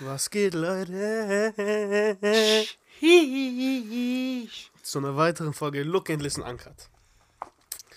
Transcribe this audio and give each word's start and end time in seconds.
Was 0.00 0.30
geht, 0.30 0.54
Leute? 0.54 0.92
Zu 4.82 4.98
einer 4.98 5.16
weiteren 5.16 5.52
Folge 5.52 5.82
Look 5.82 6.10
and 6.10 6.22
Listen 6.22 6.42
Uncut. 6.42 6.90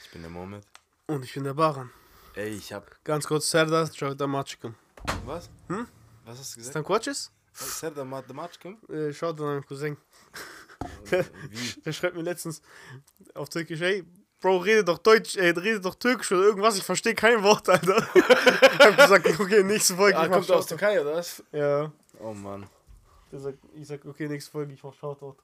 Ich 0.03 0.11
bin 0.11 0.21
der 0.21 0.31
Moment. 0.31 0.65
Und 1.07 1.25
ich 1.25 1.33
bin 1.33 1.43
der 1.43 1.53
Baran. 1.53 1.91
Ey, 2.35 2.49
ich 2.49 2.71
hab. 2.73 3.03
Ganz 3.03 3.27
kurz, 3.27 3.49
Serdar 3.49 3.89
Javdamacikum. 3.93 4.75
Was? 5.25 5.49
Hm? 5.67 5.87
Was 6.25 6.39
hast 6.39 6.55
du 6.55 6.59
Ist 6.61 6.67
gesagt? 6.67 6.75
dein 6.77 6.83
Quatches? 6.85 7.31
Serdar 7.53 8.05
Mathematikum? 8.05 8.77
Äh, 8.89 9.11
schaut 9.13 9.39
an 9.41 9.45
meinen 9.45 9.65
Cousin. 9.65 9.97
Wie? 11.49 11.81
Der 11.85 11.91
schreibt 11.91 12.15
mir 12.15 12.21
letztens 12.21 12.61
auf 13.33 13.49
Türkisch, 13.49 13.81
ey, 13.81 14.05
Bro, 14.41 14.57
rede 14.57 14.83
doch 14.85 14.99
Deutsch, 14.99 15.35
ey, 15.35 15.49
rede 15.51 15.81
doch 15.81 15.95
Türkisch 15.95 16.31
oder 16.31 16.43
irgendwas, 16.43 16.77
ich 16.77 16.83
verstehe 16.83 17.13
kein 17.13 17.43
Wort, 17.43 17.67
Alter. 17.67 17.97
ich 18.15 18.79
hab 18.79 18.95
gesagt, 18.97 19.39
okay, 19.39 19.63
nächste 19.63 19.95
Folge, 19.95 20.17
Ah, 20.17 20.23
ich 20.23 20.29
mach 20.29 20.37
kommt 20.37 20.51
aus. 20.51 20.65
Türkei, 20.65 21.01
oder 21.01 21.15
was? 21.15 21.43
Ja. 21.51 21.91
Oh 22.19 22.33
Mann. 22.33 22.69
Sagt, 23.31 23.59
ich 23.73 23.85
sag, 23.87 24.05
okay, 24.05 24.27
nächste 24.27 24.51
Folge, 24.51 24.73
ich 24.73 24.81
mach 24.83 24.93
Shoutout. 24.93 25.35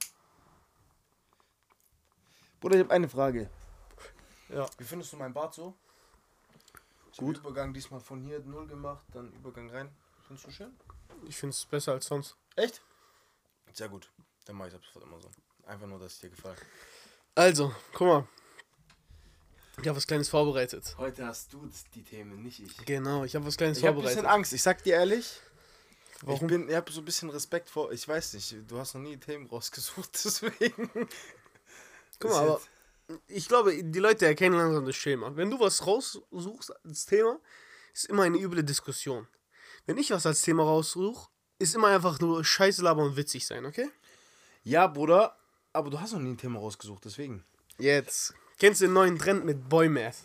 Bruder, 2.62 2.78
ich 2.78 2.84
hab 2.84 2.92
eine 2.92 3.10
Frage. 3.10 3.50
Ja. 4.50 4.66
Wie 4.78 4.84
findest 4.84 5.12
du 5.14 5.18
meinen 5.18 5.34
Bart 5.34 5.54
so? 5.54 5.74
Ich 7.12 7.18
Gut. 7.18 7.38
Übergang 7.38 7.74
diesmal 7.74 8.00
von 8.00 8.22
hier 8.22 8.40
null 8.40 8.66
gemacht, 8.68 9.04
dann 9.14 9.32
Übergang 9.34 9.70
rein. 9.70 9.90
Findest 10.28 10.48
du 10.48 10.52
schön? 10.52 10.76
Ich 11.28 11.36
find's 11.36 11.66
besser 11.66 11.94
als 11.94 12.06
sonst. 12.06 12.36
Echt? 12.56 12.82
Sehr 13.74 13.90
gut. 13.90 14.10
Dann 14.46 14.56
mach 14.56 14.68
ich 14.68 14.74
ab 14.74 14.82
sofort 14.86 15.06
immer 15.06 15.20
so. 15.20 15.30
Einfach 15.68 15.88
nur, 15.88 16.00
dass 16.00 16.14
es 16.14 16.20
dir 16.20 16.30
gefällt. 16.30 16.58
Also, 17.36 17.74
guck 17.94 18.08
mal. 18.08 18.28
Ich 19.82 19.88
habe 19.88 19.98
was 19.98 20.08
Kleines 20.08 20.30
vorbereitet. 20.30 20.96
Heute 20.98 21.26
hast 21.26 21.52
du 21.54 21.70
die 21.94 22.04
Themen, 22.04 22.42
nicht 22.44 22.60
ich. 22.62 22.78
Genau, 22.86 23.24
ich 23.24 23.36
habe 23.36 23.46
was 23.46 23.58
Kleines 23.58 23.78
Ich 23.78 23.84
habe 23.84 23.94
ein 23.94 23.96
vorbereitet. 23.96 24.20
bisschen 24.24 24.32
Angst, 24.32 24.54
ich 24.54 24.62
sag 24.62 24.84
dir 24.84 24.96
ehrlich. 24.96 25.42
Warum? 26.22 26.42
Ich 26.42 26.48
bin, 26.48 26.70
ich 26.70 26.76
habe 26.76 26.92
so 26.92 27.02
ein 27.02 27.06
bisschen 27.06 27.30
Respekt 27.30 27.70
vor, 27.70 27.92
ich 27.92 28.08
weiß 28.08 28.34
nicht, 28.34 28.56
du 28.68 28.80
hast 28.80 28.94
noch 28.96 29.02
nie 29.02 29.18
Themen 29.18 29.48
rausgesucht, 29.48 30.10
deswegen. 30.24 30.90
Guck 32.20 32.32
mal, 32.32 32.40
aber 32.40 32.62
ich 33.28 33.48
glaube, 33.48 33.84
die 33.84 34.00
Leute 34.00 34.26
erkennen 34.26 34.58
langsam 34.58 34.86
das 34.86 34.96
Schema. 34.96 35.36
Wenn 35.36 35.52
du 35.52 35.60
was 35.60 35.86
raussuchst 35.86 36.74
als 36.86 37.06
Thema, 37.06 37.40
ist 37.94 38.06
immer 38.06 38.24
eine 38.24 38.38
üble 38.38 38.64
Diskussion. 38.64 39.28
Wenn 39.86 39.98
ich 39.98 40.10
was 40.12 40.26
als 40.26 40.42
Thema 40.42 40.64
raussuche, 40.64 41.28
ist 41.60 41.76
immer 41.76 41.88
einfach 41.88 42.20
nur 42.20 42.44
Scheiße 42.44 42.82
labern 42.82 43.10
und 43.10 43.18
witzig 43.18 43.46
sein, 43.46 43.66
okay? 43.66 43.90
Ja, 44.64 44.88
Bruder, 44.88 45.38
aber 45.74 45.90
du 45.90 46.00
hast 46.00 46.14
noch 46.14 46.20
nie 46.20 46.32
ein 46.32 46.38
Thema 46.38 46.60
rausgesucht, 46.60 47.06
deswegen. 47.06 47.44
Jetzt. 47.78 48.34
Kennst 48.60 48.82
du 48.82 48.86
den 48.86 48.94
neuen 48.94 49.18
Trend 49.20 49.46
mit 49.46 49.68
Boy 49.68 49.90
Math? 49.90 50.24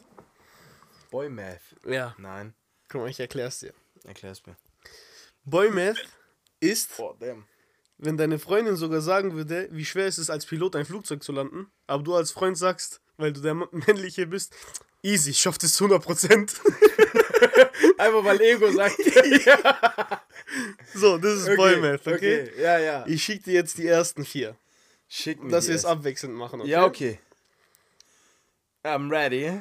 Boy 1.11 1.29
Math. 1.29 1.61
Ja. 1.87 2.15
Nein, 2.19 2.55
Guck 2.89 3.03
mal, 3.03 3.11
ich 3.11 3.21
erklär's 3.21 3.61
dir. 3.61 3.73
erklär's 4.05 4.45
mir. 4.47 4.57
Boy 5.45 5.71
Math 5.71 5.99
ist, 6.61 6.97
Boah, 6.97 7.17
damn. 7.19 7.47
wenn 7.99 8.17
deine 8.17 8.39
Freundin 8.39 8.77
sogar 8.77 9.01
sagen 9.01 9.35
würde, 9.35 9.69
wie 9.73 9.85
schwer 9.85 10.07
es 10.07 10.19
ist, 10.19 10.31
als 10.31 10.47
Pilot 10.47 10.77
ein 10.77 10.85
Flugzeug 10.85 11.23
zu 11.23 11.33
landen, 11.33 11.71
aber 11.87 12.03
du 12.03 12.15
als 12.15 12.31
Freund 12.31 12.57
sagst, 12.59 13.01
weil 13.17 13.33
du 13.33 13.41
der 13.41 13.55
männliche 13.55 14.27
bist, 14.27 14.55
easy, 15.03 15.31
ich 15.31 15.41
schaff 15.41 15.59
das 15.59 15.75
zu 15.75 15.87
100%. 15.87 16.57
Einfach 17.99 18.25
weil 18.25 18.41
Ego 18.41 18.71
sagt. 18.71 18.97
so, 20.95 21.19
das 21.19 21.41
ist 21.47 21.57
Boy 21.57 21.77
Math, 21.79 22.07
okay? 22.07 22.51
Ja, 22.61 22.79
ja. 22.79 23.05
Ich 23.07 23.23
schicke 23.25 23.45
dir 23.45 23.55
jetzt 23.55 23.79
die 23.79 23.87
ersten 23.87 24.25
vier, 24.25 24.57
Schick 25.09 25.43
mir 25.43 25.51
dass 25.51 25.69
wir 25.69 25.75
es 25.75 25.85
abwechselnd 25.85 26.35
machen, 26.35 26.61
okay? 26.61 26.71
Ja, 26.71 26.85
okay. 26.85 27.19
I'm 28.85 29.11
ready. 29.11 29.61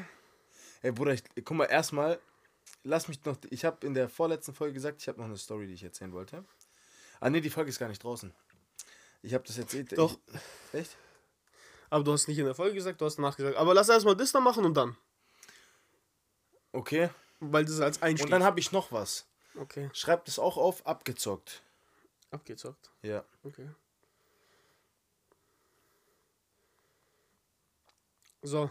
Ey, 0.81 0.91
Bruder, 0.91 1.13
ich, 1.13 1.23
guck 1.43 1.57
mal, 1.57 1.65
erstmal, 1.65 2.19
lass 2.83 3.07
mich 3.07 3.23
noch. 3.25 3.37
Ich 3.49 3.65
habe 3.65 3.85
in 3.85 3.93
der 3.93 4.07
vorletzten 4.09 4.53
Folge 4.53 4.73
gesagt, 4.73 5.01
ich 5.01 5.07
habe 5.07 5.19
noch 5.19 5.25
eine 5.27 5.37
Story, 5.37 5.67
die 5.67 5.73
ich 5.73 5.83
erzählen 5.83 6.13
wollte. 6.13 6.45
Ah, 7.19 7.29
nee, 7.29 7.41
die 7.41 7.49
Folge 7.49 7.69
ist 7.69 7.79
gar 7.79 7.89
nicht 7.89 8.03
draußen. 8.03 8.33
Ich 9.21 9.33
habe 9.33 9.43
das 9.45 9.57
erzählt. 9.57 9.97
Doch. 9.97 10.17
Ich, 10.71 10.79
echt? 10.79 10.97
Aber 11.89 12.03
du 12.03 12.13
hast 12.13 12.27
nicht 12.27 12.37
in 12.37 12.45
der 12.45 12.55
Folge 12.55 12.75
gesagt, 12.75 13.01
du 13.01 13.05
hast 13.05 13.17
nachgesagt. 13.19 13.57
Aber 13.57 13.73
lass 13.73 13.89
erstmal 13.89 14.15
das 14.15 14.31
da 14.31 14.39
machen 14.39 14.63
und 14.63 14.75
dann. 14.75 14.95
Okay. 16.71 17.09
Weil 17.41 17.65
das 17.65 17.73
ist 17.73 17.81
als 17.81 18.01
Einstieg. 18.01 18.25
Und 18.27 18.31
dann 18.31 18.43
habe 18.43 18.59
ich 18.59 18.71
noch 18.71 18.91
was. 18.91 19.25
okay, 19.59 19.89
Schreib 19.93 20.23
das 20.25 20.39
auch 20.39 20.55
auf, 20.55 20.85
abgezockt. 20.85 21.61
abgezockt. 22.31 22.91
Ja. 23.01 23.25
Okay. 23.43 23.67
So. 28.43 28.69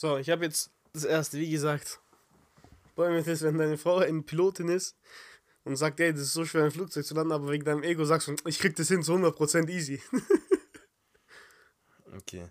So, 0.00 0.16
ich 0.16 0.30
habe 0.30 0.44
jetzt 0.44 0.70
das 0.92 1.02
erste, 1.02 1.38
wie 1.38 1.50
gesagt. 1.50 1.98
Bäume 2.94 3.18
ist, 3.18 3.42
wenn 3.42 3.58
deine 3.58 3.76
Frau 3.76 3.96
eine 3.96 4.22
Pilotin 4.22 4.68
ist 4.68 4.96
und 5.64 5.74
sagt, 5.74 5.98
ey, 5.98 6.12
das 6.12 6.22
ist 6.22 6.34
so 6.34 6.44
schwer, 6.44 6.62
ein 6.62 6.70
Flugzeug 6.70 7.04
zu 7.04 7.14
landen, 7.14 7.32
aber 7.32 7.50
wegen 7.50 7.64
deinem 7.64 7.82
Ego 7.82 8.04
sagst 8.04 8.28
du, 8.28 8.36
ich 8.44 8.60
krieg 8.60 8.76
das 8.76 8.86
hin 8.86 9.02
zu 9.02 9.14
100% 9.14 9.68
easy. 9.68 10.00
Okay. 12.16 12.48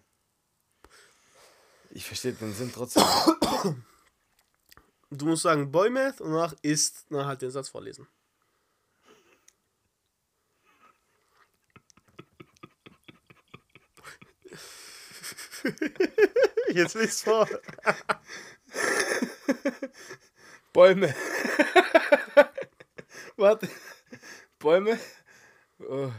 Ich 1.90 2.06
verstehe 2.06 2.34
den 2.34 2.53
Sinn 2.53 2.72
trotzdem. 2.74 3.03
Du 5.09 5.25
musst 5.25 5.44
sagen 5.44 5.72
Boy 5.72 5.90
Math 5.90 6.22
und 6.22 6.31
danach 6.31 6.56
ist, 6.62 7.06
na 7.09 7.25
halt 7.25 7.41
den 7.41 7.52
Satz 7.52 7.69
vorlesen. 7.69 8.07
Jetzt 16.77 16.93
liest 16.93 17.23
vor. 17.23 17.49
Bäume. 20.73 21.15
Warte. 23.35 23.67
Bäume. 24.59 24.99
Oh. 25.79 26.11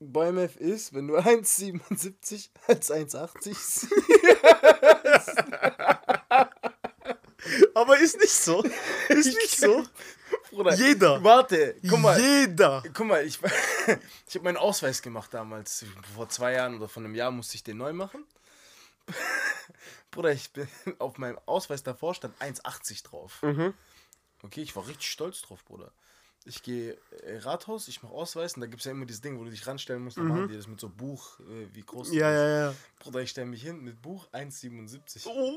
Bäume 0.00 0.48
ist, 0.58 0.94
wenn 0.94 1.08
du 1.08 1.16
1,77 1.18 2.48
als 2.68 2.90
1,80 2.90 3.42
siehst. 3.42 3.88
Aber 7.74 7.98
ist 7.98 8.18
nicht 8.18 8.32
so. 8.32 8.64
Ist 9.10 9.26
nicht 9.26 9.58
so. 9.58 9.84
Bruder. 10.52 10.74
Jeder. 10.74 11.22
Warte, 11.24 11.76
guck 11.88 11.98
mal. 12.00 12.20
Jeder. 12.20 12.82
Guck 12.92 13.06
mal, 13.06 13.24
ich, 13.24 13.38
ich 14.28 14.34
habe 14.34 14.44
meinen 14.44 14.56
Ausweis 14.58 15.02
gemacht 15.02 15.32
damals. 15.34 15.84
Vor 16.14 16.28
zwei 16.28 16.52
Jahren 16.52 16.76
oder 16.76 16.88
vor 16.88 17.02
einem 17.02 17.14
Jahr 17.14 17.30
musste 17.30 17.56
ich 17.56 17.64
den 17.64 17.78
neu 17.78 17.92
machen. 17.92 18.24
Bruder, 20.10 20.32
ich 20.32 20.52
bin 20.52 20.68
auf 20.98 21.18
meinem 21.18 21.38
Ausweis 21.46 21.82
davor 21.82 22.14
stand 22.14 22.40
1,80 22.40 23.04
drauf. 23.04 23.42
Mhm. 23.42 23.74
Okay, 24.42 24.62
ich 24.62 24.76
war 24.76 24.86
richtig 24.86 25.10
stolz 25.10 25.42
drauf, 25.42 25.64
Bruder. 25.64 25.90
Ich 26.44 26.62
gehe 26.64 26.98
äh, 27.22 27.38
Rathaus, 27.38 27.86
ich 27.86 28.02
mache 28.02 28.12
Ausweis 28.12 28.54
und 28.54 28.62
da 28.62 28.66
gibt 28.66 28.80
es 28.80 28.84
ja 28.86 28.90
immer 28.90 29.06
dieses 29.06 29.20
Ding, 29.20 29.38
wo 29.38 29.44
du 29.44 29.50
dich 29.50 29.64
ranstellen 29.64 30.02
musst. 30.02 30.16
Da 30.16 30.22
machen 30.22 30.48
die 30.48 30.56
das 30.56 30.66
mit 30.66 30.80
so 30.80 30.88
Buch, 30.88 31.38
äh, 31.40 31.68
wie 31.72 31.82
groß 31.82 32.08
Ja, 32.12 32.28
bist. 32.28 32.38
ja, 32.40 32.48
ja. 32.48 32.74
Bruder, 32.98 33.20
ich 33.20 33.30
stelle 33.30 33.46
mich 33.46 33.62
hin 33.62 33.80
mit 33.82 34.02
Buch 34.02 34.26
1,77. 34.32 35.22
Oh. 35.26 35.54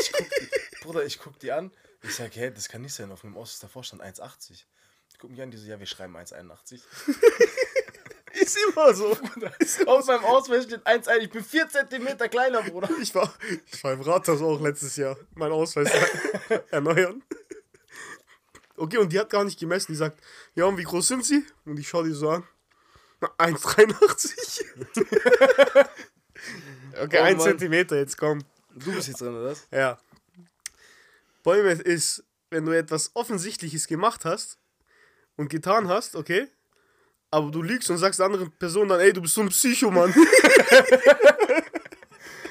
Ich 0.00 0.12
guck 0.12 0.28
die, 0.28 0.48
Bruder, 0.82 1.04
ich 1.04 1.18
guck 1.20 1.38
die 1.38 1.52
an. 1.52 1.70
Ich 2.02 2.14
sage, 2.16 2.32
hä, 2.34 2.50
das 2.50 2.68
kann 2.68 2.82
nicht 2.82 2.94
sein. 2.94 3.10
Auf 3.12 3.22
meinem 3.24 3.36
Ausweis 3.36 3.60
davor 3.60 3.84
stand 3.84 4.02
1,80. 4.02 4.64
Ich 5.10 5.18
guck 5.18 5.30
mich 5.30 5.40
an, 5.40 5.50
die 5.50 5.56
so, 5.56 5.66
ja, 5.66 5.78
wir 5.78 5.86
schreiben 5.86 6.16
1,81. 6.16 6.80
Ist 8.32 8.56
immer 8.68 8.94
so. 8.94 9.10
Auf 9.86 10.06
meinem 10.06 10.24
Ausweis 10.24 10.64
steht 10.64 10.84
1,1. 10.86 11.18
Ich 11.18 11.30
bin 11.30 11.44
4 11.44 11.68
cm 11.68 12.18
kleiner, 12.30 12.62
Bruder. 12.62 12.88
Ich 13.00 13.14
war, 13.14 13.32
ich 13.70 13.84
war 13.84 13.92
im 13.92 14.00
Rathaus 14.00 14.40
auch 14.40 14.60
letztes 14.60 14.96
Jahr. 14.96 15.16
Mein 15.34 15.52
Ausweis 15.52 15.90
erneuern. 16.70 17.22
Okay, 18.76 18.96
und 18.96 19.12
die 19.12 19.20
hat 19.20 19.30
gar 19.30 19.44
nicht 19.44 19.60
gemessen. 19.60 19.92
Die 19.92 19.96
sagt, 19.96 20.20
ja, 20.54 20.64
und 20.64 20.78
wie 20.78 20.82
groß 20.82 21.06
sind 21.06 21.24
sie? 21.24 21.44
Und 21.66 21.78
ich 21.78 21.88
schaue 21.88 22.04
die 22.04 22.12
so 22.12 22.30
an. 22.30 22.44
Na, 23.20 23.28
1,83. 23.38 24.64
okay, 27.00 27.18
Oh, 27.20 27.22
1 27.22 27.38
Mann. 27.38 27.40
Zentimeter, 27.40 27.96
jetzt 27.96 28.16
komm. 28.16 28.42
Du 28.74 28.92
bist 28.92 29.08
jetzt 29.08 29.20
dran, 29.20 29.36
oder 29.36 29.50
was? 29.50 29.68
Ja. 29.70 29.98
Bäume 31.42 31.72
ist, 31.72 32.24
wenn 32.50 32.64
du 32.66 32.72
etwas 32.72 33.10
Offensichtliches 33.14 33.86
gemacht 33.86 34.24
hast 34.24 34.58
und 35.36 35.48
getan 35.48 35.88
hast, 35.88 36.16
okay? 36.16 36.48
Aber 37.30 37.50
du 37.50 37.62
lügst 37.62 37.90
und 37.90 37.98
sagst 37.98 38.18
der 38.20 38.26
anderen 38.26 38.52
Person 38.52 38.88
dann, 38.88 39.00
ey, 39.00 39.12
du 39.12 39.22
bist 39.22 39.34
so 39.34 39.40
ein 39.40 39.48
Psycho, 39.48 39.90
Mann. 39.90 40.14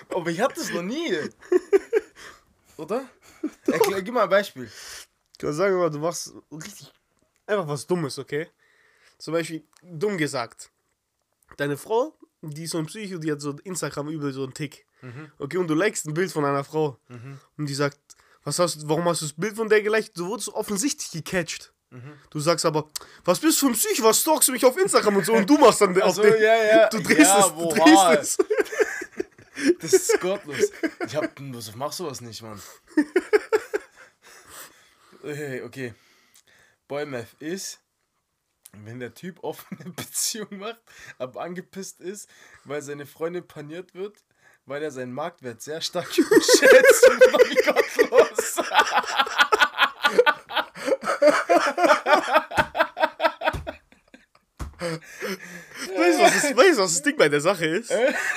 Aber 0.10 0.30
ich 0.30 0.42
hatte 0.42 0.60
es 0.60 0.74
noch 0.74 0.82
nie. 0.82 1.16
Oder? 2.78 3.08
Erklär, 3.68 4.02
gib 4.02 4.14
mal 4.14 4.24
ein 4.24 4.30
Beispiel. 4.30 4.66
Ich 4.66 5.42
sagen 5.42 5.76
wir 5.76 5.84
mal, 5.84 5.90
du 5.90 6.00
machst 6.00 6.34
richtig 6.52 6.92
einfach 7.46 7.68
was 7.68 7.86
Dummes, 7.86 8.18
okay? 8.18 8.48
Zum 9.18 9.34
Beispiel, 9.34 9.64
dumm 9.84 10.18
gesagt, 10.18 10.72
deine 11.58 11.78
Frau, 11.78 12.16
die 12.42 12.64
ist 12.64 12.72
so 12.72 12.80
ein 12.80 12.88
Psycho, 12.88 13.20
die 13.20 13.32
hat 13.32 13.42
so 13.42 13.56
Instagram 13.64 14.10
übel 14.10 14.34
so 14.34 14.44
einen 14.44 14.54
Tick. 14.54 14.86
Okay, 15.40 15.58
und 15.58 15.68
du 15.68 15.74
likest 15.74 16.06
ein 16.08 16.14
Bild 16.14 16.32
von 16.32 16.46
einer 16.46 16.64
Frau. 16.64 17.00
Und 17.58 17.68
die 17.68 17.74
sagt, 17.74 18.00
was 18.44 18.60
hast, 18.60 18.88
warum 18.88 19.06
hast 19.06 19.22
du 19.22 19.26
das 19.26 19.34
Bild 19.34 19.56
von 19.56 19.70
der 19.70 19.82
geliked? 19.82 20.18
Du 20.18 20.28
wurdest 20.28 20.50
offensichtlich 20.50 21.12
gecatcht. 21.12 21.74
Du 22.30 22.40
sagst 22.40 22.66
aber, 22.66 22.90
was 23.26 23.40
bist 23.40 23.62
du 23.62 23.66
für 23.66 23.74
ein 23.74 23.76
Psycho? 23.76 24.04
Was 24.04 24.22
stalkst 24.22 24.48
du 24.48 24.54
mich 24.54 24.64
auf 24.64 24.78
Instagram 24.78 25.18
und 25.18 25.26
so? 25.26 25.34
Und 25.34 25.50
du 25.50 25.58
machst 25.58 25.82
dann 25.82 26.02
auf 26.02 26.16
so, 26.16 26.22
den, 26.22 26.42
ja, 26.42 26.56
ja. 26.56 26.90
Du 26.90 27.02
drehst 27.02 27.20
Ja, 27.20 27.40
es, 27.40 27.54
du 27.54 27.68
drehst 27.70 28.38
es. 28.38 28.38
Das 29.80 29.94
ist 29.94 30.20
gottlos. 30.22 30.72
Ich 31.06 31.16
hab, 31.16 31.30
was 31.38 31.76
machst 31.76 32.00
du 32.00 32.06
was 32.06 32.22
nicht, 32.22 32.42
Mann? 32.42 32.62
Hey, 35.24 35.62
okay. 35.62 35.94
Boymath 36.88 37.34
ist, 37.40 37.80
wenn 38.72 39.00
der 39.00 39.14
Typ 39.14 39.44
offene 39.44 39.92
Beziehung 39.92 40.58
macht, 40.58 40.82
aber 41.20 41.42
angepisst 41.42 42.00
ist, 42.00 42.28
weil 42.64 42.82
seine 42.82 43.06
Freundin 43.06 43.48
paniert 43.48 43.94
wird, 43.94 44.24
weil 44.66 44.84
er 44.84 44.92
seinen 44.92 45.13
Marktwert 45.13 45.62
sehr 45.62 45.81
stark 45.81 46.08
überschätzt. 46.18 47.10
Wie 47.10 47.56
gottlos. 47.66 48.58
Weißt 54.80 56.19
du, 56.19 56.24
was 56.24 56.34
das, 56.34 56.44
weißt, 56.58 56.78
du, 56.78 56.81
was 56.84 56.94
das 56.94 57.02
Ding 57.04 57.18
bei 57.18 57.30
der 57.30 57.42
Sache 57.42 57.66
ist? 57.66 57.92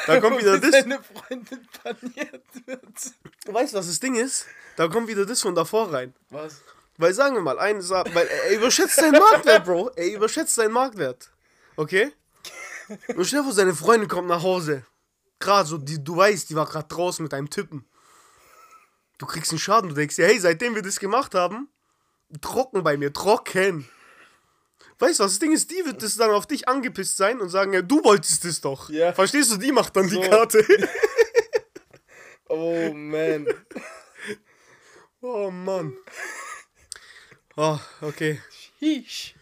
Da 0.07 0.21
kommt 0.21 0.39
wieder 0.39 0.53
Weil 0.53 0.61
das. 0.61 0.71
seine 0.73 1.01
Freundin 1.03 1.67
paniert 1.83 2.45
wird. 2.67 2.83
Weißt 3.47 3.73
du, 3.73 3.79
was 3.79 3.87
das 3.87 4.01
Ding 4.01 4.15
ist? 4.17 4.47
Da 4.77 4.89
kommt 4.89 5.09
wieder 5.09 5.25
das 5.25 5.41
von 5.41 5.55
davor 5.55 5.93
rein. 5.93 6.13
Was? 6.31 6.61
Weil 6.99 7.15
sagen 7.15 7.35
wir 7.35 7.43
mal, 7.43 7.59
ein, 7.59 7.81
sa- 7.81 8.05
weil 8.13 8.27
er 8.27 8.51
überschätzt 8.57 8.97
seinen 8.97 9.19
Marktwert, 9.19 9.65
Bro. 9.65 9.91
Er 9.97 10.13
überschätzt 10.13 10.55
seinen 10.55 10.73
Marktwert. 10.73 11.31
Okay? 11.77 12.13
Und 13.17 13.31
dir 13.33 13.43
vor, 13.43 13.53
seine 13.53 13.75
Freundin 13.75 14.09
kommt 14.09 14.29
nach 14.29 14.43
Hause. 14.43 14.85
Gerade 15.45 15.69
so, 15.69 15.77
die, 15.77 16.03
du 16.03 16.17
weißt, 16.17 16.49
die 16.49 16.55
war 16.57 16.65
gerade 16.65 16.89
draußen 16.89 17.23
mit 17.23 17.35
einem 17.35 17.51
Typen. 17.51 17.85
Du 19.19 19.27
kriegst 19.27 19.51
einen 19.53 19.59
Schaden, 19.59 19.91
du 19.91 19.95
denkst 19.95 20.17
dir, 20.17 20.27
hey, 20.27 20.41
seitdem 20.41 20.75
wir 20.75 20.81
das 20.81 20.99
gemacht 20.99 21.35
haben, 21.35 21.69
trocken 22.41 22.83
bei 22.83 22.97
mir, 22.97 23.13
trocken. 23.13 23.87
Weißt 24.99 25.19
du, 25.21 25.25
was 25.25 25.33
das 25.33 25.39
Ding 25.41 25.53
ist? 25.53 25.71
Die 25.71 25.85
wird 25.85 26.03
das 26.03 26.17
dann 26.17 26.31
auf 26.31 26.47
dich 26.47 26.67
angepisst 26.67 27.19
sein 27.19 27.43
und 27.43 27.51
sagen, 27.51 27.75
ja, 27.75 27.83
du 27.83 28.03
wolltest 28.03 28.47
es 28.47 28.63
doch. 28.63 28.89
Ja. 28.89 29.13
Verstehst 29.13 29.53
du, 29.53 29.59
die 29.59 29.71
macht 29.71 29.95
dann 29.95 30.09
So. 30.09 30.21
die 30.21 30.29
Karte. 30.29 30.65
Oh 32.49 32.93
man. 32.93 33.47
oh 35.23 35.51
Mann. 35.51 35.97
Oh, 37.57 37.79
okay. 38.03 38.41
Hisch. 38.79 39.35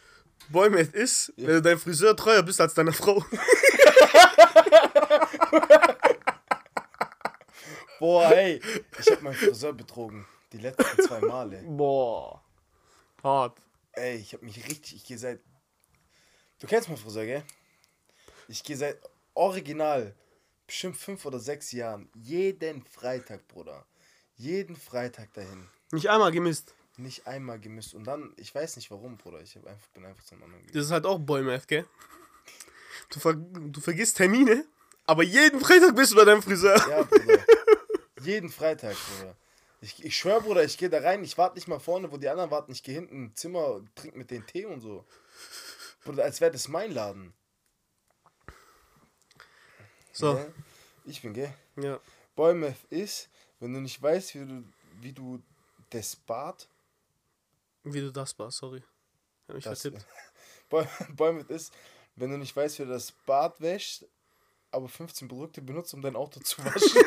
Boymet 0.48 0.94
ist, 0.94 1.32
wenn 1.36 1.46
du 1.46 1.62
dein 1.62 1.78
Friseur 1.78 2.16
treuer 2.16 2.42
bist 2.42 2.60
als 2.60 2.74
deine 2.74 2.92
Frau. 2.92 3.24
Boah, 7.98 8.30
ey. 8.32 8.60
Ich 8.98 9.10
hab 9.10 9.22
meinen 9.22 9.34
Friseur 9.34 9.72
betrogen. 9.72 10.26
Die 10.52 10.58
letzten 10.58 11.02
zwei 11.04 11.20
Male. 11.20 11.62
Boah. 11.62 12.42
Hart. 13.22 13.56
Ey, 13.92 14.16
ich 14.16 14.34
hab 14.34 14.42
mich 14.42 14.56
richtig. 14.68 14.96
Ich 14.96 15.04
gehe 15.04 15.18
seit. 15.18 15.40
Du 16.58 16.66
kennst 16.66 16.88
meinen 16.88 16.98
Friseur, 16.98 17.24
gell? 17.24 17.44
Ich 18.48 18.64
gehe 18.64 18.76
seit 18.76 18.98
original 19.34 20.14
bestimmt 20.66 20.96
fünf 20.96 21.24
oder 21.26 21.38
sechs 21.38 21.70
Jahren 21.72 22.08
jeden 22.14 22.82
Freitag, 22.82 23.46
Bruder. 23.46 23.84
Jeden 24.36 24.76
Freitag 24.76 25.32
dahin. 25.34 25.68
Nicht 25.92 26.08
einmal 26.08 26.32
gemisst. 26.32 26.74
Nicht 26.96 27.26
einmal 27.26 27.60
gemisst. 27.60 27.94
Und 27.94 28.04
dann, 28.04 28.32
ich 28.36 28.54
weiß 28.54 28.76
nicht 28.76 28.90
warum, 28.90 29.16
Bruder. 29.16 29.40
Ich 29.40 29.56
hab 29.56 29.66
einfach, 29.66 29.88
bin 29.88 30.04
einfach 30.04 30.24
zum 30.24 30.42
anderen 30.42 30.62
gegangen. 30.62 30.74
Das 30.74 30.86
ist 30.86 30.90
halt 30.90 31.06
auch 31.06 31.18
Boymet, 31.18 31.66
gell? 31.68 31.86
Du, 33.12 33.20
ver 33.20 33.34
du 33.34 33.80
vergisst 33.80 34.16
Termine, 34.16 34.64
aber 35.06 35.22
jeden 35.22 35.60
Freitag 35.60 35.94
bist 35.94 36.12
du 36.12 36.16
bei 36.16 36.24
deinem 36.24 36.42
Friseur. 36.42 36.76
Ja, 36.88 37.02
Bruder. 37.02 37.44
jeden 38.22 38.48
Freitag, 38.50 38.96
Bruder. 39.18 39.36
Ich, 39.80 40.02
ich 40.04 40.16
schwör, 40.16 40.40
Bruder, 40.40 40.64
ich 40.64 40.78
gehe 40.78 40.88
da 40.88 41.00
rein, 41.00 41.24
ich 41.24 41.36
warte 41.36 41.56
nicht 41.56 41.66
mal 41.68 41.80
vorne, 41.80 42.10
wo 42.12 42.16
die 42.16 42.28
anderen 42.28 42.50
warten. 42.50 42.72
Ich 42.72 42.82
gehe 42.82 42.94
hinten 42.94 43.14
im 43.16 43.36
Zimmer, 43.36 43.80
trink 43.96 44.16
mit 44.16 44.30
den 44.30 44.46
Tee 44.46 44.64
und 44.64 44.80
so. 44.80 45.04
Bruder, 46.04 46.24
als 46.24 46.40
wäre 46.40 46.52
das 46.52 46.68
mein 46.68 46.92
Laden. 46.92 47.34
So, 50.12 50.36
Ja? 50.36 50.46
Ich 51.04 51.20
bin, 51.22 51.34
gell? 51.34 51.52
ja. 51.76 51.98
Boymouth 52.36 52.84
ist, 52.90 53.28
wenn 53.60 53.74
du 53.74 53.80
nicht 53.80 54.00
weißt, 54.00 54.34
wie 54.36 54.46
du, 54.46 54.64
wie 55.00 55.12
du 55.12 55.42
das 55.90 56.16
Bad. 56.16 56.68
Wie 57.84 58.00
du 58.00 58.10
das 58.12 58.38
warst, 58.38 58.58
sorry. 58.58 58.82
Hab 59.48 59.56
mich 59.56 59.64
Das, 59.64 59.82
vertippt. 59.82 60.06
Boy- 60.70 60.86
Boymouth 61.10 61.50
ist, 61.50 61.72
wenn 62.16 62.30
du 62.30 62.38
nicht 62.38 62.54
weißt, 62.54 62.78
wie 62.78 62.84
du 62.84 62.90
das 62.90 63.12
Bad 63.12 63.60
wäschst, 63.60 64.06
aber 64.70 64.88
15 64.88 65.28
Produkte 65.28 65.60
benutzt, 65.62 65.94
um 65.94 66.02
dein 66.02 66.16
Auto 66.16 66.40
zu 66.40 66.64
waschen. 66.64 67.02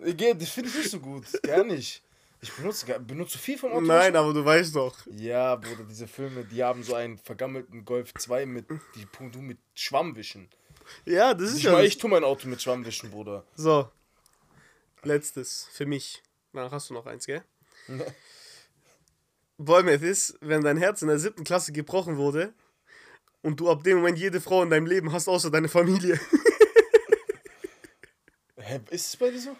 Geh, 0.16 0.34
das 0.34 0.48
finde 0.50 0.70
ich 0.70 0.76
nicht 0.76 0.90
so 0.90 1.00
gut. 1.00 1.24
Gar 1.42 1.64
nicht. 1.64 2.02
Ich 2.40 2.52
benutze, 2.52 3.00
benutze 3.00 3.38
viel 3.38 3.58
vom 3.58 3.72
Auto. 3.72 3.80
Nein, 3.80 4.14
aber 4.14 4.32
du 4.32 4.44
weißt 4.44 4.76
doch. 4.76 4.94
Ja, 5.06 5.56
Bruder, 5.56 5.84
diese 5.88 6.06
Filme, 6.06 6.44
die 6.44 6.62
haben 6.62 6.82
so 6.82 6.94
einen 6.94 7.18
vergammelten 7.18 7.84
Golf 7.84 8.12
2 8.14 8.46
mit, 8.46 8.66
die 8.94 9.06
du 9.32 9.40
mit 9.40 9.58
Schwamm 9.74 10.14
wischen. 10.14 10.48
Ja, 11.04 11.34
das 11.34 11.50
ist 11.50 11.56
Ich 11.58 11.62
ja. 11.64 11.72
mal, 11.72 11.84
ich 11.84 11.98
tu 11.98 12.08
mein 12.08 12.24
Auto 12.24 12.46
mit 12.46 12.62
Schwamm 12.62 12.84
wischen, 12.84 13.10
Bruder. 13.10 13.44
So. 13.56 13.90
Letztes 15.02 15.68
für 15.72 15.86
mich. 15.86 16.22
Danach 16.52 16.72
hast 16.72 16.90
du 16.90 16.94
noch 16.94 17.06
eins, 17.06 17.26
gell? 17.26 17.42
Boymouth 19.58 20.02
ist, 20.02 20.36
wenn 20.40 20.62
dein 20.62 20.76
Herz 20.76 21.02
in 21.02 21.08
der 21.08 21.18
siebten 21.18 21.44
Klasse 21.44 21.72
gebrochen 21.72 22.16
wurde 22.16 22.52
und 23.46 23.60
du 23.60 23.70
ab 23.70 23.84
dem 23.84 23.98
Moment 23.98 24.18
jede 24.18 24.40
Frau 24.40 24.64
in 24.64 24.70
deinem 24.70 24.86
Leben 24.86 25.12
hast, 25.12 25.28
außer 25.28 25.52
deine 25.52 25.68
Familie. 25.68 26.18
Hä, 28.56 28.80
ist 28.90 29.06
es 29.06 29.16
bei 29.16 29.30
dir 29.30 29.40
so? 29.40 29.56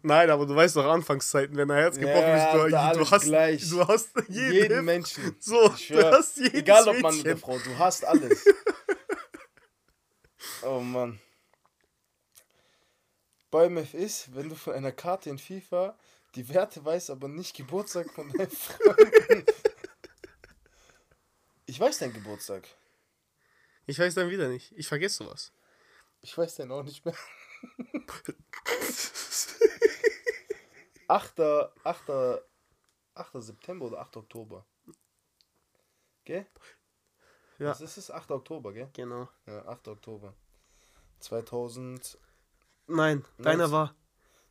Nein, 0.00 0.30
aber 0.30 0.46
du 0.46 0.56
weißt 0.56 0.76
doch 0.76 0.86
Anfangszeiten, 0.86 1.54
wenn 1.54 1.68
dein 1.68 1.78
Herz 1.78 1.98
gebrochen 1.98 2.22
Ja, 2.22 2.64
ist, 2.64 2.96
du, 2.96 3.04
du 3.04 3.10
hast 3.10 3.22
gleich. 3.24 3.68
du 3.68 3.86
hast 3.86 4.08
jede, 4.28 4.54
Jeden 4.54 4.84
Menschen. 4.86 5.36
So, 5.38 5.68
du 5.68 6.10
hast 6.10 6.38
jedes 6.38 6.54
Egal 6.54 6.88
ob 6.88 6.98
Mann 7.00 7.20
oder. 7.20 7.36
Frau, 7.36 7.58
du 7.58 7.78
hast 7.78 8.06
alles. 8.06 8.46
oh 10.62 10.80
Mann. 10.80 11.20
Boymouth 13.50 13.92
ist, 13.92 14.34
wenn 14.34 14.48
du 14.48 14.54
von 14.54 14.72
einer 14.72 14.92
Karte 14.92 15.28
in 15.28 15.38
FIFA 15.38 15.98
die 16.34 16.48
Werte 16.48 16.82
weißt, 16.82 17.10
aber 17.10 17.28
nicht 17.28 17.54
Geburtstag 17.54 18.10
von 18.14 18.32
deinem 18.32 18.50
Freunden. 18.50 19.44
Ich 21.70 21.78
weiß 21.78 21.98
deinen 21.98 22.14
Geburtstag. 22.14 22.66
Ich 23.88 23.98
weiß 23.98 24.14
dann 24.14 24.28
wieder 24.28 24.48
nicht. 24.48 24.70
Ich 24.76 24.86
vergesse 24.86 25.24
sowas. 25.24 25.50
Ich 26.20 26.36
weiß 26.36 26.56
den 26.56 26.70
auch 26.70 26.82
nicht 26.82 27.02
mehr. 27.06 27.16
8. 31.08 31.40
8. 31.40 32.10
8. 33.14 33.30
September 33.36 33.86
oder 33.86 34.00
8. 34.00 34.18
Oktober. 34.18 34.66
Gell? 36.26 36.46
Ja. 37.58 37.70
Was 37.70 37.80
ist 37.80 37.96
es? 37.96 38.10
8. 38.10 38.30
Oktober, 38.30 38.74
gell? 38.74 38.90
Genau. 38.92 39.26
Ja, 39.46 39.64
8. 39.64 39.88
Oktober. 39.88 40.34
2000. 41.20 42.18
Nein, 42.88 43.24
deiner 43.38 43.64
Nice. 43.64 43.72
war. 43.72 43.94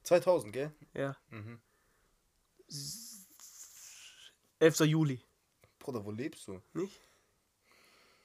2000, 0.01 0.51
gell? 0.51 0.73
Ja. 0.95 1.15
Mhm. 1.29 1.61
11. 4.59 4.79
Juli. 4.79 5.21
Bruder, 5.77 6.03
wo 6.03 6.09
lebst 6.09 6.47
du? 6.47 6.59
Nicht? 6.73 6.99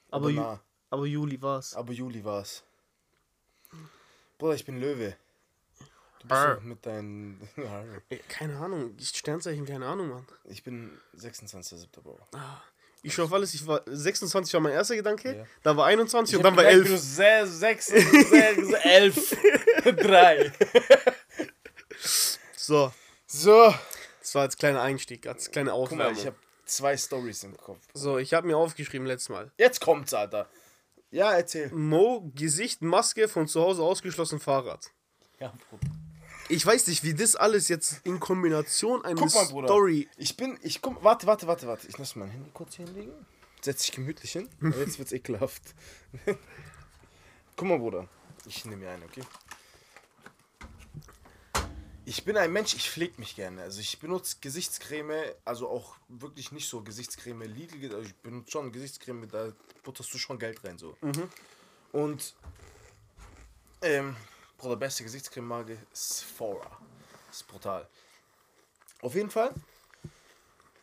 Aber, 0.08 0.28
Aber 0.28 0.32
nah. 0.32 0.60
Aber 0.92 1.06
Juli 1.06 1.40
war's. 1.40 1.74
Aber 1.74 1.92
Juli 1.92 2.22
war's. 2.22 2.62
Bruder, 4.38 4.54
ich 4.54 4.64
bin 4.64 4.78
Löwe. 4.78 5.16
Du 6.20 6.28
bist 6.28 6.32
Arr. 6.40 6.60
mit 6.60 6.84
deinen. 6.84 7.48
Keine 8.28 8.58
Ahnung. 8.58 8.94
Sternzeichen, 9.00 9.64
keine 9.64 9.86
Ahnung, 9.86 10.10
Mann. 10.10 10.26
ich 10.44 10.62
bin 10.62 11.00
26. 11.14 11.80
September. 11.80 12.16
Ich 13.02 13.14
schau 13.14 13.24
auf 13.24 13.32
alles. 13.32 13.54
Ich 13.54 13.66
war 13.66 13.80
26 13.86 14.52
war 14.54 14.60
mein 14.60 14.74
erster 14.74 14.94
Gedanke. 14.94 15.34
Ja. 15.36 15.46
Da 15.62 15.76
war 15.76 15.86
21 15.86 16.36
und 16.36 16.44
hab 16.44 16.54
dann 16.54 16.56
war 16.56 16.70
gemerkt, 16.70 16.88
11. 16.90 17.00
Du 17.00 17.02
6, 17.02 17.50
6, 17.58 17.90
11, 18.84 19.36
3. 19.96 20.52
So. 22.54 22.92
So. 23.26 23.74
Das 24.20 24.34
war 24.34 24.42
als 24.42 24.56
kleiner 24.56 24.82
Einstieg, 24.82 25.26
als 25.26 25.50
kleine 25.50 25.70
Guck 25.70 25.92
mal, 25.92 26.12
ich 26.12 26.26
habe 26.26 26.36
zwei 26.64 26.96
Stories 26.96 27.42
im 27.42 27.56
Kopf. 27.56 27.80
so, 27.94 28.18
ich 28.18 28.34
habe 28.34 28.46
mir 28.46 28.56
aufgeschrieben 28.56 29.06
letztes 29.06 29.30
Mal. 29.30 29.50
Jetzt 29.58 29.80
kommt's, 29.80 30.14
Alter. 30.14 30.48
Ja, 31.12 31.32
erzähl. 31.34 31.70
Mo, 31.70 32.32
Gesicht, 32.34 32.80
Maske, 32.80 33.28
von 33.28 33.46
zu 33.46 33.60
Hause 33.60 33.82
ausgeschlossen, 33.82 34.40
Fahrrad. 34.40 34.90
Ja, 35.38 35.52
Bruder. 35.68 35.92
Ich 36.48 36.64
weiß 36.64 36.86
nicht, 36.86 37.04
wie 37.04 37.14
das 37.14 37.36
alles 37.36 37.68
jetzt 37.68 38.00
in 38.04 38.18
Kombination 38.18 39.04
eine 39.04 39.14
Guck 39.14 39.34
mal, 39.34 39.44
Bruder. 39.46 39.68
Story. 39.68 40.08
Ich 40.16 40.36
bin, 40.36 40.58
ich 40.62 40.80
komm, 40.80 40.96
warte, 41.02 41.26
warte, 41.26 41.46
warte, 41.46 41.66
warte. 41.66 41.86
Ich 41.86 41.98
lass 41.98 42.16
mein 42.16 42.30
Handy 42.30 42.50
kurz 42.52 42.76
hier 42.76 42.86
hinlegen. 42.86 43.12
Setz 43.60 43.82
dich 43.82 43.92
gemütlich 43.92 44.32
hin. 44.32 44.48
Aber 44.60 44.78
jetzt 44.78 44.98
wird's 44.98 45.12
ekelhaft. 45.12 45.62
Guck 47.56 47.68
mal, 47.68 47.78
Bruder. 47.78 48.08
Ich 48.46 48.64
nehme 48.64 48.78
mir 48.84 48.90
einen, 48.90 49.04
okay? 49.04 49.22
Ich 52.04 52.24
bin 52.24 52.36
ein 52.36 52.52
Mensch, 52.52 52.74
ich 52.74 52.90
pflege 52.90 53.14
mich 53.18 53.36
gerne. 53.36 53.62
Also 53.62 53.80
ich 53.80 53.98
benutze 54.00 54.36
Gesichtscreme, 54.40 55.34
also 55.44 55.68
auch 55.68 55.96
wirklich 56.08 56.50
nicht 56.50 56.68
so 56.68 56.82
Gesichtscreme 56.82 57.42
Lidl, 57.42 57.94
also 57.94 58.08
ich 58.08 58.14
benutze 58.16 58.50
schon 58.50 58.72
Gesichtscreme, 58.72 59.28
da 59.28 59.52
butterst 59.84 60.12
du 60.12 60.18
schon 60.18 60.38
Geld 60.38 60.62
rein 60.64 60.78
so. 60.78 60.96
Und 61.92 62.34
ähm, 63.82 64.16
Bruder, 64.58 64.76
beste 64.76 65.04
Gesichtscreme-Marke 65.04 65.78
ist 65.92 66.18
Sephora. 66.20 66.78
ist 67.30 67.46
brutal. 67.46 67.88
Auf 69.00 69.14
jeden 69.14 69.30
Fall, 69.30 69.52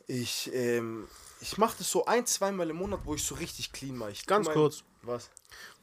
ich, 0.08 0.50
ähm, 0.54 1.08
ich 1.42 1.58
mache 1.58 1.78
das 1.80 1.90
so 1.92 2.06
ein, 2.06 2.26
zweimal 2.26 2.70
im 2.70 2.78
Monat, 2.78 3.02
wo 3.04 3.16
ich 3.16 3.24
so 3.26 3.36
richtig 3.36 3.72
clean 3.74 3.96
mache. 3.98 4.14
Ganz 4.26 4.48
mein- 4.48 4.56
kurz. 4.56 4.84
Was? 5.02 5.30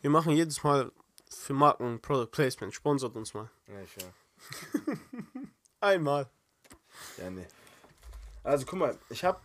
Wir 0.02 0.10
machen 0.10 0.32
jedes 0.32 0.62
Mal 0.62 0.92
für 1.30 1.54
Marken 1.54 2.00
Product 2.00 2.30
Placement. 2.30 2.74
Sponsort 2.74 3.16
uns 3.16 3.32
mal. 3.34 3.50
Ja, 3.66 3.80
ich 3.80 3.96
höre. 3.96 4.12
Einmal. 5.80 6.28
Ja, 7.18 7.30
nee. 7.30 7.46
Also 8.42 8.64
guck 8.66 8.78
mal, 8.78 8.98
ich 9.08 9.24
hab. 9.24 9.42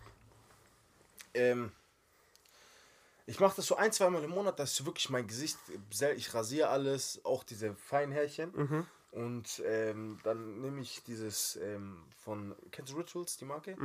Ähm, 1.34 1.72
ich 3.26 3.40
mache 3.40 3.56
das 3.56 3.68
so 3.68 3.76
ein, 3.76 3.92
zweimal 3.92 4.24
im 4.24 4.32
Monat, 4.32 4.60
dass 4.60 4.78
ich 4.80 4.86
wirklich 4.86 5.10
mein 5.10 5.28
Gesicht, 5.28 5.58
ich 6.16 6.34
rasiere 6.34 6.70
alles, 6.70 7.24
auch 7.24 7.44
diese 7.44 7.76
Feinhärchen. 7.76 8.52
Mhm. 8.54 8.88
Und 9.12 9.62
ähm, 9.66 10.20
dann 10.24 10.62
nehme 10.62 10.82
ich 10.82 11.04
dieses 11.04 11.56
ähm, 11.58 12.04
von, 12.18 12.56
kennst 12.72 12.92
du 12.94 12.98
Rituals, 12.98 13.38
die 13.38 13.46
Marke? 13.46 13.76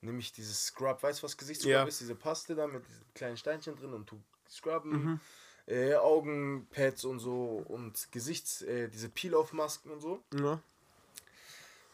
Nehme 0.00 0.18
ich 0.20 0.32
dieses 0.32 0.66
Scrub, 0.66 1.02
weißt 1.02 1.20
du 1.20 1.24
was 1.24 1.36
Gesichtsscrub 1.36 1.70
Ja. 1.72 1.84
ist? 1.84 2.00
Diese 2.00 2.14
Paste 2.14 2.54
da 2.54 2.66
mit 2.66 2.86
diesen 2.86 3.04
kleinen 3.14 3.36
Steinchen 3.36 3.76
drin 3.76 3.92
und 3.94 4.06
tu 4.06 4.20
scrubben. 4.48 4.90
Mhm. 4.90 5.20
Äh, 5.68 5.96
Augenpads 5.96 7.04
und 7.04 7.18
so 7.18 7.62
und 7.68 8.10
Gesichts, 8.10 8.62
äh, 8.62 8.88
diese 8.88 9.10
Peel-Off-Masken 9.10 9.90
und 9.90 10.00
so. 10.00 10.22
Ja. 10.32 10.62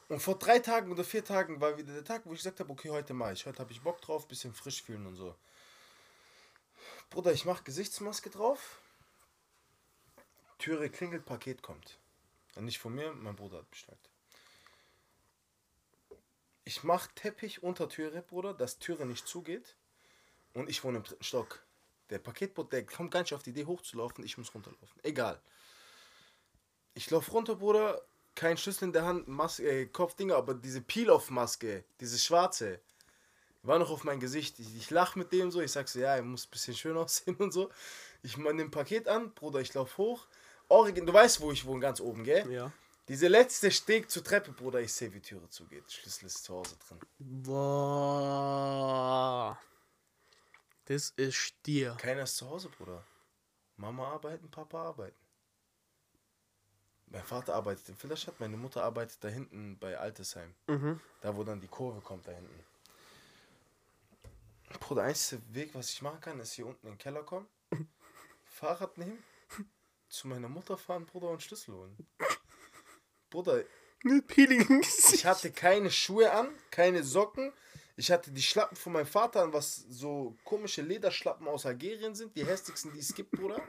Und 0.08 0.20
vor 0.20 0.38
drei 0.38 0.60
Tagen 0.60 0.92
oder 0.92 1.02
vier 1.02 1.24
Tagen 1.24 1.60
war 1.60 1.76
wieder 1.76 1.92
der 1.92 2.04
Tag, 2.04 2.22
wo 2.24 2.32
ich 2.32 2.38
gesagt 2.38 2.60
habe, 2.60 2.70
okay, 2.70 2.90
heute 2.90 3.14
mache 3.14 3.32
ich. 3.32 3.46
Heute 3.46 3.58
habe 3.58 3.72
ich 3.72 3.82
Bock 3.82 4.00
drauf, 4.00 4.28
bisschen 4.28 4.54
frisch 4.54 4.82
fühlen 4.82 5.06
und 5.06 5.16
so. 5.16 5.34
Bruder, 7.10 7.32
ich 7.32 7.44
mache 7.44 7.64
Gesichtsmaske 7.64 8.30
drauf. 8.30 8.78
Türe 10.58 10.88
klingelt, 10.88 11.24
Paket 11.24 11.62
kommt. 11.62 11.98
Und 12.54 12.66
nicht 12.66 12.78
von 12.78 12.94
mir, 12.94 13.12
mein 13.12 13.34
Bruder 13.34 13.58
hat 13.58 13.70
bestellt. 13.70 13.98
Ich 16.64 16.84
mache 16.84 17.10
Teppich 17.14 17.62
unter 17.62 17.88
Türe, 17.88 18.22
Bruder, 18.22 18.54
dass 18.54 18.78
Türe 18.78 19.06
nicht 19.06 19.26
zugeht. 19.26 19.74
Und 20.52 20.70
ich 20.70 20.84
wohne 20.84 20.98
im 20.98 21.02
dritten 21.02 21.24
Stock. 21.24 21.64
Der 22.10 22.18
Paketbote, 22.18 22.70
der 22.70 22.86
kommt 22.86 23.10
gar 23.10 23.20
nicht 23.20 23.34
auf 23.34 23.42
die 23.42 23.50
Idee 23.50 23.66
hochzulaufen, 23.66 24.24
ich 24.24 24.36
muss 24.36 24.54
runterlaufen. 24.54 25.00
Egal. 25.02 25.40
Ich 26.94 27.10
laufe 27.10 27.30
runter, 27.32 27.56
Bruder, 27.56 28.02
kein 28.34 28.56
Schlüssel 28.56 28.84
in 28.84 28.92
der 28.92 29.04
Hand, 29.04 29.28
Mas 29.28 29.58
äh, 29.60 29.86
Kopfdinger, 29.86 30.36
aber 30.36 30.54
diese 30.54 30.80
Peel-Off-Maske, 30.80 31.84
diese 32.00 32.18
schwarze, 32.18 32.80
war 33.62 33.78
noch 33.78 33.90
auf 33.90 34.04
mein 34.04 34.20
Gesicht. 34.20 34.58
Ich, 34.58 34.76
ich 34.76 34.90
lach 34.90 35.16
mit 35.16 35.32
dem 35.32 35.50
so, 35.50 35.60
ich 35.60 35.72
sag 35.72 35.88
so, 35.88 35.98
ja, 35.98 36.14
er 36.16 36.22
muss 36.22 36.46
ein 36.46 36.50
bisschen 36.50 36.74
schön 36.74 36.96
aussehen 36.98 37.36
und 37.36 37.52
so. 37.52 37.70
Ich 38.22 38.36
nehme 38.36 38.50
ein 38.50 38.70
Paket 38.70 39.08
an, 39.08 39.32
Bruder, 39.32 39.60
ich 39.60 39.74
lauf 39.74 39.98
hoch. 39.98 40.26
Origin, 40.68 41.06
du 41.06 41.12
weißt, 41.12 41.40
wo 41.40 41.52
ich 41.52 41.64
wohne, 41.66 41.80
ganz 41.80 42.00
oben, 42.00 42.24
gell? 42.24 42.50
Ja. 42.50 42.72
Diese 43.08 43.28
letzte 43.28 43.70
Steg 43.70 44.10
zur 44.10 44.24
Treppe, 44.24 44.52
Bruder, 44.52 44.80
ich 44.80 44.90
sehe, 44.92 45.12
wie 45.12 45.20
die 45.20 45.28
Türe 45.28 45.46
zugeht. 45.50 45.92
Schlüssel 45.92 46.24
ist 46.26 46.42
zu 46.42 46.54
Hause 46.54 46.76
drin. 46.88 46.98
Boah. 47.18 48.38
Das 50.86 51.10
ist 51.10 51.34
Stier. 51.36 51.96
Keiner 51.98 52.24
ist 52.24 52.36
zu 52.36 52.48
Hause, 52.48 52.68
Bruder. 52.68 53.04
Mama 53.76 54.06
arbeiten, 54.08 54.50
Papa 54.50 54.82
arbeiten. 54.82 55.16
Mein 57.06 57.22
Vater 57.22 57.54
arbeitet 57.54 57.88
in 57.88 57.96
Filderstadt, 57.96 58.40
meine 58.40 58.56
Mutter 58.56 58.82
arbeitet 58.82 59.22
da 59.22 59.28
hinten 59.28 59.78
bei 59.78 59.96
Altesheim. 59.96 60.54
Mhm. 60.66 61.00
Da, 61.20 61.36
wo 61.36 61.44
dann 61.44 61.60
die 61.60 61.68
Kurve 61.68 62.00
kommt, 62.00 62.26
da 62.26 62.32
hinten. 62.32 62.64
Bruder, 64.80 65.02
der 65.02 65.10
einzige 65.10 65.42
Weg, 65.54 65.74
was 65.74 65.90
ich 65.90 66.02
machen 66.02 66.20
kann, 66.20 66.40
ist 66.40 66.54
hier 66.54 66.66
unten 66.66 66.86
in 66.86 66.94
den 66.94 66.98
Keller 66.98 67.22
kommen, 67.22 67.46
Fahrrad 68.44 68.98
nehmen, 68.98 69.22
zu 70.08 70.28
meiner 70.28 70.48
Mutter 70.48 70.76
fahren, 70.76 71.06
Bruder, 71.06 71.28
und 71.28 71.42
Schlüssel 71.42 71.74
holen. 71.74 71.96
Bruder, 73.30 73.62
Mit 74.02 74.36
ich 74.36 75.24
hatte 75.24 75.50
keine 75.50 75.90
Schuhe 75.90 76.32
an, 76.32 76.48
keine 76.70 77.02
Socken. 77.04 77.52
Ich 77.96 78.10
hatte 78.10 78.32
die 78.32 78.42
Schlappen 78.42 78.76
von 78.76 78.92
meinem 78.92 79.06
Vater 79.06 79.42
an, 79.42 79.52
was 79.52 79.84
so 79.88 80.36
komische 80.44 80.82
Lederschlappen 80.82 81.46
aus 81.46 81.64
Algerien 81.64 82.14
sind, 82.14 82.36
die 82.36 82.44
hässlichsten, 82.44 82.92
die 82.92 82.98
es 82.98 83.14
gibt, 83.14 83.30
Bruder. 83.30 83.62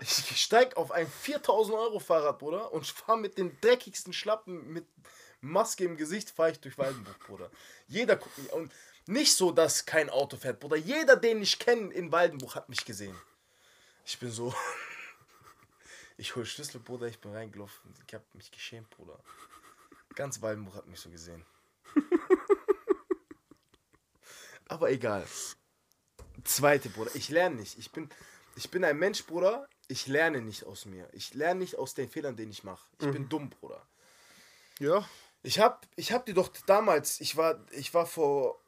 Ich 0.00 0.40
steig 0.40 0.76
auf 0.76 0.90
ein 0.92 1.08
4000 1.08 1.76
Euro 1.76 1.98
Fahrrad, 1.98 2.38
Bruder, 2.38 2.72
und 2.72 2.86
fahre 2.86 3.18
mit 3.18 3.38
den 3.38 3.56
dreckigsten 3.60 4.12
Schlappen 4.12 4.72
mit 4.72 4.86
Maske 5.40 5.84
im 5.84 5.96
Gesicht, 5.96 6.30
fahre 6.30 6.52
ich 6.52 6.60
durch 6.60 6.78
Waldenburg, 6.78 7.18
Bruder. 7.26 7.50
Jeder 7.88 8.16
guckt 8.16 8.38
mich 8.38 8.52
und 8.52 8.72
nicht 9.06 9.34
so, 9.34 9.50
dass 9.50 9.84
kein 9.86 10.08
Auto 10.10 10.36
fährt, 10.36 10.60
Bruder. 10.60 10.76
Jeder, 10.76 11.16
den 11.16 11.42
ich 11.42 11.58
kenne 11.58 11.92
in 11.92 12.12
Waldenburg, 12.12 12.54
hat 12.54 12.68
mich 12.68 12.84
gesehen. 12.84 13.16
Ich 14.04 14.18
bin 14.18 14.30
so. 14.30 14.54
Ich 16.18 16.36
hol 16.36 16.44
Schlüssel, 16.44 16.78
Bruder, 16.78 17.06
ich 17.06 17.18
bin 17.18 17.32
reingelaufen. 17.32 17.92
Ich 18.06 18.14
hab 18.14 18.22
mich 18.34 18.50
geschämt, 18.52 18.88
Bruder. 18.90 19.18
Ganz 20.14 20.40
Waldenburg 20.40 20.76
hat 20.76 20.86
mich 20.86 21.00
so 21.00 21.10
gesehen. 21.10 21.44
Aber 24.72 24.90
egal. 24.90 25.26
Zweite, 26.44 26.88
Bruder. 26.88 27.10
Ich 27.14 27.28
lerne 27.28 27.56
nicht. 27.56 27.78
Ich 27.78 27.92
bin, 27.92 28.08
ich 28.56 28.70
bin 28.70 28.84
ein 28.84 28.98
Mensch, 28.98 29.26
Bruder. 29.26 29.68
Ich 29.86 30.06
lerne 30.06 30.40
nicht 30.40 30.64
aus 30.64 30.86
mir. 30.86 31.10
Ich 31.12 31.34
lerne 31.34 31.60
nicht 31.60 31.76
aus 31.76 31.92
den 31.92 32.08
Fehlern, 32.08 32.36
den 32.36 32.48
ich 32.48 32.64
mache. 32.64 32.88
Ich 32.98 33.10
bin 33.10 33.28
dumm, 33.28 33.50
Bruder. 33.50 33.86
Ja. 34.78 35.06
Ich 35.42 35.58
hab, 35.58 35.86
ich 35.96 36.10
hab 36.10 36.24
dir 36.24 36.32
doch 36.32 36.48
damals, 36.64 37.20
ich 37.20 37.36
war, 37.36 37.62
ich 37.72 37.92
war 37.92 38.06
vor, 38.06 38.62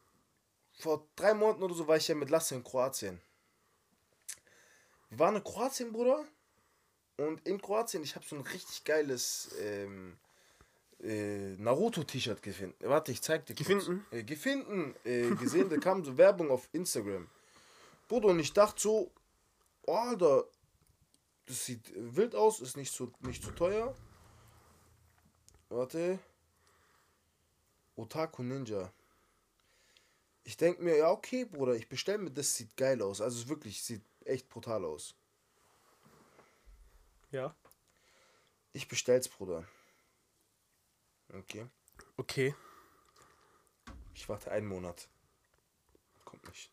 vor 0.78 1.08
drei 1.16 1.32
Monaten 1.32 1.62
oder 1.62 1.74
so, 1.74 1.88
war 1.88 1.96
ich 1.96 2.08
ja 2.08 2.14
mit 2.14 2.28
Lasse 2.28 2.54
in 2.54 2.64
Kroatien. 2.64 3.22
Wir 5.08 5.18
waren 5.20 5.36
in 5.36 5.44
Kroatien, 5.44 5.90
Bruder. 5.90 6.22
Und 7.16 7.46
in 7.46 7.62
Kroatien, 7.62 8.02
ich 8.02 8.14
habe 8.14 8.26
so 8.26 8.36
ein 8.36 8.42
richtig 8.42 8.84
geiles 8.84 9.54
ähm, 9.58 10.18
äh, 11.04 11.56
Naruto-T-Shirt 11.58 12.42
gefunden. 12.42 12.74
Warte, 12.80 13.12
ich 13.12 13.22
zeig 13.22 13.46
dir 13.46 13.54
kurz. 13.54 13.68
Gefunden? 13.68 14.06
Äh, 14.10 14.24
gefunden, 14.24 14.94
äh, 15.04 15.34
gesehen, 15.34 15.68
da 15.68 15.76
kam 15.76 16.04
so 16.04 16.16
Werbung 16.18 16.50
auf 16.50 16.68
Instagram. 16.72 17.28
Bruder, 18.08 18.28
und 18.28 18.38
ich 18.38 18.52
dachte 18.52 18.80
so, 18.80 19.10
oh, 19.86 19.94
Alter, 19.94 20.44
das 21.46 21.66
sieht 21.66 21.92
wild 21.94 22.34
aus, 22.34 22.60
ist 22.60 22.76
nicht 22.76 22.92
so, 22.92 23.12
nicht 23.20 23.42
so 23.42 23.50
teuer. 23.50 23.94
Warte. 25.68 26.18
Otaku 27.96 28.42
Ninja. 28.42 28.92
Ich 30.42 30.56
denke 30.56 30.82
mir, 30.82 30.96
ja, 30.96 31.10
okay, 31.10 31.44
Bruder, 31.44 31.74
ich 31.74 31.88
bestelle 31.88 32.18
mir, 32.18 32.30
das 32.30 32.54
sieht 32.54 32.76
geil 32.76 33.00
aus. 33.02 33.20
Also 33.20 33.40
es 33.40 33.48
wirklich, 33.48 33.82
sieht 33.82 34.02
echt 34.24 34.48
brutal 34.48 34.84
aus. 34.84 35.14
Ja. 37.30 37.54
Ich 38.72 38.88
bestell's, 38.88 39.28
Bruder. 39.28 39.66
Okay. 41.32 41.66
Okay. 42.16 42.54
Ich 44.14 44.28
warte 44.28 44.50
einen 44.50 44.66
Monat. 44.66 45.08
Kommt 46.24 46.46
nicht. 46.48 46.70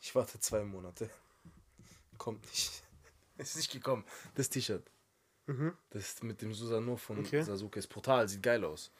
Ich 0.00 0.14
warte 0.14 0.38
zwei 0.40 0.62
Monate. 0.62 1.10
Kommt 2.18 2.44
nicht. 2.46 2.82
Ist 3.38 3.56
nicht 3.56 3.72
gekommen. 3.72 4.04
Das 4.34 4.48
T-Shirt. 4.48 4.84
Das 5.90 6.02
ist 6.02 6.22
mit 6.22 6.40
dem 6.40 6.54
Susano 6.54 6.96
von 6.96 7.18
Okay. 7.18 7.42
Sasuke. 7.42 7.78
Ist 7.78 7.88
brutal, 7.88 8.26
sieht 8.28 8.42
geil 8.42 8.64
aus. 8.64 8.90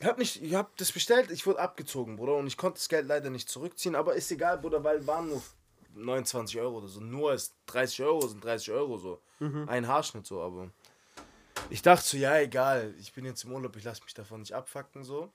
Ich 0.00 0.04
hab, 0.06 0.18
nicht, 0.18 0.42
ich 0.42 0.54
hab 0.54 0.76
das 0.76 0.92
bestellt, 0.92 1.30
ich 1.30 1.46
wurde 1.46 1.60
abgezogen, 1.60 2.16
Bruder. 2.16 2.34
Und 2.36 2.46
ich 2.46 2.56
konnte 2.58 2.78
das 2.78 2.88
Geld 2.88 3.06
leider 3.06 3.30
nicht 3.30 3.48
zurückziehen. 3.48 3.94
Aber 3.94 4.14
ist 4.16 4.30
egal, 4.32 4.58
Bruder, 4.58 4.84
weil 4.84 5.06
waren 5.06 5.28
nur 5.28 5.42
29 5.94 6.58
Euro 6.60 6.78
oder 6.78 6.88
so. 6.88 7.00
Nur 7.00 7.32
ist 7.32 7.54
30 7.66 8.02
Euro, 8.02 8.26
sind 8.26 8.44
30 8.44 8.72
Euro 8.72 8.98
so. 8.98 9.22
Ein 9.66 9.86
Haarschnitt 9.88 10.26
so, 10.26 10.42
aber. 10.42 10.70
Ich 11.72 11.80
dachte 11.80 12.04
so, 12.06 12.18
ja, 12.18 12.38
egal. 12.38 12.94
Ich 12.98 13.14
bin 13.14 13.24
jetzt 13.24 13.44
im 13.44 13.52
Urlaub, 13.52 13.74
ich 13.76 13.84
lasse 13.84 14.02
mich 14.04 14.12
davon 14.12 14.40
nicht 14.40 14.52
abfacken 14.52 15.04
so. 15.04 15.32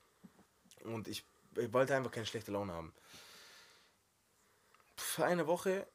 Und 0.84 1.08
ich, 1.08 1.26
ich 1.56 1.74
wollte 1.74 1.96
einfach 1.96 2.12
keine 2.12 2.28
schlechte 2.28 2.52
Laune 2.52 2.74
haben. 2.74 2.94
Für 4.96 5.26
eine 5.26 5.48
Woche, 5.48 5.88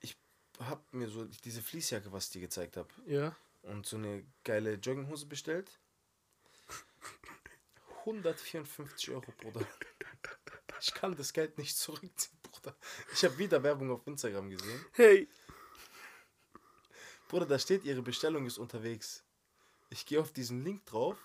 ich 0.00 0.16
hab 0.58 0.80
mir 0.94 1.06
so 1.08 1.26
diese 1.26 1.60
Fließjacke, 1.60 2.10
was 2.12 2.26
ich 2.26 2.30
dir 2.30 2.40
gezeigt 2.40 2.78
habe, 2.78 2.88
Ja. 3.04 3.36
und 3.60 3.84
so 3.84 3.96
eine 3.96 4.24
geile 4.42 4.74
Jogginghose 4.76 5.26
bestellt. 5.26 5.78
154 8.06 9.10
Euro, 9.10 9.30
Bruder. 9.36 9.66
Ich 10.80 10.94
kann 10.94 11.14
das 11.14 11.34
Geld 11.34 11.58
nicht 11.58 11.76
zurückziehen, 11.76 12.38
Bruder. 12.42 12.74
Ich 13.12 13.22
habe 13.22 13.36
wieder 13.36 13.62
Werbung 13.62 13.90
auf 13.90 14.06
Instagram 14.06 14.48
gesehen. 14.48 14.82
Hey. 14.92 15.28
Bruder, 17.28 17.44
da 17.44 17.58
steht, 17.58 17.84
ihre 17.84 18.00
Bestellung 18.02 18.46
ist 18.46 18.56
unterwegs. 18.56 19.22
Ich 19.92 20.06
gehe 20.06 20.20
auf 20.20 20.32
diesen 20.32 20.64
Link 20.64 20.86
drauf. 20.86 21.18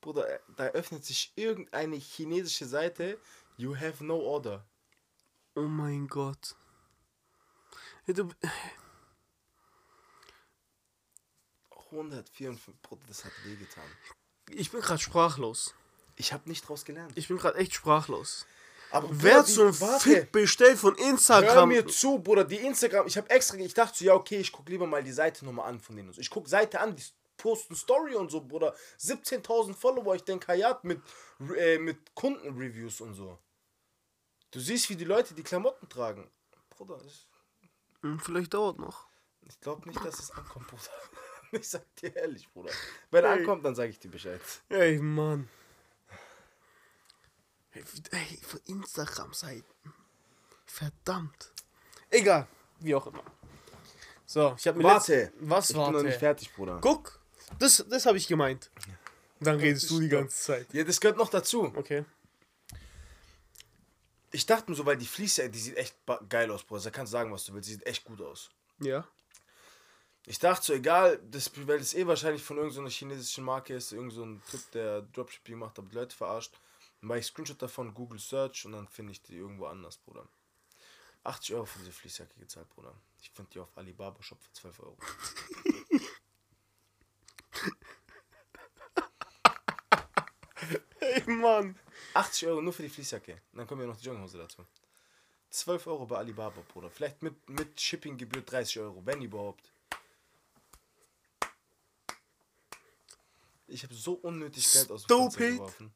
Bruder, 0.00 0.28
äh, 0.28 0.40
da 0.56 0.64
öffnet 0.68 1.04
sich 1.04 1.32
irgendeine 1.36 1.96
chinesische 1.96 2.66
Seite. 2.66 3.18
You 3.56 3.76
have 3.76 4.04
no 4.04 4.16
order. 4.18 4.66
Oh 5.54 5.62
mein 5.62 6.08
Gott. 6.08 6.56
Hey, 8.04 8.14
du, 8.14 8.28
154, 11.92 12.74
Bruder, 12.82 13.02
das 13.06 13.24
hat 13.24 13.32
wehgetan. 13.44 13.84
ich 14.50 14.70
bin 14.72 14.80
gerade 14.80 15.00
sprachlos. 15.00 15.74
Ich 16.16 16.32
habe 16.32 16.48
nicht 16.48 16.68
draus 16.68 16.84
gelernt. 16.84 17.12
Ich 17.14 17.28
bin 17.28 17.36
gerade 17.36 17.58
echt 17.58 17.74
sprachlos. 17.74 18.46
Aber 18.90 19.08
Wer 19.10 19.36
warte. 19.36 20.00
Fit 20.00 20.32
bestellt 20.32 20.78
von 20.78 20.96
Hör 20.96 21.08
Instagram. 21.10 21.68
mir 21.68 21.86
zu, 21.86 22.18
Bruder, 22.18 22.44
die 22.44 22.56
Instagram, 22.56 23.06
ich 23.06 23.16
habe 23.16 23.30
extra, 23.30 23.56
ich 23.56 23.72
dachte 23.72 23.96
so, 23.96 24.04
ja, 24.04 24.14
okay, 24.14 24.38
ich 24.38 24.52
guck 24.52 24.68
lieber 24.68 24.86
mal 24.86 25.02
die 25.02 25.12
Seite 25.12 25.44
nochmal 25.44 25.68
an 25.68 25.80
von 25.80 25.96
denen. 25.96 26.12
Ich 26.18 26.28
guck 26.28 26.48
Seite 26.48 26.80
an, 26.80 26.96
die 26.96 27.04
posten 27.42 27.74
Story 27.74 28.14
und 28.14 28.30
so, 28.30 28.40
Bruder. 28.40 28.74
17.000 29.00 29.74
Follower, 29.74 30.14
ich 30.14 30.22
denke, 30.24 30.46
Hayat 30.46 30.84
mit, 30.84 31.00
äh, 31.56 31.78
mit 31.78 32.14
Kundenreviews 32.14 33.00
und 33.00 33.14
so. 33.14 33.38
Du 34.52 34.60
siehst, 34.60 34.88
wie 34.90 34.96
die 34.96 35.04
Leute 35.04 35.34
die 35.34 35.42
Klamotten 35.42 35.88
tragen. 35.88 36.30
Bruder, 36.70 37.00
ich, 37.04 37.28
Hm, 38.02 38.18
Vielleicht 38.20 38.52
dauert 38.54 38.78
noch. 38.78 39.06
ich 39.48 39.58
glaube 39.60 39.88
nicht, 39.88 40.04
dass 40.04 40.18
es 40.18 40.30
ankommt, 40.30 40.68
Bruder. 40.68 40.82
Ich 41.54 41.68
sag 41.68 41.84
dir 41.96 42.16
ehrlich, 42.16 42.48
Bruder. 42.50 42.72
Wenn 43.10 43.24
er 43.24 43.32
Hey. 43.32 43.40
ankommt, 43.40 43.62
dann 43.64 43.74
sage 43.74 43.90
ich 43.90 43.98
dir 43.98 44.10
Bescheid. 44.10 44.40
Ey, 44.70 44.98
Mann. 44.98 45.48
Ey, 47.72 47.84
für 48.42 48.58
Instagram-Seiten. 48.66 49.64
Verdammt. 50.66 51.52
Egal, 52.10 52.46
wie 52.80 52.94
auch 52.94 53.06
immer. 53.06 53.22
So, 54.26 54.54
ich 54.58 54.66
habe 54.66 54.78
mir 54.78 54.84
Warte. 54.84 55.12
letzt- 55.14 55.32
Was 55.40 55.70
ich 55.70 55.76
warte? 55.76 55.90
bin 55.92 55.98
noch 56.00 56.06
nicht 56.08 56.18
fertig, 56.18 56.54
Bruder. 56.54 56.78
Guck, 56.80 57.20
das, 57.58 57.84
das 57.88 58.06
habe 58.06 58.18
ich 58.18 58.26
gemeint. 58.26 58.70
Dann 59.40 59.58
redest 59.58 59.90
du 59.90 60.00
die 60.00 60.08
ganze 60.08 60.36
Zeit. 60.36 60.72
Ja, 60.72 60.84
das 60.84 61.00
gehört 61.00 61.18
noch 61.18 61.30
dazu. 61.30 61.72
Okay. 61.74 62.04
Ich 64.30 64.46
dachte 64.46 64.70
mir 64.70 64.76
so, 64.76 64.86
weil 64.86 64.96
die 64.96 65.06
Fleece, 65.06 65.50
die 65.50 65.58
sieht 65.58 65.76
echt 65.76 65.96
geil 66.28 66.50
aus, 66.50 66.64
Bruder. 66.64 66.82
Da 66.82 66.90
kannst 66.90 67.12
du 67.12 67.18
sagen, 67.18 67.32
was 67.32 67.44
du 67.44 67.52
willst. 67.52 67.68
Die 67.68 67.74
sieht 67.74 67.86
echt 67.86 68.04
gut 68.04 68.20
aus. 68.20 68.50
Ja. 68.78 69.06
Ich 70.24 70.38
dachte 70.38 70.64
so, 70.64 70.72
egal, 70.72 71.20
das, 71.30 71.50
weil 71.66 71.78
das 71.78 71.94
eh 71.94 72.06
wahrscheinlich 72.06 72.42
von 72.42 72.56
irgendeiner 72.56 72.90
chinesischen 72.90 73.44
Marke 73.44 73.74
ist, 73.74 73.92
irgend 73.92 74.12
so 74.12 74.24
ein 74.24 74.40
Typ, 74.48 74.70
der 74.70 75.02
Dropshipping 75.02 75.58
macht, 75.58 75.78
aber 75.78 75.88
die 75.88 75.96
Leute 75.96 76.16
verarscht. 76.16 76.52
Dann 77.00 77.08
mache 77.08 77.18
ich 77.18 77.26
Screenshot 77.26 77.60
davon, 77.60 77.92
Google 77.92 78.20
Search 78.20 78.64
und 78.64 78.72
dann 78.72 78.86
finde 78.86 79.12
ich 79.12 79.22
die 79.22 79.36
irgendwo 79.36 79.66
anders, 79.66 79.98
Bruder. 79.98 80.28
80 81.24 81.54
Euro 81.56 81.64
für 81.64 81.80
diese 81.80 81.92
Fließjacke 81.92 82.38
gezahlt, 82.38 82.70
Bruder. 82.70 82.94
Ich 83.20 83.30
finde 83.30 83.50
die 83.50 83.58
auf 83.58 83.76
Alibaba 83.76 84.22
Shop 84.22 84.40
für 84.40 84.52
12 84.52 84.80
Euro. 84.80 84.96
Ey, 91.00 91.22
Mann. 91.26 91.78
80 92.14 92.48
Euro 92.48 92.60
nur 92.62 92.72
für 92.72 92.82
die 92.82 92.88
Fließjacke. 92.88 93.40
Dann 93.52 93.66
kommen 93.66 93.82
ja 93.82 93.86
noch 93.86 93.96
die 93.96 94.04
Jogginghose 94.06 94.38
dazu. 94.38 94.64
12 95.50 95.86
Euro 95.86 96.06
bei 96.06 96.16
Alibaba, 96.16 96.62
Bruder. 96.72 96.90
Vielleicht 96.90 97.22
mit, 97.22 97.48
mit 97.48 97.80
Shippinggebühr 97.80 98.42
30 98.42 98.80
Euro, 98.80 99.04
wenn 99.04 99.20
überhaupt. 99.20 99.72
Ich 103.66 103.82
habe 103.84 103.94
so 103.94 104.14
unnötig 104.14 104.70
Geld 104.72 104.90
aus 104.90 105.06
dem 105.06 105.18
Fenster 105.30 105.48
geworfen. 105.50 105.94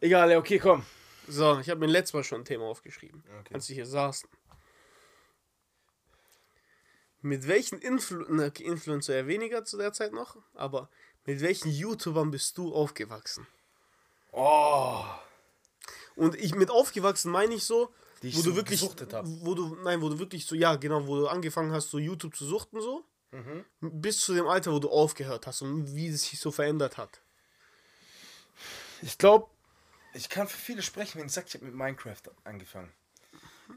Egal, 0.00 0.30
ja, 0.30 0.38
okay, 0.38 0.58
komm. 0.58 0.84
So, 1.28 1.58
ich 1.60 1.68
habe 1.70 1.80
mir 1.80 1.86
letztes 1.86 2.14
Mal 2.14 2.24
schon 2.24 2.40
ein 2.40 2.44
Thema 2.44 2.64
aufgeschrieben, 2.64 3.22
Okay. 3.40 3.54
als 3.54 3.68
wir 3.68 3.74
hier 3.74 3.86
saßen. 3.86 4.28
Mit 7.22 7.46
welchen 7.46 7.78
Influ 7.80 8.24
okay, 8.46 8.64
Influencer 8.64 9.14
eher 9.14 9.26
weniger 9.26 9.64
zu 9.64 9.76
der 9.76 9.92
Zeit 9.92 10.12
noch, 10.12 10.38
aber 10.54 10.88
mit 11.26 11.40
welchen 11.40 11.70
YouTubern 11.70 12.30
bist 12.30 12.56
du 12.58 12.74
aufgewachsen? 12.74 13.46
Oh. 14.32 15.04
Und 16.16 16.34
ich 16.36 16.54
mit 16.54 16.70
aufgewachsen 16.70 17.30
meine 17.30 17.54
ich 17.54 17.64
so, 17.64 17.92
ich 18.22 18.36
wo 18.36 18.40
so 18.40 18.50
du 18.50 18.56
wirklich, 18.56 18.82
wo 18.82 19.54
du, 19.54 19.76
nein, 19.82 20.02
wo 20.02 20.08
du 20.08 20.18
wirklich 20.18 20.46
so, 20.46 20.54
ja, 20.54 20.76
genau, 20.76 21.06
wo 21.06 21.16
du 21.16 21.28
angefangen 21.28 21.72
hast, 21.72 21.90
so 21.90 21.98
YouTube 21.98 22.36
zu 22.36 22.46
suchten, 22.46 22.80
so, 22.80 23.04
Mhm. 23.32 23.64
bis 23.80 24.20
zu 24.20 24.34
dem 24.34 24.48
Alter, 24.48 24.72
wo 24.72 24.80
du 24.80 24.90
aufgehört 24.90 25.46
hast 25.46 25.62
und 25.62 25.94
wie 25.94 26.08
es 26.08 26.24
sich 26.24 26.40
so 26.40 26.50
verändert 26.50 26.96
hat. 26.98 27.20
Ich 29.02 29.16
glaube, 29.18 29.46
ich 30.14 30.28
kann 30.28 30.48
für 30.48 30.58
viele 30.58 30.82
sprechen, 30.82 31.20
wenn 31.20 31.28
ich 31.28 31.32
sage, 31.32 31.46
ich 31.48 31.54
habe 31.54 31.64
mit 31.64 31.74
Minecraft 31.74 32.22
angefangen. 32.42 32.92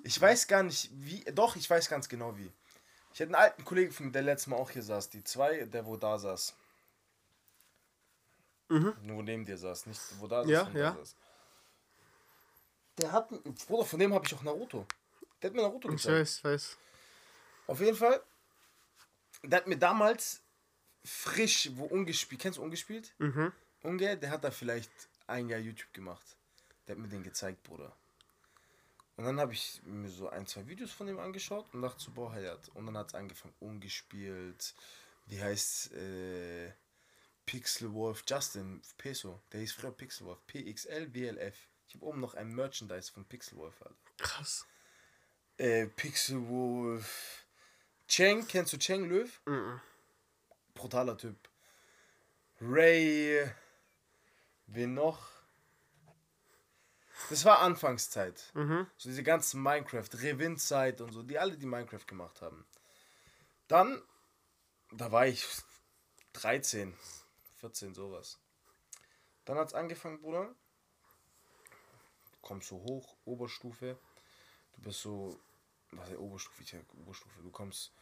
Ich 0.04 0.20
weiß 0.20 0.48
gar 0.48 0.64
nicht, 0.64 0.90
wie. 0.94 1.24
Doch, 1.34 1.56
ich 1.56 1.70
weiß 1.70 1.88
ganz 1.88 2.10
genau 2.10 2.36
wie. 2.36 2.52
Ich 3.14 3.22
hatte 3.22 3.26
einen 3.26 3.36
alten 3.36 3.64
Kollegen 3.64 3.92
von 3.92 4.08
mir, 4.08 4.12
der 4.12 4.24
letztes 4.24 4.48
Mal 4.48 4.56
auch 4.56 4.72
hier 4.72 4.82
saß. 4.82 5.12
Die 5.12 5.24
zwei, 5.24 5.66
der 5.66 5.86
wo 5.86 5.98
da 5.98 6.18
saß. 6.18 6.56
Nur 9.02 9.24
neben 9.24 9.46
dir 9.46 9.58
saß, 9.58 9.86
nicht 9.88 10.02
wo 10.20 10.28
da 10.28 10.42
saß. 10.44 10.50
Ja, 10.52 10.70
ja. 10.74 10.96
Saß. 10.96 11.16
Der 13.00 13.12
hat. 13.12 13.30
Bruder, 13.68 13.86
von 13.86 14.00
dem 14.00 14.14
habe 14.14 14.26
ich 14.26 14.34
auch 14.36 14.44
Naruto. 14.44 14.86
Der 15.42 15.50
hat 15.50 15.56
mir 15.56 15.62
Naruto 15.64 15.90
Ich 15.90 15.96
gezeigt. 15.98 16.20
weiß, 16.20 16.44
weiß. 16.44 16.78
Auf 17.68 17.80
jeden 17.80 17.98
Fall. 17.98 18.22
Der 19.44 19.58
hat 19.60 19.68
mir 19.68 19.78
damals 19.78 20.42
frisch, 21.04 21.70
wo 21.74 21.86
ungespielt. 21.86 22.42
Kennst 22.42 22.58
du 22.58 22.64
ungespielt? 22.64 23.14
Mhm. 23.18 23.52
Unge, 23.82 24.18
der 24.18 24.30
hat 24.30 24.44
da 24.44 24.52
vielleicht 24.52 24.92
ein 25.28 25.50
Jahr 25.50 25.60
YouTube 25.60 25.92
gemacht. 25.94 26.38
Der 26.88 26.96
hat 26.96 27.02
mir 27.02 27.10
den 27.10 27.24
gezeigt, 27.24 27.64
Bruder. 27.64 27.96
Und 29.16 29.26
dann 29.26 29.40
habe 29.40 29.54
ich 29.54 29.82
mir 29.86 30.10
so 30.10 30.30
ein, 30.30 30.48
zwei 30.48 30.66
Videos 30.68 30.92
von 30.92 31.08
dem 31.08 31.20
angeschaut 31.20 31.66
und 31.74 31.82
dachte 31.82 32.02
so, 32.02 32.12
boah, 32.12 32.32
Hayat. 32.32 32.70
Und 32.74 32.86
dann 32.88 32.98
hat 32.98 33.10
es 33.10 33.16
angefangen, 33.16 33.54
ungespielt. 33.60 34.74
Wie 35.28 35.42
heißt 35.42 35.92
äh, 35.94 36.72
Pixelwolf 37.46 38.24
Justin 38.28 38.82
Peso. 38.98 39.42
Der 39.52 39.60
hieß 39.60 39.74
früher 39.74 39.92
Pixelwolf. 39.92 40.40
PXL-WLF. 40.48 41.56
Ich 41.88 41.96
habe 41.96 42.06
oben 42.06 42.22
noch 42.22 42.34
ein 42.34 42.54
Merchandise 42.54 43.12
von 43.12 43.26
Pixelwolf, 43.26 43.82
Alter. 43.82 43.96
Krass. 44.18 44.66
Äh, 45.58 45.88
Pixelwolf. 45.88 47.46
Cheng, 48.08 48.48
kennst 48.48 48.74
du 48.74 48.78
Cheng 48.78 49.06
Löw? 49.06 49.42
Mhm. 49.46 49.82
brutaler 50.74 51.18
Typ. 51.18 51.38
Ray. 52.62 53.50
Wen 54.68 54.94
noch? 54.94 55.30
Das 57.30 57.46
war 57.46 57.60
Anfangszeit. 57.60 58.52
Mhm. 58.54 58.88
So 58.98 59.10
diese 59.10 59.24
ganzen 59.24 59.62
Minecraft, 59.62 60.10
Revin-Zeit 60.14 61.02
und 61.02 61.12
so, 61.12 61.24
die 61.24 61.40
alle, 61.40 61.58
die 61.58 61.66
Minecraft 61.66 62.06
gemacht 62.08 62.42
haben. 62.42 62.66
Dann, 63.68 64.02
da 64.92 65.12
war 65.12 65.28
ich 65.28 65.46
13, 66.34 66.94
14, 67.64 67.94
sowas. 67.94 68.40
Dann 69.46 69.58
hat 69.58 69.70
es 69.70 69.74
angefangen, 69.74 70.20
Bruder. 70.20 70.54
Du 72.34 72.38
kommst 72.42 72.68
so 72.68 72.76
hoch, 72.76 73.16
Oberstufe. 73.24 73.98
Du 74.76 74.82
bist 74.82 75.02
so, 75.02 75.40
was 75.92 76.10
ist 76.10 76.18
Oberstufe? 76.18 76.84
Oberstufe. 77.02 77.42
Du 77.42 77.52
kommst 77.52 77.94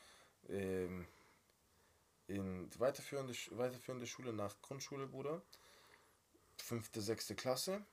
ähm, 0.49 1.07
in 2.25 2.69
die 2.71 2.79
weiterführende, 2.79 3.33
weiterführende 3.51 4.07
Schule 4.07 4.33
nach 4.33 4.59
Grundschule, 4.63 5.05
Bruder. 5.05 5.43
Fünfte, 6.57 6.99
sechste 6.99 7.35
Klasse. 7.35 7.85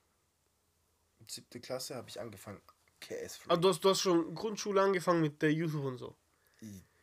Siebte 1.27 1.59
Klasse 1.59 1.95
habe 1.95 2.09
ich 2.09 2.19
angefangen, 2.19 2.61
KS. 2.99 3.41
Ah, 3.47 3.57
du 3.57 3.69
hast, 3.69 3.81
du 3.81 3.89
hast 3.89 4.01
schon 4.01 4.33
Grundschule 4.33 4.81
angefangen 4.81 5.21
mit 5.21 5.39
der 5.43 5.53
YouTube 5.53 5.85
und 5.85 5.97
so. 5.99 6.15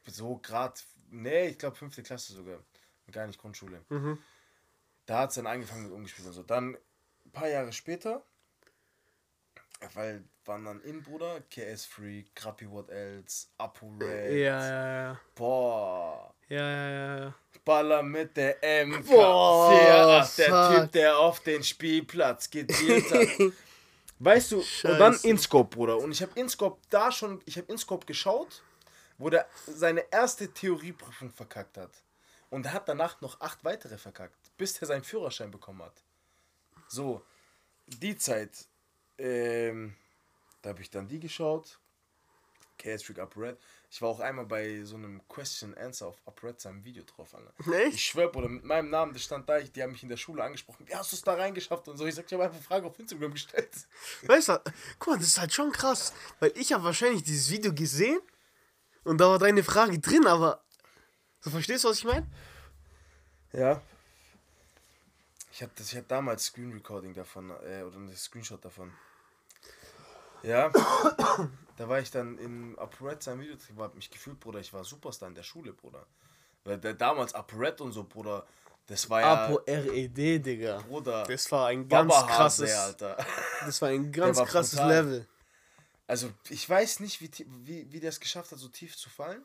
so 0.07 0.38
grad, 0.38 0.85
nee, 1.11 1.50
ich 1.50 1.59
glaube 1.59 1.76
fünfte 1.76 2.02
Klasse 2.02 2.33
sogar. 2.33 2.59
Gar 3.12 3.29
nicht 3.29 3.38
Grundschule. 3.38 3.85
Mhm. 3.90 4.18
Da 5.07 5.21
hat 5.21 5.31
es 5.31 5.37
dann 5.37 5.47
angefangen 5.47 5.85
mit 5.85 5.92
umgespielt 5.92 6.27
und 6.29 6.35
so. 6.35 6.42
Dann 6.42 6.77
ein 7.25 7.31
paar 7.33 7.49
Jahre 7.49 7.73
später, 7.73 8.23
weil 9.95 10.25
waren 10.47 10.64
dann 10.64 10.81
in 10.83 11.03
Bruder, 11.03 11.40
KS 11.51 11.87
Free, 11.87 12.25
Krappi 12.35 12.71
What 12.71 12.90
Else, 12.90 13.49
Apu 13.59 13.90
Red. 14.01 14.33
Ja, 14.33 14.69
ja, 14.69 15.03
ja. 15.03 15.21
Boah. 15.35 16.35
Ja, 16.49 16.59
ja, 16.59 17.19
ja. 17.19 17.35
Baller 17.64 18.03
mit 18.03 18.37
der 18.37 18.57
MK. 18.87 19.07
Boah, 19.07 20.29
der. 20.38 20.83
Typ, 20.83 20.92
der 20.92 21.19
auf 21.19 21.40
den 21.40 21.64
Spielplatz 21.64 22.49
gezielt 22.49 23.11
hat. 23.11 23.53
Weißt 24.19 24.53
du, 24.53 24.59
und 24.59 24.99
dann 24.99 25.12
Scheiße. 25.12 25.29
InScope, 25.29 25.77
Bruder. 25.77 25.99
Und 25.99 26.11
ich 26.12 26.23
habe 26.23 26.38
InScope 26.38 26.81
da 26.88 27.12
schon, 27.12 27.42
ich 27.45 27.59
habe 27.59 27.71
InScope 27.71 28.07
geschaut, 28.07 28.62
wo 29.19 29.29
der 29.29 29.47
seine 29.66 30.05
erste 30.11 30.53
Theorieprüfung 30.53 31.31
verkackt 31.31 31.77
hat. 31.77 31.90
Und 32.49 32.64
er 32.64 32.73
hat 32.73 32.88
danach 32.88 33.21
noch 33.21 33.40
acht 33.40 33.64
weitere 33.64 33.99
verkackt, 33.99 34.45
bis 34.57 34.79
er 34.79 34.87
seinen 34.87 35.05
Führerschein 35.05 35.51
bekommen 35.51 35.83
hat. 35.83 36.03
So, 36.88 37.23
die 37.87 38.16
Zeit, 38.16 38.66
ähm, 39.19 39.95
da 40.62 40.71
habe 40.71 40.83
ich 40.83 40.90
dann 40.90 41.09
die 41.09 41.21
geschaut. 41.21 41.79
KS 42.79 43.05
Freak 43.05 43.19
Up 43.19 43.37
Red. 43.37 43.59
Ich 43.90 44.03
war 44.03 44.11
auch 44.11 44.21
einmal 44.21 44.45
bei 44.45 44.83
so 44.85 44.97
einem 44.97 45.27
Question 45.29 45.75
Answer 45.75 46.09
auf 46.09 46.16
Up 46.27 46.42
Red 46.42 46.61
seinem 46.61 46.85
Video 46.85 47.05
drauf, 47.05 47.35
Alter. 47.35 47.53
Echt? 47.73 47.95
Ich 47.95 48.05
schwör, 48.05 48.29
Bruder, 48.29 48.49
mit 48.49 48.64
meinem 48.64 48.90
Namen, 48.90 49.12
das 49.12 49.23
stand 49.23 49.49
da, 49.49 49.59
ich, 49.59 49.73
die 49.73 49.83
haben 49.83 49.92
mich 49.92 50.03
in 50.03 50.09
der 50.09 50.16
Schule 50.16 50.42
angesprochen. 50.42 50.87
Wie 50.87 50.95
hast 50.95 51.12
du 51.12 51.16
es 51.16 51.23
da 51.23 51.35
reingeschafft 51.35 51.88
und 51.88 51.97
so? 51.97 52.07
Ich 52.07 52.14
sag, 52.14 52.27
ich 52.27 52.33
habe 52.33 52.45
einfach 52.45 52.57
eine 52.57 52.64
Frage 52.64 52.87
auf 52.87 52.99
Instagram 52.99 53.33
gestellt. 53.33 53.71
Weißt 54.23 54.49
du, 54.49 54.62
guck 54.99 55.14
mal, 55.14 55.19
das 55.19 55.29
ist 55.29 55.40
halt 55.40 55.53
schon 55.53 55.73
krass, 55.73 56.12
weil 56.40 56.53
ich 56.55 56.73
habe 56.73 56.85
wahrscheinlich 56.85 57.23
dieses 57.23 57.51
Video 57.51 57.73
gesehen 57.73 58.21
und 59.05 59.19
da 59.19 59.29
war 59.29 59.38
deine 59.38 59.62
Frage 59.62 59.99
drin, 59.99 60.27
aber 60.27 60.62
so 61.40 61.51
verstehst 61.51 61.85
du, 61.85 61.88
was 61.88 61.99
ich 61.99 62.05
meine? 62.05 62.27
Ja. 63.53 63.81
Ich 65.57 65.62
hatte 65.62 65.83
ich 65.83 65.97
hab 65.97 66.07
damals 66.07 66.45
Screen 66.45 66.71
Recording 66.71 67.14
davon, 67.14 67.49
äh, 67.49 67.81
oder 67.83 67.97
ein 67.97 68.14
Screenshot 68.14 68.62
davon. 68.62 68.92
Ja. 70.42 70.69
da 71.79 71.88
war 71.88 71.99
ich 71.99 72.11
dann 72.11 72.37
in 72.37 72.79
ApoRed 72.79 73.23
sein 73.23 73.40
Video, 73.40 73.55
ich 73.55 73.75
hab 73.79 73.95
mich 73.95 74.11
gefühlt, 74.11 74.38
Bruder, 74.38 74.61
ich 74.61 74.71
war 74.75 74.85
Superstar 74.85 75.31
in 75.31 75.35
der 75.35 75.45
Schule, 75.45 75.73
Bruder. 75.73 76.05
Weil 76.64 76.77
der 76.77 76.92
damals 76.92 77.33
ApoRed 77.33 77.81
und 77.81 77.92
so, 77.92 78.05
Bruder, 78.05 78.47
das 78.87 79.09
war 79.09 79.23
ja. 79.23 79.47
Apo 79.47 79.62
RED, 79.66 80.45
Digga. 80.45 80.77
Bruder. 80.77 81.23
Das 81.23 81.51
war 81.51 81.69
ein 81.69 81.88
ganz 81.88 82.12
Babahase, 82.12 82.66
krasses, 82.66 82.75
Alter. 82.75 83.27
das 83.64 83.81
war 83.81 83.88
ein 83.88 84.12
ganz 84.12 84.37
war 84.37 84.45
krasses 84.45 84.79
brutal. 84.79 85.05
Level. 85.07 85.27
Also, 86.07 86.35
ich 86.51 86.69
weiß 86.69 87.01
nicht, 87.01 87.23
wie, 87.23 87.31
wie, 87.64 87.90
wie 87.90 88.01
der 88.01 88.11
es 88.11 88.21
geschafft 88.21 88.53
hat, 88.53 88.59
so 88.59 88.69
tief 88.69 88.95
zu 88.95 89.09
fallen. 89.09 89.42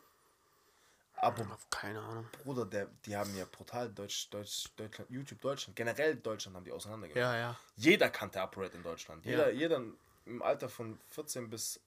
Aber 1.15 1.45
Keine 1.69 2.01
Ahnung. 2.01 2.25
Bruder, 2.43 2.65
der, 2.65 2.87
die 3.05 3.15
haben 3.15 3.35
ja 3.37 3.45
brutal 3.45 3.89
Deutsch, 3.89 4.29
Deutsch, 4.31 4.69
Deutschland, 4.75 5.09
YouTube 5.11 5.39
Deutschland, 5.41 5.75
generell 5.75 6.15
Deutschland 6.15 6.55
haben 6.55 6.63
die 6.63 6.71
auseinandergenommen. 6.71 7.33
Ja, 7.33 7.37
ja. 7.37 7.59
Jeder 7.75 8.09
kannte 8.09 8.41
UpRed 8.41 8.73
in 8.73 8.81
Deutschland. 8.81 9.23
Jeder, 9.25 9.51
Ja. 9.51 9.59
jeder 9.59 9.83
im 10.25 10.41
Alter 10.41 10.67
von 10.69 10.99
14 11.09 11.49
bis 11.49 11.79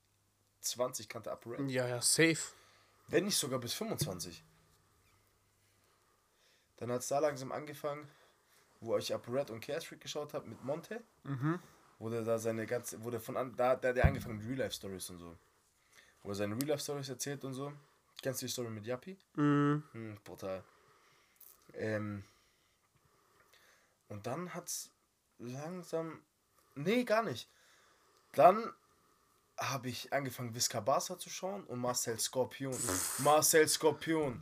20 0.60 1.08
kannte 1.08 1.32
UpRed. 1.32 1.68
Ja, 1.68 1.86
ja, 1.88 2.00
safe. 2.00 2.38
Wenn 3.08 3.24
nicht 3.24 3.36
sogar 3.36 3.58
bis 3.58 3.74
25. 3.74 4.42
Dann 6.76 6.90
hat 6.92 7.00
es 7.00 7.08
da 7.08 7.18
langsam 7.18 7.52
angefangen, 7.52 8.08
wo 8.80 8.96
ich 8.96 9.12
UpRed 9.14 9.50
und 9.50 9.60
Care 9.60 9.80
Street 9.80 10.00
geschaut 10.00 10.32
habe 10.34 10.48
mit 10.48 10.62
Monte. 10.64 11.02
Wo 11.98 12.08
der 12.10 12.22
da 12.22 12.38
seine 12.38 12.66
ganze, 12.66 13.02
wo 13.04 13.10
der 13.10 13.20
von 13.20 13.36
an, 13.36 13.54
da, 13.56 13.70
hat 13.70 13.84
er 13.84 14.04
angefangen 14.04 14.38
mit 14.38 14.46
Real-Life-Stories 14.48 15.10
und 15.10 15.18
so. 15.18 15.36
Wo 16.22 16.30
er 16.30 16.34
seine 16.34 16.54
Real-Life-Stories 16.54 17.08
erzählt 17.08 17.44
und 17.44 17.54
so. 17.54 17.72
Kennst 18.24 18.40
du 18.40 18.46
die 18.46 18.52
Story 18.52 18.70
mit 18.70 18.86
Yappi? 18.86 19.18
Mhm. 19.34 19.82
Hm, 19.92 20.18
brutal. 20.24 20.64
Ähm, 21.74 22.24
und 24.08 24.26
dann 24.26 24.54
hat's 24.54 24.88
langsam. 25.38 26.22
Nee, 26.74 27.04
gar 27.04 27.22
nicht. 27.22 27.50
Dann 28.32 28.72
habe 29.58 29.90
ich 29.90 30.10
angefangen, 30.10 30.54
Visca 30.54 30.80
Barca 30.80 31.18
zu 31.18 31.28
schauen 31.28 31.64
und 31.64 31.78
Marcel 31.80 32.18
Scorpion. 32.18 32.74
Marcel 33.18 33.68
Scorpion. 33.68 34.40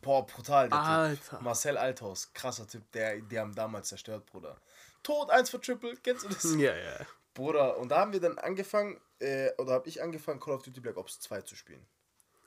Boah, 0.00 0.24
brutal, 0.24 0.70
der 0.70 0.78
Alter. 0.78 1.30
Typ. 1.30 1.42
Marcel 1.42 1.76
Althaus, 1.76 2.32
krasser 2.32 2.66
Typ, 2.66 2.90
der, 2.92 3.20
die 3.20 3.38
haben 3.38 3.54
damals 3.54 3.88
zerstört, 3.90 4.24
Bruder. 4.24 4.56
Tod, 5.02 5.28
eins 5.28 5.50
für 5.50 5.60
Triple, 5.60 5.94
kennst 6.02 6.24
du 6.24 6.28
das? 6.28 6.44
Ja, 6.56 6.74
ja. 6.74 7.06
Bruder, 7.34 7.76
und 7.76 7.90
da 7.90 7.98
haben 7.98 8.14
wir 8.14 8.20
dann 8.20 8.38
angefangen, 8.38 8.98
äh, 9.18 9.50
oder 9.58 9.74
habe 9.74 9.90
ich 9.90 10.02
angefangen, 10.02 10.40
Call 10.40 10.54
of 10.54 10.62
Duty 10.62 10.80
Black 10.80 10.96
Ops 10.96 11.20
2 11.20 11.42
zu 11.42 11.54
spielen. 11.54 11.86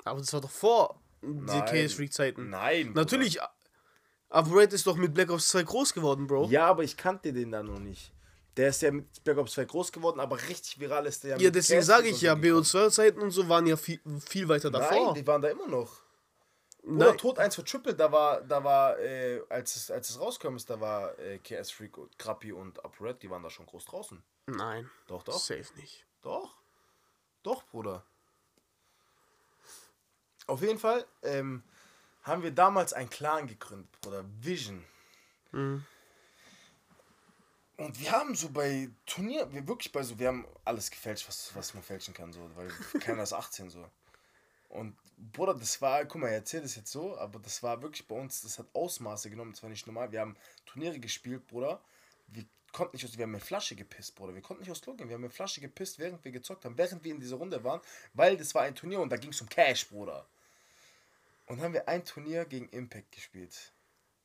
Aber 0.06 0.20
das 0.20 0.34
war 0.34 0.42
doch 0.42 0.50
vor 0.50 1.00
die 1.22 1.28
Nein. 1.28 1.66
Chaos 1.66 1.94
Freak 1.94 2.13
Zeiten. 2.13 2.50
Nein. 2.50 2.92
Natürlich, 2.94 3.39
Upgrade 4.30 4.76
ist 4.76 4.88
doch 4.88 4.98
mit 4.98 5.13
Black 5.13 5.30
Ops 5.32 5.50
2 5.50 5.63
groß 5.63 5.94
geworden, 5.94 6.28
Bro. 6.28 6.48
Ja, 6.50 6.68
aber 6.68 6.84
ich 6.84 6.98
kannte 6.98 7.32
den 7.32 7.52
da 7.52 7.63
noch 7.63 7.80
nicht. 7.80 8.12
Der 8.58 8.70
ist 8.70 8.82
ja 8.82 8.92
mit 8.92 9.24
Black 9.24 9.38
Ops 9.38 9.54
2 9.54 9.66
groß 9.66 9.92
geworden, 9.92 10.20
aber 10.20 10.38
richtig 10.50 10.80
viral 10.80 11.06
ist 11.06 11.24
der 11.24 11.38
ja 11.38 11.38
Ja, 11.38 11.50
deswegen 11.50 11.82
sage 11.82 12.10
ich 12.10 12.22
ja, 12.22 12.34
gekommen. 12.36 12.63
BO2-Zeiten 12.63 13.22
und 13.22 13.32
so 13.32 13.48
waren 13.48 13.66
ja 13.66 13.78
viel, 13.78 14.00
viel 14.26 14.48
weiter 14.48 14.70
davor. 14.70 15.08
Nein, 15.08 15.16
die 15.16 15.26
waren 15.26 15.42
da 15.42 15.50
immer 15.50 15.68
noch. 15.68 16.02
Oder 16.84 17.08
Nein. 17.08 17.18
Tod 17.18 17.39
1 17.39 17.56
für 17.56 17.63
Triple, 17.63 17.96
da 17.96 18.12
war, 18.12 18.42
da 18.42 18.63
war, 18.63 19.00
äh, 19.00 19.42
als 19.50 19.76
es, 19.76 19.89
als 19.89 20.10
es 20.10 20.20
rauskam, 20.20 20.56
ist, 20.56 20.70
da 20.70 20.82
war 20.82 21.18
äh, 21.18 21.39
KS 21.39 21.72
Freak 21.72 21.98
und 21.98 22.20
Krappi 22.20 22.52
und 22.52 22.84
UpRed, 22.84 23.24
die 23.24 23.30
waren 23.30 23.42
da 23.42 23.50
schon 23.50 23.66
groß 23.66 23.86
draußen. 23.86 24.22
Nein. 24.48 24.89
Doch, 25.08 25.24
doch. 25.24 25.39
Safe 25.39 25.63
nicht. 25.78 26.06
Doch. 26.22 26.56
Doch, 27.42 27.63
Bruder. 27.66 28.06
Auf 30.48 30.62
jeden 30.62 30.80
Fall 30.80 31.06
ähm, 31.24 31.64
haben 32.24 32.44
wir 32.44 32.52
damals 32.52 32.94
einen 32.94 33.10
Clan 33.10 33.48
gegründet, 33.48 33.90
Bruder. 34.02 34.26
Vision. 34.42 34.84
Mhm. 35.52 35.86
Und 37.78 38.00
wir 38.00 38.12
haben 38.12 38.36
so 38.36 38.50
bei 38.50 38.90
Turnier, 39.06 39.52
wir 39.52 39.68
wirklich 39.68 39.92
bei 39.92 40.04
so, 40.04 40.18
wir 40.20 40.28
haben 40.28 40.46
alles 40.64 40.92
gefälscht, 40.92 41.28
was, 41.28 41.56
was 41.56 41.74
man 41.74 41.84
fälschen 41.84 42.14
kann, 42.14 42.32
so, 42.32 42.40
weil 42.56 42.70
keiner 43.02 43.24
ist 43.24 43.34
18 43.34 43.70
so. 43.70 43.86
Und 44.70 44.96
Bruder, 45.32 45.54
das 45.54 45.82
war, 45.82 46.06
guck 46.06 46.22
mal, 46.22 46.28
ich 46.28 46.34
erzähle 46.34 46.64
das 46.64 46.76
jetzt 46.76 46.92
so, 46.92 47.18
aber 47.18 47.40
das 47.40 47.64
war 47.64 47.82
wirklich 47.82 48.08
bei 48.08 48.16
uns, 48.16 48.42
das 48.42 48.60
hat 48.60 48.68
Ausmaße 48.74 49.30
genommen, 49.30 49.52
das 49.52 49.64
war 49.64 49.70
nicht 49.70 49.88
normal. 49.88 50.12
Wir 50.12 50.22
haben 50.22 50.36
Turniere 50.66 51.00
gespielt, 51.00 51.48
Bruder. 51.48 51.82
Wir 52.28 52.46
konnten 52.72 52.96
nicht 52.96 53.06
aus, 53.06 53.18
wir 53.18 53.24
haben 53.24 53.32
eine 53.32 53.44
Flasche 53.44 53.76
gepisst, 53.76 54.16
Bruder. 54.16 54.34
Wir 54.34 54.42
konnten 54.42 54.62
nicht 54.62 54.72
aus 54.72 54.82
Klo 54.82 54.94
gehen, 54.94 55.10
wir 55.10 55.16
haben 55.16 55.24
eine 55.24 55.32
Flasche 55.32 55.62
gepisst, 55.62 56.00
während 56.00 56.24
wir 56.24 56.32
gezockt 56.32 56.66
haben, 56.66 56.78
während 56.78 57.04
wir 57.04 57.14
in 57.14 57.20
dieser 57.20 57.38
Runde 57.38 57.64
waren, 57.64 57.82
weil 58.14 58.38
das 58.38 58.54
war 58.56 58.64
ein 58.64 58.76
Turnier 58.76 59.00
und 59.00 59.10
da 59.10 59.18
ging 59.18 59.32
es 59.32 59.42
um 59.42 59.50
Cash, 59.50 59.88
Bruder. 59.90 60.26
Und 61.48 61.62
haben 61.62 61.74
wir 61.74 61.88
ein 61.88 62.06
Turnier 62.06 62.46
gegen 62.46 62.70
Impact 62.70 63.12
gespielt. 63.12 63.72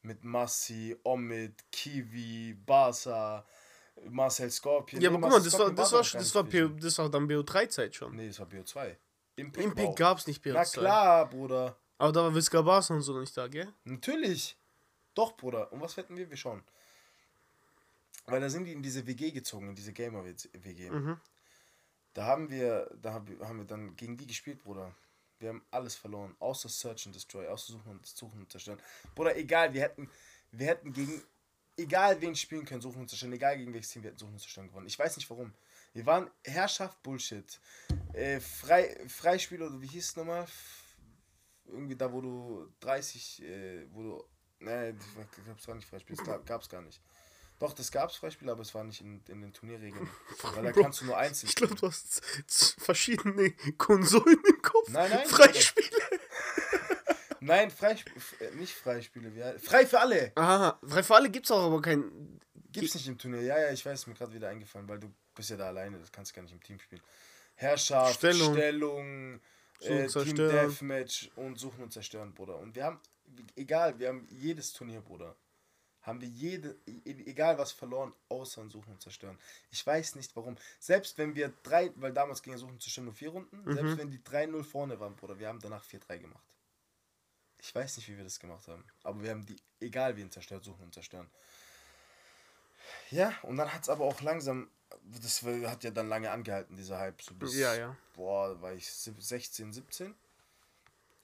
Mit 0.03 0.23
Massi, 0.25 0.97
Omid, 1.03 1.53
Kiwi, 1.73 2.55
Barca, 2.55 3.45
Marcel 4.09 4.51
Scorpion. 4.51 5.03
Ja, 5.03 5.11
Nee, 5.11 5.17
aber 5.17 5.23
guck 5.23 5.31
mal, 5.39 5.43
das 5.45 5.53
war, 5.55 5.59
Scorpion 5.61 5.77
das 5.77 5.91
doch 5.91 6.15
war, 6.15 6.21
das 6.21 6.35
war. 6.35 6.45
PO, 6.45 6.69
das 6.81 6.99
war 6.99 7.11
dann 7.11 7.29
BO3-Zeit 7.29 7.95
schon. 7.97 8.15
Nee, 8.17 8.29
das 8.29 8.39
war 8.39 8.47
BO2. 8.47 8.97
Impact, 9.37 9.65
Impact 9.65 9.89
war- 9.89 9.95
gab's 9.95 10.27
nicht 10.27 10.43
BO2. 10.45 10.53
Na 10.53 10.65
klar, 10.65 11.29
Bruder. 11.29 11.77
Aber 11.99 12.13
da 12.13 12.23
war 12.23 12.35
Visca 12.35 12.63
Barca 12.63 12.95
und 12.95 13.03
so 13.03 13.19
nicht 13.19 13.37
da, 13.37 13.49
gell? 13.49 13.73
Natürlich. 13.85 14.57
Doch, 15.15 15.37
Bruder. 15.37 15.73
Und 15.73 15.81
was 15.81 15.97
wetten 15.97 16.17
wir? 16.17 16.31
Wir 16.31 16.37
schauen. 16.37 16.63
Weil 18.27 18.41
da 18.41 18.49
sind 18.51 18.65
die 18.65 18.73
in 18.73 18.83
diese 18.83 19.05
WG 19.07 19.33
gezogen, 19.33 19.71
in 19.71 19.75
diese 19.75 19.93
Gamer-WG. 19.93 20.91
Mhm. 20.91 21.19
Da 22.15 22.25
haben 22.27 22.51
wir, 22.51 22.89
da 23.03 23.15
haben 23.15 23.59
wir 23.59 23.65
dann 23.65 23.97
gegen 23.97 24.17
die 24.17 24.27
gespielt, 24.27 24.63
Bruder. 24.63 24.95
Wir 25.39 25.51
haben 25.51 25.65
alles 25.71 25.95
verloren, 25.95 26.35
außer 26.41 26.69
Search 26.69 27.07
and 27.07 27.15
Destroy, 27.15 27.47
außer 27.47 27.73
Suchen 27.73 27.93
und 27.93 28.07
Suchen 28.07 28.41
und 28.41 28.51
Zerstören. 28.51 28.81
Bruder, 29.15 29.37
egal, 29.37 29.73
wir 29.73 29.83
hätten, 29.83 30.11
wir 30.51 30.67
hätten 30.67 30.93
gegen, 30.93 31.23
egal 31.77 32.21
wen 32.21 32.35
spielen 32.35 32.65
können, 32.65 32.81
Suchen 32.81 33.03
und 33.03 33.09
Zerstören, 33.09 33.33
egal 33.33 33.57
gegen 33.57 33.73
welches 33.73 33.91
Team, 33.91 34.03
wir 34.03 34.11
hätten 34.11 34.19
Suchen 34.19 34.33
und 34.33 34.41
Zerstören 34.41 34.69
gewonnen. 34.69 34.87
Ich 34.87 34.99
weiß 34.99 35.17
nicht 35.17 35.31
warum. 35.31 35.53
Wir 35.95 36.07
waren 36.07 36.31
Herrschaft 36.45 37.03
Bullshit. 37.03 37.61
Äh, 38.13 38.41
Frei, 38.41 38.97
Freispiel 39.09 39.63
oder 39.63 39.81
wie 39.81 39.87
hieß 39.87 40.11
es 40.11 40.17
nochmal? 40.17 40.47
Irgendwie 41.67 41.97
da, 41.97 42.13
wo 42.13 42.21
du 42.21 42.73
30, 42.81 43.43
äh, 43.43 43.87
wo 43.93 44.03
du, 44.03 44.25
ne, 44.65 44.97
gab's 45.47 45.67
gar 45.67 45.75
nicht 45.75 45.87
Freispiel, 45.87 46.17
das 46.17 46.45
gab 46.45 46.63
es 46.63 46.69
gar 46.69 46.83
nicht. 46.83 47.01
Doch, 47.59 47.73
das 47.73 47.91
gab's 47.91 48.17
Freispiel, 48.17 48.49
aber 48.51 48.63
es 48.63 48.75
war 48.75 48.85
nicht 48.85 49.01
in, 49.01 49.21
in 49.29 49.41
den 49.41 49.53
Turnierregeln. 49.53 50.09
Weil 50.55 50.65
da 50.65 50.71
Bro, 50.71 50.83
kannst 50.83 51.01
du 51.01 51.07
nur 51.07 51.17
einzeln 51.17 51.49
Ich 51.49 51.57
glaube, 51.57 51.75
du 51.75 51.89
hast 51.89 52.23
verschiedene 52.79 53.53
Konsolen 53.77 54.39
im 54.49 54.63
Kopf. 54.63 54.89
Nein, 54.89 55.11
nein. 55.11 55.27
Freispiele. 55.27 55.89
Nein, 57.41 57.71
Freisp 57.71 58.09
äh, 58.41 58.51
nicht 58.57 58.73
Freispiele. 58.73 59.59
Frei 59.61 59.87
für 59.87 60.01
alle. 60.01 60.33
Aha, 60.35 60.79
frei 60.85 61.03
für 61.03 61.15
alle 61.15 61.31
gibt's 61.31 61.51
auch 61.51 61.67
aber 61.67 61.81
kein. 61.81 62.41
Gibt's 62.73 62.95
nicht 62.95 63.09
im 63.09 63.17
Turnier. 63.17 63.43
Ja, 63.43 63.59
ja, 63.59 63.73
ich 63.73 63.85
weiß, 63.85 64.07
mir 64.07 64.15
gerade 64.15 64.35
wieder 64.35 64.49
eingefallen, 64.49 64.89
weil 64.89 64.99
du 64.99 65.13
bist 65.35 65.51
ja 65.51 65.57
da 65.57 65.69
alleine, 65.69 65.99
das 65.99 66.13
kannst 66.13 66.33
du 66.33 66.37
gar 66.37 66.43
nicht 66.43 66.53
im 66.53 66.63
Team 66.63 66.79
spielen. 66.79 67.01
Herrschaft, 67.55 68.17
Stellung. 68.17 68.55
Stellung, 68.55 69.41
äh, 69.81 70.07
Team. 70.07 70.35
Deathmatch 70.37 71.31
und 71.37 71.59
Suchen 71.59 71.83
und 71.83 71.93
Zerstören, 71.93 72.35
Bruder. 72.35 72.59
Und 72.59 72.75
wir 72.75 72.85
haben, 72.85 73.01
egal, 73.57 73.99
wir 73.99 74.09
haben 74.09 74.27
jedes 74.31 74.73
Turnier, 74.73 75.01
Bruder. 75.01 75.35
Haben 76.09 76.21
wir 76.23 76.29
jede, 76.29 76.75
e- 76.87 77.03
egal 77.05 77.59
was 77.59 77.71
verloren, 77.71 78.13
außer 78.31 78.63
in 78.63 78.71
Suchen 78.71 78.93
und 78.95 79.03
Zerstören. 79.03 79.39
Ich 79.71 79.87
weiß 79.87 80.15
nicht 80.15 80.35
warum. 80.37 80.57
Selbst 80.81 81.19
wenn 81.19 81.35
wir 81.35 81.53
drei, 81.63 81.93
weil 81.97 82.13
damals 82.15 82.43
ging 82.43 82.57
Suchen 82.57 82.73
und 82.73 82.83
Zerstören 82.83 83.05
nur 83.05 83.15
vier 83.15 83.29
Runden, 83.31 83.63
Mhm. 83.65 83.75
selbst 83.75 83.99
wenn 83.99 84.11
die 84.11 84.23
3-0 84.25 84.65
vorne 84.65 84.99
waren, 85.01 85.15
Bruder, 85.17 85.39
wir 85.39 85.49
haben 85.49 85.61
danach 85.61 85.85
4-3 85.85 86.19
gemacht. 86.19 86.43
Ich 87.61 87.75
weiß 87.75 87.97
nicht, 87.99 88.09
wie 88.09 88.17
wir 88.17 88.25
das 88.25 88.41
gemacht 88.41 88.67
haben. 88.69 88.85
Aber 89.03 89.23
wir 89.23 89.31
haben 89.31 89.45
die, 89.45 89.57
egal 89.81 90.17
wen 90.17 90.31
zerstört, 90.31 90.65
suchen 90.65 90.83
und 90.85 90.95
zerstören. 90.95 91.29
Ja, 93.11 93.35
und 93.43 93.57
dann 93.57 93.73
hat 93.73 93.83
es 93.83 93.89
aber 93.89 94.05
auch 94.05 94.21
langsam, 94.23 94.71
das 95.05 95.43
hat 95.43 95.85
ja 95.85 95.91
dann 95.91 96.09
lange 96.09 96.31
angehalten, 96.31 96.77
dieser 96.77 96.99
Hype. 96.99 97.21
So 97.21 97.35
bis, 97.35 97.55
Ja, 97.57 97.75
ja. 97.75 97.97
Boah, 98.15 98.55
da 98.55 98.63
war 98.63 98.73
ich 98.73 98.91
sieb- 98.91 99.21
16, 99.23 99.73
17. 99.73 100.15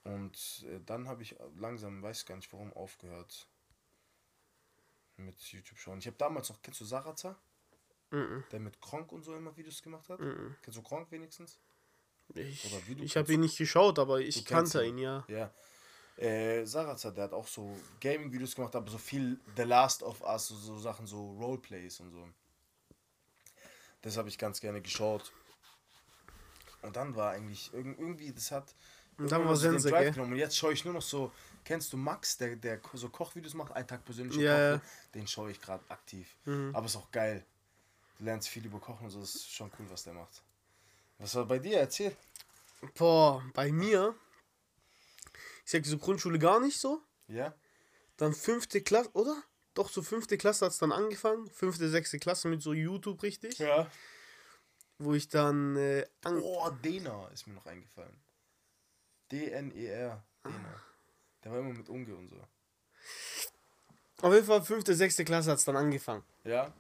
Und 0.03 0.67
äh, 0.69 0.81
dann 0.85 1.09
habe 1.09 1.23
ich 1.23 1.37
langsam, 1.57 2.03
weiß 2.03 2.27
gar 2.27 2.37
nicht 2.37 2.53
warum, 2.53 2.73
aufgehört 2.75 3.47
mit 5.17 5.41
YouTube 5.41 5.79
schauen. 5.79 5.99
Ich 5.99 6.07
habe 6.07 6.17
damals 6.17 6.49
noch, 6.51 6.61
kennst 6.63 6.81
du 6.81 6.85
Sarazar? 6.85 7.39
Mhm. 8.11 8.45
Der 8.51 8.61
mit 8.61 8.81
Kronk 8.81 9.13
und 9.13 9.23
so 9.25 9.35
immer 9.35 9.57
Videos 9.57 9.83
gemacht 9.83 10.09
hat? 10.09 10.21
Mhm. 10.21 10.57
Kennst 10.63 10.79
du 10.79 10.83
Kronk 10.83 11.11
wenigstens? 11.11 11.59
Ich, 12.35 12.65
ich 13.03 13.17
habe 13.17 13.33
ihn 13.33 13.41
nicht 13.41 13.59
geschaut, 13.59 13.99
aber 13.99 14.21
ich 14.21 14.45
kannte 14.45 14.83
ihn. 14.85 14.97
ihn, 14.97 14.99
ja. 14.99 15.25
Ja. 15.29 15.51
Äh, 16.17 16.65
Sarazar, 16.65 17.13
der 17.13 17.25
hat 17.25 17.33
auch 17.33 17.47
so 17.47 17.77
Gaming-Videos 18.01 18.55
gemacht, 18.55 18.75
aber 18.77 18.91
so 18.91 18.99
viel 18.99 19.39
The 19.57 19.63
Last 19.65 20.03
of 20.03 20.23
Us, 20.23 20.47
so, 20.49 20.55
so 20.55 20.79
Sachen, 20.79 21.07
so 21.07 21.33
Roleplays 21.33 22.01
und 22.01 22.13
so. 22.13 22.29
Das 24.01 24.17
habe 24.17 24.29
ich 24.29 24.39
ganz 24.39 24.61
gerne 24.61 24.81
geschaut. 24.81 25.33
Und 26.83 26.97
dann 26.97 27.17
war 27.17 27.33
eigentlich 27.33 27.71
irg- 27.73 27.99
irgendwie, 27.99 28.33
das 28.33 28.51
hat. 28.51 28.75
Und 29.19 29.31
dann 29.33 29.45
war 29.45 29.57
Sense, 29.57 29.91
genommen. 29.91 30.33
Und 30.33 30.39
jetzt 30.39 30.57
schaue 30.57 30.73
ich 30.73 30.85
nur 30.85 30.95
noch 30.95 31.03
so. 31.03 31.33
Kennst 31.65 31.93
du 31.93 31.97
Max, 31.97 32.37
der, 32.37 32.57
der 32.57 32.81
so 32.93 33.09
Kochvideos 33.09 33.55
macht, 33.55 33.73
einen 33.73 33.87
Tag 33.89 34.05
persönliche 34.05 34.43
Ja, 34.43 34.71
ja. 34.73 34.79
Koch? 34.79 34.87
Den 35.15 35.27
schaue 35.27 35.51
ich 35.51 35.61
gerade 35.61 35.83
aktiv. 35.89 36.37
Mhm. 36.45 36.71
Aber 36.75 36.87
ist 36.87 36.97
auch 36.97 37.11
geil. 37.11 37.45
Du 38.19 38.25
lernst 38.25 38.49
viel 38.49 38.65
über 38.67 38.79
Kochen 38.79 39.05
und 39.07 39.11
so, 39.11 39.21
das 39.21 39.35
ist 39.35 39.51
schon 39.51 39.71
cool, 39.79 39.87
was 39.91 40.05
der 40.05 40.13
macht. 40.13 40.43
Was 41.19 41.35
war 41.35 41.47
bei 41.47 41.59
dir? 41.59 41.79
Erzähl. 41.79 42.15
Boah, 42.95 43.43
bei 43.55 43.73
mir. 43.73 44.15
Ich 45.65 45.71
sag 45.71 45.85
so 45.87 45.97
Grundschule 45.99 46.39
gar 46.39 46.61
nicht 46.61 46.79
so. 46.79 47.01
Ja? 47.29 47.55
Dann 48.17 48.35
fünfte 48.35 48.83
Klasse, 48.83 49.11
oder? 49.15 49.43
Doch, 49.73 49.89
so 49.89 50.03
fünfte 50.03 50.37
Klasse 50.37 50.67
hat 50.67 50.73
es 50.73 50.79
dann 50.79 50.93
angefangen. 50.93 51.49
Fünfte, 51.51 51.89
sechste 51.89 52.19
Klasse 52.19 52.49
mit 52.49 52.63
so 52.63 52.73
YouTube 52.75 53.23
richtig. 53.23 53.59
Ja. 53.59 53.91
Wo 54.99 55.15
ich 55.15 55.29
dann 55.29 55.75
äh, 55.77 56.07
Oh, 56.27 56.71
Dena 56.85 57.29
ist 57.29 57.47
mir 57.47 57.55
noch 57.55 57.67
eingefallen. 57.67 58.17
D-N-E-R. 59.33 60.23
Dena. 60.45 60.81
Der 61.45 61.53
war 61.53 61.59
immer 61.59 61.73
mit 61.73 61.89
Unge 61.89 62.15
und 62.15 62.31
so. 62.31 62.41
Auf 64.23 64.33
jeden 64.33 64.47
Fall 64.47 64.63
fünfte, 64.63 64.95
sechste 64.95 65.25
Klasse 65.25 65.51
hat 65.51 65.59
es 65.59 65.65
dann 65.65 65.77
angefangen. 65.77 66.23
Ja? 66.45 66.73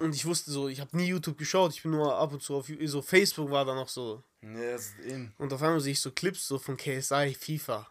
Und 0.00 0.14
ich 0.14 0.26
wusste 0.26 0.50
so, 0.50 0.68
ich 0.68 0.80
habe 0.80 0.96
nie 0.96 1.06
YouTube 1.06 1.38
geschaut. 1.38 1.72
Ich 1.72 1.82
bin 1.82 1.92
nur 1.92 2.14
ab 2.16 2.32
und 2.32 2.42
zu 2.42 2.56
auf 2.56 2.70
so 2.84 3.02
Facebook 3.02 3.50
war 3.50 3.64
da 3.64 3.74
noch 3.74 3.88
so. 3.88 4.22
Ne, 4.40 4.72
das 4.72 4.86
ist 4.86 4.98
in. 4.98 5.32
Und 5.38 5.52
auf 5.52 5.62
einmal 5.62 5.80
sehe 5.80 5.92
ich 5.92 6.00
so 6.00 6.10
Clips 6.10 6.46
so 6.46 6.58
von 6.58 6.76
KSI, 6.76 7.34
FIFA. 7.38 7.86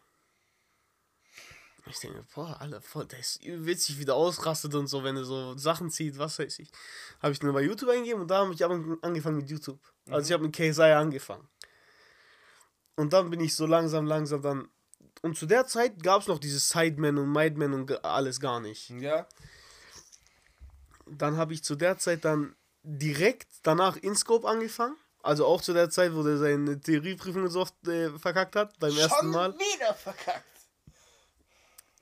Ich 1.87 1.99
denke, 1.99 2.25
boah, 2.33 2.59
Alter, 2.59 2.81
voll, 2.81 3.05
der 3.05 3.19
ist 3.19 3.39
witzig 3.43 3.99
wieder 3.99 4.15
ausrastet 4.15 4.73
und 4.73 4.87
so, 4.87 5.03
wenn 5.03 5.17
er 5.17 5.23
so 5.23 5.55
Sachen 5.55 5.91
zieht, 5.91 6.17
was 6.17 6.39
weiß 6.39 6.59
ich. 6.59 6.71
Habe 7.21 7.31
ich 7.31 7.39
dann 7.39 7.53
bei 7.53 7.61
YouTube 7.61 7.89
eingegeben 7.89 8.21
und 8.21 8.27
da 8.27 8.39
habe 8.39 8.53
ich 8.53 8.65
angefangen 8.65 9.37
mit 9.37 9.49
YouTube. 9.49 9.79
Also 10.09 10.27
ich 10.27 10.33
habe 10.33 10.43
mit 10.43 10.55
KSI 10.55 10.81
angefangen. 10.81 11.47
Und 12.95 13.13
dann 13.13 13.29
bin 13.29 13.39
ich 13.39 13.55
so 13.55 13.65
langsam, 13.65 14.05
langsam 14.05 14.41
dann. 14.41 14.67
Und 15.21 15.37
zu 15.37 15.45
der 15.45 15.65
Zeit 15.65 16.03
gab 16.03 16.21
es 16.21 16.27
noch 16.27 16.39
dieses 16.39 16.69
Sideman 16.69 17.17
und 17.17 17.31
Mideman 17.31 17.73
und 17.73 18.05
alles 18.05 18.39
gar 18.39 18.59
nicht. 18.59 18.89
Ja? 18.89 19.27
Dann 21.07 21.37
habe 21.37 21.53
ich 21.53 21.63
zu 21.63 21.75
der 21.75 21.97
Zeit 21.97 22.25
dann 22.25 22.55
direkt 22.83 23.47
danach 23.63 23.97
InScope 23.97 24.47
angefangen. 24.47 24.95
Also 25.23 25.45
auch 25.47 25.61
zu 25.61 25.73
der 25.73 25.89
Zeit, 25.89 26.13
wo 26.13 26.21
der 26.21 26.37
seine 26.37 26.79
Theorieprüfung 26.79 27.47
so 27.49 27.61
oft 27.61 27.87
äh, 27.87 28.11
verkackt 28.19 28.55
hat, 28.55 28.77
beim 28.79 28.95
ersten 28.95 29.27
Mal. 29.29 29.53
wieder 29.55 29.93
verkackt. 29.95 30.45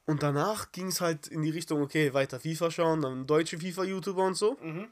Und 0.06 0.22
danach 0.22 0.74
ging 0.74 0.88
es 0.88 1.00
halt 1.00 1.28
in 1.28 1.42
die 1.42 1.50
Richtung, 1.50 1.82
okay, 1.82 2.14
weiter 2.14 2.40
FIFA 2.40 2.72
schauen, 2.72 3.02
dann 3.02 3.26
deutsche 3.26 3.58
FIFA-YouTuber 3.58 4.26
und 4.26 4.36
so. 4.36 4.58
Mhm. 4.60 4.92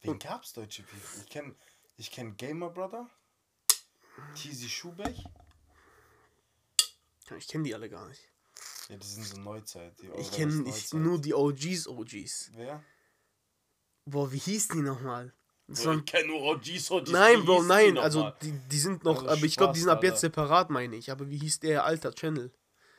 Wen 0.00 0.18
gab's 0.18 0.54
deutsche 0.54 0.82
FIFA? 0.82 1.22
Ich 1.22 1.28
kenne 1.28 1.54
ich 1.96 2.10
kenn 2.10 2.36
Gamer 2.36 2.70
Brother, 2.70 3.10
Tizi 4.34 4.68
Schubeck. 4.68 5.16
Ich 7.36 7.46
kenne 7.48 7.64
die 7.64 7.74
alle 7.74 7.88
gar 7.90 8.08
nicht. 8.08 8.22
Ja, 8.88 8.96
die 8.96 9.06
sind 9.06 9.24
so 9.24 9.36
Neuzeit. 9.38 9.94
Die 10.00 10.08
Ich 10.18 10.30
kenne 10.32 10.64
nur 10.94 11.20
die 11.20 11.34
OGs, 11.34 11.86
OGs. 11.88 12.50
Wer? 12.54 12.82
Boah, 14.06 14.32
wie 14.32 14.38
hieß 14.38 14.68
die 14.68 14.80
nochmal? 14.80 15.34
Das 15.66 15.80
Bro, 15.82 15.88
waren- 15.90 15.98
ich 15.98 16.04
kenne 16.06 16.28
nur 16.28 16.40
OGs, 16.42 16.90
OGs. 16.90 17.10
Nein, 17.10 17.44
Bro, 17.44 17.60
die 17.62 17.68
nein, 17.68 17.94
noch 17.94 18.02
also 18.02 18.30
die, 18.40 18.52
die 18.52 18.78
sind 18.78 19.04
noch, 19.04 19.16
Also 19.18 19.28
aber 19.28 19.42
ich 19.44 19.56
glaube, 19.56 19.74
die 19.74 19.80
sind 19.80 19.88
Spaß, 19.88 19.96
ab 19.98 20.02
jetzt 20.04 20.12
Alter. 20.14 20.20
separat, 20.20 20.70
meine 20.70 20.96
ich. 20.96 21.10
Aber 21.10 21.28
wie 21.28 21.36
hieß 21.36 21.60
der 21.60 21.84
alter 21.84 22.14
Channel? 22.14 22.50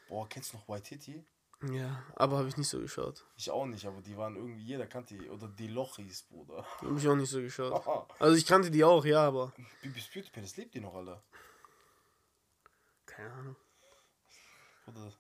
Boah, 0.08 0.30
kennst 0.30 0.54
du 0.54 0.58
noch 0.58 0.68
White 0.70 0.90
Hitty? 0.90 1.26
Ja, 1.62 2.02
aber 2.16 2.38
habe 2.38 2.48
ich 2.48 2.56
nicht 2.56 2.70
so 2.70 2.80
geschaut. 2.80 3.26
Ich 3.36 3.52
auch 3.52 3.66
nicht, 3.66 3.86
aber 3.86 4.02
die 4.02 4.16
waren 4.16 4.36
irgendwie, 4.38 4.64
jeder 4.64 4.88
kannte 4.88 5.16
die. 5.16 5.30
Oder 5.30 5.48
die 5.50 5.68
Lochis, 5.68 6.24
Bruder. 6.24 6.66
Habe 6.82 6.98
ich 6.98 7.08
auch 7.08 7.16
nicht 7.16 7.30
so 7.30 7.42
geschaut. 7.42 7.84
Also 8.20 8.36
ich 8.38 8.46
kannte 8.46 8.72
die 8.72 8.84
auch, 8.84 9.04
ja, 9.04 9.26
aber 9.28 9.52
Bibis 9.82 10.08
Beauty 10.08 10.30
Palace 10.30 10.56
lebt 10.58 10.74
die 10.74 10.80
noch, 10.80 10.96
Alter. 10.96 11.22
keine 13.06 13.34
Ahnung. 13.34 13.56
Bruder. 14.86 15.12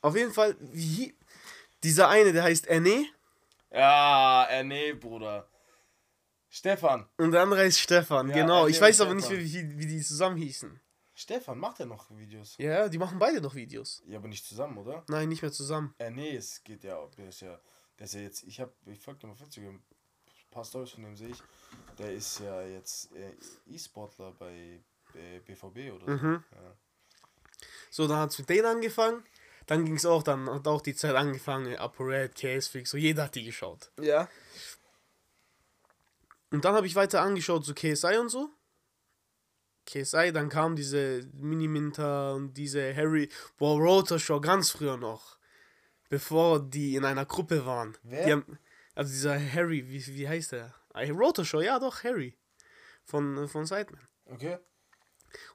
Auf 0.00 0.16
jeden 0.16 0.32
Fall, 0.32 0.56
wie 0.60 1.16
dieser 1.82 2.08
eine, 2.08 2.32
der 2.32 2.44
heißt 2.44 2.66
Erne 2.66 3.06
Ja, 3.70 4.48
nee, 4.64 4.94
Bruder. 4.94 5.48
Stefan. 6.48 7.06
und 7.18 7.32
der 7.32 7.42
andere 7.42 7.60
heißt 7.60 7.78
Stefan, 7.80 8.28
Ja, 8.28 8.34
genau. 8.36 8.60
Erne 8.60 8.70
Ich 8.70 8.80
weiß 8.80 9.00
aber 9.02 9.12
nicht, 9.14 9.26
Stefan. 9.26 9.44
wie, 9.44 9.52
wie, 9.54 9.78
wie 9.80 9.86
die 9.86 10.00
zusammen 10.00 10.36
hießen. 10.36 10.80
Stefan, 11.14 11.58
macht 11.58 11.78
er 11.80 11.86
noch 11.86 12.10
Videos? 12.10 12.56
Ja, 12.58 12.88
die 12.88 12.98
machen 12.98 13.18
beide 13.18 13.40
noch 13.40 13.54
Videos. 13.54 14.02
Ja, 14.06 14.18
aber 14.18 14.28
nicht 14.28 14.44
zusammen, 14.44 14.76
oder? 14.78 15.04
Nein, 15.08 15.28
nicht 15.28 15.42
mehr 15.42 15.52
zusammen. 15.52 15.94
Äh, 15.98 16.10
nee, 16.10 16.34
es 16.36 16.62
geht 16.64 16.82
ja, 16.82 17.06
der 17.16 17.28
ist 17.28 17.40
ja, 17.40 17.60
der 17.98 18.04
ist 18.06 18.14
ja 18.14 18.20
jetzt, 18.20 18.42
ich 18.42 18.60
hab, 18.60 18.72
ich 18.86 18.98
folge 18.98 19.20
dem 19.20 19.30
auf 19.30 19.40
Instagram, 19.40 19.76
ein 19.76 19.82
paar 20.50 20.64
Stories 20.64 20.90
von 20.90 21.04
dem 21.04 21.16
sehe 21.16 21.28
ich, 21.28 21.38
der 21.98 22.12
ist 22.12 22.40
ja 22.40 22.62
jetzt 22.62 23.12
äh, 23.12 23.32
E-Sportler 23.66 24.32
bei 24.32 24.80
äh, 25.14 25.38
BVB 25.40 25.94
oder 25.94 26.18
so. 26.18 26.26
Mhm. 26.26 26.44
Ja. 26.52 26.76
So, 27.90 28.08
dann 28.08 28.18
hat 28.18 28.30
es 28.30 28.38
mit 28.38 28.48
denen 28.48 28.66
angefangen. 28.66 29.22
Dann 29.66 29.84
ging 29.84 29.96
es 29.96 30.04
auch, 30.04 30.22
dann 30.22 30.50
hat 30.50 30.66
auch 30.66 30.82
die 30.82 30.94
Zeit 30.94 31.14
angefangen, 31.14 31.76
ApoRed, 31.76 32.34
KSFix, 32.34 32.90
so 32.90 32.98
jeder 32.98 33.24
hat 33.24 33.34
die 33.34 33.44
geschaut. 33.44 33.90
ja. 34.00 34.28
Und 36.50 36.64
dann 36.64 36.74
habe 36.76 36.86
ich 36.86 36.94
weiter 36.94 37.20
angeschaut, 37.20 37.64
so 37.64 37.74
KSI 37.74 38.16
und 38.18 38.28
so. 38.28 38.48
KSI, 39.86 40.32
dann 40.32 40.48
kam 40.48 40.76
diese 40.76 41.28
Miniminter 41.34 42.34
und 42.34 42.54
diese 42.54 42.94
Harry, 42.94 43.28
boah, 43.58 43.78
Rotor 43.78 44.18
Show 44.18 44.40
ganz 44.40 44.70
früher 44.70 44.96
noch. 44.96 45.38
Bevor 46.08 46.60
die 46.60 46.96
in 46.96 47.04
einer 47.04 47.24
Gruppe 47.24 47.66
waren. 47.66 47.96
Wer? 48.02 48.24
Die 48.24 48.32
haben, 48.32 48.58
also 48.94 49.10
dieser 49.10 49.38
Harry, 49.38 49.88
wie, 49.88 50.06
wie 50.06 50.28
heißt 50.28 50.52
der? 50.52 50.74
Rotor 50.94 51.44
Show, 51.44 51.60
ja 51.60 51.78
doch, 51.78 52.04
Harry. 52.04 52.36
Von, 53.04 53.48
von 53.48 53.66
Sideman. 53.66 54.06
Okay. 54.26 54.58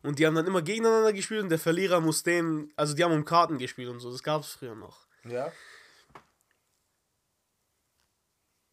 Und 0.02 0.20
die 0.20 0.28
haben 0.28 0.36
dann 0.36 0.46
immer 0.46 0.62
gegeneinander 0.62 1.14
gespielt 1.14 1.44
und 1.44 1.50
der 1.50 1.60
Verlierer 1.60 2.02
muss 2.02 2.24
den, 2.24 2.72
also 2.76 2.94
die 2.94 3.04
haben 3.04 3.14
um 3.14 3.26
Karten 3.26 3.58
gespielt 3.58 3.90
und 3.90 4.00
so, 4.00 4.12
das 4.12 4.24
gab 4.24 4.42
es 4.42 4.50
früher 4.50 4.76
noch. 4.76 5.08
Ja. 5.24 5.52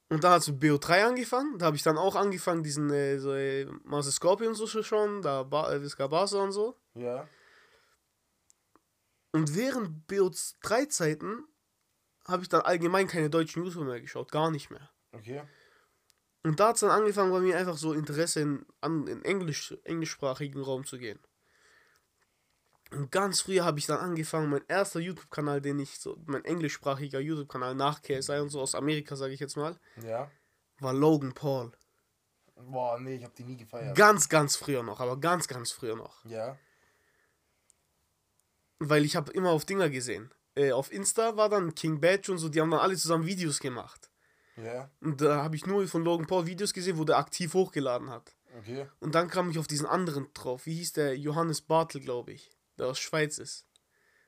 Und 0.08 0.22
dann 0.22 0.32
hat 0.32 0.42
es 0.42 0.48
mit 0.48 0.62
BO3 0.62 1.04
angefangen. 1.04 1.58
Da 1.58 1.66
habe 1.66 1.76
ich 1.76 1.82
dann 1.82 1.98
auch 1.98 2.14
angefangen, 2.14 2.62
diesen 2.62 2.90
äh, 2.90 3.18
so, 3.18 3.32
äh, 3.32 3.66
Master 3.84 4.12
Scorpion 4.12 4.54
so 4.54 4.66
zu 4.66 4.82
schauen, 4.82 5.20
da 5.22 5.42
ba 5.42 5.72
äh, 5.72 5.82
Visca 5.82 6.06
Barca 6.06 6.36
und 6.36 6.52
so. 6.52 6.76
Ja. 6.94 7.28
Und 9.32 9.56
während 9.56 10.08
BO3-Zeiten 10.08 11.44
habe 12.24 12.42
ich 12.42 12.48
dann 12.48 12.62
allgemein 12.62 13.08
keine 13.08 13.30
deutschen 13.30 13.64
YouTuber 13.64 13.84
mehr 13.84 14.00
geschaut, 14.00 14.30
gar 14.30 14.50
nicht 14.50 14.70
mehr. 14.70 14.90
Okay. 15.12 15.42
Und 16.44 16.60
da 16.60 16.68
hat 16.68 16.76
es 16.76 16.80
dann 16.80 16.90
angefangen, 16.90 17.32
bei 17.32 17.40
mir 17.40 17.56
einfach 17.56 17.76
so 17.76 17.92
Interesse 17.92 18.40
in, 18.40 18.66
an, 18.80 19.06
in 19.08 19.24
Englisch, 19.24 19.74
englischsprachigen 19.82 20.62
Raum 20.62 20.84
zu 20.84 20.98
gehen. 20.98 21.18
Und 22.92 23.10
ganz 23.10 23.40
früher 23.40 23.64
habe 23.64 23.78
ich 23.78 23.86
dann 23.86 23.98
angefangen, 23.98 24.48
mein 24.48 24.64
erster 24.68 25.00
YouTube-Kanal, 25.00 25.60
den 25.60 25.78
ich 25.80 25.98
so, 25.98 26.16
mein 26.26 26.44
englischsprachiger 26.44 27.18
YouTube-Kanal 27.20 27.74
nach 27.74 28.00
KSI 28.02 28.38
und 28.38 28.50
so 28.50 28.60
aus 28.60 28.74
Amerika, 28.76 29.16
sage 29.16 29.32
ich 29.34 29.40
jetzt 29.40 29.56
mal, 29.56 29.76
Ja. 30.02 30.30
war 30.78 30.92
Logan 30.92 31.32
Paul. 31.34 31.72
Boah, 32.54 32.98
nee, 33.00 33.16
ich 33.16 33.24
hab 33.24 33.34
die 33.34 33.44
nie 33.44 33.56
gefeiert. 33.56 33.96
Ganz, 33.96 34.28
ganz 34.28 34.56
früher 34.56 34.82
noch, 34.82 35.00
aber 35.00 35.18
ganz, 35.20 35.48
ganz 35.48 35.72
früher 35.72 35.96
noch. 35.96 36.24
ja. 36.24 36.58
Weil 38.78 39.06
ich 39.06 39.16
habe 39.16 39.32
immer 39.32 39.50
auf 39.50 39.64
Dinger 39.64 39.88
gesehen. 39.88 40.30
Äh, 40.54 40.72
auf 40.72 40.92
Insta 40.92 41.36
war 41.38 41.48
dann 41.48 41.74
King 41.74 41.98
Badge 42.00 42.30
und 42.30 42.36
so, 42.38 42.50
die 42.50 42.60
haben 42.60 42.70
dann 42.70 42.80
alle 42.80 42.94
zusammen 42.96 43.24
Videos 43.26 43.58
gemacht. 43.58 44.10
Ja. 44.56 44.90
Und 45.00 45.20
da 45.22 45.42
habe 45.42 45.56
ich 45.56 45.64
nur 45.66 45.86
von 45.88 46.04
Logan 46.04 46.26
Paul 46.26 46.46
Videos 46.46 46.74
gesehen, 46.74 46.98
wo 46.98 47.04
der 47.04 47.16
aktiv 47.18 47.54
hochgeladen 47.54 48.10
hat. 48.10 48.34
Okay. 48.58 48.86
Und 49.00 49.14
dann 49.14 49.28
kam 49.28 49.50
ich 49.50 49.58
auf 49.58 49.66
diesen 49.66 49.86
anderen 49.86 50.28
drauf. 50.34 50.66
Wie 50.66 50.74
hieß 50.74 50.92
der? 50.94 51.16
Johannes 51.16 51.62
Bartel, 51.62 52.00
glaube 52.02 52.32
ich. 52.32 52.50
Der 52.78 52.86
aus 52.86 52.98
Schweiz 52.98 53.38
ist. 53.38 53.64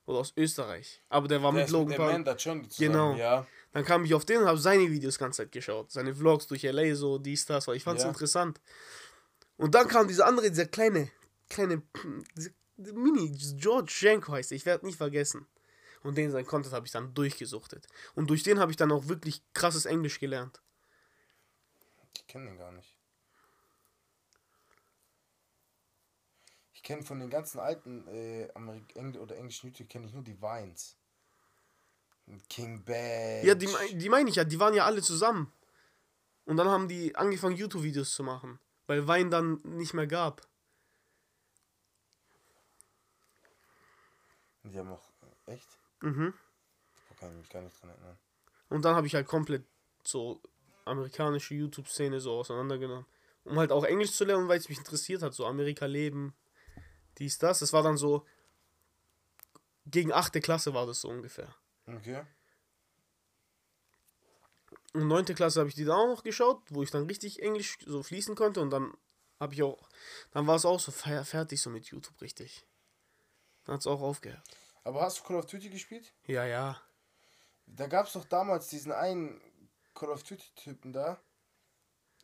Oder 0.06 0.18
aus 0.20 0.32
Österreich. 0.36 1.02
Aber 1.10 1.28
der 1.28 1.42
war 1.42 1.52
Der 1.52 1.62
mit 1.62 1.70
Logan 1.70 1.96
Paul. 1.96 2.36
Zusammen. 2.38 2.68
Genau. 2.78 3.14
Ja. 3.14 3.46
Dann 3.72 3.84
kam 3.84 4.04
ich 4.04 4.14
auf 4.14 4.24
den 4.24 4.40
und 4.40 4.46
habe 4.46 4.58
seine 4.58 4.90
Videos 4.90 5.14
die 5.14 5.20
ganze 5.20 5.42
Zeit 5.42 5.52
geschaut. 5.52 5.92
Seine 5.92 6.14
Vlogs 6.14 6.46
durch 6.46 6.62
LA, 6.62 6.94
so 6.94 7.18
dies, 7.18 7.44
das, 7.44 7.68
weil 7.68 7.76
ich 7.76 7.84
fand 7.84 7.98
es 7.98 8.04
Ja. 8.04 8.08
interessant. 8.08 8.60
Und 9.58 9.74
dann 9.74 9.86
kam 9.86 10.08
dieser 10.08 10.26
andere, 10.26 10.48
dieser 10.48 10.66
kleine, 10.66 11.10
kleine, 11.50 11.82
dieser 12.34 12.50
Mini, 12.76 13.36
George 13.56 13.92
Janko 14.00 14.32
heißt 14.32 14.52
er, 14.52 14.56
ich 14.56 14.64
werde 14.64 14.86
nicht 14.86 14.96
vergessen. 14.96 15.46
Und 16.02 16.16
den 16.16 16.30
sein 16.30 16.46
Content 16.46 16.72
habe 16.74 16.86
ich 16.86 16.92
dann 16.92 17.12
durchgesuchtet. 17.12 17.86
Und 18.14 18.30
durch 18.30 18.44
den 18.44 18.60
habe 18.60 18.70
ich 18.70 18.76
dann 18.76 18.92
auch 18.92 19.08
wirklich 19.08 19.42
krasses 19.52 19.84
Englisch 19.84 20.20
gelernt. 20.20 20.60
Ich 22.16 22.26
kenne 22.28 22.46
den 22.46 22.56
gar 22.58 22.72
nicht. 22.72 22.96
Kenne 26.88 27.02
von 27.02 27.20
den 27.20 27.28
ganzen 27.28 27.60
alten 27.60 28.08
äh, 28.08 28.48
Amerik 28.54 28.96
Engl 28.96 29.18
oder 29.18 29.36
englischen 29.36 29.66
YouTube 29.66 29.90
kenne 29.90 30.06
ich 30.06 30.14
nur 30.14 30.22
die 30.22 30.40
Vines. 30.40 30.96
King 32.48 32.82
Badge. 32.82 33.46
Ja, 33.46 33.54
die, 33.54 33.68
die 33.92 34.08
meine 34.08 34.30
ich 34.30 34.36
ja, 34.36 34.44
die 34.44 34.58
waren 34.58 34.72
ja 34.72 34.86
alle 34.86 35.02
zusammen. 35.02 35.52
Und 36.46 36.56
dann 36.56 36.68
haben 36.68 36.88
die 36.88 37.14
angefangen, 37.14 37.56
YouTube-Videos 37.56 38.12
zu 38.12 38.22
machen. 38.22 38.58
Weil 38.86 39.06
Wein 39.06 39.30
dann 39.30 39.60
nicht 39.64 39.92
mehr 39.92 40.06
gab. 40.06 40.48
Die 44.62 44.78
haben 44.78 44.90
auch. 44.90 45.04
Echt? 45.44 45.68
Mhm. 46.00 46.32
Da 47.10 47.14
kann 47.16 47.32
ich 47.32 47.38
mich 47.38 47.50
gar 47.50 47.60
nicht 47.60 47.82
dran 47.82 47.90
erinnern. 47.90 48.18
Und 48.70 48.84
dann 48.86 48.94
habe 48.94 49.06
ich 49.06 49.14
halt 49.14 49.26
komplett 49.26 49.66
so 50.04 50.40
amerikanische 50.86 51.54
YouTube-Szene 51.54 52.18
so 52.18 52.32
auseinandergenommen. 52.32 53.04
Um 53.44 53.58
halt 53.58 53.72
auch 53.72 53.84
Englisch 53.84 54.12
zu 54.12 54.24
lernen, 54.24 54.48
weil 54.48 54.58
es 54.58 54.70
mich 54.70 54.78
interessiert 54.78 55.22
hat. 55.22 55.34
So 55.34 55.44
Amerika 55.44 55.84
leben, 55.84 56.34
dies, 57.18 57.38
das. 57.38 57.58
Das 57.60 57.72
war 57.72 57.82
dann 57.82 57.96
so. 57.96 58.26
Gegen 59.86 60.12
8. 60.12 60.42
Klasse 60.42 60.74
war 60.74 60.86
das 60.86 61.00
so 61.00 61.08
ungefähr. 61.08 61.54
Okay. 61.86 62.22
Und 64.94 65.08
9. 65.08 65.24
Klasse 65.34 65.60
habe 65.60 65.68
ich 65.68 65.74
die 65.74 65.84
dann 65.84 65.96
auch 65.96 66.06
noch 66.08 66.22
geschaut, 66.22 66.62
wo 66.70 66.82
ich 66.82 66.90
dann 66.90 67.06
richtig 67.06 67.42
Englisch 67.42 67.78
so 67.86 68.02
fließen 68.02 68.34
konnte. 68.34 68.60
Und 68.60 68.70
dann 68.70 68.92
habe 69.40 69.54
ich 69.54 69.62
auch. 69.62 69.88
Dann 70.32 70.46
war 70.46 70.56
es 70.56 70.64
auch 70.66 70.80
so 70.80 70.92
fe- 70.92 71.24
fertig 71.24 71.60
so 71.62 71.70
mit 71.70 71.86
YouTube 71.86 72.20
richtig. 72.20 72.66
Dann 73.64 73.74
hat 73.74 73.80
es 73.80 73.86
auch 73.86 74.00
aufgehört. 74.00 74.42
Aber 74.84 75.02
hast 75.02 75.18
du 75.18 75.22
Call 75.24 75.36
of 75.36 75.46
Duty 75.46 75.68
gespielt? 75.70 76.12
Ja, 76.26 76.44
ja. 76.44 76.80
Da 77.66 77.86
gab 77.86 78.06
es 78.06 78.14
doch 78.14 78.24
damals 78.24 78.68
diesen 78.68 78.92
einen 78.92 79.40
Call 79.94 80.10
of 80.10 80.22
Duty-Typen 80.22 80.92
da. 80.92 81.20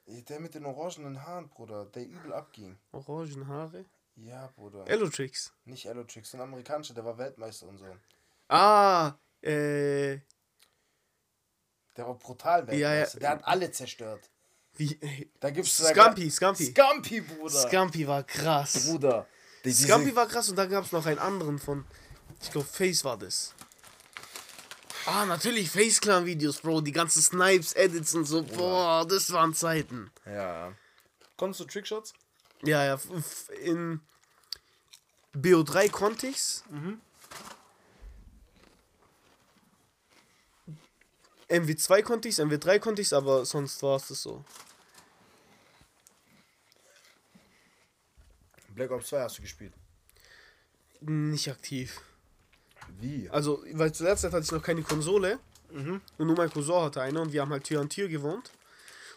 Der 0.07 0.41
mit 0.41 0.55
den 0.55 0.67
orangenen 0.67 1.23
Haaren, 1.23 1.49
Bruder, 1.49 1.87
der 1.87 2.07
übel 2.07 2.33
abging. 2.33 2.79
Orangen 2.93 3.47
Haare. 3.49 3.85
Ja, 4.16 4.46
Bruder. 4.55 4.87
Elotrix. 4.87 5.53
Nicht 5.64 5.87
Elotrix, 5.87 6.35
ein 6.35 6.40
amerikanischer, 6.40 6.94
der 6.94 7.05
war 7.05 7.18
Weltmeister 7.18 7.66
und 7.66 7.79
so. 7.79 7.87
Ah, 8.48 9.14
äh. 9.42 10.18
Der 11.96 12.07
war 12.07 12.14
brutal 12.14 12.66
Ja, 12.68 12.74
ja. 12.74 12.90
Weltmeister. 12.90 13.20
Der 13.20 13.31
hat 13.31 13.44
alle 13.44 13.70
zerstört. 13.70 14.31
Wie. 14.77 14.98
Da 15.40 15.50
gibt's 15.50 15.77
Scampi, 15.77 16.31
Scampi. 16.31 16.66
Scampi, 16.66 17.20
Bruder. 17.20 17.50
Scampi 17.50 18.07
war 18.07 18.22
krass. 18.24 18.87
Bruder. 18.87 19.27
Die, 19.64 19.72
Scampi 19.72 20.14
war 20.14 20.27
krass 20.27 20.48
und 20.50 20.57
dann 20.57 20.68
gab 20.68 20.85
es 20.85 20.92
noch 20.92 21.07
einen 21.07 21.18
anderen 21.18 21.59
von. 21.59 21.85
Ich 22.42 22.50
glaube, 22.50 22.66
Face 22.66 23.05
war 23.05 23.16
das. 23.16 23.55
Ah, 25.07 25.27
natürlich 25.27 25.70
Face 25.70 26.00
Clan 26.00 26.24
Videos, 26.27 26.61
Bro. 26.61 26.81
Die 26.81 26.92
ganzen 26.92 27.22
Snipes, 27.22 27.74
Edits 27.74 28.14
und 28.14 28.24
so. 28.24 28.42
Boah, 28.42 29.07
das 29.07 29.31
waren 29.33 29.55
Zeiten. 29.55 30.11
Ja. 30.27 30.72
Konntest 31.37 31.61
du 31.61 31.64
Trickshots? 31.64 32.14
Ja, 32.64 32.85
ja. 32.85 33.00
In 33.62 34.00
BO3 35.35 35.90
konnte 35.90 36.27
ich's. 36.27 36.64
MW2 41.48 42.03
konnte 42.03 42.29
ich's, 42.29 42.40
MW3 42.40 42.79
konnte 42.79 43.03
ich's, 43.03 43.12
aber 43.12 43.44
sonst 43.44 43.83
war 43.83 43.96
es 43.96 44.09
das 44.09 44.22
so. 44.22 44.44
Black 48.68 48.90
Ops 48.90 49.09
2 49.09 49.20
hast 49.20 49.38
du 49.38 49.42
gespielt. 49.42 49.72
Nicht 51.00 51.48
aktiv. 51.50 52.00
Wie? 52.98 53.29
Also, 53.31 53.62
weil 53.72 53.92
zu 53.92 54.05
der 54.05 54.16
Zeit 54.16 54.33
hatte 54.33 54.44
ich 54.44 54.53
noch 54.53 54.62
keine 54.62 54.83
Konsole. 54.83 55.38
Mhm. 55.70 56.00
Und 56.18 56.27
nur 56.27 56.37
mein 56.37 56.50
Cousin 56.50 56.83
hatte 56.83 57.03
eine 57.03 57.20
und 57.20 57.33
wir 57.33 57.42
haben 57.42 57.50
halt 57.50 57.64
Tür 57.64 57.81
an 57.81 57.88
Tür 57.88 58.09
gewohnt. 58.09 58.50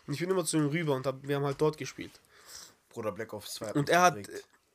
Und 0.05 0.13
ich 0.13 0.19
bin 0.19 0.29
immer 0.29 0.45
zu 0.45 0.57
ihm 0.57 0.67
rüber 0.67 0.95
und 0.95 1.05
hab, 1.05 1.21
wir 1.21 1.35
haben 1.35 1.45
halt 1.45 1.59
dort 1.59 1.77
gespielt. 1.77 2.19
Bruder, 2.97 3.11
Black 3.11 3.31
Ops 3.31 3.53
2. 3.53 3.67
hat 3.67 3.75
Und 3.75 3.89
er 3.89 4.01
hat, 4.01 4.17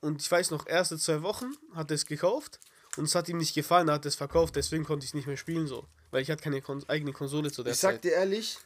und 0.01 0.23
ich 0.23 0.31
weiß 0.31 0.53
noch, 0.53 0.69
erste 0.69 0.97
zwei 0.97 1.23
Wochen 1.23 1.57
hat 1.75 1.91
er 1.91 1.97
es 1.97 2.07
gekauft 2.07 2.61
und 2.97 3.07
es 3.07 3.17
hat 3.17 3.29
ihm 3.29 3.39
nicht 3.39 3.53
gefallen, 3.53 3.89
er 3.89 3.95
hat 3.95 4.07
es 4.07 4.15
verkauft, 4.15 4.55
deswegen 4.55 4.85
konnte 4.85 5.03
ich 5.03 5.11
es 5.11 5.15
nicht 5.15 5.27
mehr 5.27 5.37
spielen 5.37 5.67
so. 5.67 5.89
Weil 6.13 6.23
ich 6.23 6.31
hatte 6.31 6.41
keine 6.41 6.63
Kon 6.63 6.89
eigene 6.89 7.13
Konsole 7.13 7.51
zu 7.51 7.65
der 7.65 7.73
Ich 7.73 7.81
sag 7.81 7.95
Zeit. 7.95 8.05
dir 8.05 8.13
ehrlich, 8.13 8.59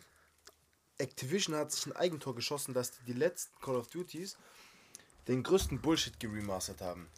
Activision 0.98 1.56
hat 1.56 1.72
sich 1.72 1.86
ein 1.86 1.96
Eigentor 1.96 2.34
geschossen, 2.34 2.74
dass 2.74 2.90
die, 2.90 3.04
die 3.06 3.12
letzten 3.14 3.58
Call 3.62 3.76
of 3.76 3.88
Duties 3.88 4.36
den 5.26 5.42
größten 5.42 5.80
Bullshit 5.80 6.20
geremastert 6.20 6.82
haben. 6.82 7.08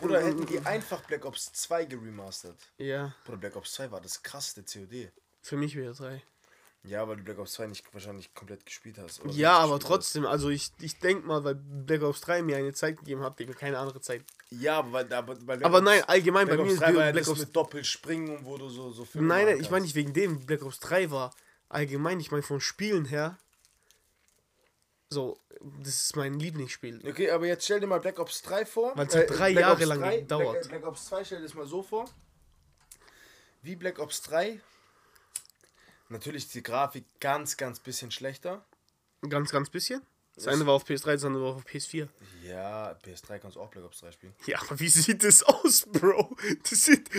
Oder 0.00 0.22
hätten 0.22 0.46
die 0.46 0.60
einfach 0.60 1.02
Black 1.02 1.24
Ops 1.24 1.52
2 1.52 1.86
geremastert. 1.86 2.56
Ja, 2.78 3.16
Bruder, 3.24 3.38
Black 3.38 3.56
Ops 3.56 3.72
2 3.72 3.90
war 3.90 4.00
das 4.00 4.22
krasseste 4.22 4.62
COD. 4.62 5.10
für 5.42 5.56
mich 5.56 5.74
wäre 5.74 5.92
drei. 5.92 6.22
Ja, 6.82 7.06
weil 7.06 7.16
du 7.16 7.22
Black 7.24 7.38
Ops 7.38 7.52
2 7.52 7.66
nicht 7.66 7.92
wahrscheinlich 7.92 8.32
komplett 8.34 8.64
gespielt 8.64 8.96
hast. 8.98 9.22
oder 9.22 9.32
Ja, 9.32 9.58
aber 9.58 9.78
trotzdem, 9.78 10.24
also 10.24 10.48
ich, 10.48 10.72
ich 10.80 10.98
denke 10.98 11.26
mal, 11.26 11.44
weil 11.44 11.54
Black 11.54 12.02
Ops 12.02 12.22
3 12.22 12.42
mir 12.42 12.56
eine 12.56 12.72
Zeit 12.72 12.96
gegeben 12.98 13.22
hat, 13.22 13.38
mir 13.38 13.46
keine 13.48 13.78
andere 13.78 14.00
Zeit. 14.00 14.22
hast. 14.22 14.60
Ja, 14.62 14.78
aber, 14.78 14.92
weil, 14.92 15.12
aber, 15.12 15.46
weil 15.46 15.62
Aber 15.62 15.80
nein, 15.82 16.02
allgemein 16.04 16.46
Black 16.46 16.58
bei 16.58 16.64
mir 16.64 16.70
Ops 16.70 16.74
ist 16.74 16.82
3 16.82 16.94
war 16.94 17.04
ja 17.06 17.12
Black 17.12 17.24
das 17.24 17.28
Ops. 17.28 17.40
mit 17.40 17.56
Doppelspringen, 17.56 18.44
wo 18.46 18.56
du 18.56 18.70
so, 18.70 18.90
so 18.92 19.04
Filme 19.04 19.28
Nein, 19.28 19.46
nein, 19.46 19.60
ich 19.60 19.70
meine 19.70 19.84
nicht 19.84 19.94
wegen 19.94 20.14
dem, 20.14 20.46
Black 20.46 20.62
Ops 20.62 20.80
3 20.80 21.10
war 21.10 21.34
allgemein, 21.68 22.18
ich 22.18 22.30
meine 22.30 22.42
von 22.42 22.60
Spielen 22.60 23.04
her. 23.04 23.38
So, 25.10 25.38
das 25.82 26.02
ist 26.02 26.16
mein 26.16 26.38
Lieblingsspiel. 26.38 27.02
Okay, 27.06 27.30
aber 27.30 27.46
jetzt 27.46 27.64
stell 27.64 27.80
dir 27.80 27.88
mal 27.88 28.00
Black 28.00 28.18
Ops 28.18 28.42
3 28.42 28.64
vor. 28.64 28.96
Weil 28.96 29.06
es 29.06 29.14
hat 29.14 29.28
drei 29.28 29.52
Black 29.52 29.62
Jahre 29.64 29.84
lang 29.84 30.00
3, 30.00 30.20
gedauert. 30.20 30.60
Black, 30.60 30.68
Black 30.68 30.86
Ops 30.86 31.06
2 31.06 31.24
stell 31.24 31.38
dir 31.38 31.44
das 31.44 31.54
mal 31.54 31.66
so 31.66 31.82
vor. 31.82 32.08
Wie 33.62 33.76
Black 33.76 33.98
Ops 33.98 34.22
3. 34.22 34.60
Natürlich 36.10 36.44
ist 36.44 36.54
die 36.54 36.62
Grafik 36.62 37.04
ganz, 37.20 37.56
ganz 37.56 37.80
bisschen 37.80 38.10
schlechter. 38.10 38.64
Ganz, 39.28 39.50
ganz 39.50 39.70
bisschen. 39.70 40.02
Das 40.34 40.46
eine 40.46 40.66
war 40.66 40.74
auf 40.74 40.84
PS3, 40.84 41.12
das 41.12 41.24
andere 41.24 41.44
war 41.44 41.54
auf 41.56 41.64
PS4. 41.64 42.08
Ja, 42.42 42.92
PS3 43.04 43.38
kannst 43.38 43.56
du 43.56 43.60
auch 43.60 43.70
Black 43.70 43.84
Ops 43.84 44.00
3 44.00 44.12
spielen. 44.12 44.34
Ja, 44.46 44.60
aber 44.60 44.78
wie 44.80 44.88
sieht 44.88 45.22
das 45.22 45.42
aus, 45.42 45.86
Bro? 45.86 46.36
Das 46.62 46.84
sieht 46.84 47.10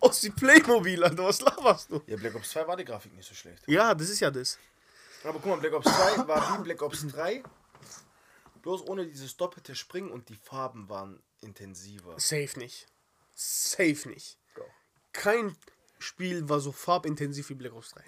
aus 0.00 0.22
wie 0.24 0.30
Playmobil, 0.30 1.02
Alter. 1.02 1.24
Was 1.24 1.40
laberst 1.40 1.90
du? 1.90 2.02
Ja, 2.06 2.16
Black 2.16 2.34
Ops 2.34 2.50
2 2.50 2.66
war 2.66 2.76
die 2.76 2.84
Grafik 2.84 3.14
nicht 3.14 3.28
so 3.28 3.34
schlecht. 3.34 3.62
Ja, 3.66 3.94
das 3.94 4.10
ist 4.10 4.20
ja 4.20 4.30
das. 4.30 4.58
Aber 5.22 5.34
guck 5.34 5.46
mal, 5.46 5.58
Black 5.58 5.74
Ops 5.74 5.86
2 5.86 6.28
war 6.28 6.58
wie 6.58 6.62
Black 6.64 6.82
Ops 6.82 7.06
3. 7.06 7.42
Bloß 8.62 8.82
ohne 8.88 9.06
dieses 9.06 9.36
doppelte 9.36 9.74
Springen 9.74 10.10
und 10.10 10.28
die 10.28 10.36
Farben 10.36 10.88
waren 10.88 11.22
intensiver. 11.40 12.18
Safe 12.18 12.58
nicht. 12.58 12.86
Safe 13.34 14.08
nicht. 14.08 14.38
Kein 15.12 15.56
Spiel 15.98 16.48
war 16.48 16.60
so 16.60 16.72
farbintensiv 16.72 17.48
wie 17.50 17.54
Black 17.54 17.72
Ops 17.74 17.90
3. 17.90 18.02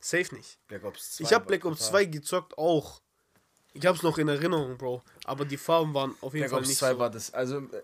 Safe 0.00 0.34
nicht. 0.34 0.58
Black 0.68 0.84
Ops 0.84 1.16
2. 1.16 1.24
Ich 1.24 1.32
habe 1.32 1.44
Black 1.46 1.64
Ops 1.64 1.78
brutal. 1.78 1.90
2 1.90 2.04
gezockt 2.06 2.58
auch. 2.58 3.00
Ich 3.74 3.86
hab's 3.86 4.02
noch 4.02 4.18
in 4.18 4.28
Erinnerung, 4.28 4.76
Bro. 4.76 5.02
Aber 5.24 5.44
die 5.44 5.56
Farben 5.56 5.94
waren 5.94 6.14
auf 6.20 6.34
jeden 6.34 6.42
Black 6.44 6.50
Fall 6.50 6.58
Ops 6.60 6.68
nicht 6.68 6.78
2 6.78 6.92
so. 6.92 6.98
war 6.98 7.10
das. 7.10 7.32
Also, 7.34 7.58
äh, 7.58 7.82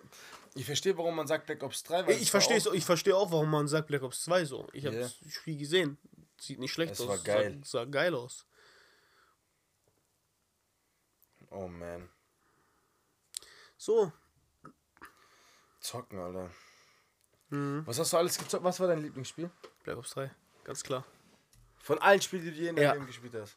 ich 0.54 0.64
verstehe, 0.66 0.96
warum 0.96 1.14
man 1.16 1.26
sagt 1.26 1.46
Black 1.46 1.62
Ops 1.62 1.82
3. 1.84 2.06
Weil 2.06 2.14
ich 2.16 2.22
es 2.22 2.28
verstehe 2.30 2.58
auch- 2.60 2.72
ich 2.74 2.84
verstehe 2.84 3.16
auch, 3.16 3.30
warum 3.30 3.50
man 3.50 3.66
sagt 3.68 3.86
Black 3.88 4.02
Ops 4.02 4.22
2 4.24 4.44
so. 4.44 4.66
Ich 4.72 4.84
habe 4.86 4.96
das 4.98 5.16
Spiel 5.28 5.56
gesehen. 5.58 5.96
Sieht 6.40 6.58
nicht 6.60 6.72
schlecht 6.72 6.92
Es 6.92 7.00
aus. 7.00 7.08
war 7.08 7.18
geil. 7.18 7.58
Sah, 7.64 7.80
sah 7.80 7.84
geil 7.86 8.14
aus. 8.14 8.44
Oh 11.50 11.66
man. 11.68 12.08
So. 13.76 14.12
Zocken, 15.80 16.18
Alter. 16.18 16.50
Mhm. 17.50 17.82
Was 17.86 17.98
hast 17.98 18.12
du 18.12 18.16
alles 18.16 18.36
gezockt? 18.38 18.64
Was 18.64 18.78
war 18.80 18.88
dein 18.88 19.00
Lieblingsspiel? 19.02 19.50
Black 19.84 19.96
Ops 19.96 20.10
3. 20.10 20.30
Ganz 20.64 20.82
klar. 20.82 21.04
Von 21.78 21.98
allen 21.98 22.20
Spielen, 22.20 22.44
die 22.44 22.50
du 22.50 22.56
je 22.56 22.68
in 22.68 22.76
deinem 22.76 22.84
Ja. 22.84 22.92
Leben 22.94 23.06
gespielt 23.06 23.34
hast. 23.34 23.56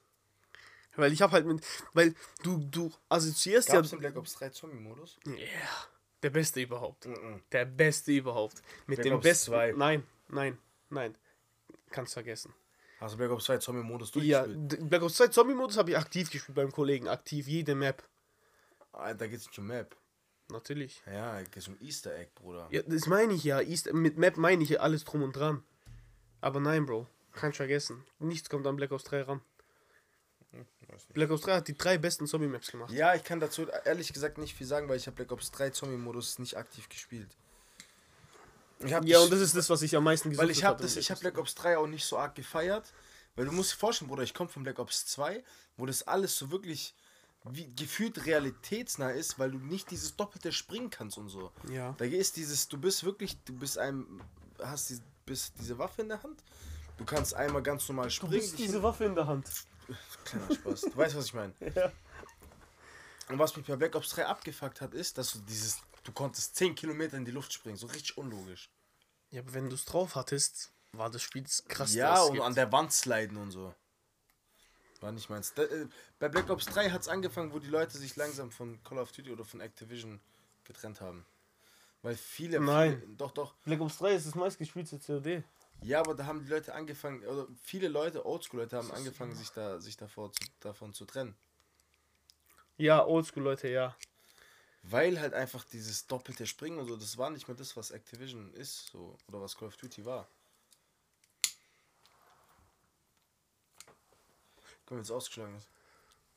Weil 0.95 1.12
ich 1.13 1.21
habe 1.21 1.32
halt 1.34 1.45
mit. 1.45 1.65
Weil 1.93 2.13
du, 2.43 2.58
du 2.60 2.91
assoziierst 3.10 3.69
Gab 3.69 3.84
es 3.86 3.91
ja. 3.91 3.95
in 3.95 4.01
Black 4.01 4.15
Ops 4.17 4.34
3 4.36 4.49
Zombie-Modus? 4.49 5.17
Ja. 5.25 5.36
Der 6.21 6.30
beste 6.30 6.62
überhaupt. 6.62 7.06
Mhm. 7.06 7.41
Der 7.51 7.65
beste 7.65 8.12
überhaupt. 8.12 8.62
Mit 8.88 8.97
Black 8.97 9.04
dem 9.06 9.13
Ops 9.15 9.23
besten. 9.23 9.51
2. 9.51 9.73
Nein, 9.77 10.04
nein, 10.27 10.58
nein. 10.89 11.17
Kannst 11.89 12.13
vergessen. 12.13 12.54
Hast 12.99 13.13
du 13.13 13.17
Black 13.17 13.32
Ops 13.32 13.45
2 13.45 13.58
Zombie-Modus 13.58 14.12
Ja, 14.15 14.43
durchgespielt? 14.45 14.71
D- 14.84 14.86
Black 14.86 15.01
Ops 15.01 15.15
2 15.15 15.27
Zombie-Modus 15.30 15.77
habe 15.77 15.91
ich 15.91 15.97
aktiv 15.97 16.30
gespielt 16.30 16.56
beim 16.56 16.71
Kollegen. 16.71 17.08
Aktiv, 17.08 17.47
jede 17.47 17.73
Map. 17.73 18.04
Ah, 18.93 19.13
da 19.13 19.27
geht's 19.27 19.47
nicht 19.47 19.58
um 19.58 19.67
Map. 19.67 19.95
Natürlich. 20.52 21.02
Ja, 21.06 21.42
geht's 21.44 21.68
um 21.68 21.78
Easter 21.82 22.14
Egg, 22.16 22.32
Bruder. 22.36 22.68
Ja, 22.72 22.82
das 22.84 23.08
meine 23.08 23.34
ich 23.34 23.44
ja. 23.44 23.62
East, 23.62 23.92
mit 23.94 24.18
Map 24.18 24.38
meine 24.38 24.64
ich 24.64 24.70
ja 24.70 24.80
alles 24.80 25.04
drum 25.04 25.24
und 25.24 25.36
dran. 25.36 25.64
Aber 26.42 26.60
nein, 26.60 26.86
Bro. 26.86 27.08
Kannst 27.34 27.58
vergessen. 27.58 28.04
Nichts 28.20 28.50
kommt 28.50 28.68
an 28.68 28.76
Black 28.76 28.92
Ops 28.92 29.06
3 29.06 29.22
ran. 29.22 29.42
Nicht. 30.52 31.14
Black 31.14 31.32
Ops 31.32 31.44
3 31.44 31.56
hat 31.56 31.68
die 31.68 31.78
drei 31.78 31.98
besten 31.98 32.28
Zombie-Maps 32.28 32.72
gemacht. 32.72 32.92
Ja, 32.92 33.16
ich 33.16 33.24
kann 33.24 33.40
dazu 33.40 33.68
ehrlich 33.86 34.12
gesagt 34.12 34.38
nicht 34.38 34.56
viel 34.56 34.68
sagen, 34.68 34.90
weil 34.90 34.98
ich 34.98 35.08
habe 35.08 35.16
Black 35.16 35.32
Ops 35.32 35.52
3 35.52 35.70
Zombie-Modus 35.70 36.40
nicht 36.40 36.58
aktiv 36.58 36.90
gespielt. 36.90 37.30
Ich 38.80 38.94
hab 38.94 39.06
Ja, 39.06 39.20
und 39.20 39.32
das 39.32 39.40
ist 39.40 39.56
das, 39.56 39.70
was 39.70 39.82
ich 39.82 39.96
am 39.96 40.04
meisten 40.04 40.30
gesucht 40.30 40.44
Weil 40.44 40.52
ich 40.52 40.64
habe 40.64 40.82
das, 40.82 40.98
ich 40.98 41.10
habe 41.12 41.22
Black 41.22 41.38
Ops 41.38 41.56
3 41.56 41.78
auch 41.78 41.88
nicht 41.88 42.06
so 42.06 42.18
arg 42.18 42.36
gefeiert, 42.36 42.92
weil 43.36 43.46
du 43.46 43.52
musst 43.52 43.74
dir 43.74 43.78
vorstellen, 43.78 44.10
Bruder, 44.10 44.24
ich 44.24 44.34
komme 44.34 44.50
von 44.50 44.64
Black 44.64 44.80
Ops 44.80 45.06
2, 45.06 45.44
wo 45.78 45.86
das 45.86 46.04
alles 46.04 46.36
so 46.36 46.52
wirklich 46.52 46.96
wie 47.45 47.73
gefühlt 47.75 48.25
realitätsnah 48.25 49.10
ist, 49.12 49.39
weil 49.39 49.51
du 49.51 49.58
nicht 49.58 49.89
dieses 49.91 50.15
doppelte 50.15 50.51
springen 50.51 50.89
kannst 50.89 51.17
und 51.17 51.30
so. 51.30 51.51
Ja. 51.69 51.93
Da 51.97 52.06
ist 52.06 52.36
dieses, 52.38 52.67
du 52.67 52.77
bist 52.77 53.04
wirklich, 53.04 53.38
du 53.45 53.54
bist 53.54 53.77
einem, 53.77 54.21
hast 54.62 54.89
die, 54.91 54.99
bist 55.25 55.54
diese 55.60 55.77
Waffe 55.77 56.04
in 56.04 56.10
der 56.10 56.21
Hand, 56.21 56.43
du 56.97 57.06
kannst 57.06 57.34
einmal 57.34 57.63
ganz 57.63 57.88
normal 57.89 58.06
Du 58.06 58.12
springen. 58.12 58.32
bist 58.34 58.54
dich- 58.60 58.65
diese 58.67 58.84
Waffe 58.84 59.06
in 59.06 59.15
der 59.15 59.25
Hand. 59.27 59.49
Kleiner 60.25 60.54
Spaß. 60.54 60.82
Du 60.82 60.95
weißt, 60.97 61.15
was 61.15 61.25
ich 61.25 61.34
meine. 61.34 61.54
Ja. 61.75 61.91
Und 63.30 63.39
was 63.39 63.56
mich 63.56 63.65
bei 63.65 63.75
Black 63.77 63.95
Ops 63.95 64.10
3 64.10 64.25
abgefuckt 64.25 64.82
hat, 64.82 64.93
ist, 64.93 65.17
dass 65.17 65.32
du 65.34 65.39
dieses, 65.39 65.77
du 66.04 66.12
konntest 66.12 66.56
10 66.58 66.75
Kilometer 66.75 67.15
in 67.17 67.23
die 67.23 67.32
Luft 67.32 67.54
springen, 67.54 67.77
so 67.77 67.88
richtig 67.88 68.17
unlogisch. 68.17 68.69
Ja, 69.30 69.41
aber 69.41 69.54
wenn 69.54 69.69
du 69.69 69.75
es 69.75 69.86
drauf 69.86 70.15
hattest, 70.15 70.73
war 70.91 71.10
das 71.10 71.21
Spiel 71.21 71.45
krasseste. 71.69 71.99
Ja, 71.99 72.21
und 72.23 72.34
gibt. 72.34 72.43
an 72.45 72.56
der 72.56 72.69
Wand 72.73 72.91
sliden 72.91 73.38
und 73.38 73.51
so. 73.51 73.73
War 75.02 75.12
nicht 75.12 75.30
meins. 75.30 75.54
Da, 75.56 75.64
äh, 75.64 75.88
bei 76.20 76.30
Black 76.30 76.50
Ops 76.50 76.66
3 76.68 76.92
hat 76.92 77.02
es 77.02 77.08
angefangen, 77.08 77.52
wo 77.54 77.60
die 77.60 77.68
Leute 77.68 77.98
sich 77.98 78.16
langsam 78.16 78.52
von 78.52 78.82
Call 78.84 79.00
of 79.00 79.12
Duty 79.12 79.32
oder 79.32 79.44
von 79.44 79.60
Activision 79.60 80.22
getrennt 80.64 81.02
haben. 81.02 81.26
Weil 82.04 82.16
viele, 82.16 82.60
Nein. 82.60 83.00
viele 83.00 83.16
doch, 83.16 83.32
doch. 83.32 83.56
Black 83.64 83.82
Ops 83.82 83.98
3 83.98 84.14
ist 84.14 84.28
das 84.28 84.36
meistgespielte 84.36 85.00
COD. 85.00 85.44
Ja, 85.84 86.00
aber 86.00 86.14
da 86.14 86.28
haben 86.28 86.44
die 86.46 86.50
Leute 86.50 86.76
angefangen, 86.76 87.26
oder 87.26 87.48
viele 87.64 87.88
Leute, 87.88 88.26
Oldschool-Leute 88.26 88.78
haben 88.78 88.92
angefangen, 88.92 89.36
sich 89.36 89.50
da 89.50 89.80
sich 89.80 89.98
davor 89.98 90.32
zu, 90.32 90.46
davon 90.60 90.94
zu 90.94 91.06
trennen. 91.06 91.36
Ja, 92.78 93.04
Oldschool, 93.04 93.44
Leute, 93.44 93.70
ja. 93.70 93.96
Weil 94.84 95.20
halt 95.20 95.34
einfach 95.34 95.64
dieses 95.66 96.06
doppelte 96.06 96.46
Springen 96.46 96.78
und 96.78 96.88
so, 96.88 96.96
das 96.96 97.18
war 97.18 97.32
nicht 97.32 97.48
mehr 97.48 97.58
das, 97.58 97.76
was 97.76 97.90
Activision 97.90 98.54
ist, 98.54 98.88
so, 98.92 99.18
oder 99.28 99.42
was 99.42 99.58
Call 99.58 99.68
of 99.68 99.78
Duty 99.78 100.06
war. 100.06 100.28
Mal, 104.91 104.97
jetzt 104.99 105.12
ausgeschlagen 105.12 105.56
ist. 105.56 105.67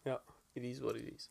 Ja, 0.04 0.20
it 0.54 0.62
is 0.64 0.82
what 0.82 0.96
it 0.96 1.08
is. 1.14 1.28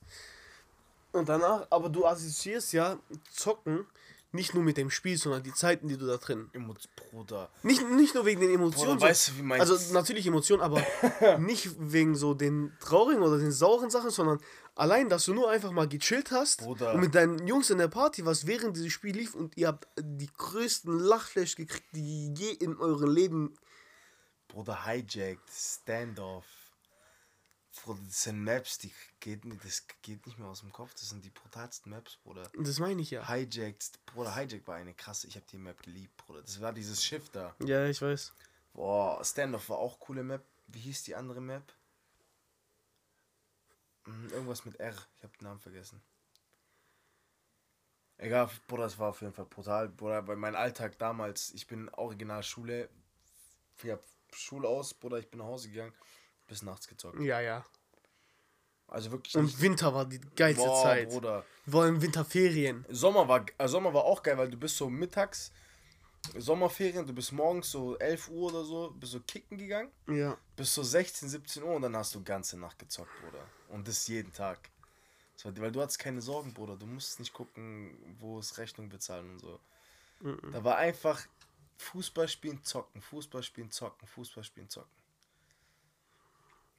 Und 1.11 1.29
danach, 1.29 1.67
aber 1.69 1.89
du 1.89 2.05
assoziierst 2.05 2.73
ja 2.73 2.97
Zocken 3.31 3.85
nicht 4.31 4.55
nur 4.55 4.63
mit 4.63 4.77
dem 4.77 4.89
Spiel, 4.89 5.15
sondern 5.15 5.43
die 5.43 5.53
Zeiten, 5.53 5.87
die 5.87 5.95
du 5.95 6.07
da 6.07 6.17
drin. 6.17 6.49
Emo 6.53 6.73
Bruder. 7.11 7.51
Nicht, 7.61 7.87
nicht 7.91 8.15
nur 8.15 8.25
wegen 8.25 8.41
den 8.41 8.49
Emotionen. 8.51 8.93
Bruder, 8.97 9.09
weißt 9.09 9.27
du, 9.29 9.37
wie 9.37 9.41
mein- 9.43 9.61
Also 9.61 9.93
natürlich 9.93 10.25
Emotionen, 10.25 10.63
aber 10.63 10.81
nicht 11.39 11.69
wegen 11.79 12.15
so 12.15 12.33
den 12.33 12.75
traurigen 12.79 13.21
oder 13.21 13.37
den 13.37 13.51
sauren 13.51 13.91
Sachen, 13.91 14.09
sondern 14.09 14.39
allein, 14.73 15.07
dass 15.07 15.25
du 15.25 15.35
nur 15.35 15.51
einfach 15.51 15.69
mal 15.71 15.87
gechillt 15.87 16.31
hast 16.31 16.61
Bruder. 16.61 16.93
und 16.95 17.01
mit 17.01 17.13
deinen 17.13 17.45
Jungs 17.45 17.69
in 17.69 17.77
der 17.77 17.89
Party 17.89 18.25
warst, 18.25 18.47
während 18.47 18.75
dieses 18.75 18.91
Spiel 18.91 19.15
lief 19.15 19.35
und 19.35 19.55
ihr 19.55 19.67
habt 19.67 19.87
die 19.99 20.29
größten 20.35 20.97
Lachflash 20.97 21.55
gekriegt, 21.55 21.85
die 21.93 22.33
je 22.33 22.53
in 22.53 22.75
eurem 22.77 23.11
Leben. 23.11 23.55
Bruder, 24.47 24.83
Hijacked, 24.83 25.47
Standoff. 25.51 26.45
Bruder, 27.81 27.99
das 28.05 28.23
sind 28.23 28.43
Maps, 28.43 28.77
die 28.77 28.93
geht, 29.19 29.45
nicht- 29.45 29.63
das 29.65 29.85
geht 30.03 30.25
nicht 30.27 30.37
mehr 30.37 30.47
aus 30.47 30.59
dem 30.61 30.71
Kopf. 30.71 30.93
Das 30.93 31.09
sind 31.09 31.25
die 31.25 31.29
brutalsten 31.31 31.91
Maps, 31.91 32.17
Bruder. 32.23 32.43
Das 32.59 32.79
meine 32.79 33.01
ich 33.01 33.09
ja. 33.11 33.27
Hijacked, 33.27 34.05
Bruder, 34.05 34.35
Hijacked 34.35 34.67
war 34.67 34.75
eine 34.75 34.93
krasse. 34.93 35.27
Ich 35.27 35.35
habe 35.35 35.45
die 35.51 35.57
Map 35.57 35.81
geliebt, 35.81 36.15
Bruder. 36.17 36.41
Das 36.41 36.61
war 36.61 36.71
dieses 36.71 37.03
Schiff 37.03 37.29
da. 37.29 37.55
Ja, 37.59 37.85
ich 37.87 38.01
weiß. 38.01 38.31
Boah, 38.73 39.23
Standoff 39.25 39.69
war 39.69 39.77
auch 39.77 39.99
coole 39.99 40.23
Map. 40.23 40.43
Wie 40.67 40.79
hieß 40.79 41.03
die 41.03 41.15
andere 41.15 41.41
Map? 41.41 41.73
Hm, 44.05 44.29
Irgendwas 44.31 44.65
mit 44.65 44.79
R. 44.79 44.93
Ich 45.17 45.23
habe 45.23 45.37
den 45.37 45.43
Namen 45.47 45.59
vergessen. 45.59 46.01
Egal, 48.17 48.49
Bruder, 48.67 48.83
das 48.83 48.97
war 48.99 49.09
auf 49.09 49.21
jeden 49.21 49.33
Fall 49.33 49.45
brutal. 49.45 49.89
Bruder, 49.89 50.21
bei 50.21 50.35
meinem 50.35 50.55
Alltag 50.55 50.97
damals, 50.99 51.51
ich 51.51 51.67
bin 51.67 51.89
Originalschule. 51.89 52.89
Ich 53.83 53.89
habe 53.89 54.03
Schule 54.31 54.67
aus, 54.67 54.93
Bruder, 54.93 55.17
ich 55.17 55.29
bin 55.29 55.39
nach 55.39 55.47
Hause 55.47 55.69
gegangen, 55.69 55.93
bis 56.47 56.61
nachts 56.61 56.87
gezockt. 56.87 57.19
Ja, 57.19 57.39
ja. 57.41 57.65
Also 58.87 59.11
wirklich 59.11 59.35
Und. 59.35 59.59
Winter 59.61 59.93
war 59.93 60.05
die 60.05 60.19
geilste 60.35 60.65
Boah, 60.65 60.83
Zeit. 60.83 61.09
Bruder. 61.09 61.45
Wir 61.65 61.73
waren 61.73 61.95
in 61.95 62.01
Winterferien. 62.01 62.85
Sommer 62.89 63.27
war, 63.27 63.45
äh, 63.57 63.67
Sommer 63.67 63.93
war 63.93 64.03
auch 64.03 64.21
geil, 64.21 64.37
weil 64.37 64.49
du 64.49 64.57
bist 64.57 64.77
so 64.77 64.89
mittags, 64.89 65.51
Sommerferien, 66.37 67.05
du 67.05 67.13
bist 67.13 67.31
morgens 67.31 67.71
so 67.71 67.97
11 67.97 68.29
Uhr 68.29 68.51
oder 68.53 68.63
so, 68.63 68.91
bist 68.91 69.11
so 69.11 69.19
kicken 69.21 69.57
gegangen, 69.57 69.91
Ja. 70.07 70.37
bis 70.55 70.73
so 70.73 70.81
16, 70.83 71.27
17 71.27 71.63
Uhr 71.63 71.75
und 71.75 71.81
dann 71.81 71.95
hast 71.97 72.15
du 72.15 72.23
ganze 72.23 72.57
Nacht 72.57 72.79
gezockt, 72.79 73.11
Bruder. 73.21 73.43
Und 73.69 73.87
das 73.87 74.07
jeden 74.07 74.31
Tag. 74.31 74.69
Das 75.35 75.45
war, 75.45 75.57
weil 75.57 75.71
du 75.71 75.81
hattest 75.81 75.99
keine 75.99 76.21
Sorgen, 76.21 76.53
Bruder. 76.53 76.77
Du 76.77 76.85
musst 76.85 77.19
nicht 77.19 77.33
gucken, 77.33 77.97
wo 78.19 78.39
es 78.39 78.57
Rechnung 78.57 78.87
bezahlen 78.89 79.31
und 79.31 79.39
so. 79.39 79.59
Da 80.51 80.63
war 80.63 80.77
einfach 80.77 81.21
Fußball 81.77 82.29
spielen, 82.29 82.63
zocken, 82.63 83.01
Fußball 83.01 83.43
spielen, 83.43 83.69
zocken, 83.71 84.07
Fußball 84.07 84.43
spielen, 84.43 84.69
zocken. 84.69 84.91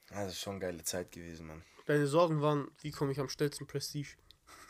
Das 0.09 0.31
ist 0.33 0.39
schon 0.39 0.53
eine 0.53 0.59
geile 0.61 0.83
Zeit 0.83 1.11
gewesen, 1.11 1.47
Mann. 1.47 1.63
Deine 1.85 2.07
Sorgen 2.07 2.41
waren, 2.41 2.69
wie 2.81 2.91
komme 2.91 3.11
ich 3.11 3.19
am 3.19 3.29
schnellsten 3.29 3.67
Prestige? 3.67 4.15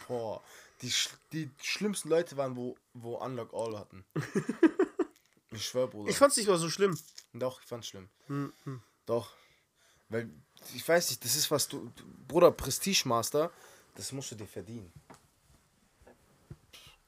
Boah, 0.07 0.43
die, 0.81 0.91
die 1.31 1.49
schlimmsten 1.61 2.09
Leute 2.09 2.37
waren, 2.37 2.55
wo, 2.55 2.75
wo 2.93 3.15
Unlock 3.17 3.53
All 3.53 3.77
hatten. 3.77 4.05
ich 5.51 5.65
schwör, 5.65 5.87
Bruder. 5.87 6.09
Ich 6.09 6.17
fand's 6.17 6.37
nicht 6.37 6.47
mal 6.47 6.57
so 6.57 6.69
schlimm. 6.69 6.97
Doch, 7.33 7.61
ich 7.61 7.67
fand's 7.67 7.87
schlimm. 7.87 8.09
Hm, 8.27 8.53
hm. 8.63 8.81
Doch. 9.05 9.35
Weil, 10.09 10.29
ich 10.73 10.87
weiß 10.87 11.09
nicht, 11.09 11.23
das 11.25 11.35
ist 11.35 11.49
was 11.51 11.67
du. 11.67 11.89
du- 11.95 12.03
Bruder, 12.27 12.51
Prestige 12.51 13.03
Master, 13.07 13.51
das 13.95 14.11
musst 14.11 14.31
du 14.31 14.35
dir 14.35 14.47
verdienen. 14.47 14.91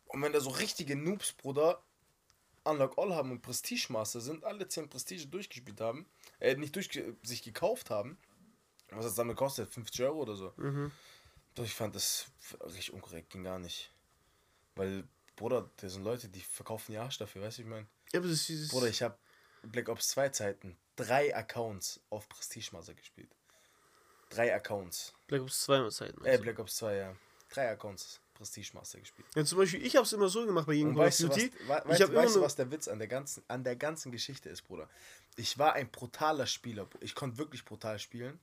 Und 0.07 0.21
wenn 0.21 0.34
da 0.34 0.39
so 0.39 0.49
richtige 0.49 0.95
Noobs, 0.95 1.34
Bruder, 1.34 1.82
Unlock 2.70 2.97
All 2.97 3.15
haben 3.15 3.32
und 3.32 3.41
Prestige 3.41 3.88
Master 3.89 4.22
sind, 4.22 4.43
alle 4.43 4.68
10 4.68 4.89
Prestige 4.89 5.28
durchgespielt 5.28 5.82
haben, 5.82 6.05
äh, 6.39 6.55
nicht 6.55 6.76
durch 6.76 6.89
sich 7.24 7.43
gekauft 7.43 7.89
haben, 7.89 8.18
was 8.89 9.05
das 9.05 9.15
damit 9.15 9.38
kostet, 9.38 9.70
50 9.70 10.03
Euro 10.03 10.22
oder 10.22 10.36
so. 10.36 10.53
Doch, 11.55 11.63
ich 11.63 11.74
fand 11.74 11.95
das 11.95 12.28
richtig 12.63 12.93
unkorrekt, 12.93 13.32
ging 13.32 13.43
gar 13.43 13.59
nicht. 13.59 13.91
Weil, 14.76 15.07
Bruder, 15.36 15.70
das 15.78 15.93
sind 15.93 16.03
Leute, 16.03 16.30
die 16.30 16.41
verkaufen 16.41 16.91
die 16.91 16.97
Arsch 16.97 17.18
dafür, 17.18 17.41
weißt 17.41 17.57
du, 17.57 17.61
ich 17.63 17.68
meine. 17.68 17.88
Ja, 18.13 18.20
aber 18.20 18.30
das 18.30 18.49
ist. 18.49 18.70
Bruder, 18.70 18.88
ich 18.88 19.01
habe 19.01 19.18
Black 19.63 19.89
Ops 19.89 20.09
2 20.09 20.30
Zeiten 20.30 20.78
drei 20.95 21.36
Accounts 21.36 22.01
auf 22.09 22.28
Prestige 22.28 22.70
Master 22.74 22.93
gespielt. 22.93 23.34
Drei 24.30 24.53
Accounts. 24.53 25.13
Black 25.28 25.41
Ops 25.41 25.63
2 25.63 25.89
Zeiten. 25.89 26.26
Äh, 26.26 26.38
Black 26.38 26.59
Ops 26.59 26.78
2, 26.78 26.95
ja. 26.95 27.15
Drei 27.49 27.70
Accounts 27.72 28.20
Prestige 28.38 28.69
Master 28.73 28.99
gespielt. 28.99 29.27
Ja, 29.35 29.43
zum 29.43 29.57
Beispiel, 29.57 29.85
ich 29.85 29.95
hab's 29.95 30.13
immer 30.13 30.29
so 30.29 30.45
gemacht 30.45 30.67
bei 30.67 30.73
jedem 30.73 30.93
Call 30.93 30.99
of 30.99 31.07
weißt 31.07 31.19
du, 31.21 31.29
was, 31.29 31.35
Duty. 31.35 31.51
we 31.51 31.59
ich 31.59 31.69
weißt, 31.69 31.88
weißt 31.88 32.09
immer 32.09 32.25
du, 32.33 32.41
was 32.41 32.55
der 32.55 32.71
Witz 32.71 32.88
an 32.88 32.99
der, 32.99 33.07
ganzen, 33.07 33.43
an 33.47 33.63
der 33.63 33.75
ganzen 33.75 34.11
Geschichte 34.11 34.49
ist, 34.49 34.61
Bruder? 34.61 34.88
Ich 35.35 35.57
war 35.57 35.73
ein 35.73 35.89
brutaler 35.89 36.45
Spieler. 36.45 36.88
Ich 36.99 37.15
konnte 37.15 37.38
wirklich 37.38 37.65
brutal 37.65 37.99
spielen. 37.99 38.39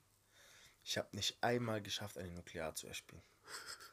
Ich 0.83 0.99
habe 0.99 1.09
nicht 1.13 1.37
einmal 1.41 1.81
geschafft, 1.81 2.19
eine 2.19 2.31
Nuklear 2.33 2.75
zu 2.75 2.87
erspielen. 2.87 3.23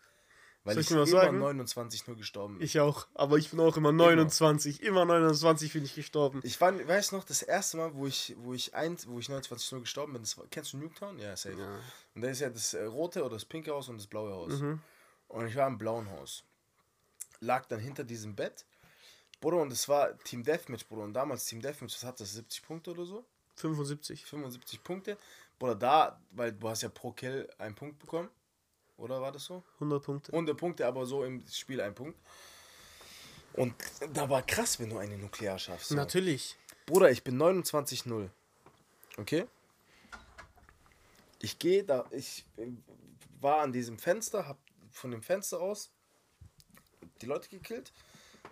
Weil 0.64 0.76
Soll 0.76 0.82
ich, 0.82 0.92
ich 0.92 0.96
immer 0.96 1.08
sagen? 1.08 1.40
29 1.40 2.06
nur 2.06 2.18
gestorben 2.18 2.58
bin. 2.58 2.66
Ich 2.66 2.80
auch, 2.80 3.08
aber 3.16 3.38
ich 3.38 3.50
bin 3.50 3.60
auch 3.60 3.78
immer 3.78 3.92
29. 3.92 4.84
Immer 4.84 5.06
29 5.06 5.74
bin 5.74 5.84
ich 5.84 5.96
gestorben. 5.96 6.40
Ich 6.44 6.62
war, 6.62 6.72
weiß 6.88 7.14
noch, 7.14 7.24
das 7.24 7.42
erste 7.42 7.78
Mal, 7.78 7.96
wo 7.96 8.06
ich, 8.06 8.36
wo 8.38 8.54
ich, 8.54 8.76
ein, 8.76 8.96
wo 9.08 9.18
ich 9.18 9.28
29 9.28 9.72
nur 9.72 9.82
gestorben 9.82 10.14
bin, 10.14 10.22
das 10.22 10.38
war, 10.38 10.46
kennst 10.52 10.74
du 10.74 10.78
Nuketown? 10.78 11.18
Ja, 11.18 11.36
safe. 11.36 11.58
Ja. 11.58 11.80
Und 12.14 12.22
da 12.22 12.30
ist 12.30 12.42
ja 12.42 12.50
das 12.52 12.76
äh, 12.76 12.84
rote 12.84 13.24
oder 13.24 13.36
das 13.36 13.46
pinke 13.46 13.72
Haus 13.72 13.90
und 13.90 13.98
das 13.98 14.06
blaue 14.06 14.32
Haus. 14.32 14.60
Mhm. 14.60 14.80
Und 15.32 15.48
ich 15.48 15.56
war 15.56 15.68
im 15.68 15.78
blauen 15.78 16.10
Haus. 16.12 16.44
Lag 17.40 17.66
dann 17.66 17.80
hinter 17.80 18.04
diesem 18.04 18.36
Bett. 18.36 18.66
Bruder, 19.40 19.62
und 19.62 19.72
es 19.72 19.88
war 19.90 20.18
Team 20.20 20.44
Deathmatch, 20.44 20.86
Bruder. 20.86 21.04
Und 21.04 21.14
damals 21.14 21.46
Team 21.46 21.62
Deathmatch, 21.62 21.94
das 21.94 22.04
hat 22.04 22.20
das 22.20 22.34
70 22.34 22.62
Punkte 22.64 22.92
oder 22.92 23.06
so. 23.06 23.26
75. 23.56 24.26
75 24.26 24.84
Punkte. 24.84 25.18
Bruder, 25.58 25.76
da, 25.76 26.22
weil 26.32 26.52
du 26.52 26.70
hast 26.70 26.84
ja 26.84 26.90
pro 26.90 27.12
Kill 27.12 27.50
einen 27.58 27.76
Punkt 27.76 27.98
bekommen. 27.98 28.30
Oder 28.98 29.22
war 29.22 29.32
das 29.32 29.46
so? 29.46 29.64
100 29.76 30.04
Punkte. 30.04 30.34
100 30.34 30.58
Punkte, 30.58 30.86
aber 30.86 31.06
so 31.06 31.24
im 31.24 31.44
Spiel 31.48 31.82
ein 31.82 31.96
Punkt. 31.96 32.20
Und 33.54 33.74
da 34.14 34.30
war 34.30 34.44
krass, 34.44 34.80
wenn 34.80 34.90
du 34.90 34.98
eine 34.98 35.18
Nuklear 35.18 35.58
schaffst. 35.58 35.90
So. 35.90 35.96
Natürlich. 35.96 36.56
Bruder, 36.86 37.10
ich 37.10 37.24
bin 37.24 37.42
29-0. 37.42 38.30
Okay? 39.18 39.48
Ich 41.40 41.58
gehe 41.58 41.84
da, 41.84 42.06
ich 42.12 42.46
äh, 42.58 42.68
war 43.40 43.62
an 43.62 43.74
diesem 43.74 43.98
Fenster, 43.98 44.48
hab 44.48 44.58
von 44.92 45.12
dem 45.12 45.22
Fenster 45.22 45.60
aus 45.60 45.92
die 47.22 47.26
Leute 47.26 47.50
gekillt. 47.50 47.94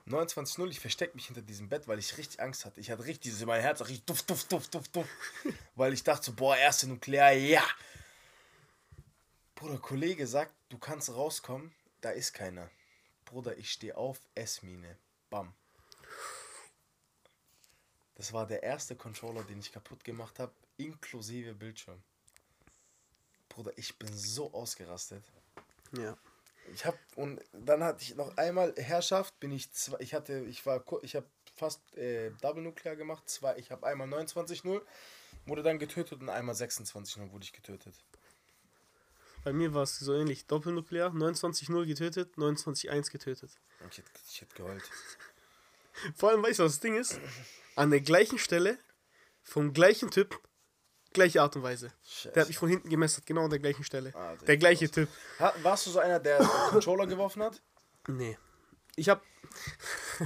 29-0, 0.07 0.69
ich 0.69 0.79
verstecke 0.79 1.15
mich 1.15 1.27
hinter 1.27 1.41
diesem 1.41 1.69
Bett, 1.69 1.87
weil 1.87 1.99
ich 1.99 2.17
richtig 2.17 2.41
Angst 2.41 2.65
hatte. 2.65 2.79
Ich 2.79 2.89
hatte 2.89 3.05
richtig, 3.05 3.33
so 3.33 3.45
mein 3.45 3.61
Herz 3.61 3.81
richtig 3.81 4.05
duft, 4.05 4.29
duft, 4.29 4.51
duft, 4.51 4.73
duft, 4.73 4.95
duft. 4.95 5.09
weil 5.75 5.93
ich 5.93 6.03
dachte 6.03 6.25
so, 6.25 6.33
boah, 6.33 6.55
erste 6.55 6.87
Nuklear, 6.87 7.33
ja. 7.33 7.63
Bruder, 9.55 9.77
Kollege 9.77 10.25
sagt, 10.25 10.53
du 10.69 10.77
kannst 10.77 11.13
rauskommen, 11.13 11.73
da 12.01 12.11
ist 12.11 12.33
keiner. 12.33 12.69
Bruder, 13.25 13.57
ich 13.57 13.71
stehe 13.71 13.97
auf, 13.97 14.19
S-Mine. 14.35 14.97
Bam. 15.29 15.53
Das 18.15 18.33
war 18.33 18.47
der 18.47 18.63
erste 18.63 18.95
Controller, 18.95 19.43
den 19.43 19.59
ich 19.59 19.71
kaputt 19.71 20.03
gemacht 20.03 20.39
habe, 20.39 20.53
inklusive 20.77 21.53
Bildschirm. 21.53 22.01
Bruder, 23.49 23.71
ich 23.77 23.97
bin 23.97 24.15
so 24.15 24.53
ausgerastet. 24.53 25.23
Ja. 25.97 26.17
Ich 26.73 26.85
habe 26.85 26.97
und 27.15 27.41
dann 27.51 27.83
hatte 27.83 28.03
ich 28.03 28.15
noch 28.15 28.37
einmal 28.37 28.73
Herrschaft, 28.77 29.39
bin 29.39 29.51
ich 29.51 29.71
zwei, 29.71 29.97
ich 29.99 30.13
hatte 30.13 30.45
ich 30.47 30.65
war 30.65 30.83
ich 31.01 31.15
habe 31.15 31.27
fast 31.55 31.81
äh, 31.97 32.31
Double 32.41 32.61
Nuklear 32.61 32.95
gemacht, 32.95 33.29
zwei, 33.29 33.57
ich 33.57 33.71
habe 33.71 33.85
einmal 33.87 34.07
29-0 34.07 34.81
wurde 35.45 35.63
dann 35.63 35.79
getötet 35.79 36.21
und 36.21 36.29
einmal 36.29 36.55
26-0 36.55 37.31
wurde 37.31 37.43
ich 37.43 37.53
getötet. 37.53 37.95
Bei 39.43 39.53
mir 39.53 39.73
war 39.73 39.83
es 39.83 39.97
so 39.99 40.13
ähnlich. 40.13 40.45
Doppelnuklear, 40.47 41.11
29-0 41.11 41.85
getötet, 41.85 42.35
29-1 42.35 43.11
getötet. 43.11 43.51
Ich 43.89 43.97
hätte, 43.97 44.11
ich 44.29 44.41
hätte 44.41 44.55
geheult. 44.55 44.83
Vor 46.15 46.29
allem, 46.29 46.43
weißt 46.43 46.59
du, 46.59 46.63
was 46.63 46.73
das 46.73 46.79
Ding 46.81 46.97
ist? 46.97 47.19
An 47.75 47.89
der 47.89 48.01
gleichen 48.01 48.37
Stelle, 48.37 48.77
vom 49.41 49.73
gleichen 49.73 50.11
Typ, 50.11 50.39
gleiche 51.13 51.41
Art 51.41 51.55
und 51.55 51.63
Weise. 51.63 51.91
Scheiße. 52.03 52.31
Der 52.33 52.41
hat 52.41 52.47
mich 52.47 52.57
von 52.57 52.69
hinten 52.69 52.89
gemessert, 52.89 53.25
genau 53.25 53.43
an 53.43 53.49
der 53.49 53.59
gleichen 53.59 53.83
Stelle. 53.83 54.13
Ah, 54.15 54.35
der 54.35 54.57
gleiche 54.57 54.85
krass. 54.85 54.95
Typ. 54.95 55.09
Ha, 55.39 55.53
warst 55.61 55.87
du 55.87 55.91
so 55.91 55.99
einer, 55.99 56.19
der 56.19 56.39
Controller 56.69 57.07
geworfen 57.07 57.43
hat? 57.43 57.61
Nee. 58.07 58.37
Ich 58.95 59.09
hab. 59.09 59.23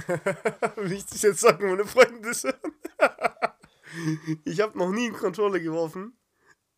Wie 0.76 0.94
ich 0.94 1.06
das 1.06 1.22
jetzt 1.22 1.40
sagen, 1.40 1.68
meine 1.68 1.86
Freunde 1.86 2.28
das 2.28 2.44
hören. 2.44 2.74
ich 4.44 4.60
hab 4.60 4.74
noch 4.74 4.90
nie 4.90 5.06
einen 5.06 5.16
Controller 5.16 5.60
geworfen. 5.60 6.16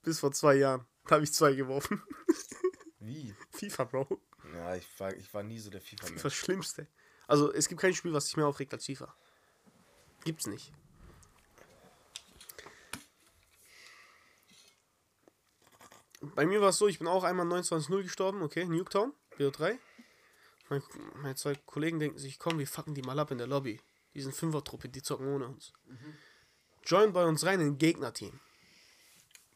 Bis 0.02 0.20
vor 0.20 0.32
zwei 0.32 0.56
Jahren. 0.56 0.86
Da 1.06 1.16
habe 1.16 1.24
ich 1.24 1.32
zwei 1.32 1.54
geworfen. 1.54 2.02
Wie? 2.98 3.34
FIFA, 3.52 3.84
Bro. 3.84 4.20
Ja, 4.54 4.76
ich 4.76 4.86
war, 4.98 5.14
ich 5.14 5.32
war 5.32 5.42
nie 5.42 5.58
so 5.58 5.70
der 5.70 5.80
FIFA 5.80 6.06
FIFA 6.06 6.22
das 6.22 6.34
Schlimmste. 6.34 6.86
Also, 7.26 7.52
es 7.52 7.68
gibt 7.68 7.80
kein 7.80 7.94
Spiel, 7.94 8.12
was 8.12 8.26
sich 8.26 8.36
mehr 8.36 8.46
aufregt 8.46 8.72
als 8.72 8.86
FIFA. 8.86 9.14
Gibt's 10.24 10.46
nicht. 10.46 10.72
Bei 16.34 16.46
mir 16.46 16.60
war 16.60 16.70
es 16.70 16.78
so, 16.78 16.88
ich 16.88 16.98
bin 16.98 17.08
auch 17.08 17.24
einmal 17.24 17.46
29-0 17.46 18.02
gestorben, 18.02 18.42
okay, 18.42 18.64
Nuketown, 18.64 19.12
BO3. 19.38 19.78
Mein, 20.68 20.82
meine 21.22 21.34
zwei 21.36 21.54
Kollegen 21.54 21.98
denken 22.00 22.18
sich, 22.18 22.38
komm, 22.38 22.58
wir 22.58 22.66
fucken 22.66 22.94
die 22.94 23.02
mal 23.02 23.18
ab 23.18 23.30
in 23.30 23.38
der 23.38 23.46
Lobby. 23.46 23.80
Die 24.14 24.20
sind 24.20 24.34
Fünfer-Truppe, 24.34 24.88
die 24.88 25.02
zocken 25.02 25.28
ohne 25.28 25.46
uns. 25.46 25.72
Join 26.84 27.12
bei 27.12 27.24
uns 27.24 27.44
rein 27.44 27.60
in 27.60 27.66
ein 27.68 27.78
Gegnerteam. 27.78 28.40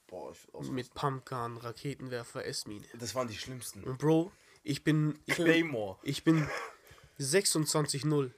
Boah, 0.07 0.33
ich, 0.61 0.71
Mit 0.71 0.93
Pumpgun, 0.95 1.57
Raketenwerfer, 1.57 2.45
S-Mine. 2.45 2.85
das 2.95 3.15
waren 3.15 3.29
die 3.29 3.37
schlimmsten. 3.37 3.85
Und 3.85 3.99
Bro, 3.99 4.33
ich 4.63 4.85
bin. 4.85 5.19
Ich 5.27 5.37
bin 5.37 5.47
Claymore. 5.47 5.99
ich 6.03 6.25
bin 6.25 6.49
26-0. 7.19 8.33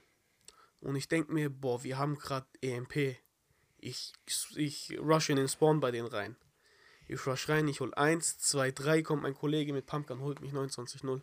Und 0.81 0.95
ich 0.95 1.07
denke 1.07 1.33
mir, 1.33 1.49
boah, 1.49 1.83
wir 1.83 1.97
haben 1.97 2.17
gerade 2.17 2.45
EMP. 2.61 3.17
Ich, 3.79 4.13
ich 4.55 4.97
rush 4.99 5.29
in 5.29 5.37
den 5.37 5.47
Spawn 5.47 5.79
bei 5.79 5.91
denen 5.91 6.07
rein. 6.07 6.35
Ich 7.13 7.27
rush 7.27 7.47
rein, 7.47 7.67
ich 7.67 7.79
hol 7.79 7.93
1, 7.93 8.39
2, 8.39 8.71
3, 8.71 9.03
kommt 9.03 9.21
mein 9.21 9.35
Kollege 9.35 9.71
mit 9.71 9.85
Pumpgun, 9.85 10.19
holt 10.21 10.41
mich 10.41 10.51
29-0. 10.51 11.21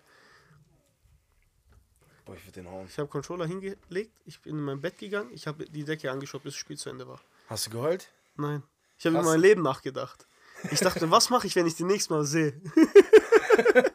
Boah, 2.24 2.36
ich 2.36 2.44
würde 2.44 2.52
den 2.52 2.70
hauen. 2.70 2.86
Ich 2.86 2.96
habe 2.98 3.08
Controller 3.08 3.44
hingelegt, 3.46 4.12
ich 4.24 4.40
bin 4.40 4.56
in 4.56 4.62
mein 4.62 4.80
Bett 4.80 4.98
gegangen, 4.98 5.32
ich 5.32 5.48
habe 5.48 5.64
die 5.64 5.84
Decke 5.84 6.10
angeschaut, 6.12 6.44
bis 6.44 6.54
das 6.54 6.60
Spiel 6.60 6.78
zu 6.78 6.90
Ende 6.90 7.08
war. 7.08 7.20
Hast 7.48 7.66
du 7.66 7.70
geheult? 7.70 8.12
Nein. 8.36 8.62
Ich 8.98 9.06
habe 9.06 9.16
über 9.16 9.24
mein 9.24 9.40
Leben 9.40 9.62
nachgedacht. 9.62 10.26
Ich 10.70 10.78
dachte, 10.80 11.10
was 11.10 11.28
mache 11.30 11.46
ich, 11.48 11.56
wenn 11.56 11.66
ich 11.66 11.74
den 11.74 11.88
nächsten 11.88 12.12
Mal 12.14 12.24
sehe? 12.24 12.60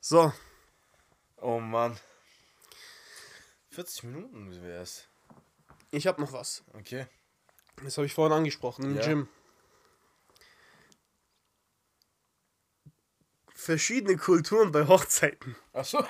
so, 0.00 0.32
Oh 1.36 1.60
Mann. 1.60 1.96
40 3.70 4.02
Minuten 4.04 4.62
wär's. 4.62 5.04
ich 5.92 6.06
habe 6.06 6.20
noch 6.20 6.32
was. 6.32 6.64
Okay. 6.74 7.06
Das 7.84 7.96
habe 7.96 8.06
ich 8.06 8.14
vorhin 8.14 8.36
angesprochen 8.36 8.84
im 8.84 8.96
Ja. 8.96 9.06
Gym. 9.06 9.28
Verschiedene 13.60 14.16
Kulturen 14.16 14.72
bei 14.72 14.86
Hochzeiten. 14.86 15.54
Ach 15.74 15.84
so. 15.84 16.02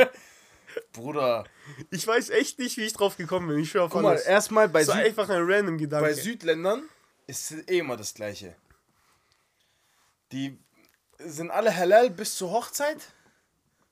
Bruder. 0.94 1.44
Ich 1.90 2.06
weiß 2.06 2.30
echt 2.30 2.58
nicht, 2.58 2.78
wie 2.78 2.84
ich 2.84 2.94
drauf 2.94 3.18
gekommen 3.18 3.48
bin. 3.48 3.58
Ich 3.58 3.70
schwör 3.70 3.84
auf 3.84 3.90
Guck 3.90 4.00
mal, 4.02 4.12
alles. 4.12 4.22
erstmal 4.24 4.70
bei, 4.70 4.82
Süd 4.82 4.94
einfach 4.94 5.28
ein 5.28 5.42
random 5.44 5.76
Gedanke. 5.76 6.08
bei 6.08 6.14
Südländern 6.14 6.88
ist 7.26 7.50
es 7.50 7.68
eh 7.68 7.78
immer 7.80 7.98
das 7.98 8.14
Gleiche. 8.14 8.56
Die 10.32 10.58
sind 11.18 11.50
alle 11.50 11.76
halal 11.76 12.08
bis 12.08 12.36
zur 12.36 12.50
Hochzeit 12.50 13.12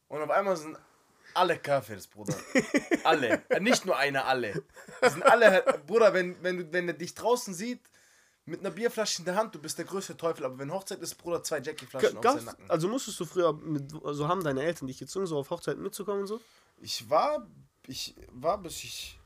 und 0.08 0.22
auf 0.22 0.30
einmal 0.30 0.56
sind 0.56 0.78
alle 1.34 1.58
Kafirs, 1.58 2.06
Bruder. 2.06 2.34
alle. 3.04 3.42
Äh, 3.50 3.60
Nicht 3.60 3.84
nur 3.84 3.98
einer, 3.98 4.24
alle. 4.24 4.64
Die 5.04 5.10
sind 5.10 5.22
alle, 5.22 5.62
Bruder, 5.86 6.14
wenn, 6.14 6.42
wenn, 6.42 6.72
wenn 6.72 6.88
er 6.88 6.94
dich 6.94 7.14
draußen 7.14 7.52
sieht, 7.52 7.80
mit 8.46 8.60
einer 8.60 8.70
Bierflasche 8.70 9.20
in 9.20 9.24
der 9.26 9.36
Hand, 9.36 9.54
du 9.54 9.60
bist 9.60 9.78
der 9.78 9.84
größte 9.84 10.16
Teufel, 10.16 10.44
aber 10.44 10.58
wenn 10.58 10.72
Hochzeit 10.72 11.00
ist, 11.00 11.14
Bruder, 11.16 11.42
zwei 11.42 11.60
Jackie-Flaschen 11.60 12.16
auf 12.18 12.24
seinen 12.24 12.44
Nacken. 12.46 12.70
also 12.70 12.88
musstest 12.88 13.20
du 13.20 13.24
früher, 13.24 13.52
mit, 13.52 13.92
also 14.04 14.26
haben 14.28 14.42
deine 14.42 14.62
Eltern 14.62 14.86
dich 14.88 14.98
gezwungen, 14.98 15.26
so 15.26 15.38
auf 15.38 15.50
Hochzeiten 15.50 15.82
mitzukommen 15.82 16.22
und 16.22 16.26
so? 16.26 16.40
Ich 16.80 17.08
war, 17.10 17.46
ich 17.86 18.14
war 18.32 18.58
bis 18.58 18.82
ich 18.82 19.18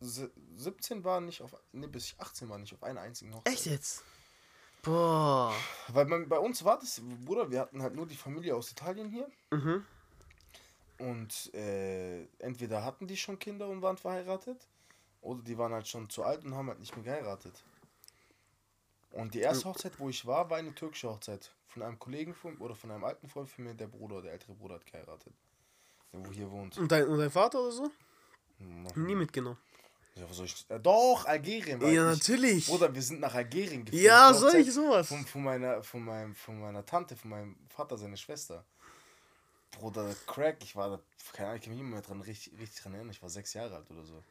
se- 0.00 0.30
17 0.56 1.04
war 1.04 1.20
nicht 1.20 1.42
auf, 1.42 1.54
nee, 1.72 1.86
bis 1.86 2.06
ich 2.06 2.20
18 2.20 2.48
war 2.48 2.58
nicht 2.58 2.72
auf 2.74 2.82
einer 2.82 3.00
einzigen 3.02 3.34
Hochzeit. 3.34 3.52
Echt 3.52 3.66
jetzt? 3.66 4.02
Boah. 4.82 5.54
Weil 5.88 6.06
man, 6.06 6.28
bei 6.28 6.38
uns 6.38 6.64
war 6.64 6.78
das, 6.80 7.00
Bruder, 7.24 7.50
wir 7.50 7.60
hatten 7.60 7.82
halt 7.82 7.94
nur 7.94 8.06
die 8.06 8.16
Familie 8.16 8.56
aus 8.56 8.72
Italien 8.72 9.10
hier. 9.10 9.28
Mhm. 9.52 9.84
Und 10.98 11.52
äh, 11.54 12.24
entweder 12.38 12.84
hatten 12.84 13.06
die 13.06 13.16
schon 13.16 13.38
Kinder 13.38 13.68
und 13.68 13.82
waren 13.82 13.96
verheiratet, 13.96 14.66
oder 15.20 15.42
die 15.42 15.56
waren 15.58 15.72
halt 15.72 15.86
schon 15.88 16.08
zu 16.10 16.24
alt 16.24 16.44
und 16.44 16.54
haben 16.54 16.68
halt 16.68 16.80
nicht 16.80 16.94
mehr 16.96 17.04
geheiratet. 17.04 17.62
Und 19.12 19.34
die 19.34 19.40
erste 19.40 19.68
Hochzeit, 19.68 19.98
wo 19.98 20.08
ich 20.08 20.26
war, 20.26 20.48
war 20.48 20.58
eine 20.58 20.74
türkische 20.74 21.08
Hochzeit. 21.08 21.50
Von 21.68 21.82
einem 21.82 21.98
Kollegen 21.98 22.34
von, 22.34 22.56
oder 22.58 22.74
von 22.74 22.90
einem 22.90 23.04
alten 23.04 23.28
Freund 23.28 23.48
von 23.48 23.64
mir, 23.64 23.74
der 23.74 23.86
Bruder, 23.86 24.22
der 24.22 24.32
ältere 24.32 24.54
Bruder 24.54 24.76
hat 24.76 24.86
geheiratet. 24.86 25.32
Der 26.12 26.26
wo 26.26 26.30
hier 26.32 26.50
wohnt. 26.50 26.76
Und 26.78 26.90
dein, 26.90 27.06
und 27.06 27.18
dein 27.18 27.30
Vater 27.30 27.60
oder 27.60 27.72
so? 27.72 27.90
Noch 28.58 28.96
Nie 28.96 29.14
mitgenommen. 29.14 29.58
Ja, 30.14 30.28
was 30.28 30.36
soll 30.36 30.46
ich, 30.46 30.66
äh, 30.68 30.78
doch, 30.78 31.24
Algerien 31.24 31.80
Ja, 31.80 32.12
ich. 32.12 32.18
natürlich. 32.18 32.66
Bruder, 32.66 32.94
wir 32.94 33.00
sind 33.00 33.20
nach 33.20 33.34
Algerien 33.34 33.84
geflogen. 33.84 34.04
Ja, 34.04 34.32
soll 34.34 34.56
ich 34.56 34.72
sowas? 34.72 35.08
Von, 35.08 35.24
von, 35.24 35.42
meiner, 35.42 35.82
von, 35.82 36.04
meinem, 36.04 36.34
von 36.34 36.60
meiner 36.60 36.84
Tante, 36.84 37.16
von 37.16 37.30
meinem 37.30 37.56
Vater, 37.68 37.96
seine 37.96 38.16
Schwester. 38.18 38.64
Bruder, 39.70 40.14
Crack, 40.26 40.58
ich 40.62 40.76
war 40.76 40.90
da, 40.90 41.00
keine 41.32 41.48
Ahnung, 41.48 41.58
ich 41.58 41.64
kann 41.64 41.72
mich 41.72 41.80
immer 41.80 41.90
mehr 41.94 42.02
dran, 42.02 42.20
richtig, 42.20 42.52
richtig 42.58 42.82
dran 42.82 42.92
erinnern, 42.92 43.10
ich 43.10 43.22
war 43.22 43.30
sechs 43.30 43.54
Jahre 43.54 43.74
alt 43.76 43.90
oder 43.90 44.04
so. 44.04 44.22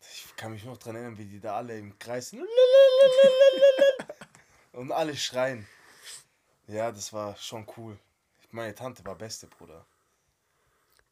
Ich 0.00 0.36
kann 0.36 0.52
mich 0.52 0.64
noch 0.64 0.76
dran 0.76 0.96
erinnern, 0.96 1.18
wie 1.18 1.26
die 1.26 1.40
da 1.40 1.56
alle 1.56 1.78
im 1.78 1.98
Kreis 1.98 2.30
sind. 2.30 2.46
und 4.72 4.92
alle 4.92 5.16
schreien. 5.16 5.66
Ja, 6.66 6.92
das 6.92 7.12
war 7.12 7.36
schon 7.36 7.66
cool. 7.76 7.98
Meine 8.50 8.74
Tante 8.74 9.04
war 9.04 9.14
beste, 9.14 9.46
Bruder. 9.46 9.86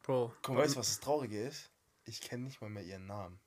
Bro. 0.03 0.33
Guck, 0.41 0.57
weißt 0.57 0.75
du, 0.75 0.79
was 0.79 0.87
das 0.89 0.99
Traurige 0.99 1.41
ist? 1.41 1.69
Ich 2.03 2.21
kenne 2.21 2.43
nicht 2.43 2.61
mal 2.61 2.69
mehr 2.69 2.83
ihren 2.83 3.07
Namen. 3.07 3.39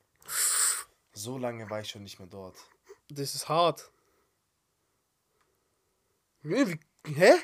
So 1.12 1.39
lange 1.39 1.68
war 1.70 1.80
ich 1.80 1.91
schon 1.91 2.03
nicht 2.03 2.18
mehr 2.18 2.28
dort. 2.28 2.57
Das 3.09 3.34
ist 3.34 3.49
hart. 3.49 3.91
Wie, 6.43 6.78
hä? 7.07 7.34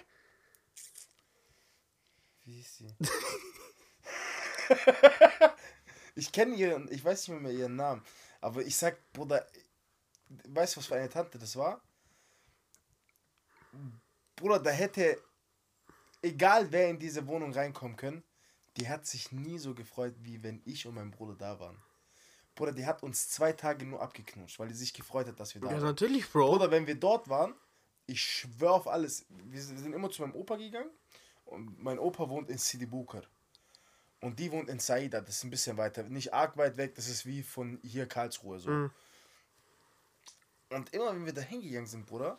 Wie 2.44 2.60
ist 2.60 2.78
sie? 2.78 2.94
ich 6.14 6.32
kenne 6.32 6.54
ihren, 6.54 6.90
ich 6.90 7.04
weiß 7.04 7.28
nicht 7.28 7.40
mehr, 7.40 7.52
ihren 7.52 7.76
Namen. 7.76 8.02
Aber 8.40 8.62
ich 8.62 8.76
sag, 8.76 8.96
Bruder, 9.12 9.46
weißt 10.48 10.74
du, 10.76 10.78
was 10.80 10.86
für 10.86 10.96
eine 10.96 11.08
Tante 11.08 11.38
das 11.38 11.56
war? 11.56 11.80
Bruder, 14.36 14.58
da 14.60 14.70
hätte, 14.70 15.20
egal 16.22 16.70
wer 16.70 16.88
in 16.90 16.98
diese 16.98 17.26
Wohnung 17.26 17.52
reinkommen 17.52 17.96
können, 17.96 18.22
die 18.76 18.88
hat 18.88 19.06
sich 19.06 19.32
nie 19.32 19.58
so 19.58 19.74
gefreut, 19.74 20.14
wie 20.18 20.42
wenn 20.42 20.60
ich 20.64 20.86
und 20.86 20.94
mein 20.94 21.10
Bruder 21.10 21.34
da 21.34 21.60
waren. 21.60 21.80
Bruder, 22.54 22.72
die 22.72 22.86
hat 22.86 23.02
uns 23.02 23.28
zwei 23.28 23.52
Tage 23.52 23.84
nur 23.84 24.00
abgeknutscht, 24.00 24.58
weil 24.58 24.68
die 24.68 24.74
sich 24.74 24.92
gefreut 24.92 25.26
hat, 25.26 25.38
dass 25.40 25.54
wir 25.54 25.60
da 25.60 25.68
Ja, 25.68 25.74
waren. 25.74 25.84
natürlich, 25.84 26.30
Bro. 26.30 26.54
Oder 26.54 26.70
wenn 26.70 26.86
wir 26.86 26.94
dort 26.94 27.28
waren, 27.28 27.54
ich 28.06 28.20
schwör 28.22 28.72
auf 28.72 28.86
alles, 28.86 29.26
wir 29.28 29.60
sind 29.60 29.92
immer 29.92 30.10
zu 30.10 30.22
meinem 30.22 30.34
Opa 30.34 30.56
gegangen 30.56 30.90
und 31.44 31.82
mein 31.82 31.98
Opa 31.98 32.28
wohnt 32.28 32.50
in 32.50 32.58
Sidi 32.58 32.86
Bukar. 32.86 33.22
Und 34.24 34.38
die 34.38 34.50
wohnt 34.50 34.70
in 34.70 34.78
Saida, 34.78 35.20
das 35.20 35.36
ist 35.36 35.44
ein 35.44 35.50
bisschen 35.50 35.76
weiter, 35.76 36.02
nicht 36.04 36.32
arg 36.32 36.56
weit 36.56 36.76
weg, 36.78 36.94
das 36.94 37.08
ist 37.08 37.26
wie 37.26 37.42
von 37.42 37.78
hier 37.82 38.06
Karlsruhe 38.06 38.58
so. 38.58 38.70
Mhm. 38.70 38.90
Und 40.70 40.92
immer 40.94 41.12
wenn 41.14 41.26
wir 41.26 41.32
da 41.34 41.42
hingegangen 41.42 41.86
sind, 41.86 42.06
Bruder, 42.06 42.38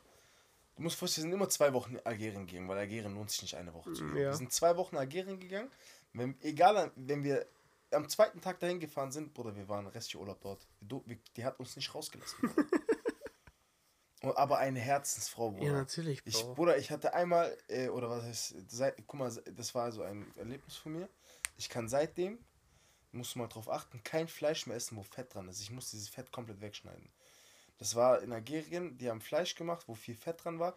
du 0.76 0.82
musst 0.84 0.96
vorstellen, 0.98 1.26
wir 1.28 1.32
sind 1.32 1.40
immer 1.42 1.50
zwei 1.50 1.72
Wochen 1.74 1.94
in 1.96 2.06
Algerien 2.06 2.48
gegangen, 2.48 2.68
weil 2.68 2.80
Algerien 2.80 3.14
lohnt 3.14 3.30
sich 3.30 3.42
nicht 3.44 3.56
eine 3.56 3.74
Woche 3.74 3.94
zu 3.94 4.04
gehen. 4.06 4.18
Ja. 4.18 4.24
Wir 4.32 4.34
sind 4.34 4.52
zwei 4.52 4.76
Wochen 4.78 4.96
in 4.96 5.00
Algerien 5.00 5.40
gegangen, 5.40 5.70
wenn, 6.14 6.36
egal, 6.42 6.92
wenn 6.96 7.24
wir 7.24 7.46
am 7.92 8.10
zweiten 8.10 8.42
Tag 8.42 8.60
dahin 8.60 8.80
gefahren 8.80 9.12
sind, 9.12 9.34
Bruder, 9.34 9.56
wir 9.56 9.70
waren 9.70 9.86
restlich 9.88 10.18
Urlaub 10.20 10.42
dort. 10.42 10.68
Wir- 10.82 11.20
Die 11.38 11.46
hat 11.46 11.60
uns 11.60 11.76
nicht 11.76 11.94
rausgelassen. 11.94 12.38
Bruder. 12.50 12.68
Und- 14.22 14.38
Aber 14.38 14.58
eine 14.58 14.80
Herzensfrau, 14.80 15.52
Bruder. 15.52 15.66
ja, 15.68 15.74
natürlich, 15.74 16.24
Bro. 16.24 16.30
Ich, 16.30 16.44
Bruder, 16.56 16.78
ich 16.78 16.90
hatte 16.90 17.14
einmal, 17.14 17.56
äh, 17.68 17.90
oder 17.90 18.10
was 18.10 18.24
heißt, 18.24 18.56
seit, 18.72 18.96
guck 19.06 19.20
mal, 19.20 19.32
das 19.56 19.76
war 19.76 19.92
so 19.92 20.02
ein 20.02 20.26
Erlebnis 20.36 20.78
von 20.78 20.94
mir. 20.94 21.08
Ich 21.58 21.70
kann 21.70 21.88
seitdem, 21.88 22.39
musst 23.12 23.36
du 23.36 23.39
mal 23.39 23.47
drauf 23.47 23.70
achten, 23.70 24.03
kein 24.03 24.28
Fleisch 24.28 24.68
mehr 24.68 24.76
essen, 24.76 24.97
wo 24.97 25.03
Fett 25.03 25.34
dran 25.34 25.47
ist. 25.47 25.62
Ich 25.62 25.72
muss 25.72 25.91
dieses 25.91 26.10
Fett 26.10 26.32
komplett 26.32 26.62
wegschneiden. 26.62 27.10
Das 27.78 27.95
war 27.95 28.22
in 28.22 28.32
Algerien, 28.32 28.97
die 28.97 29.10
haben 29.10 29.22
Fleisch 29.22 29.56
gemacht, 29.56 29.88
wo 29.88 29.95
viel 29.95 30.16
Fett 30.16 30.43
dran 30.43 30.60
war. 30.60 30.76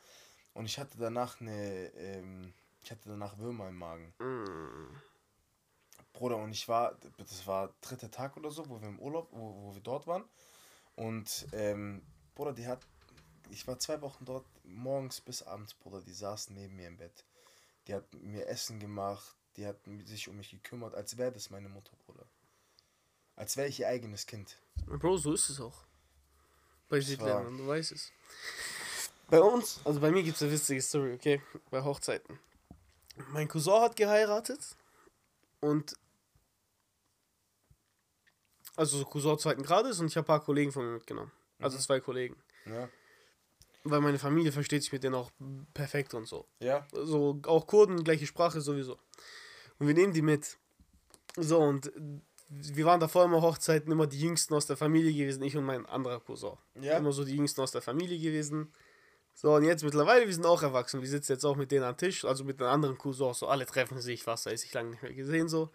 Und 0.54 0.66
ich 0.66 0.78
hatte 0.78 0.98
danach 0.98 1.40
eine, 1.40 1.86
ähm, 1.94 2.52
ich 2.82 2.90
hatte 2.90 3.08
danach 3.08 3.38
Würmer 3.38 3.68
im 3.68 3.76
Magen. 3.76 4.14
Mm. 4.18 4.96
Bruder, 6.12 6.36
und 6.36 6.50
ich 6.50 6.66
war, 6.66 6.98
das 7.16 7.46
war 7.46 7.74
dritter 7.80 8.10
Tag 8.10 8.36
oder 8.36 8.50
so, 8.50 8.68
wo 8.68 8.80
wir 8.80 8.88
im 8.88 8.98
Urlaub, 8.98 9.28
wo, 9.30 9.62
wo 9.62 9.74
wir 9.74 9.80
dort 9.80 10.06
waren. 10.06 10.24
Und, 10.96 11.46
ähm, 11.52 12.02
Bruder, 12.34 12.52
die 12.52 12.66
hat, 12.66 12.84
ich 13.50 13.66
war 13.68 13.78
zwei 13.78 14.00
Wochen 14.00 14.24
dort, 14.24 14.46
morgens 14.64 15.20
bis 15.20 15.42
abends, 15.42 15.74
Bruder, 15.74 16.00
die 16.00 16.12
saß 16.12 16.50
neben 16.50 16.74
mir 16.74 16.88
im 16.88 16.96
Bett. 16.96 17.24
Die 17.86 17.94
hat 17.94 18.12
mir 18.14 18.48
Essen 18.48 18.80
gemacht, 18.80 19.37
die 19.58 19.66
hat 19.66 19.76
sich 20.04 20.28
um 20.28 20.36
mich 20.36 20.50
gekümmert, 20.50 20.94
als 20.94 21.18
wäre 21.18 21.32
das 21.32 21.50
meine 21.50 21.68
Mutter, 21.68 21.90
Bruder. 22.06 22.24
Als 23.34 23.56
wäre 23.56 23.68
ich 23.68 23.80
ihr 23.80 23.88
eigenes 23.88 24.26
Kind. 24.26 24.56
Bro, 24.86 25.16
so 25.18 25.32
ist 25.32 25.50
es 25.50 25.60
auch. 25.60 25.84
Bei 26.88 27.00
Südländern, 27.00 27.58
du 27.58 27.66
weißt 27.66 27.92
es. 27.92 28.12
Bei 29.28 29.40
uns, 29.40 29.80
also 29.84 30.00
bei 30.00 30.10
mir 30.10 30.22
gibt 30.22 30.36
es 30.36 30.42
eine 30.42 30.52
witzige 30.52 30.80
Story, 30.80 31.12
okay? 31.12 31.42
Bei 31.70 31.82
Hochzeiten. 31.82 32.38
Mein 33.30 33.48
Cousin 33.48 33.82
hat 33.82 33.96
geheiratet 33.96 34.76
und. 35.60 35.94
Also 38.76 38.98
so 38.98 39.04
Cousin 39.04 39.38
zweiten 39.38 39.62
Grades 39.62 39.98
und 39.98 40.06
ich 40.06 40.16
habe 40.16 40.24
ein 40.24 40.28
paar 40.28 40.44
Kollegen 40.44 40.70
von 40.70 40.86
mir 40.86 40.92
mitgenommen. 40.92 41.32
Also 41.58 41.78
zwei 41.78 41.98
Kollegen. 41.98 42.36
Ja? 42.64 42.88
Weil 43.82 44.00
meine 44.00 44.20
Familie 44.20 44.52
versteht 44.52 44.82
sich 44.82 44.92
mit 44.92 45.02
denen 45.02 45.16
auch 45.16 45.32
perfekt 45.74 46.14
und 46.14 46.26
so. 46.26 46.46
Ja? 46.60 46.86
So, 46.92 47.40
auch 47.44 47.66
Kurden, 47.66 48.04
gleiche 48.04 48.26
Sprache 48.26 48.60
sowieso. 48.60 48.98
Und 49.78 49.86
wir 49.86 49.94
nehmen 49.94 50.12
die 50.12 50.22
mit. 50.22 50.58
So, 51.36 51.58
und 51.58 51.92
wir 52.48 52.84
waren 52.86 53.00
davor 53.00 53.24
immer 53.24 53.42
Hochzeiten, 53.42 53.92
immer 53.92 54.06
die 54.06 54.20
Jüngsten 54.20 54.54
aus 54.54 54.66
der 54.66 54.76
Familie 54.76 55.12
gewesen, 55.12 55.42
ich 55.42 55.56
und 55.56 55.64
mein 55.64 55.86
anderer 55.86 56.20
Cousin. 56.20 56.56
Ja? 56.80 56.96
Immer 56.96 57.12
so 57.12 57.24
die 57.24 57.36
Jüngsten 57.36 57.60
aus 57.60 57.72
der 57.72 57.82
Familie 57.82 58.18
gewesen. 58.18 58.72
So, 59.34 59.54
und 59.54 59.64
jetzt 59.64 59.84
mittlerweile, 59.84 60.26
wir 60.26 60.34
sind 60.34 60.46
auch 60.46 60.62
erwachsen. 60.62 61.00
Wir 61.00 61.08
sitzen 61.08 61.32
jetzt 61.32 61.44
auch 61.44 61.56
mit 61.56 61.70
denen 61.70 61.84
am 61.84 61.96
Tisch, 61.96 62.24
also 62.24 62.44
mit 62.44 62.58
den 62.58 62.66
anderen 62.66 62.98
Cousins. 62.98 63.38
So, 63.38 63.46
alle 63.46 63.66
treffen 63.66 64.00
sich, 64.00 64.26
was 64.26 64.44
da 64.44 64.50
ist, 64.50 64.64
ich 64.64 64.72
lange 64.72 64.90
nicht 64.90 65.02
mehr 65.02 65.14
gesehen, 65.14 65.48
so. 65.48 65.70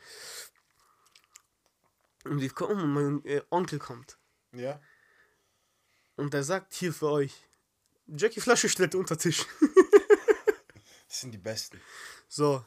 Und 2.25 2.41
wir 2.41 2.49
kommen 2.49 2.81
und 2.81 2.93
mein 2.93 3.25
äh, 3.25 3.41
Onkel 3.49 3.79
kommt. 3.79 4.17
Ja? 4.53 4.81
Und 6.15 6.33
der 6.33 6.43
sagt, 6.43 6.73
hier 6.73 6.93
für 6.93 7.09
euch. 7.09 7.33
Jackie 8.07 8.41
Flasche 8.41 8.67
stellt 8.67 8.95
unter 8.95 9.17
Tisch. 9.17 9.45
Das 11.07 11.21
sind 11.21 11.31
die 11.31 11.37
Besten. 11.37 11.79
So, 12.27 12.65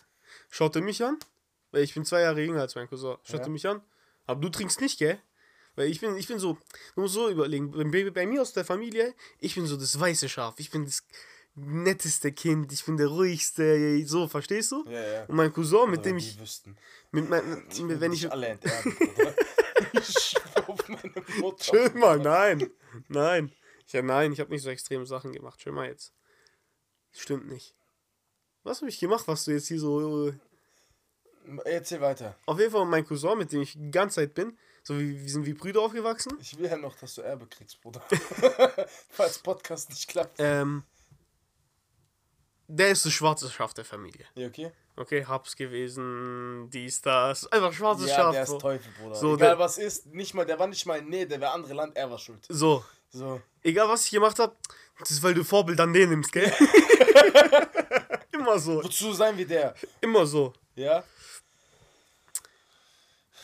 schaut 0.51 0.76
er 0.76 0.82
mich 0.82 1.03
an, 1.05 1.18
weil 1.72 1.82
ich 1.82 1.94
bin 1.94 2.05
zwei 2.05 2.20
Jahre 2.22 2.40
jünger 2.42 2.61
als 2.62 2.74
mein 2.74 2.88
Cousin. 2.88 3.16
Schaut 3.22 3.40
Ja. 3.40 3.47
er 3.47 3.51
mich 3.51 3.66
an, 3.66 3.82
aber 4.26 4.40
du 4.40 4.49
trinkst 4.49 4.80
nicht, 4.80 4.99
gell? 4.99 5.20
Weil 5.74 5.88
ich 5.90 6.01
bin, 6.01 6.16
ich 6.16 6.26
bin 6.26 6.38
so, 6.38 6.57
du 6.94 7.01
musst 7.03 7.14
so 7.14 7.28
überlegen, 7.28 7.70
bei, 7.90 8.11
bei 8.11 8.26
mir 8.26 8.40
aus 8.40 8.53
der 8.55 8.64
Familie, 8.64 9.14
ich 9.40 9.55
bin 9.55 9.66
so 9.66 9.76
das 9.76 9.99
weiße 10.01 10.28
Schaf, 10.28 10.55
ich 10.59 10.70
bin 10.70 10.86
das 10.86 11.05
netteste 11.55 12.32
Kind, 12.32 12.72
ich 12.72 12.84
bin 12.84 12.97
der 12.97 13.09
ruhigste, 13.09 14.03
so, 14.07 14.26
verstehst 14.26 14.72
du? 14.72 14.84
Ja, 14.88 15.01
ja. 15.01 15.24
Und 15.26 15.36
mein 15.36 15.53
Cousin, 15.53 15.90
mit 15.90 16.01
Oder 16.01 16.09
dem 16.11 16.16
ich, 16.18 16.38
wüssten. 16.40 16.76
mit 17.11 17.28
mein, 17.28 17.64
mit, 17.66 18.01
wenn 18.01 18.12
ich, 18.12 18.30
alle 18.32 18.57
Bruder. 18.57 19.34
Ich 19.92 20.34
auf 20.66 20.88
meine 20.88 21.12
Mutter. 21.38 21.62
chill 21.62 21.90
mal, 21.94 22.18
nein, 22.18 22.70
nein, 23.09 23.53
ich, 23.86 23.92
ja, 23.92 24.01
nein, 24.01 24.32
ich 24.32 24.40
habe 24.40 24.51
nicht 24.51 24.62
so 24.62 24.70
extreme 24.70 25.05
Sachen 25.05 25.32
gemacht, 25.32 25.61
chill 25.61 25.72
mal 25.72 25.86
jetzt. 25.88 26.12
Stimmt 27.12 27.49
nicht. 27.49 27.74
Was 28.67 28.81
habe 28.81 28.89
ich 28.91 28.99
gemacht, 28.99 29.27
was 29.29 29.45
du 29.45 29.53
jetzt 29.53 29.69
hier 29.69 29.79
so, 29.79 30.29
äh, 30.29 30.33
Erzähl 31.64 32.01
weiter. 32.01 32.35
auf 32.47 32.59
jeden 32.59 32.73
Fall 32.73 32.85
mein 32.85 33.07
Cousin, 33.07 33.39
mit 33.39 33.53
dem 33.53 33.62
ich 33.62 33.75
die 33.75 33.91
ganze 33.93 34.17
Zeit 34.17 34.35
bin, 34.35 34.59
so 34.83 34.99
wie, 34.99 35.21
wir 35.23 35.29
sind 35.31 35.47
wie 35.47 35.53
Brüder 35.55 35.81
aufgewachsen, 35.83 36.37
Ich 36.41 36.59
will 36.59 36.67
ja 36.69 36.77
noch, 36.77 36.97
dass 36.97 37.14
du 37.14 37.23
Erbe 37.23 37.47
kriegst, 37.47 37.81
Bruder. 37.81 38.03
Falls 39.11 39.39
Podcast 39.39 39.89
nicht 39.91 40.09
klappt. 40.09 40.35
Ähm, 40.39 40.83
der 42.67 42.89
ist 42.91 43.07
das 43.07 43.12
schwarze 43.12 43.49
Schaf 43.49 43.73
der 43.75 43.85
Familie. 43.85 44.25
Ja, 44.35 44.49
okay. 44.49 44.73
Okay, 44.97 45.25
Hubs 45.29 45.55
gewesen, 45.55 46.69
dies, 46.73 47.01
das. 47.03 47.47
Einfach 47.53 47.73
schwarzes 47.73 48.09
Ja, 48.09 48.17
Schaf. 48.17 48.33
der 48.33 48.43
ist 48.43 48.49
Bro. 48.49 48.59
Teufel, 48.59 48.93
Bruder. 49.01 49.14
So, 49.14 49.35
Egal 49.37 49.49
der- 49.51 49.59
was 49.61 49.79
ist, 49.79 50.07
nicht 50.07 50.35
mal, 50.35 50.45
der 50.45 50.59
war 50.59 50.67
nicht 50.67 50.85
mal, 50.87 51.01
nee, 51.03 51.25
der 51.27 51.41
wäre 51.41 51.53
andere 51.53 51.75
Land, 51.75 51.97
er 51.97 52.11
war 52.11 52.19
schuld. 52.19 52.45
So, 52.49 52.85
So. 53.11 53.41
egal 53.62 53.89
was 53.89 54.07
ich 54.07 54.11
gemacht 54.11 54.39
habe, 54.41 54.57
das 54.99 55.12
ist, 55.12 55.23
weil 55.23 55.35
du 55.35 55.45
Vorbild 55.45 55.79
an 55.79 55.93
den 55.93 56.09
nimmst, 56.09 56.33
gell? 56.33 56.51
immer 58.47 58.59
so, 58.59 58.82
Wozu 58.84 59.12
sein 59.12 59.36
wir 59.36 59.47
der? 59.47 59.74
immer 60.01 60.26
so. 60.26 60.53
Ja? 60.74 61.03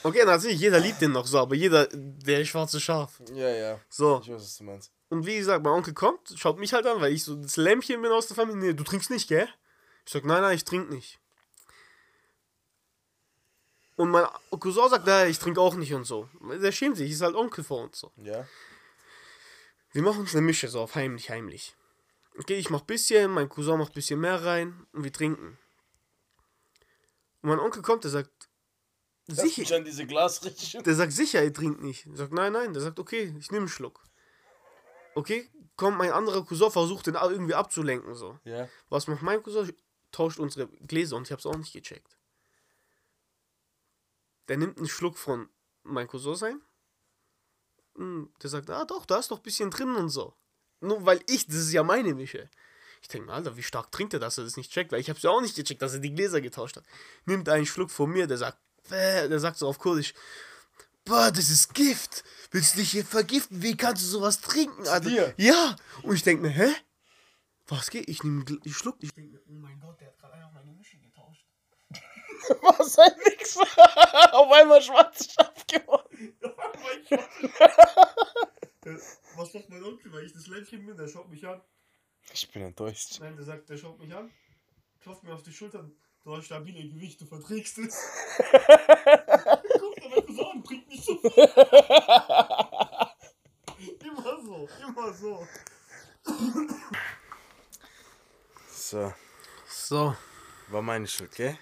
Okay, 0.05 0.25
natürlich, 0.25 0.59
jeder 0.61 0.81
liebt 0.81 1.01
den 1.01 1.13
noch 1.13 1.27
so, 1.27 1.39
aber 1.39 1.55
jeder, 1.55 1.87
der 1.93 2.45
schwarze 2.45 2.81
Schaf. 2.81 3.21
Ja, 3.35 3.49
ja. 3.49 3.81
So, 3.89 4.21
Ich 4.23 4.29
weiß, 4.31 4.43
was 4.43 4.57
du 4.59 4.65
meinst. 4.65 4.91
und 5.11 5.27
wie 5.27 5.37
gesagt, 5.37 5.63
mein 5.65 5.73
Onkel 5.73 5.95
kommt, 5.95 6.35
schaut 6.37 6.59
mich 6.59 6.73
halt 6.73 6.87
an, 6.87 7.01
weil 7.01 7.13
ich 7.13 7.23
so 7.25 7.37
das 7.37 7.57
Lämpchen 7.57 8.03
bin 8.03 8.11
aus 8.11 8.27
der 8.27 8.35
Familie. 8.37 8.61
Nee, 8.71 8.75
du 8.75 8.83
trinkst 8.85 9.11
nicht, 9.11 9.29
gell? 9.29 9.49
Ich 10.05 10.13
sag, 10.13 10.25
nein, 10.25 10.43
nein, 10.43 10.57
ich 10.57 10.65
trink 10.65 10.91
nicht. 10.91 11.19
Und 13.95 14.11
mein 14.11 14.27
Cousin 14.59 14.89
sagt, 14.91 15.07
nein, 15.07 15.31
ich 15.31 15.39
trinke 15.39 15.61
auch 15.61 15.75
nicht 15.75 15.93
und 15.95 16.05
so. 16.05 16.29
Der 16.61 16.73
schämt 16.73 16.97
sich, 16.97 17.11
ist 17.13 17.23
halt 17.23 17.37
Onkel 17.37 17.63
vor 17.63 17.83
uns 17.85 18.01
so. 18.01 18.11
Ja? 18.17 18.47
Wir 19.93 20.03
machen 20.03 20.21
uns 20.21 20.33
eine 20.35 20.43
Mische 20.43 20.67
so 20.69 20.81
auf 20.81 20.97
heimlich, 20.97 21.31
heimlich. 21.31 21.77
Okay, 22.39 22.55
ich 22.55 22.71
mach 22.71 22.83
bisschen, 22.83 23.31
mein 23.31 23.49
Cousin 23.49 23.79
macht 23.79 23.93
bisschen 23.93 24.21
mehr 24.21 24.43
rein 24.45 24.87
und 24.93 25.05
wir 25.05 25.13
trinken. 25.13 25.59
Und 27.43 27.49
mein 27.51 27.59
Onkel 27.59 27.83
kommt, 27.83 28.05
der 28.05 28.11
sagt, 28.11 28.49
sicher, 29.27 29.77
an 29.77 29.85
diese 29.85 30.07
Glasrichtchen. 30.07 30.83
der 30.83 30.95
sagt 30.95 31.13
sicher, 31.13 31.43
er 31.43 31.53
trinkt 31.53 31.83
nicht. 31.83 32.07
Ich 32.07 32.17
sag, 32.17 32.33
nein, 32.33 32.53
nein, 32.53 32.73
der 32.73 32.83
sagt, 32.83 32.99
okay, 32.99 33.35
ich 33.39 33.51
nehme 33.51 33.63
einen 33.63 33.69
Schluck. 33.69 34.03
Okay, 35.15 35.51
komm, 35.77 35.99
mein 35.99 36.13
anderer 36.13 36.45
Cousin 36.45 36.71
versucht 36.71 37.07
den 37.07 37.15
irgendwie 37.15 37.55
abzulenken 37.55 38.15
so. 38.15 38.39
Ja? 38.45 38.69
Was 38.89 39.09
macht 39.09 39.23
mein 39.23 39.43
Cousin? 39.43 39.73
Tauscht 40.11 40.39
unsere 40.39 40.69
Gläser 40.69 41.17
und 41.17 41.27
ich 41.27 41.33
hab's 41.33 41.47
auch 41.47 41.57
nicht 41.57 41.73
gecheckt. 41.73 42.19
Der 44.49 44.57
nimmt 44.59 44.79
einen 44.79 44.89
Schluck 44.89 45.17
von 45.17 45.49
mein 45.83 46.07
Cousin 46.07 46.35
sein. 46.35 46.61
Hm, 47.97 48.33
Der 48.43 48.51
sagt, 48.51 48.71
ah 48.71 48.85
doch, 48.85 49.07
da 49.07 49.19
ist 49.19 49.31
doch 49.31 49.39
ein 49.39 49.43
bisschen 49.43 49.71
drin 49.71 49.95
und 49.97 50.09
so. 50.09 50.35
Nur 50.83 51.07
weil 51.07 51.21
ich, 51.29 51.47
das 51.47 51.57
ist 51.57 51.73
ja 51.73 51.83
meine 51.83 52.15
Mische. 52.15 52.51
Ich 53.01 53.09
denke 53.09 53.27
mir, 53.27 53.33
Alter, 53.33 53.57
wie 53.57 53.63
stark 53.63 53.91
trinkt 53.91 54.15
er, 54.15 54.21
dass 54.21 54.39
er 54.39 54.45
das 54.45 54.57
nicht 54.57 54.71
checkt? 54.71 54.93
Weil 54.93 55.01
ich 55.01 55.11
hab's 55.11 55.23
ja 55.23 55.31
auch 55.31 55.41
nicht 55.41 55.57
gecheckt, 55.57 55.83
dass 55.83 55.95
er 55.95 56.01
die 56.01 56.15
Gläser 56.15 56.41
getauscht 56.41 56.77
hat. 56.77 56.85
Nimmt 57.25 57.49
einen 57.49 57.67
Schluck 57.67 57.91
von 57.91 58.11
mir, 58.11 58.27
der 58.27 58.39
sagt, 58.39 58.59
bäh, 58.89 59.29
der 59.29 59.41
sagt 59.41 59.59
so 59.59 59.69
auf 59.69 59.79
Kurdisch, 59.79 60.15
boah, 61.05 61.31
das 61.33 61.51
ist 61.51 61.75
Gift. 61.75 62.25
Willst 62.51 62.75
du 62.75 62.81
dich 62.81 62.91
hier 62.91 63.05
vergiften? 63.05 63.63
Wie 63.63 63.77
kannst 63.77 64.03
du 64.03 64.07
sowas 64.07 64.41
trinken, 64.41 64.87
Alter? 64.87 65.09
dir? 65.09 65.35
Ja. 65.37 65.77
Und 66.03 66.15
ich 66.15 66.23
denke 66.23 66.43
mir, 66.43 66.51
hä? 66.51 66.73
Was 67.69 67.91
geht? 67.91 68.09
Ich 68.09 68.23
nehme 68.23 68.45
einen 68.47 68.75
Schluck. 68.75 68.97
Ich 69.01 69.15
denke 69.15 69.33
mir, 69.33 69.41
oh 69.49 69.53
mein 69.53 69.81
Gott, 69.81 70.01
der 70.01 70.09
hat 70.09 70.19
gerade 70.19 70.35
einfach 70.35 70.53
meine 70.53 70.73
Mische 70.73 70.99
getauscht. 70.99 71.47
Was 72.63 72.99
ein 72.99 73.13
Wichser. 73.25 74.35
Auf 74.35 74.53
einmal 74.53 74.83
schwarzes 74.83 75.33
Schaf 75.33 75.67
geworden. 75.67 76.37
Was 79.37 79.55
macht 79.55 79.69
mein 79.71 79.83
Onkel, 79.85 80.13
weil 80.13 80.25
ich 80.27 80.33
das 80.33 80.47
Lämpchen 80.47 80.85
bin? 80.87 80.97
Der 80.97 81.09
schaut 81.09 81.29
mich 81.31 81.47
an. 81.47 81.61
Ich 82.33 82.51
bin 82.51 82.63
enttäuscht. 82.63 83.19
Nein, 83.21 83.37
der 83.37 83.45
sagt, 83.45 83.69
der 83.69 83.77
schaut 83.77 83.99
mich 83.99 84.15
an, 84.15 84.31
klopft 85.01 85.23
mir 85.25 85.35
auf 85.35 85.43
die 85.43 85.53
Schultern. 85.53 85.93
Du 86.25 86.37
hast 86.37 86.45
stabile 86.47 86.89
Gewicht, 86.89 87.21
du 87.21 87.27
verträgst 87.27 87.79
es. 87.79 87.97
Guck 88.39 89.97
dir 89.97 90.09
mein 90.09 90.27
Cousin 90.27 90.47
an, 90.47 90.63
trink 90.65 90.89
nicht 90.89 91.05
so 91.05 91.19
viel. 91.19 91.31
immer 94.01 94.41
so, 94.45 94.69
immer 94.87 95.13
so. 95.13 95.47
So, 98.71 99.13
So. 99.67 100.17
war 100.69 100.83
meine 100.83 101.09
Schuld, 101.09 101.35
gell? 101.35 101.59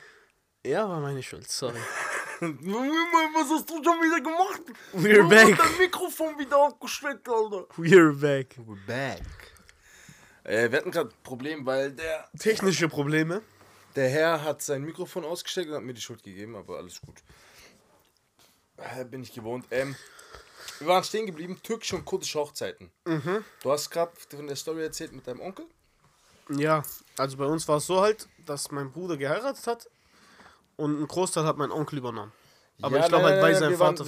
Ja, 0.67 0.87
war 0.87 1.01
meine 1.01 1.23
Schuld, 1.23 1.51
sorry. 1.51 1.79
Was 2.41 3.51
hast 3.51 3.69
du 3.71 3.75
schon 3.83 4.01
wieder 4.03 4.21
gemacht? 4.21 4.50
We're 4.93 5.23
Du 5.23 5.23
hast 5.25 5.31
back. 5.47 5.59
dein 5.59 5.79
Mikrofon 5.79 6.39
wieder 6.39 6.57
aufgesteckt, 6.59 7.29
Alter. 7.29 7.67
We're 7.77 8.13
back. 8.21 8.57
We're 8.59 8.87
back. 8.87 9.23
Äh, 10.45 10.71
wir 10.71 10.79
hatten 10.79 10.91
gerade 10.91 11.11
ein 11.11 11.23
Problem, 11.23 11.65
weil 11.67 11.93
der, 11.93 12.29
Technische 12.39 12.89
Probleme. 12.89 13.43
der 13.95 14.09
Herr 14.09 14.43
hat 14.43 14.63
sein 14.63 14.83
Mikrofon 14.83 15.25
ausgesteckt 15.25 15.69
und 15.69 15.77
hat 15.77 15.83
mir 15.83 15.95
die 15.95 16.01
Schuld 16.01 16.23
gegeben, 16.23 16.57
aber 16.57 16.79
alles 16.79 17.01
gut. 17.01 17.23
Äh, 18.79 19.05
bin 19.05 19.23
ich 19.23 19.33
gewohnt. 19.33 19.67
Ähm, 19.71 19.95
wir 20.79 20.89
waren 20.89 21.05
stehen 21.05 21.27
geblieben, 21.27 21.61
türkische 21.63 21.97
und 21.97 22.05
kurdische 22.05 22.39
Hochzeiten. 22.41 22.91
Du 23.05 23.71
hast 23.71 23.91
gerade 23.91 24.13
von 24.31 24.47
der 24.47 24.57
Story 24.57 24.83
erzählt 24.83 25.13
mit 25.13 25.27
deinem 25.27 25.41
Onkel. 25.41 25.67
Ja, 26.49 26.83
also 27.19 27.37
bei 27.37 27.45
uns 27.45 27.69
war 27.69 27.77
es 27.77 27.87
so 27.87 28.01
halt, 28.01 28.27
dass 28.47 28.71
mein 28.71 28.91
Bruder 28.91 29.17
geheiratet 29.19 29.67
hat 29.67 29.89
und 30.77 30.97
einen 30.97 31.07
Großteil 31.07 31.45
hat 31.45 31.59
mein 31.59 31.71
Onkel 31.71 31.99
übernommen. 31.99 32.33
Aber 32.83 32.97
Ja, 32.99 33.03
ich 33.05 33.09
glaube 33.09 33.25
halt, 33.27 33.43
weil 33.43 33.55
sein 33.55 33.71
wir 33.71 33.79
waren- 33.79 33.97
Vater 33.97 34.07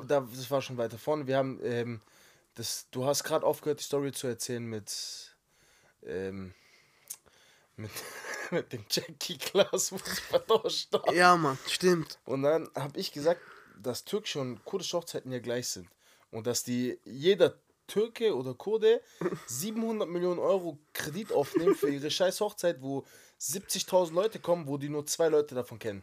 wir, 0.00 0.02
da, 0.06 0.20
Das 0.34 0.50
war 0.50 0.62
schon 0.62 0.76
weiter 0.76 0.98
vorne. 0.98 1.26
Wir 1.26 1.36
haben, 1.36 1.60
ähm, 1.62 2.00
das, 2.54 2.86
du 2.90 3.04
hast 3.04 3.24
gerade 3.24 3.44
aufgehört, 3.44 3.80
die 3.80 3.84
Story 3.84 4.12
zu 4.12 4.26
erzählen 4.26 4.64
mit, 4.64 5.34
ähm, 6.04 6.54
mit, 7.76 7.90
mit 8.50 8.72
dem 8.72 8.84
Jackie-Glas, 8.90 9.92
wo 9.92 9.98
sie 9.98 10.20
vertauscht 10.28 10.92
haben. 10.92 11.14
Ja, 11.16 11.36
Mann, 11.36 11.58
stimmt. 11.68 12.18
Und 12.24 12.42
dann 12.42 12.68
habe 12.74 12.98
ich 12.98 13.12
gesagt, 13.12 13.40
dass 13.80 14.04
türkische 14.04 14.40
und 14.40 14.64
kurdische 14.64 14.96
Hochzeiten 14.96 15.32
ja 15.32 15.40
gleich 15.40 15.68
sind. 15.68 15.88
Und 16.30 16.46
dass 16.46 16.62
die 16.62 16.98
jeder 17.04 17.54
Türke 17.86 18.34
oder 18.34 18.54
Kurde 18.54 19.00
700 19.46 20.08
Millionen 20.08 20.38
Euro 20.38 20.78
Kredit 20.92 21.32
aufnehmen 21.32 21.74
für 21.74 21.90
ihre 21.90 22.10
scheiß 22.10 22.40
Hochzeit, 22.40 22.80
wo 22.80 23.04
70.000 23.40 24.12
Leute 24.14 24.38
kommen, 24.38 24.66
wo 24.66 24.78
die 24.78 24.88
nur 24.88 25.04
zwei 25.06 25.28
Leute 25.28 25.54
davon 25.54 25.78
kennen. 25.78 26.02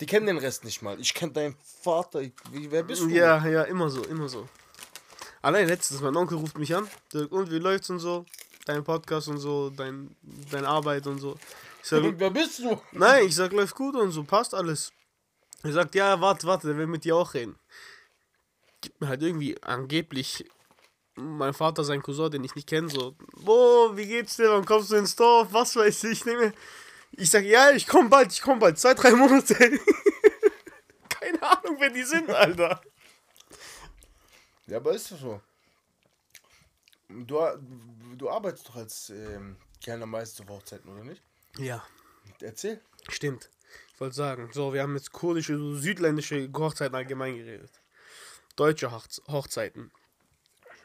Die 0.00 0.06
kennen 0.06 0.26
den 0.26 0.38
Rest 0.38 0.64
nicht 0.64 0.82
mal. 0.82 1.00
Ich 1.00 1.14
kenne 1.14 1.32
deinen 1.32 1.56
Vater. 1.82 2.20
Ich, 2.20 2.32
wie, 2.50 2.70
wer 2.70 2.82
bist 2.82 3.02
du? 3.02 3.08
Ja, 3.08 3.46
ja, 3.46 3.62
immer 3.62 3.88
so, 3.88 4.02
immer 4.04 4.28
so. 4.28 4.48
Allein 5.42 5.68
letztens, 5.68 6.00
mein 6.00 6.16
Onkel 6.16 6.38
ruft 6.38 6.58
mich 6.58 6.74
an. 6.74 6.88
Dirk, 7.12 7.32
und 7.32 7.50
wie 7.50 7.58
läuft's 7.58 7.88
und 7.88 8.00
so? 8.00 8.26
Dein 8.64 8.82
Podcast 8.84 9.28
und 9.28 9.38
so, 9.38 9.70
dein, 9.70 10.14
deine 10.50 10.68
Arbeit 10.68 11.06
und 11.06 11.18
so. 11.18 11.36
Ich 11.82 11.88
sag, 11.88 12.02
Wer 12.18 12.30
bist 12.30 12.58
du? 12.58 12.80
nein, 12.92 13.26
ich 13.26 13.34
sag, 13.34 13.52
läuft 13.52 13.74
gut 13.74 13.94
und 13.94 14.10
so, 14.10 14.24
passt 14.24 14.54
alles. 14.54 14.92
Er 15.62 15.72
sagt, 15.72 15.94
ja, 15.94 16.20
warte, 16.20 16.46
warte, 16.46 16.66
der 16.66 16.76
will 16.76 16.86
mit 16.86 17.04
dir 17.04 17.16
auch 17.16 17.32
reden. 17.32 17.56
Gibt 18.80 19.00
mir 19.00 19.08
halt 19.08 19.22
irgendwie 19.22 19.60
angeblich 19.62 20.44
mein 21.16 21.54
Vater, 21.54 21.82
sein 21.82 22.02
Cousin, 22.02 22.30
den 22.30 22.44
ich 22.44 22.54
nicht 22.54 22.68
kenne, 22.68 22.88
so, 22.88 23.14
wo, 23.32 23.90
wie 23.94 24.06
geht's 24.06 24.36
dir, 24.36 24.50
wann 24.50 24.66
kommst 24.66 24.90
du 24.90 24.96
ins 24.96 25.16
Dorf, 25.16 25.48
was 25.50 25.74
weiß 25.74 26.04
ich, 26.04 26.24
nehme. 26.24 26.52
Ich 27.12 27.30
sag, 27.30 27.44
ja, 27.44 27.70
ich 27.70 27.86
komm 27.86 28.10
bald, 28.10 28.32
ich 28.32 28.42
komm 28.42 28.58
bald, 28.58 28.78
zwei, 28.78 28.94
drei 28.94 29.12
Monate. 29.12 29.54
Keine 31.08 31.42
Ahnung, 31.42 31.76
wer 31.78 31.90
die 31.90 32.02
sind, 32.02 32.30
Alter. 32.30 32.80
Ja, 34.66 34.78
aber 34.78 34.92
ist 34.92 35.12
das 35.12 35.20
so. 35.20 35.40
Du, 37.08 37.40
du 38.16 38.28
arbeitest 38.28 38.68
doch 38.68 38.76
als 38.76 39.10
ähm, 39.10 39.56
Kellner 39.82 40.06
meistens 40.06 40.40
auf 40.46 40.48
Hochzeiten, 40.56 40.90
oder 40.90 41.04
nicht? 41.04 41.22
Ja, 41.58 41.84
Erzähl. 42.40 42.80
stimmt. 43.08 43.48
Ich 43.94 44.00
wollte 44.00 44.16
sagen, 44.16 44.50
so, 44.52 44.74
wir 44.74 44.82
haben 44.82 44.94
jetzt 44.94 45.12
kurdische, 45.12 45.56
so 45.56 45.76
südländische 45.76 46.50
Hochzeiten 46.52 46.94
allgemein 46.94 47.36
geredet. 47.36 47.70
Deutsche 48.56 48.90
Hochz 48.90 49.22
Hochzeiten. 49.28 49.90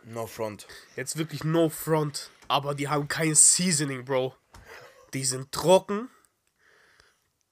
No 0.04 0.28
front. 0.28 0.68
Jetzt 0.96 1.18
wirklich 1.18 1.44
no 1.44 1.70
front, 1.70 2.30
aber 2.48 2.74
die 2.74 2.88
haben 2.88 3.08
kein 3.08 3.36
Seasoning, 3.36 4.06
Bro. 4.06 4.36
Die 5.14 5.26
sind 5.26 5.52
trocken. 5.52 6.10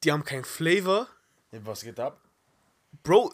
Die 0.04 0.12
haben 0.12 0.24
kein 0.24 0.46
Flavor. 0.46 1.08
Was 1.52 1.82
geht 1.82 2.00
ab? 2.00 2.22
Bro, 3.04 3.34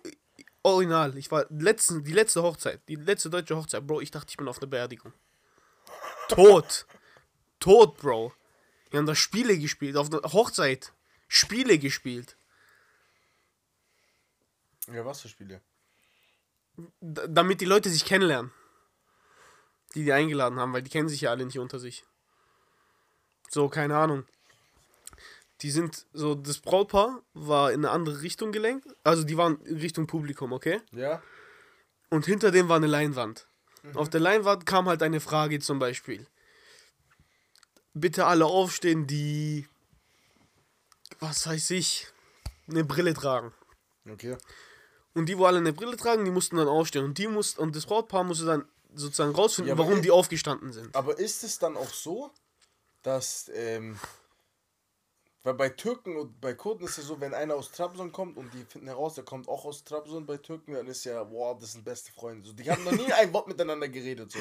original. 0.63 1.17
Ich 1.17 1.31
war 1.31 1.45
letzten, 1.49 2.03
die 2.03 2.11
letzte 2.11 2.41
Hochzeit, 2.43 2.81
die 2.87 2.95
letzte 2.95 3.29
deutsche 3.29 3.55
Hochzeit, 3.55 3.85
Bro. 3.85 4.01
Ich 4.01 4.11
dachte, 4.11 4.31
ich 4.31 4.37
bin 4.37 4.47
auf 4.47 4.59
einer 4.59 4.67
Beerdigung. 4.67 5.13
Tot. 6.27 6.85
Tot, 7.59 7.97
Bro. 7.97 8.33
Wir 8.89 8.99
haben 8.99 9.05
da 9.05 9.15
Spiele 9.15 9.57
gespielt, 9.57 9.97
auf 9.97 10.11
einer 10.11 10.21
Hochzeit. 10.33 10.93
Spiele 11.27 11.77
gespielt. 11.77 12.37
Ja, 14.87 15.05
was 15.05 15.21
für 15.21 15.29
Spiele? 15.29 15.61
D 16.77 17.21
damit 17.27 17.61
die 17.61 17.65
Leute 17.65 17.89
sich 17.89 18.05
kennenlernen. 18.05 18.51
Die 19.93 20.03
die 20.03 20.13
eingeladen 20.13 20.59
haben, 20.59 20.73
weil 20.73 20.83
die 20.83 20.89
kennen 20.89 21.09
sich 21.09 21.21
ja 21.21 21.31
alle 21.31 21.45
nicht 21.45 21.59
unter 21.59 21.79
sich. 21.79 22.05
So, 23.49 23.69
keine 23.69 23.97
Ahnung. 23.97 24.25
Die 25.61 25.71
sind 25.71 26.05
so, 26.13 26.35
das 26.35 26.59
Brautpaar 26.59 27.21
war 27.33 27.71
in 27.71 27.85
eine 27.85 27.91
andere 27.91 28.21
Richtung 28.21 28.51
gelenkt. 28.51 28.87
Also 29.03 29.23
die 29.23 29.37
waren 29.37 29.61
in 29.61 29.77
Richtung 29.77 30.05
Publikum, 30.07 30.51
okay? 30.51 30.81
Ja? 30.91 31.21
Und 32.09 32.25
hinter 32.25 32.51
dem 32.51 32.67
war 32.69 32.75
eine 32.77 32.87
Leinwand. 32.87 33.47
Auf 33.93 34.09
der 34.09 34.19
Leinwand 34.19 34.65
kam 34.65 34.87
halt 34.87 35.03
eine 35.03 35.19
Frage 35.19 35.59
zum 35.59 35.77
Beispiel. 35.79 36.25
Bitte 37.93 38.25
alle 38.25 38.45
aufstehen, 38.45 39.07
die, 39.07 39.67
was 41.19 41.47
weiß 41.47 41.69
ich, 41.71 42.07
eine 42.67 42.83
Brille 42.83 43.13
tragen. 43.13 43.53
Okay. 44.09 44.37
Und 45.13 45.27
die, 45.29 45.37
wo 45.37 45.45
alle 45.45 45.59
eine 45.59 45.71
Brille 45.71 45.95
tragen, 45.95 46.25
die 46.25 46.31
mussten 46.31 46.57
dann 46.57 46.67
aufstehen. 46.67 47.05
Und 47.05 47.17
die 47.17 47.27
mussten, 47.27 47.61
und 47.61 47.75
das 47.75 47.85
Brautpaar 47.85 48.23
musste 48.23 48.45
dann 48.45 48.65
sozusagen 48.93 49.33
rausfinden, 49.33 49.69
Ja, 49.69 49.77
warum 49.77 49.97
ich- 49.97 50.01
die 50.01 50.11
aufgestanden 50.11 50.73
sind. 50.73 50.93
Aber 50.95 51.17
ist 51.17 51.43
es 51.43 51.59
dann 51.59 51.77
auch 51.77 51.89
so, 51.93 52.31
dass 53.05 53.49
ähm, 53.53 53.99
Weil 55.43 55.53
bei 55.53 55.69
Türken 55.69 56.17
und 56.17 56.41
bei 56.41 56.55
Kurden 56.55 56.85
ist 56.85 56.97
es 56.97 57.05
so, 57.05 57.19
wenn 57.21 57.33
einer 57.35 57.53
aus 57.55 57.71
Trabzon 57.71 58.11
kommt 58.11 58.35
und 58.35 58.51
die 58.53 58.65
finden 58.65 58.87
heraus, 58.87 59.13
der 59.13 59.23
kommt 59.23 59.47
auch 59.47 59.63
aus 59.65 59.83
Trabzon 59.83 60.25
bei 60.25 60.37
Türken, 60.37 60.73
dann 60.73 60.87
ist 60.87 61.03
ja, 61.03 61.29
wow, 61.29 61.55
das 61.59 61.73
sind 61.73 61.85
beste 61.85 62.11
Freunde. 62.11 62.47
So, 62.47 62.53
die 62.53 62.69
haben 62.69 62.83
noch 62.83 62.91
nie 62.93 63.11
ein 63.13 63.31
Wort 63.31 63.47
miteinander 63.47 63.87
geredet. 63.87 64.31
So. 64.31 64.39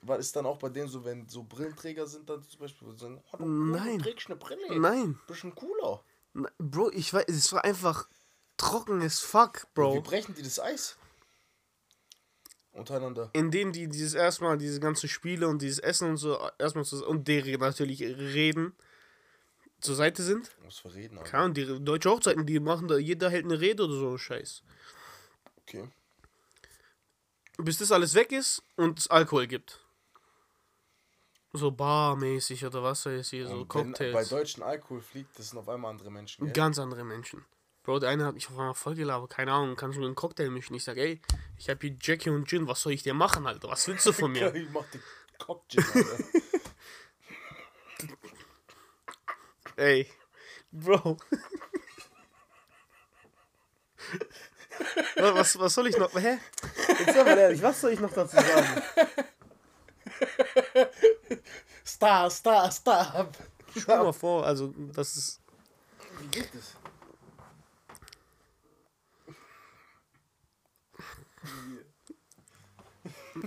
War 0.00 0.18
ist 0.18 0.34
dann 0.34 0.46
auch 0.46 0.56
bei 0.56 0.70
denen 0.70 0.88
so, 0.88 1.04
wenn 1.04 1.28
so 1.28 1.44
Brillenträger 1.44 2.06
sind, 2.06 2.28
dann 2.28 2.42
zum 2.42 2.60
Beispiel, 2.60 2.88
wo 2.88 2.92
sie 2.92 2.98
sagen, 2.98 3.22
oh, 3.32 3.36
du, 3.36 3.44
Nein. 3.44 3.98
du 3.98 4.04
trägst 4.04 4.26
eine 4.28 4.36
Brille. 4.36 4.80
Nein. 4.80 5.20
Bisschen 5.26 5.54
cooler. 5.54 6.02
Na, 6.32 6.48
Bro, 6.58 6.90
ich 6.92 7.12
weiß, 7.12 7.26
es 7.28 7.52
war 7.52 7.62
einfach 7.64 8.08
trocken 8.56 9.02
as 9.02 9.20
fuck, 9.20 9.62
Wie 9.62 9.80
Bro. 9.80 10.00
brechen 10.00 10.34
die 10.34 10.42
das 10.42 10.58
Eis? 10.58 10.96
Untereinander. 12.72 13.30
Indem 13.34 13.72
die 13.72 13.86
dieses 13.86 14.14
erstmal, 14.14 14.56
diese 14.56 14.80
ganzen 14.80 15.08
Spiele 15.08 15.46
und 15.46 15.60
dieses 15.60 15.78
Essen 15.78 16.08
und 16.08 16.16
so, 16.16 16.38
erstmal 16.58 16.84
zu, 16.84 17.06
und 17.06 17.28
deren 17.28 17.60
natürlich 17.60 18.00
Reden 18.02 18.74
zur 19.80 19.94
Seite 19.94 20.22
sind. 20.22 20.56
Was 20.64 20.78
für 20.78 20.94
Reden, 20.94 21.18
Alter. 21.18 21.30
Keine 21.30 21.42
Ahnung, 21.42 21.54
die 21.54 21.84
deutsche 21.84 22.10
Hochzeiten, 22.10 22.46
die 22.46 22.60
machen 22.60 22.88
da, 22.88 22.96
jeder 22.96 23.28
hält 23.28 23.44
eine 23.44 23.60
Rede 23.60 23.84
oder 23.84 23.94
so 23.94 24.16
Scheiß. 24.16 24.62
Okay. 25.62 25.90
Bis 27.58 27.78
das 27.78 27.92
alles 27.92 28.14
weg 28.14 28.32
ist 28.32 28.62
und 28.76 28.98
es 28.98 29.08
Alkohol 29.08 29.46
gibt. 29.46 29.80
So 31.52 31.70
barmäßig 31.70 32.64
oder 32.64 32.82
was 32.82 33.04
weiß 33.04 33.32
ich, 33.34 33.46
so 33.46 33.52
Und 33.52 33.58
wenn 33.74 33.92
bei 33.92 33.98
Cocktails. 33.98 34.28
Deutschen 34.30 34.62
Alkohol 34.62 35.02
fliegt, 35.02 35.38
das 35.38 35.50
sind 35.50 35.58
auf 35.58 35.68
einmal 35.68 35.90
andere 35.90 36.10
Menschen. 36.10 36.46
Gell? 36.46 36.52
Ganz 36.54 36.78
andere 36.78 37.04
Menschen. 37.04 37.44
Bro, 37.82 37.98
der 37.98 38.10
eine 38.10 38.24
hat 38.24 38.34
mich 38.34 38.46
auf 38.48 38.56
einmal 38.58 38.74
voll 38.74 38.94
gelabert, 38.94 39.30
keine 39.30 39.52
Ahnung, 39.52 39.74
kannst 39.74 39.96
du 39.96 40.00
mir 40.00 40.06
einen 40.06 40.14
Cocktail 40.14 40.50
mischen? 40.50 40.74
Ich 40.76 40.84
sag, 40.84 40.96
ey, 40.98 41.20
ich 41.58 41.68
hab 41.68 41.80
hier 41.80 41.96
Jackie 42.00 42.30
und 42.30 42.48
Gin, 42.48 42.68
was 42.68 42.80
soll 42.82 42.92
ich 42.92 43.02
dir 43.02 43.14
machen, 43.14 43.44
Alter? 43.46 43.68
Was 43.68 43.88
willst 43.88 44.06
du 44.06 44.12
von 44.12 44.30
mir? 44.30 44.54
Ich 44.62 44.70
mach 44.70 44.84
den 44.90 45.02
Cocktail, 45.38 45.84
Alter. 45.94 46.24
ey, 49.76 50.06
Bro. 50.70 51.16
was, 55.16 55.34
was, 55.34 55.58
was 55.58 55.74
soll 55.74 55.88
ich 55.88 55.96
noch, 55.96 56.14
hä? 56.14 56.38
Jetzt 56.88 57.14
sag 57.14 57.26
mal 57.26 57.36
ehrlich, 57.36 57.62
was 57.62 57.80
soll 57.80 57.92
ich 57.92 58.00
noch 58.00 58.12
dazu 58.12 58.36
sagen? 58.36 58.82
Star, 61.84 62.30
Star, 62.30 62.70
Star. 62.70 63.28
Stell 63.76 63.98
dir 63.98 64.04
mal 64.04 64.12
vor, 64.12 64.46
also, 64.46 64.72
das 64.76 65.16
ist, 65.16 65.40
Wie 66.20 66.28
geht 66.28 66.48
das? 66.54 66.76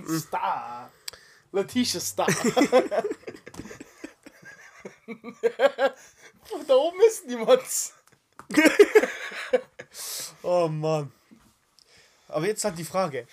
Star. 0.08 0.90
Letitia 1.52 2.00
Star. 2.00 2.26
da 6.66 6.74
oben 6.74 7.00
ist 7.06 7.26
niemand. 7.26 7.62
Oh 10.42 10.68
Mann. 10.68 11.12
Aber 12.28 12.46
jetzt 12.46 12.64
halt 12.64 12.78
die 12.78 12.84
Frage. 12.84 13.26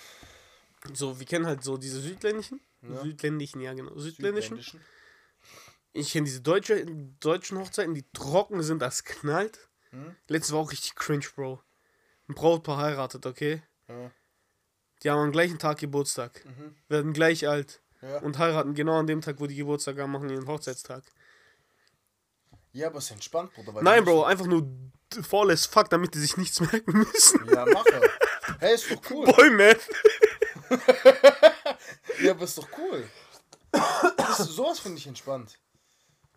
So, 0.93 1.19
wir 1.19 1.25
kennen 1.25 1.45
halt 1.45 1.63
so 1.63 1.77
diese 1.77 2.01
südländischen. 2.01 2.59
Südländischen, 2.81 3.61
ja 3.61 3.73
genau. 3.73 3.97
Südländischen. 3.97 4.59
Ich 5.93 6.11
kenne 6.11 6.25
diese 6.25 6.41
deutsche, 6.41 6.85
deutschen 7.19 7.59
Hochzeiten, 7.59 7.93
die 7.93 8.05
trocken 8.13 8.63
sind, 8.63 8.81
das 8.81 9.03
knallt. 9.03 9.69
Hm? 9.91 10.15
Letztes 10.27 10.51
war 10.53 10.59
auch 10.59 10.71
richtig 10.71 10.95
cringe, 10.95 11.25
Bro. 11.35 11.61
Ein 12.27 12.35
Brautpaar 12.35 12.77
heiratet, 12.77 13.25
okay? 13.25 13.61
Ja. 13.87 14.11
Die 15.03 15.09
haben 15.09 15.19
am 15.19 15.31
gleichen 15.31 15.59
Tag 15.59 15.79
Geburtstag. 15.79 16.45
Werden 16.87 17.13
gleich 17.13 17.47
alt. 17.47 17.81
Ja. 18.01 18.19
Und 18.19 18.37
heiraten 18.37 18.73
genau 18.73 18.99
an 18.99 19.07
dem 19.07 19.21
Tag, 19.21 19.39
wo 19.39 19.47
die 19.47 19.55
Geburtstag 19.55 19.97
haben, 19.99 20.11
machen 20.11 20.29
ihren 20.29 20.47
Hochzeitstag. 20.47 21.03
ja, 22.73 22.87
aber 22.87 22.97
es 22.97 23.05
ist 23.05 23.11
entspannt, 23.11 23.53
Bruder. 23.53 23.81
Nein, 23.81 24.03
Bro, 24.03 24.23
einfach 24.25 24.45
nur 24.45 24.67
faul 25.21 25.51
as 25.51 25.65
fuck, 25.65 25.89
damit 25.89 26.13
die 26.15 26.19
sich 26.19 26.35
nichts 26.37 26.59
merken 26.71 26.91
müssen. 26.99 27.45
Ja, 27.49 27.65
mache. 27.65 28.01
Hey, 28.59 28.75
ist 28.75 28.91
doch 28.91 29.01
cool. 29.11 29.25
Boy, 29.25 29.49
man. 29.51 29.75
Ja, 32.21 32.31
aber 32.31 32.43
ist 32.45 32.57
doch 32.57 32.67
cool. 32.77 33.07
Das, 34.17 34.37
sowas 34.37 34.79
finde 34.79 34.97
ich 34.97 35.07
entspannt. 35.07 35.57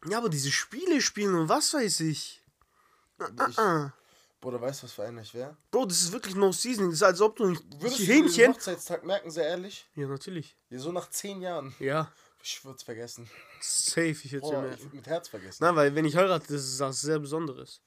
Ja, 0.09 0.19
aber 0.19 0.29
diese 0.29 0.51
Spiele 0.51 1.01
spielen 1.01 1.35
und 1.35 1.49
was 1.49 1.73
weiß 1.75 2.01
ich. 2.01 2.43
Ich, 3.49 3.59
Ah. 3.59 3.93
Bruder, 4.41 4.61
weißt 4.61 4.83
du, 4.83 4.85
was 4.85 4.93
für 4.93 5.03
einer 5.05 5.23
ich 5.23 5.33
wäre? 5.35 5.57
Bro, 5.71 5.87
das 5.87 6.03
ist 6.03 6.13
wirklich 6.13 6.35
no 6.35 6.53
season. 6.53 6.87
Das 6.87 6.97
ist 6.97 7.03
als 7.03 7.21
ob 7.21 7.37
du 7.37 7.45
ein 7.47 7.59
Würdest 7.81 7.99
du 8.01 8.05
den 8.05 8.25
Hähnchen. 8.25 8.53
Hochzeitstag 8.53 9.05
merken, 9.05 9.31
sehr 9.31 9.47
ehrlich? 9.49 9.89
Ja, 9.95 10.07
natürlich. 10.07 10.57
Ja, 10.69 10.79
so 10.79 10.93
nach 10.93 11.09
zehn 11.11 11.41
Jahren. 11.41 11.75
Ja, 11.79 12.13
Ich 12.43 12.63
würde 12.65 12.77
es 12.77 12.83
vergessen. 12.83 13.29
safe. 13.61 14.11
Ich 14.11 14.25
hätte 14.33 14.41
Boah, 14.41 14.53
ja 14.67 14.73
ich 14.75 14.83
würd 14.83 14.95
mit 14.95 15.07
Herz 15.07 15.29
vergessen. 15.29 15.65
Nein, 15.65 15.75
weil 15.75 15.95
wenn 15.95 16.05
ich 16.05 16.15
heirate, 16.17 16.47
das 16.53 16.63
ist 16.65 16.79
was 16.81 17.01
sehr 17.01 17.19
Besonderes. 17.19 17.81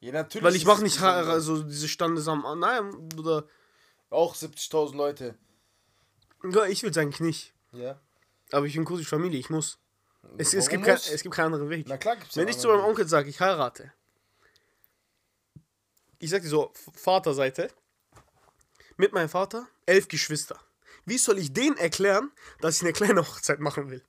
Ja, 0.00 0.12
natürlich. 0.12 0.44
Weil 0.44 0.54
ich 0.54 0.64
mache 0.64 0.76
es 0.78 0.82
nicht 0.84 0.94
besonders. 0.96 1.26
heira- 1.26 1.40
so 1.40 1.62
diese 1.64 1.88
Standesamt. 1.88 2.44
Nein, 2.58 2.94
oder. 3.18 3.44
Auch 4.10 4.34
70.000 4.36 4.96
Leute. 4.96 5.34
Ja, 6.44 6.64
ich 6.66 6.82
will 6.84 6.90
es 6.90 6.96
eigentlich 6.96 7.20
nicht. 7.20 7.54
Ja. 7.72 8.00
Aber 8.52 8.64
ich 8.66 8.74
bin 8.74 8.84
kurdisch 8.84 9.08
Familie, 9.08 9.38
ich 9.40 9.50
muss. 9.50 9.78
Es, 10.38 10.54
es, 10.54 10.68
gibt 10.68 10.84
kein, 10.84 10.94
es 10.96 11.22
gibt 11.22 11.34
keinen 11.34 11.46
anderen 11.46 11.68
Weg. 11.68 11.86
Na 11.88 11.96
klar 11.98 12.16
gibt's 12.16 12.36
Wenn 12.36 12.48
ich 12.48 12.56
zu 12.58 12.68
meinem 12.68 12.84
Onkel 12.84 13.06
sage, 13.08 13.28
ich 13.28 13.40
heirate. 13.40 13.92
Ich 16.18 16.30
sag 16.30 16.42
dir 16.42 16.48
so, 16.48 16.72
Vaterseite. 16.94 17.70
Mit 18.96 19.12
meinem 19.12 19.28
Vater, 19.28 19.68
elf 19.86 20.08
Geschwister. 20.08 20.58
Wie 21.04 21.18
soll 21.18 21.38
ich 21.38 21.52
denen 21.52 21.76
erklären, 21.76 22.32
dass 22.60 22.76
ich 22.76 22.82
eine 22.82 22.92
kleine 22.92 23.20
Hochzeit 23.26 23.60
machen 23.60 23.90
will? 23.90 24.02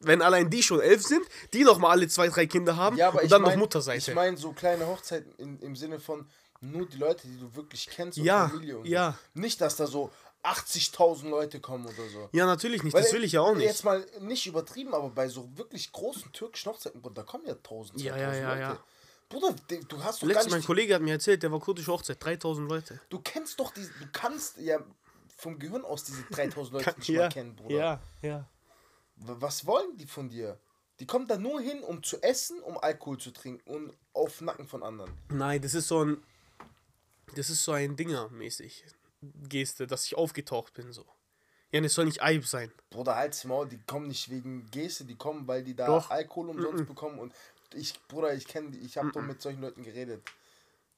Wenn 0.00 0.22
allein 0.22 0.48
die 0.48 0.62
schon 0.62 0.80
elf 0.80 1.02
sind, 1.02 1.26
die 1.52 1.62
noch 1.62 1.76
mal 1.78 1.90
alle 1.90 2.08
zwei, 2.08 2.28
drei 2.28 2.46
Kinder 2.46 2.76
haben 2.76 2.96
Ja, 2.96 3.10
und 3.10 3.30
dann 3.30 3.42
mein, 3.42 3.52
noch 3.52 3.58
Mutterseite. 3.58 4.10
Ich 4.10 4.14
meine 4.14 4.38
so 4.38 4.52
kleine 4.52 4.86
Hochzeiten 4.86 5.34
in, 5.36 5.58
im 5.60 5.76
Sinne 5.76 6.00
von 6.00 6.26
nur 6.62 6.86
die 6.88 6.96
Leute, 6.96 7.28
die 7.28 7.38
du 7.38 7.54
wirklich 7.54 7.86
kennst 7.86 8.18
und 8.18 8.24
Ja, 8.24 8.48
Familie 8.48 8.78
und 8.78 8.86
ja. 8.86 9.18
so. 9.34 9.40
Nicht, 9.40 9.60
dass 9.60 9.76
da 9.76 9.86
so 9.86 10.10
80.000 10.42 11.28
Leute 11.28 11.60
kommen 11.60 11.84
oder 11.84 12.08
so. 12.08 12.30
ja, 12.32 12.46
natürlich 12.46 12.82
nicht. 12.82 12.94
Weil, 12.94 13.02
das 13.02 13.12
will 13.12 13.24
ich 13.24 13.32
ja 13.32 13.42
auch 13.42 13.54
nicht. 13.54 13.66
Jetzt 13.66 13.84
mal 13.84 14.06
nicht 14.20 14.46
übertrieben, 14.46 14.94
aber 14.94 15.10
bei 15.10 15.28
so 15.28 15.50
wirklich 15.56 15.92
großen 15.92 16.32
türkischen 16.32 16.72
Hochzeiten, 16.72 17.02
da 17.14 17.22
kommen 17.22 17.44
ja 17.46 17.52
1000, 17.52 18.00
2000 18.00 18.02
Ja, 18.02 18.16
ja, 18.16 18.34
ja, 18.34 18.48
Leute. 18.48 18.60
ja. 18.60 18.84
Bruder, 19.30 19.54
de- 19.70 19.82
du 19.88 20.02
hast 20.04 20.16
doch 20.22 20.26
gar 20.26 20.34
Letztens 20.34 20.50
mein 20.50 20.58
nicht, 20.58 20.66
Kollege 20.66 20.94
hat 20.94 21.00
mir 21.02 21.12
erzählt, 21.12 21.42
der 21.42 21.50
war 21.52 21.60
kurdische 21.60 21.90
Hochzeit, 21.90 22.22
3000 22.22 22.68
Leute. 22.68 23.00
du 23.08 23.20
kennst 23.20 23.58
doch 23.58 23.72
diese, 23.72 23.90
du 23.94 24.06
kannst 24.12 24.58
ja 24.58 24.78
vom 25.36 25.58
Gehirn 25.58 25.84
aus 25.86 26.04
diese 26.04 26.22
3000 26.24 26.74
Leute 26.84 26.94
nicht 26.98 27.10
mal 27.16 27.28
kennen, 27.30 27.56
Bruder. 27.56 27.74
ja, 27.74 28.00
ja. 28.20 28.48
Was 29.16 29.64
wollen 29.66 29.96
die 29.96 30.06
von 30.06 30.28
dir? 30.28 30.58
Die 30.98 31.06
kommen 31.06 31.26
da 31.26 31.38
nur 31.38 31.60
hin, 31.62 31.82
um 31.82 32.02
zu 32.02 32.22
essen, 32.22 32.60
um 32.62 32.76
Alkohol 32.76 33.16
zu 33.18 33.30
trinken 33.30 33.70
und 33.70 33.96
auf 34.12 34.40
Nacken 34.42 34.66
von 34.66 34.82
anderen. 34.82 35.10
Nein, 35.30 35.62
das 35.62 35.72
ist 35.74 35.88
so 35.88 36.04
ein. 36.04 36.22
Das 37.36 37.48
ist 37.48 37.62
so 37.64 37.72
ein 37.72 37.96
Dinger-mäßig. 37.96 38.84
Geste, 39.48 39.86
dass 39.86 40.04
ich 40.06 40.16
aufgetaucht 40.16 40.74
bin, 40.74 40.92
so. 40.92 41.06
Ja, 41.70 41.80
das 41.80 41.94
soll 41.94 42.06
nicht 42.06 42.22
Eib 42.22 42.44
sein. 42.46 42.72
Bruder, 42.90 43.14
halt's 43.16 43.44
Maul, 43.44 43.68
die 43.68 43.78
kommen 43.86 44.08
nicht 44.08 44.28
wegen 44.30 44.68
Geste, 44.70 45.04
die 45.04 45.14
kommen, 45.16 45.46
weil 45.46 45.62
die 45.62 45.76
da 45.76 45.86
Doch. 45.86 46.10
Alkohol 46.10 46.50
umsonst 46.50 46.86
bekommen 46.86 47.18
und 47.18 47.32
ich, 47.74 48.00
Bruder, 48.08 48.34
ich 48.34 48.46
kenne 48.46 48.70
die, 48.70 48.78
ich 48.78 48.96
habe 48.98 49.12
doch 49.12 49.22
mit 49.22 49.40
solchen 49.40 49.60
Leuten 49.60 49.82
geredet. 49.82 50.22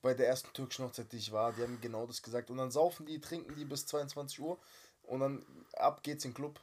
Bei 0.00 0.14
der 0.14 0.26
ersten 0.26 0.52
türkischen 0.52 0.84
Hochzeit, 0.84 1.12
die 1.12 1.18
ich 1.18 1.30
war, 1.30 1.52
die 1.52 1.62
haben 1.62 1.80
genau 1.80 2.06
das 2.06 2.22
gesagt. 2.22 2.50
Und 2.50 2.56
dann 2.56 2.70
saufen 2.70 3.06
die, 3.06 3.20
trinken 3.20 3.54
die 3.54 3.64
bis 3.64 3.86
22 3.86 4.40
Uhr 4.40 4.58
und 5.02 5.20
dann 5.20 5.44
ab 5.74 6.02
geht's 6.02 6.24
in 6.24 6.30
den 6.30 6.36
Club. 6.36 6.60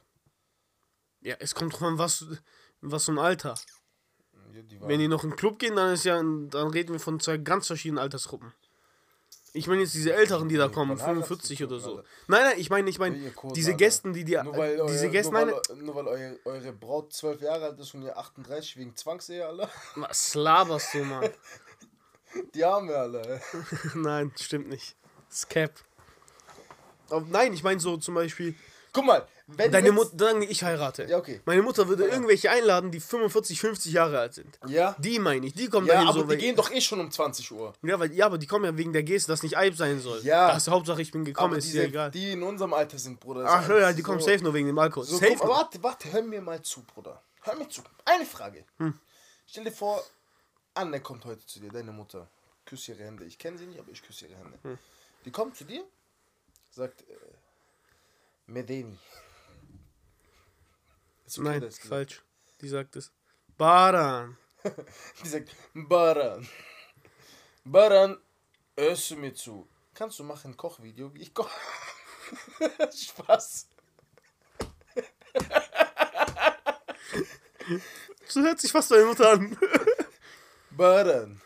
Ja, 1.22 1.36
es 1.38 1.54
kommt 1.54 1.72
drauf 1.72 1.82
an, 1.82 1.98
was, 1.98 2.26
was 2.80 3.04
so 3.06 3.12
ein 3.12 3.18
Alter. 3.18 3.54
Ja, 4.52 4.62
die 4.62 4.80
Wenn 4.80 5.00
die 5.00 5.08
noch 5.08 5.24
in 5.24 5.30
den 5.30 5.36
Club 5.36 5.58
gehen, 5.58 5.76
dann 5.76 5.94
ist 5.94 6.04
ja, 6.04 6.16
dann 6.16 6.68
reden 6.68 6.92
wir 6.92 7.00
von 7.00 7.20
zwei 7.20 7.38
ganz 7.38 7.66
verschiedenen 7.66 7.98
Altersgruppen. 7.98 8.52
Ich 9.52 9.66
meine 9.66 9.82
jetzt 9.82 9.94
diese 9.94 10.12
Älteren, 10.14 10.48
die 10.48 10.56
da 10.56 10.68
Nee, 10.68 10.74
kommen, 10.74 10.90
wann 10.98 11.06
heiratest 11.06 11.28
45 11.28 11.58
du 11.58 11.64
oder 11.66 11.80
so. 11.80 11.96
Alter? 11.96 12.08
Nein, 12.28 12.42
nein, 12.44 12.54
ich 12.58 12.70
meine, 12.70 12.88
ich 12.90 12.98
meine, 12.98 13.32
diese 13.54 13.70
Alter. 13.72 13.78
Gästen, 13.78 14.12
die 14.12 14.24
die, 14.24 14.36
nur 14.36 14.56
weil, 14.56 14.86
diese 14.86 15.06
euer, 15.06 15.10
Gäste, 15.10 15.32
nur 15.32 15.44
nein, 15.44 15.54
weil, 15.68 15.76
nur 15.76 15.94
weil 15.96 16.06
eure, 16.06 16.38
eure 16.44 16.72
Braut 16.72 17.12
12 17.12 17.40
Jahre 17.42 17.64
alt 17.66 17.80
ist 17.80 17.94
und 17.94 18.02
ihr 18.02 18.16
38 18.16 18.76
wegen 18.76 18.94
Zwangsehe, 18.96 19.46
Alter. 19.46 19.68
was 19.96 20.34
laberst 20.34 20.94
du, 20.94 21.04
Mann? 21.04 21.28
Die 22.54 22.64
haben 22.64 22.88
wir 22.88 22.98
alle. 22.98 23.40
nein, 23.94 24.30
stimmt 24.38 24.68
nicht. 24.68 24.94
Scap. 25.32 25.72
Aber 27.08 27.26
nein, 27.28 27.52
ich 27.52 27.64
meine 27.64 27.80
so 27.80 27.96
zum 27.96 28.14
Beispiel, 28.14 28.54
Guck 28.92 29.04
mal, 29.04 29.26
wenn 29.56 29.72
deine 29.72 29.92
Mutter, 29.92 30.16
sagen 30.18 30.42
ich 30.42 30.62
heirate. 30.62 31.04
Ja, 31.04 31.18
okay. 31.18 31.40
Meine 31.44 31.62
Mutter 31.62 31.88
würde 31.88 32.06
Ja. 32.06 32.12
irgendwelche 32.14 32.50
einladen, 32.50 32.90
die 32.90 33.00
45, 33.00 33.60
50 33.60 33.92
Jahre 33.92 34.18
alt 34.18 34.34
sind. 34.34 34.58
Ja, 34.66 34.94
Die 34.98 35.18
meine 35.18 35.46
ich, 35.46 35.54
die 35.54 35.68
kommen 35.68 35.86
ja 35.86 35.94
dahin 35.94 36.08
aber 36.08 36.18
so. 36.20 36.22
die 36.24 36.28
weil- 36.30 36.36
gehen 36.38 36.56
doch 36.56 36.70
eh 36.70 36.80
schon 36.80 37.00
um 37.00 37.10
20 37.10 37.50
Uhr. 37.52 37.72
ja, 37.82 37.98
weil, 37.98 38.12
ja, 38.12 38.26
aber 38.26 38.38
die 38.38 38.46
kommen 38.46 38.64
ja 38.64 38.76
wegen 38.76 38.92
der 38.92 39.02
Geste, 39.02 39.32
dass 39.32 39.42
nicht 39.42 39.56
Eib 39.56 39.76
sein 39.76 40.00
soll. 40.00 40.20
Ja. 40.22 40.48
Das 40.48 40.64
ist 40.64 40.68
Hauptsache, 40.68 41.02
ich 41.02 41.10
bin 41.12 41.24
gekommen, 41.24 41.52
Aber 41.52 41.58
ist 41.58 41.72
ja 41.72 41.82
egal. 41.82 42.10
die 42.10 42.32
in 42.32 42.42
unserem 42.42 42.72
Alter 42.74 42.98
sind, 42.98 43.20
Bruder. 43.20 43.44
Ach 43.48 43.68
ja, 43.68 43.92
die 43.92 44.02
kommen 44.02 44.20
so- 44.20 44.26
safe 44.26 44.42
nur 44.42 44.54
wegen 44.54 44.66
dem 44.66 44.78
Alkohol. 44.78 45.04
So, 45.04 45.16
safe. 45.18 45.36
nur. 45.36 45.48
warte, 45.48 45.82
warte, 45.82 46.12
hör 46.12 46.22
mir 46.22 46.40
mal 46.40 46.60
zu, 46.62 46.82
Bruder. 46.82 47.22
Hör 47.42 47.56
mir 47.56 47.68
zu. 47.68 47.82
Eine 48.04 48.26
Frage. 48.26 48.64
Hm. 48.78 48.98
Stell 49.46 49.64
dir 49.64 49.72
vor, 49.72 50.02
Anne 50.74 51.00
kommt 51.00 51.24
heute 51.24 51.44
zu 51.46 51.58
dir, 51.60 51.70
deine 51.70 51.92
Mutter. 51.92 52.28
Küss 52.66 52.86
ihre 52.88 53.02
Hände. 53.02 53.24
Ich 53.24 53.36
kenne 53.38 53.58
sie 53.58 53.66
nicht, 53.66 53.80
aber 53.80 53.90
ich 53.90 54.00
küsse 54.02 54.26
ihre 54.26 54.38
Hände. 54.38 54.58
Hm. 54.62 54.78
Die 55.24 55.30
kommt 55.32 55.56
zu 55.56 55.64
dir, 55.64 55.82
sagt, 56.70 57.02
äh, 57.02 57.14
Medeni. 58.46 58.98
Okay, 61.38 61.48
Nein, 61.48 61.60
das 61.60 61.78
falsch. 61.78 62.22
Die 62.60 62.68
sagt 62.68 62.96
es. 62.96 63.12
Baran. 63.56 64.36
Die 65.22 65.28
sagt, 65.28 65.54
Baran, 65.74 66.46
Baran, 67.64 68.18
hörst 68.76 69.10
du 69.10 69.16
mir 69.16 69.34
zu? 69.34 69.68
Kannst 69.94 70.18
du 70.18 70.24
machen 70.24 70.52
ein 70.52 70.56
Kochvideo, 70.56 71.14
wie 71.14 71.22
ich 71.22 71.34
koche? 71.34 71.50
Spaß. 72.92 73.68
So 78.26 78.42
hört 78.42 78.60
sich 78.60 78.72
fast 78.72 78.90
deine 78.90 79.04
Mutter 79.06 79.30
an. 79.32 79.58
Baran. 80.70 81.40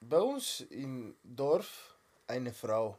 Bei 0.00 0.18
uns 0.18 0.60
im 0.60 1.16
Dorf 1.22 1.96
eine 2.26 2.52
Frau, 2.52 2.98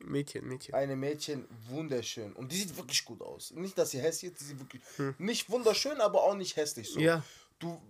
Mädchen, 0.00 0.46
Mädchen. 0.46 0.74
eine 0.74 0.94
Mädchen, 0.96 1.46
wunderschön. 1.68 2.32
Und 2.34 2.52
die 2.52 2.56
sieht 2.56 2.76
wirklich 2.76 3.04
gut 3.04 3.20
aus. 3.20 3.50
Nicht, 3.50 3.76
dass 3.76 3.90
sie 3.90 4.00
hässlich 4.00 4.32
ist, 4.32 4.40
die 4.40 4.44
sieht 4.44 4.58
wirklich 4.60 4.82
nicht 5.18 5.50
wunderschön, 5.50 6.00
aber 6.00 6.22
auch 6.22 6.34
nicht 6.34 6.56
hässlich 6.56 6.88
so. 6.90 7.00
Ja. 7.00 7.22
Du, 7.58 7.80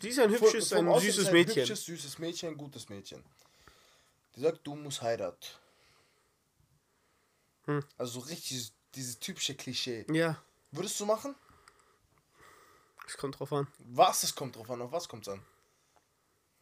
Sie 0.00 0.08
ist 0.08 0.18
ein 0.18 0.30
Von- 0.30 0.40
hübsches, 0.48 0.68
vom 0.68 0.78
ein 0.80 0.88
Aussehen 0.88 1.12
süßes 1.12 1.24
ist 1.28 1.32
Mädchen. 1.32 1.62
Hübsches, 1.62 1.84
süßes 1.86 2.18
Mädchen, 2.18 2.48
ein 2.50 2.58
gutes 2.58 2.88
Mädchen. 2.90 3.24
Die 4.36 4.40
sagt, 4.40 4.66
du 4.66 4.74
musst 4.74 5.00
heiraten. 5.02 5.46
Hm. 7.66 7.82
Also 7.96 8.20
so 8.20 8.26
richtig 8.26 8.72
dieses 8.94 9.18
typische 9.18 9.54
Klischee. 9.54 10.04
Ja, 10.12 10.42
Würdest 10.72 10.98
du 11.00 11.06
machen? 11.06 11.34
es 13.06 13.16
kommt 13.16 13.38
drauf 13.38 13.52
an. 13.52 13.68
Was? 13.78 14.22
Es 14.24 14.34
kommt 14.34 14.56
drauf 14.56 14.70
an. 14.70 14.82
Auf 14.82 14.92
was 14.92 15.08
kommt's 15.08 15.28
an? 15.28 15.40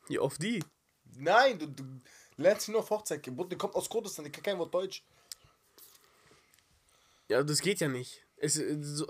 Ja, 0.09 0.21
auf 0.21 0.39
die. 0.39 0.63
Nein, 1.17 1.59
du, 1.59 1.67
du 1.69 1.85
lernst 2.43 2.67
sie 2.67 2.73
nur 2.73 2.81
auf 2.81 2.91
Hochzeit. 2.91 3.23
kennen. 3.23 3.49
Die 3.49 3.57
kommt 3.57 3.75
aus 3.75 3.89
Kurdistan, 3.89 4.25
die 4.25 4.31
kann 4.33 4.43
kein 4.43 4.59
Wort 4.59 4.73
Deutsch. 4.75 5.03
Ja, 7.29 7.43
das 7.43 7.61
geht 7.61 7.81
ja 7.81 7.89
nicht. 7.89 8.25
Es, 8.37 8.57
äh, 8.59 8.77
so, 8.83 9.07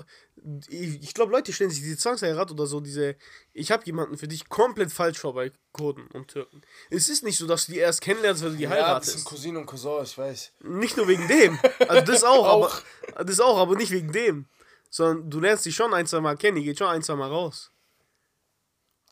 ich 0.69 1.03
ich 1.03 1.15
glaube, 1.15 1.33
Leute 1.33 1.53
stellen 1.53 1.71
sich 1.71 1.81
diese 1.81 1.97
Zwangsheirat 1.97 2.51
oder 2.51 2.67
so, 2.67 2.81
diese, 2.81 3.17
ich 3.55 3.73
habe 3.73 3.85
jemanden 3.87 4.19
für 4.19 4.29
dich 4.29 4.49
komplett 4.49 4.93
falsch 4.93 5.19
vor 5.19 5.33
bei 5.35 5.51
Kurden 5.73 6.07
und 6.09 6.29
Türken. 6.29 6.61
Es 6.91 7.09
ist 7.09 7.25
nicht 7.25 7.39
so, 7.39 7.47
dass 7.47 7.67
du 7.67 7.73
die 7.73 7.79
erst 7.79 8.03
kennenlernst, 8.03 8.43
wenn 8.45 8.51
du 8.53 8.57
die 8.59 8.65
Ja, 8.65 8.71
das 8.71 8.79
heiratest. 8.79 9.13
sind 9.13 9.25
Cousine 9.25 9.59
und 9.59 9.67
Cousin, 9.67 10.03
ich 10.05 10.17
weiß. 10.19 10.53
Nicht 10.61 10.97
nur 10.99 11.09
wegen 11.09 11.27
dem. 11.29 11.59
Also 11.89 12.05
das 12.13 12.23
auch, 12.25 12.47
Auch. 12.67 12.83
aber 13.15 13.25
das 13.25 13.41
auch, 13.41 13.57
aber 13.59 13.75
nicht 13.75 13.91
wegen 13.91 14.13
dem. 14.13 14.47
Sondern 14.91 15.31
du 15.31 15.41
lernst 15.41 15.65
die 15.65 15.73
schon 15.73 15.95
ein, 15.95 16.07
zwei 16.07 16.21
Mal 16.21 16.37
kennen, 16.37 16.59
die 16.59 16.65
geht 16.65 16.79
schon 16.79 16.89
ein, 16.89 17.03
zwei 17.03 17.17
Mal 17.17 17.31
raus. 17.31 17.71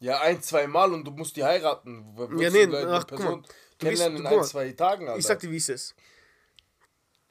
Ja, 0.01 0.21
ein, 0.21 0.43
zwei 0.43 0.67
Mal 0.67 0.93
und 0.93 1.05
du 1.05 1.11
musst 1.11 1.37
die 1.37 1.45
heiraten. 1.45 2.15
Ja, 2.39 2.51
nee, 2.51 2.67
ach, 2.87 3.07
guck 3.09 3.19
mal, 3.21 3.43
Gehst- 3.81 4.03
kennenlernen 4.03 4.23
du- 4.23 4.29
in 4.35 4.39
ein, 4.41 4.45
zwei 4.45 4.73
Tagen, 4.73 5.07
Alter. 5.09 5.19
Ich 5.19 5.27
sag 5.27 5.41
dir, 5.41 5.51
wie 5.51 5.57
es 5.57 5.69
ist. 5.69 5.95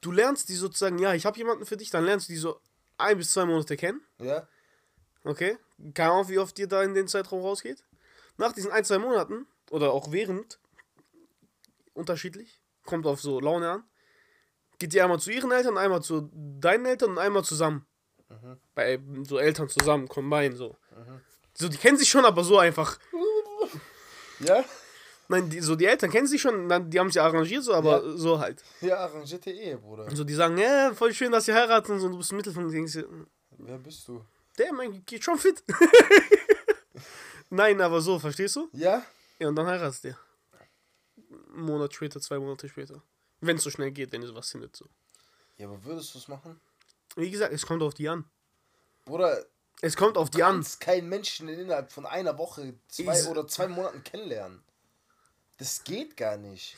Du 0.02 0.12
lernst 0.12 0.50
die 0.50 0.56
sozusagen, 0.56 0.98
ja, 1.00 1.14
ich 1.14 1.26
habe 1.26 1.38
jemanden 1.38 1.66
für 1.66 1.78
dich, 1.78 1.90
dann 1.90 2.06
lernst 2.06 2.30
du 2.30 2.34
die 2.34 2.40
so 2.40 2.60
ein 2.98 3.18
bis 3.18 3.32
zwei 3.32 3.46
Monate 3.46 3.76
kennen. 3.78 4.02
Ja? 4.20 4.48
Okay? 5.24 5.58
Keine 5.94 6.12
Ahnung, 6.12 6.30
wie 6.30 6.40
oft 6.40 6.58
ihr 6.60 6.68
da 6.68 6.84
in 6.84 6.94
den 6.94 7.08
Zeitraum 7.08 7.42
rausgeht. 7.42 7.84
Nach 8.38 8.54
diesen 8.54 8.72
ein, 8.72 8.86
zwei 8.86 8.98
Monaten, 8.98 9.46
oder 9.72 9.92
auch 9.92 10.12
während, 10.12 10.60
unterschiedlich, 11.94 12.62
kommt 12.86 13.06
auf 13.06 13.22
so 13.22 13.40
Laune 13.40 13.70
an, 13.70 13.84
geht 14.80 14.94
die 14.94 15.02
einmal 15.02 15.20
zu 15.20 15.32
ihren 15.32 15.52
Eltern, 15.52 15.78
einmal 15.78 16.02
zu 16.02 16.30
deinen 16.34 16.86
Eltern 16.86 17.12
und 17.12 17.18
einmal 17.20 17.44
zusammen. 17.44 17.86
Bei 18.76 19.00
so 19.24 19.38
Eltern 19.38 19.68
zusammen, 19.70 20.08
combine, 20.08 20.56
so. 20.56 20.78
So, 21.54 21.68
die 21.68 21.78
kennen 21.78 21.98
sich 21.98 22.08
schon, 22.10 22.24
aber 22.26 22.44
so 22.44 22.58
einfach. 22.58 22.98
Ja? 24.40 24.64
Nein, 25.32 25.48
die, 25.50 25.60
so 25.62 25.76
die 25.76 25.86
Eltern 25.86 26.10
kennen 26.10 26.26
sich 26.28 26.42
schon, 26.42 26.68
dann, 26.68 26.90
die 26.90 27.00
haben 27.00 27.12
sich 27.12 27.22
arrangiert, 27.22 27.64
so, 27.64 27.74
aber 27.76 28.04
Ja. 28.04 28.18
so 28.18 28.40
halt. 28.40 28.64
Ja, 28.82 28.98
arrangierte 28.98 29.52
Ehe, 29.52 29.78
Bruder. 29.78 30.10
So, 30.16 30.24
die 30.24 30.34
sagen, 30.34 30.58
ja, 30.58 30.92
voll 30.96 31.14
schön, 31.14 31.32
dass 31.32 31.48
ihr 31.48 31.54
heiraten 31.54 31.92
und 31.94 32.00
so, 32.00 32.10
du 32.10 32.18
bist 32.18 32.32
im 32.32 32.38
Mittelpunkt. 32.38 32.74
Denkst 32.74 32.94
du, 32.94 33.28
Wer 33.60 33.78
bist 33.78 34.08
du? 34.08 34.26
der 34.58 34.74
Mann 34.74 35.04
geht 35.06 35.24
schon 35.24 35.38
fit. 35.38 35.64
Nein, 37.50 37.82
aber 37.82 38.02
so, 38.02 38.20
verstehst 38.20 38.56
du? 38.56 38.70
Ja? 38.74 39.04
Ja, 39.40 39.48
und 39.48 39.56
dann 39.56 39.68
heiratest 39.68 40.04
du. 40.06 40.18
Einen 41.54 41.64
Monat 41.66 41.94
später, 41.94 42.20
zwei 42.22 42.38
Monate 42.40 42.68
später. 42.70 43.02
Wenn 43.42 43.58
es 43.58 43.64
so 43.64 43.70
schnell 43.70 43.92
geht, 43.92 44.12
wenn 44.12 44.22
ihr 44.22 44.28
sowas 44.28 44.50
findet. 44.50 44.76
So. 44.76 44.86
Ja, 45.58 45.68
aber 45.68 45.84
würdest 45.84 46.14
du 46.14 46.20
es 46.20 46.28
machen? 46.28 46.60
Wie 47.16 47.30
gesagt, 47.32 47.54
es 47.54 47.66
kommt 47.66 47.82
auf 47.82 47.94
die 47.94 48.08
an. 48.10 48.26
Bruder, 49.06 49.46
Es 49.82 49.96
kommt 49.96 50.18
auf 50.18 50.30
die 50.30 50.40
du 50.40 50.46
an. 50.46 50.56
kannst 50.56 50.80
keinen 50.80 51.10
Menschen 51.10 51.48
innerhalb 51.50 51.92
von 51.92 52.06
einer 52.06 52.38
Woche, 52.38 52.74
zwei 52.88 53.20
Ich- 53.20 53.28
oder 53.28 53.48
zwei 53.48 53.68
Monaten 53.68 54.04
kennenlernen. 54.04 54.62
Das 55.60 55.84
geht 55.84 56.18
gar 56.18 56.38
nicht. 56.38 56.76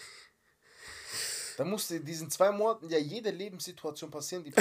Da 1.57 1.63
muss 1.63 1.89
in 1.91 2.03
diesen 2.03 2.31
zwei 2.31 2.51
Monaten 2.51 2.89
ja 2.89 2.97
jede 2.97 3.29
Lebenssituation 3.29 4.09
passieren, 4.09 4.43
die. 4.43 4.53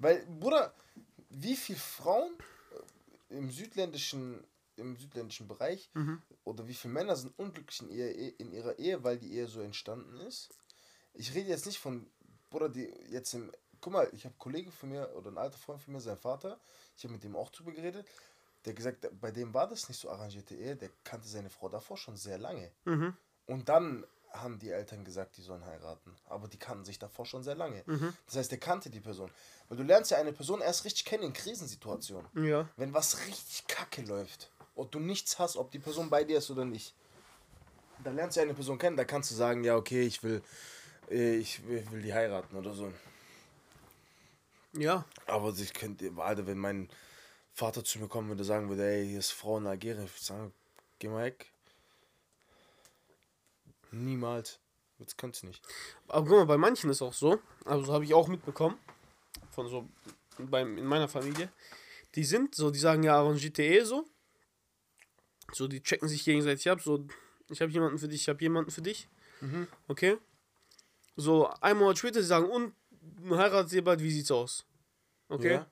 Weil, 0.00 0.26
Bruder, 0.26 0.74
wie 1.30 1.56
viele 1.56 1.78
Frauen 1.78 2.32
äh, 3.30 3.36
im 3.36 3.50
südländischen, 3.50 4.44
im 4.76 4.96
südländischen 4.96 5.46
Bereich 5.48 5.90
oder 6.44 6.66
wie 6.66 6.74
viele 6.74 6.94
Männer 6.94 7.16
sind 7.16 7.38
unglücklich 7.38 7.82
in, 7.82 7.90
ihr, 7.90 8.40
in 8.40 8.52
ihrer 8.52 8.78
Ehe, 8.78 9.02
weil 9.04 9.18
die 9.18 9.32
Ehe 9.32 9.46
so 9.46 9.60
entstanden 9.60 10.18
ist? 10.20 10.50
Ich 11.14 11.34
rede 11.34 11.48
jetzt 11.50 11.66
nicht 11.66 11.78
von, 11.78 12.10
Bruder, 12.50 12.68
die 12.68 12.92
jetzt 13.10 13.34
im. 13.34 13.52
Guck 13.80 13.92
mal, 13.92 14.08
ich 14.12 14.24
habe 14.24 14.32
einen 14.32 14.38
Kollege 14.38 14.72
von 14.72 14.88
mir 14.88 15.14
oder 15.14 15.30
ein 15.30 15.38
alter 15.38 15.58
Freund 15.58 15.80
von 15.80 15.94
mir, 15.94 16.00
sein 16.00 16.18
Vater, 16.18 16.58
ich 16.96 17.04
habe 17.04 17.14
mit 17.14 17.22
dem 17.22 17.36
auch 17.36 17.50
drüber 17.50 17.70
geredet, 17.70 18.08
der 18.64 18.72
hat 18.72 18.76
gesagt, 18.76 19.08
bei 19.20 19.30
dem 19.30 19.54
war 19.54 19.68
das 19.68 19.88
nicht 19.88 20.00
so 20.00 20.10
arrangierte 20.10 20.54
Ehe, 20.54 20.76
der 20.76 20.90
kannte 21.04 21.28
seine 21.28 21.50
Frau 21.50 21.68
davor 21.68 21.96
schon 21.96 22.16
sehr 22.16 22.38
lange. 22.38 22.70
Mhm. 22.84 23.14
Und 23.46 23.68
dann 23.68 24.04
haben 24.32 24.58
die 24.58 24.70
Eltern 24.70 25.04
gesagt, 25.04 25.36
die 25.36 25.42
sollen 25.42 25.64
heiraten. 25.64 26.14
Aber 26.26 26.48
die 26.48 26.58
kannten 26.58 26.84
sich 26.84 26.98
davor 26.98 27.24
schon 27.24 27.42
sehr 27.42 27.54
lange. 27.54 27.82
Mhm. 27.86 28.12
Das 28.26 28.36
heißt, 28.36 28.50
der 28.50 28.58
kannte 28.58 28.90
die 28.90 29.00
Person. 29.00 29.30
Weil 29.68 29.78
du 29.78 29.84
lernst 29.84 30.10
ja 30.10 30.18
eine 30.18 30.32
Person 30.32 30.60
erst 30.60 30.84
richtig 30.84 31.04
kennen 31.04 31.24
in 31.24 31.32
Krisensituationen. 31.32 32.28
Ja. 32.44 32.68
Wenn 32.76 32.92
was 32.92 33.26
richtig 33.26 33.66
kacke 33.66 34.02
läuft 34.02 34.50
und 34.74 34.94
du 34.94 35.00
nichts 35.00 35.38
hast, 35.38 35.56
ob 35.56 35.70
die 35.70 35.78
Person 35.78 36.10
bei 36.10 36.24
dir 36.24 36.38
ist 36.38 36.50
oder 36.50 36.64
nicht, 36.64 36.94
da 38.04 38.10
lernst 38.10 38.36
du 38.36 38.42
eine 38.42 38.54
Person 38.54 38.78
kennen, 38.78 38.96
da 38.96 39.04
kannst 39.04 39.30
du 39.30 39.34
sagen, 39.34 39.64
ja, 39.64 39.76
okay, 39.76 40.02
ich 40.02 40.22
will, 40.22 40.42
äh, 41.10 41.36
ich 41.36 41.66
will 41.66 42.02
die 42.02 42.12
heiraten 42.12 42.56
oder 42.56 42.72
so. 42.72 42.92
Ja. 44.74 45.04
Aber 45.26 45.52
ich 45.56 45.72
könnte, 45.72 46.12
Alter, 46.16 46.46
wenn 46.46 46.58
mein 46.58 46.88
Vater 47.58 47.82
zu 47.82 47.98
mir 47.98 48.06
kommen 48.06 48.28
würde, 48.28 48.44
sagen 48.44 48.68
würde, 48.68 48.88
ey, 48.88 49.04
hier 49.04 49.18
ist 49.18 49.32
Frau 49.32 49.58
in 49.58 49.66
Algerien, 49.66 50.04
ich 50.04 50.12
würde 50.12 50.24
sagen, 50.24 50.52
geh 51.00 51.08
mal 51.08 51.24
weg. 51.24 51.52
Niemals. 53.90 54.60
Das 55.00 55.16
kannst 55.16 55.42
du 55.42 55.48
nicht. 55.48 55.60
Aber 56.06 56.24
guck 56.24 56.38
mal, 56.38 56.46
bei 56.46 56.56
manchen 56.56 56.88
ist 56.88 57.02
auch 57.02 57.12
so, 57.12 57.40
also 57.64 57.92
habe 57.92 58.04
ich 58.04 58.14
auch 58.14 58.28
mitbekommen, 58.28 58.78
von 59.50 59.68
so, 59.68 59.88
beim, 60.38 60.78
in 60.78 60.84
meiner 60.84 61.08
Familie, 61.08 61.50
die 62.14 62.22
sind 62.22 62.54
so, 62.54 62.70
die 62.70 62.78
sagen 62.78 63.02
ja 63.02 63.16
arrangierte 63.16 63.64
Ehe 63.64 63.84
so. 63.84 64.06
So, 65.52 65.66
die 65.66 65.82
checken 65.82 66.08
sich 66.08 66.24
gegenseitig 66.24 66.70
ab, 66.70 66.80
so, 66.80 67.08
ich 67.50 67.60
habe 67.60 67.72
jemanden 67.72 67.98
für 67.98 68.06
dich, 68.06 68.20
ich 68.22 68.28
habe 68.28 68.40
jemanden 68.40 68.70
für 68.70 68.82
dich. 68.82 69.08
Okay? 69.88 70.16
So, 71.16 71.48
ein 71.60 71.76
Monat 71.76 71.98
später, 71.98 72.20
sie 72.20 72.28
sagen, 72.28 72.48
und 72.48 72.72
heiratet 73.36 73.72
ihr 73.72 73.82
bald, 73.82 74.00
wie 74.00 74.12
sieht's 74.12 74.30
aus? 74.30 74.64
Okay? 75.28 75.54
Ja? 75.54 75.70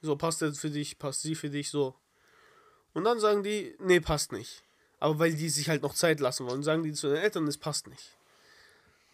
So, 0.00 0.16
passt 0.16 0.42
er 0.42 0.52
für 0.52 0.70
dich, 0.70 0.98
passt 0.98 1.22
sie 1.22 1.34
für 1.34 1.50
dich, 1.50 1.70
so. 1.70 1.94
Und 2.94 3.04
dann 3.04 3.20
sagen 3.20 3.42
die, 3.42 3.74
nee, 3.80 4.00
passt 4.00 4.32
nicht. 4.32 4.62
Aber 5.00 5.18
weil 5.18 5.34
die 5.34 5.48
sich 5.48 5.68
halt 5.68 5.82
noch 5.82 5.94
Zeit 5.94 6.20
lassen 6.20 6.46
wollen, 6.46 6.62
sagen 6.62 6.82
die 6.82 6.92
zu 6.92 7.08
den 7.08 7.16
Eltern, 7.16 7.46
es 7.46 7.58
passt 7.58 7.86
nicht. 7.86 8.16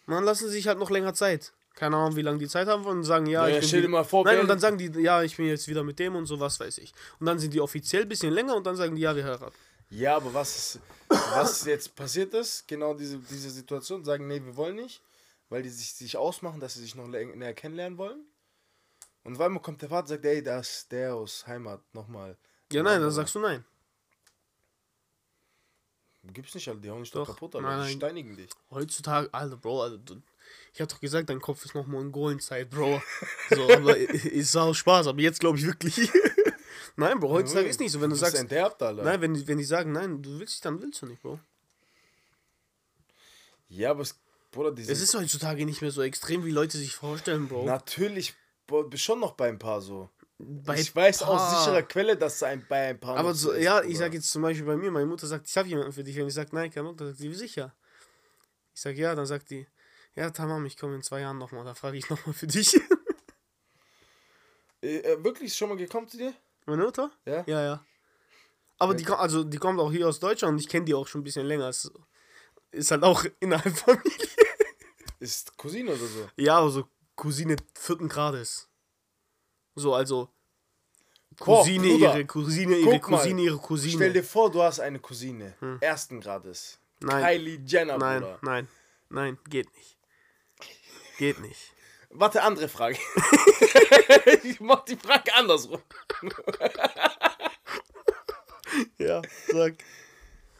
Und 0.07 0.13
dann 0.13 0.23
lassen 0.23 0.45
sie 0.47 0.53
sich 0.53 0.67
halt 0.67 0.79
noch 0.79 0.89
länger 0.89 1.13
Zeit. 1.13 1.53
Keine 1.75 1.97
Ahnung, 1.97 2.15
wie 2.15 2.21
lange 2.21 2.37
die 2.37 2.47
Zeit 2.47 2.67
haben 2.67 2.83
wollen 2.85 2.99
und 2.99 3.03
sagen, 3.03 3.25
ja, 3.25 3.47
Ja, 3.47 3.57
ich 3.59 3.69
ja, 3.71 3.81
bin 3.81 3.91
mal 3.91 4.03
vor, 4.03 4.23
Nein, 4.23 4.39
und 4.39 4.47
dann 4.47 4.59
sagen 4.59 4.77
die, 4.77 4.85
ja, 5.01 5.23
ich 5.23 5.35
bin 5.35 5.47
jetzt 5.47 5.67
wieder 5.67 5.83
mit 5.83 5.99
dem 5.99 6.15
und 6.15 6.25
so, 6.25 6.39
was 6.39 6.59
weiß 6.59 6.77
ich. 6.77 6.93
Und 7.19 7.25
dann 7.25 7.37
sind 7.37 7.53
die 7.53 7.59
offiziell 7.59 8.03
ein 8.03 8.09
bisschen 8.09 8.31
länger 8.33 8.55
und 8.55 8.65
dann 8.65 8.75
sagen 8.77 8.95
die, 8.95 9.01
ja, 9.01 9.15
wir 9.15 9.25
heiraten. 9.25 9.53
Ja, 9.89 10.15
aber 10.15 10.33
was, 10.33 10.55
ist, 10.55 10.79
was 11.09 11.65
jetzt 11.65 11.95
passiert 11.95 12.33
ist, 12.33 12.67
genau 12.67 12.93
diese, 12.93 13.17
diese 13.19 13.49
Situation, 13.49 14.03
sagen, 14.05 14.27
nee, 14.27 14.41
wir 14.43 14.55
wollen 14.55 14.77
nicht, 14.77 15.01
weil 15.49 15.61
die 15.63 15.69
sich, 15.69 15.93
sich 15.93 16.17
ausmachen, 16.17 16.59
dass 16.59 16.75
sie 16.75 16.81
sich 16.81 16.95
noch 16.95 17.07
lä- 17.07 17.35
näher 17.35 17.53
kennenlernen 17.53 17.97
wollen. 17.97 18.21
Und 19.25 19.37
weil 19.39 19.49
kommt 19.59 19.81
der 19.81 19.89
Vater 19.89 20.07
sagt, 20.07 20.23
ey, 20.25 20.41
das 20.41 20.69
ist 20.77 20.91
der 20.91 21.15
aus 21.15 21.45
Heimat, 21.47 21.81
nochmal. 21.93 22.37
Ja, 22.71 22.81
nein, 22.83 23.01
dann 23.01 23.11
sagst 23.11 23.35
du 23.35 23.39
nein. 23.39 23.65
Gibt's 26.33 26.55
nicht, 26.55 26.67
Alter, 26.67 26.79
die 26.81 26.89
hauen 26.89 27.03
dich 27.03 27.11
doch 27.11 27.25
Doch. 27.25 27.33
kaputt, 27.33 27.55
Alter, 27.55 27.67
Nein, 27.67 27.77
die 27.81 27.83
nein. 27.91 27.97
steinigen 27.97 28.35
dich. 28.37 28.49
Heutzutage, 28.71 29.31
Alter, 29.31 29.57
Bro, 29.57 29.83
Alter, 29.83 29.97
du, 29.99 30.21
ich 30.73 30.81
hab 30.81 30.87
doch 30.89 30.99
gesagt, 30.99 31.29
dein 31.29 31.39
Kopf 31.41 31.63
ist 31.65 31.75
noch 31.75 31.85
Mongolen-Zeit, 31.85 32.69
Bro. 32.69 33.01
So, 33.49 33.69
aber 33.71 33.95
ist 33.97 34.55
auch 34.55 34.73
Spaß, 34.73 35.07
aber 35.07 35.19
jetzt 35.21 35.39
glaube 35.39 35.57
ich 35.59 35.65
wirklich. 35.65 36.09
nein, 36.95 37.19
Bro, 37.19 37.29
heutzutage 37.29 37.67
ist 37.67 37.79
nicht 37.79 37.91
so, 37.91 38.01
wenn 38.01 38.09
du 38.09 38.15
bist 38.15 38.21
sagst, 38.21 38.41
enterbt, 38.41 38.81
Alter. 38.81 39.03
nein, 39.03 39.21
wenn, 39.21 39.33
die- 39.35 39.47
wenn 39.47 39.57
die 39.59 39.63
sagen, 39.63 39.91
nein, 39.91 40.21
du 40.23 40.39
willst 40.39 40.53
nicht, 40.55 40.65
dann 40.65 40.81
willst 40.81 41.01
du 41.01 41.05
nicht, 41.07 41.21
Bro. 41.21 41.39
Ja, 43.69 43.91
aber 43.91 44.01
es, 44.01 44.15
Bruder, 44.51 44.71
diese... 44.71 44.91
Es 44.91 45.01
ist 45.01 45.13
heutzutage 45.15 45.65
nicht 45.65 45.81
mehr 45.81 45.91
so 45.91 46.01
extrem, 46.01 46.43
wie 46.45 46.51
Leute 46.51 46.77
sich 46.77 46.95
vorstellen, 46.95 47.47
Bro. 47.47 47.65
Natürlich, 47.65 48.33
schon 48.95 49.19
noch 49.19 49.33
bei 49.33 49.49
ein 49.49 49.59
paar 49.59 49.81
so. 49.81 50.09
Bei 50.37 50.79
ich 50.79 50.93
weiß 50.95 51.23
aus 51.23 51.37
paar. 51.41 51.59
sicherer 51.63 51.81
Quelle, 51.83 52.17
dass 52.17 52.43
ein, 52.43 52.65
bei 52.67 52.89
ein 52.89 52.99
paar 52.99 53.15
Aber 53.17 53.33
so, 53.33 53.51
ist, 53.51 53.63
ja, 53.63 53.77
Bruder. 53.77 53.89
ich 53.89 53.97
sag 53.97 54.13
jetzt 54.13 54.29
zum 54.31 54.41
Beispiel 54.41 54.65
bei 54.65 54.75
mir, 54.75 54.91
meine 54.91 55.05
Mutter 55.05 55.27
sagt, 55.27 55.47
ich 55.47 55.55
habe 55.57 55.67
jemanden 55.69 55.93
für 55.93 56.03
dich. 56.03 56.15
Wenn 56.17 56.27
ich 56.27 56.33
sage, 56.33 56.49
nein, 56.53 56.69
keine 56.71 56.93
dann 56.93 57.07
sagt 57.07 57.19
sie, 57.19 57.29
wie 57.29 57.35
sicher. 57.35 57.73
Ich 58.73 58.81
sag, 58.81 58.95
ja, 58.97 59.15
dann 59.15 59.25
sagt 59.25 59.49
die, 59.49 59.65
ja, 60.15 60.29
Tamam, 60.29 60.65
ich 60.65 60.77
komme 60.77 60.95
in 60.95 61.03
zwei 61.03 61.21
Jahren 61.21 61.37
nochmal, 61.37 61.63
da 61.63 61.73
frage 61.73 61.97
ich 61.97 62.09
nochmal 62.09 62.33
für 62.33 62.47
dich. 62.47 62.75
Äh, 64.81 64.97
äh, 64.97 65.23
wirklich 65.23 65.53
schon 65.55 65.69
mal 65.69 65.77
gekommen 65.77 66.07
zu 66.07 66.17
dir? 66.17 66.33
Meine 66.65 66.83
Mutter? 66.83 67.11
Ja? 67.25 67.43
Ja, 67.47 67.63
ja. 67.63 67.85
Aber 68.77 68.93
Ja. 68.93 68.97
die, 68.97 69.03
ko- 69.05 69.13
also, 69.13 69.43
die 69.43 69.57
kommt 69.57 69.79
auch 69.79 69.91
hier 69.91 70.07
aus 70.07 70.19
Deutschland 70.19 70.53
und 70.53 70.59
ich 70.59 70.67
kenne 70.67 70.85
die 70.85 70.93
auch 70.93 71.07
schon 71.07 71.21
ein 71.21 71.23
bisschen 71.23 71.45
länger. 71.45 71.69
Es 71.69 71.89
ist 72.71 72.91
halt 72.91 73.03
auch 73.03 73.23
innerhalb 73.39 73.75
Familie. 73.77 74.03
Ist 75.19 75.55
Cousine 75.57 75.91
oder 75.91 76.05
so? 76.05 76.29
Ja, 76.35 76.59
also 76.59 76.87
Cousine 77.15 77.55
vierten 77.73 78.09
Grades. 78.09 78.67
So, 79.75 79.93
also 79.93 80.29
Boah, 81.37 81.59
Cousine, 81.59 81.87
Bruder, 81.87 82.15
ihre 82.15 82.25
Cousine, 82.25 82.77
ihre 82.77 82.91
guck 82.91 83.09
mal. 83.09 83.17
Cousine, 83.17 83.41
ihre 83.41 83.57
Cousine. 83.57 83.95
Stell 83.95 84.13
dir 84.13 84.23
vor, 84.23 84.51
du 84.51 84.61
hast 84.61 84.79
eine 84.79 84.99
Cousine. 84.99 85.53
Ersten 85.81 86.21
Grades. 86.21 86.79
Nein. 87.01 87.23
Kylie 87.23 87.59
Jenner, 87.65 87.97
nein, 87.97 88.21
Bruder. 88.21 88.39
nein, 88.41 88.67
nein, 89.09 89.37
geht 89.49 89.67
nicht. 89.75 89.97
Geht 91.17 91.39
nicht. 91.39 91.73
Warte, 92.09 92.41
andere 92.41 92.69
Frage. 92.69 92.97
ich 94.43 94.61
mach 94.61 94.85
die 94.85 94.95
Frage 94.95 95.33
andersrum. 95.35 95.81
Ja, 98.97 99.21
sag. 99.47 99.75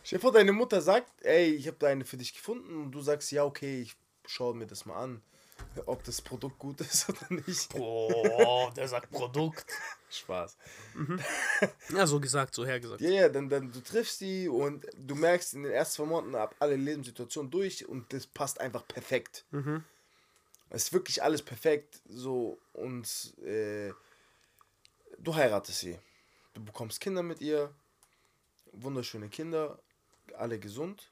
Stell 0.04 0.20
dir 0.20 0.22
vor, 0.22 0.32
deine 0.32 0.52
Mutter 0.54 0.82
sagt, 0.82 1.10
ey, 1.24 1.54
ich 1.54 1.68
habe 1.68 1.78
da 1.80 1.88
eine 1.88 2.06
für 2.06 2.18
dich 2.18 2.34
gefunden 2.34 2.78
und 2.84 2.92
du 2.92 3.02
sagst, 3.02 3.32
ja, 3.32 3.44
okay, 3.44 3.82
ich 3.82 3.96
schaue 4.26 4.56
mir 4.56 4.68
das 4.68 4.86
mal 4.86 4.96
an, 4.96 5.22
ob 5.86 6.04
das 6.04 6.22
Produkt 6.22 6.60
gut 6.60 6.82
ist 6.82 7.10
oder 7.10 7.42
nicht. 7.46 7.70
Boah, 7.70 8.72
der 8.74 8.88
sagt 8.88 9.12
Produkt. 9.12 9.66
Spaß. 10.10 10.58
Ja, 11.90 12.08
so 12.08 12.20
gesagt, 12.20 12.54
so 12.56 12.66
hergesagt. 12.66 13.02
Ja, 13.02 13.10
ja, 13.10 13.30
dann, 13.30 13.50
dann 13.50 13.72
du 13.72 13.82
triffst 13.82 14.22
die 14.22 14.48
und 14.48 14.86
du 14.98 15.16
merkst 15.16 15.54
in 15.54 15.64
den 15.64 15.72
ersten 15.72 15.96
zwei 15.96 16.06
Monaten 16.06 16.36
ab 16.36 16.56
alle 16.60 16.76
Lebenssituationen 16.76 17.52
durch 17.52 17.88
und 17.88 18.12
das 18.14 18.28
passt 18.28 18.60
einfach 18.60 18.88
perfekt. 18.88 19.46
Es 20.70 20.84
ist 20.84 20.94
wirklich 20.94 21.24
alles 21.24 21.42
perfekt 21.42 22.02
so 22.08 22.60
und 22.74 23.34
äh, 23.44 23.92
du 25.20 25.36
heiratest 25.36 25.80
sie. 25.80 26.00
Du 26.54 26.64
bekommst 26.64 27.00
Kinder 27.02 27.24
mit 27.24 27.42
ihr, 27.42 27.72
wunderschöne 28.72 29.30
Kinder, 29.30 29.80
alle 30.38 30.60
gesund. 30.60 31.10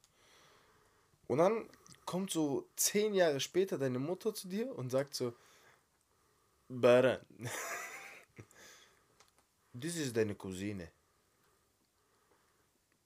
Und 1.27 1.37
dann 1.39 1.69
kommt 2.05 2.31
so 2.31 2.69
zehn 2.75 3.13
Jahre 3.13 3.39
später 3.39 3.77
deine 3.77 3.99
Mutter 3.99 4.33
zu 4.33 4.47
dir 4.47 4.73
und 4.75 4.89
sagt 4.89 5.15
so, 5.15 5.33
Baran, 6.69 7.19
das 9.73 9.95
ist 9.95 10.15
deine 10.15 10.35
Cousine. 10.35 10.91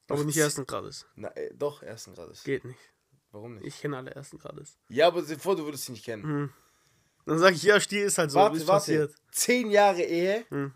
Aber 0.10 0.24
nicht 0.24 0.38
ersten 0.38 0.66
Grades. 0.66 1.06
Na, 1.16 1.30
äh, 1.36 1.54
doch, 1.54 1.84
ersten 1.84 2.14
Grades. 2.14 2.44
Geht 2.44 2.64
nicht. 2.64 2.80
Warum 3.32 3.56
nicht? 3.56 3.66
Ich 3.68 3.82
kenne 3.82 3.98
alle 3.98 4.12
ersten 4.12 4.38
Grades. 4.38 4.78
Ja, 4.88 5.08
aber 5.08 5.24
vor, 5.24 5.56
du 5.58 5.66
würdest 5.66 5.86
sie 5.86 5.92
nicht 5.92 6.06
kennen. 6.06 6.54
Dann 7.26 7.40
sag 7.40 7.54
ich, 7.54 7.64
ja, 7.64 7.78
Stier 7.82 8.06
ist 8.06 8.18
halt 8.18 8.32
so, 8.32 8.40
warte, 8.40 8.56
warte. 8.60 8.66
passiert. 8.68 9.16
Zehn 9.32 9.70
Jahre 9.70 10.02
Ehe, 10.04 10.46
Hm. 10.50 10.74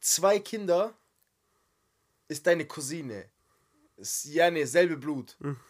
zwei 0.00 0.38
Kinder, 0.38 0.96
ist 2.28 2.46
deine 2.46 2.66
Cousine. 2.66 3.28
Ist, 3.96 4.24
ja, 4.24 4.50
nee, 4.50 4.64
selbe 4.64 4.96
Blut. 4.96 5.36
Hm. 5.40 5.60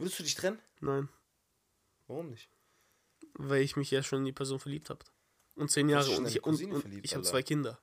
Würdest 0.00 0.18
du 0.18 0.22
dich 0.24 0.34
trennen? 0.34 0.58
Nein, 0.80 1.08
Warum 2.08 2.30
nicht? 2.30 2.48
weil 3.34 3.62
ich 3.62 3.76
mich 3.76 3.90
ja 3.90 4.02
schon 4.02 4.20
in 4.20 4.24
die 4.24 4.32
Person 4.32 4.58
verliebt 4.58 4.90
habe. 4.90 5.04
Und 5.54 5.70
zehn 5.70 5.88
Jahre 5.88 6.10
und 6.16 6.26
ich, 6.26 6.42
und, 6.42 6.60
und 6.62 6.80
verliebt, 6.80 7.04
ich 7.04 7.14
habe 7.14 7.22
zwei 7.24 7.42
Kinder. 7.42 7.78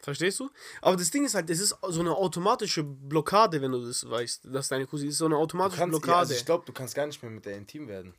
Verstehst 0.00 0.38
du? 0.38 0.50
Aber 0.82 0.96
das 0.96 1.10
Ding 1.10 1.24
ist 1.24 1.34
halt, 1.34 1.50
das 1.50 1.58
ist 1.58 1.74
so 1.88 2.00
eine 2.00 2.14
automatische 2.14 2.84
Blockade, 2.84 3.60
wenn 3.60 3.72
du 3.72 3.84
das 3.84 4.08
weißt, 4.08 4.44
dass 4.44 4.68
deine 4.68 4.86
Cousine 4.86 5.10
ist 5.10 5.18
so 5.18 5.24
eine 5.24 5.36
automatische 5.36 5.80
kannst, 5.80 5.90
Blockade. 5.92 6.18
also 6.18 6.34
ich 6.34 6.44
glaube, 6.44 6.64
du 6.64 6.72
kannst 6.72 6.94
gar 6.94 7.06
nicht 7.06 7.20
mehr 7.22 7.30
mit 7.32 7.44
der 7.44 7.56
intim 7.56 7.88
werden. 7.88 8.14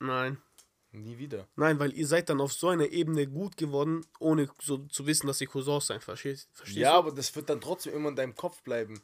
Nein. 0.00 0.38
Nie 0.92 1.18
wieder. 1.18 1.48
Nein, 1.56 1.78
weil 1.78 1.92
ihr 1.94 2.06
seid 2.06 2.28
dann 2.28 2.40
auf 2.40 2.52
so 2.52 2.68
einer 2.68 2.88
Ebene 2.88 3.26
gut 3.26 3.56
geworden, 3.56 4.04
ohne 4.18 4.50
so 4.60 4.78
zu 4.86 5.06
wissen, 5.06 5.26
dass 5.26 5.40
ihr 5.40 5.46
Cousins 5.46 5.86
seid. 5.86 6.02
Verstehst, 6.04 6.48
verstehst 6.52 6.78
Ja, 6.80 6.92
du? 6.92 6.98
aber 6.98 7.12
das 7.12 7.34
wird 7.36 7.48
dann 7.48 7.60
trotzdem 7.60 7.94
immer 7.94 8.10
in 8.10 8.16
deinem 8.16 8.34
Kopf 8.34 8.62
bleiben. 8.62 9.00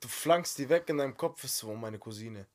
Du 0.00 0.08
flankst 0.08 0.58
die 0.58 0.68
weg 0.68 0.84
in 0.88 0.98
deinem 0.98 1.16
Kopf, 1.16 1.42
ist 1.44 1.58
so 1.58 1.74
meine 1.74 1.98
Cousine. 1.98 2.46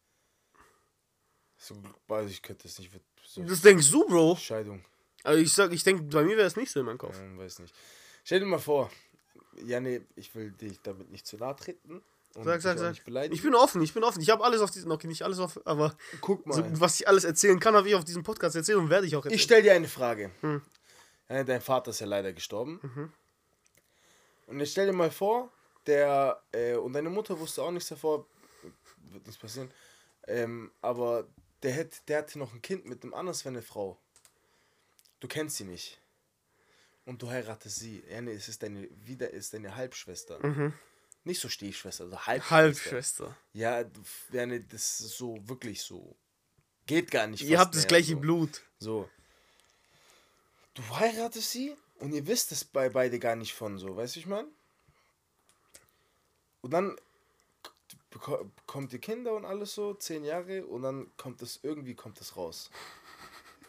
So, 1.58 1.76
weiß 2.08 2.30
ich, 2.30 2.42
könnte 2.42 2.64
das 2.64 2.80
nicht. 2.80 2.92
So 3.26 3.44
Das 3.44 3.62
denkst 3.62 3.90
du, 3.92 4.06
Bro. 4.08 4.36
Scheidung. 4.38 4.84
Also 5.24 5.42
ich 5.42 5.54
sag, 5.54 5.72
ich 5.72 5.84
denke, 5.84 6.04
bei 6.04 6.24
mir 6.24 6.36
wäre 6.38 6.48
es 6.48 6.56
nicht 6.56 6.72
so 6.72 6.80
in 6.82 6.86
meinem 6.86 6.98
Kopf. 6.98 7.18
Ähm, 7.18 7.38
weiß 7.38 7.60
nicht. 7.60 7.74
Stell 8.26 8.40
dir 8.42 8.46
mal 8.46 8.60
vor, 8.60 8.92
ja, 9.66 9.80
nee, 9.80 10.02
ich 10.16 10.34
will 10.36 10.52
dich 10.52 10.82
damit 10.82 11.10
nicht 11.12 11.26
zu 11.26 11.38
nahe 11.38 11.56
treten. 11.56 12.02
Und 12.36 12.44
Sag, 12.46 12.62
sag, 12.62 12.80
sag. 12.80 12.96
Ich 13.32 13.44
bin 13.44 13.54
offen, 13.54 13.82
ich 13.82 13.94
bin 13.94 14.04
offen. 14.04 14.22
Ich 14.22 14.30
habe 14.32 14.44
alles 14.44 14.60
auf 14.62 14.72
diesem, 14.72 14.90
okay, 14.92 15.08
nicht 15.08 15.22
alles 15.22 15.40
auf, 15.40 15.60
aber 15.68 15.96
Guck 16.20 16.46
mal. 16.48 16.56
so, 16.56 16.82
was 16.82 17.00
ich 17.00 17.08
alles 17.08 17.24
erzählen 17.26 17.60
kann, 17.60 17.76
habe 17.76 17.88
ich 17.88 17.96
auf 17.96 18.04
diesem 18.04 18.24
Podcast 18.24 18.56
erzählt 18.56 18.80
und 18.80 18.90
werde 18.90 19.06
ich 19.06 19.16
auch 19.16 19.24
erzählen. 19.24 19.36
ich 19.36 19.44
stell 19.44 19.62
dir 19.62 19.74
eine 19.74 19.88
Frage. 19.88 20.32
Hm. 20.42 20.62
Ja, 21.30 21.44
dein 21.44 21.62
Vater 21.62 21.92
ist 21.92 22.00
ja 22.00 22.08
leider 22.08 22.34
gestorben. 22.34 22.80
Mhm. 22.82 23.14
Und 24.48 24.60
jetzt 24.60 24.72
stell 24.72 24.88
dir 24.88 24.94
mal 24.94 25.12
vor, 25.12 25.52
der, 25.88 26.42
äh, 26.52 26.76
und 26.76 26.94
deine 26.94 27.10
Mutter 27.10 27.40
wusste 27.40 27.64
auch 27.64 27.72
nichts 27.72 27.90
davor, 27.90 28.26
wird 29.12 29.26
nichts 29.26 29.42
passieren, 29.42 29.72
ähm, 30.28 30.72
aber 30.82 31.28
der, 31.62 31.72
hätte, 31.72 31.98
der 32.08 32.20
hatte 32.20 32.40
noch 32.40 32.54
ein 32.54 32.62
Kind 32.62 32.86
mit 32.86 33.04
einem 33.04 33.14
anderen, 33.14 33.38
eine 33.48 33.62
Frau. 33.62 33.98
Du 35.20 35.28
kennst 35.28 35.58
sie 35.58 35.64
nicht. 35.64 36.00
Und 37.06 37.22
du 37.22 37.30
heiratest 37.30 37.80
sie. 37.80 38.04
Ja, 38.10 38.22
nee, 38.22 38.32
es 38.34 38.48
ist 38.48 38.64
deine, 38.64 38.88
wieder 39.06 39.30
ist 39.30 39.54
deine 39.54 39.76
Halbschwester. 39.76 40.40
Nicht 41.26 41.40
so 41.42 41.48
Stiefschwester, 41.50 42.06
also 42.06 42.18
Halbschwester. 42.26 42.50
Mhm. 42.50 42.66
Halbschwester. 42.66 43.38
Ja, 43.54 43.84
du- 43.84 44.02
ja 44.32 44.46
nee, 44.46 44.60
das 44.70 45.00
ist 45.02 45.18
so 45.18 45.38
wirklich 45.48 45.82
so. 45.82 46.16
Geht 46.86 47.12
gar 47.12 47.28
nicht. 47.28 47.44
Ihr 47.44 47.60
habt 47.60 47.76
das 47.76 47.88
gleiche 47.88 48.14
so. 48.14 48.20
Blut. 48.20 48.62
So. 48.80 49.10
Du 50.74 50.84
heiratest 50.98 51.52
sie 51.52 51.76
und 52.00 52.14
ihr 52.14 52.26
wisst 52.28 52.52
es 52.52 52.66
bei 52.66 52.90
beide 52.90 53.20
gar 53.20 53.36
nicht 53.36 53.54
von 53.54 53.78
so, 53.78 53.96
weißt 53.96 54.16
du, 54.16 54.20
ich 54.20 54.26
meine? 54.26 54.48
Und 56.64 56.72
dann 56.72 56.96
bekommt 58.10 58.94
ihr 58.94 59.00
Kinder 59.00 59.34
und 59.34 59.44
alles 59.46 59.76
so, 59.76 59.94
zehn 59.96 60.24
Jahre, 60.24 60.66
und 60.66 60.82
dann 60.84 61.08
kommt 61.18 61.42
das, 61.42 61.60
irgendwie 61.62 61.94
kommt 61.94 62.20
das 62.20 62.38
raus. 62.38 62.70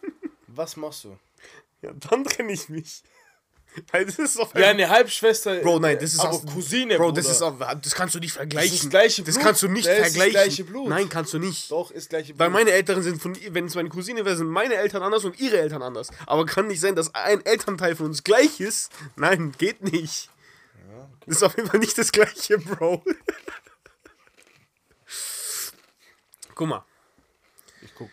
Was 0.46 0.76
machst 0.76 1.04
du? 1.04 1.18
Ja, 1.82 1.92
dann 1.92 2.24
trenne 2.24 2.52
ich 2.52 2.68
mich. 2.68 3.02
Weil 3.90 4.06
das 4.06 4.20
ist 4.20 4.36
Ja, 4.38 4.68
eine 4.68 4.88
Halbschwester. 4.88 5.56
Bro, 5.56 5.80
nein, 5.80 5.98
das 6.00 6.12
ist 6.12 6.20
aber 6.20 6.34
aus- 6.34 6.46
Cousine. 6.46 6.96
Bro, 6.96 7.10
das 7.10 7.28
ist 7.28 7.42
auf, 7.42 7.58
das 7.58 7.94
kannst 7.96 8.14
du 8.14 8.20
nicht 8.20 8.32
vergleichen. 8.32 8.70
Das 8.72 8.82
ist 8.84 8.90
gleiche 8.90 9.22
Das 9.24 9.34
Blut. 9.34 9.44
kannst 9.44 9.62
du 9.64 9.68
nicht 9.68 9.86
Das 9.88 9.94
ist 9.94 10.00
das 10.04 10.12
vergleichen. 10.12 10.32
gleiche 10.32 10.64
Blut. 10.64 10.88
Nein, 10.88 11.08
kannst 11.08 11.32
du 11.34 11.38
nicht. 11.40 11.70
Doch, 11.72 11.90
ist 11.90 12.08
gleiche 12.08 12.38
Weil 12.38 12.50
Blut. 12.50 12.60
meine 12.60 12.70
Eltern 12.70 13.02
sind 13.02 13.20
von, 13.20 13.36
wenn 13.50 13.64
es 13.66 13.74
meine 13.74 13.88
Cousine 13.88 14.24
wäre, 14.24 14.36
sind 14.36 14.46
meine 14.46 14.74
Eltern 14.76 15.02
anders 15.02 15.24
und 15.24 15.40
ihre 15.40 15.58
Eltern 15.58 15.82
anders. 15.82 16.10
Aber 16.26 16.46
kann 16.46 16.68
nicht 16.68 16.80
sein, 16.80 16.94
dass 16.94 17.12
ein 17.16 17.44
Elternteil 17.44 17.96
von 17.96 18.06
uns 18.06 18.22
gleich 18.22 18.60
ist. 18.60 18.92
Nein, 19.16 19.52
geht 19.58 19.82
nicht. 19.82 20.30
Das 21.26 21.36
ist 21.36 21.42
auf 21.42 21.56
jeden 21.56 21.68
Fall 21.68 21.80
nicht 21.80 21.96
das 21.96 22.12
gleiche, 22.12 22.58
Bro. 22.58 23.02
Guck 26.54 26.68
mal. 26.68 26.84
Ich 27.82 27.94
guck. 27.94 28.10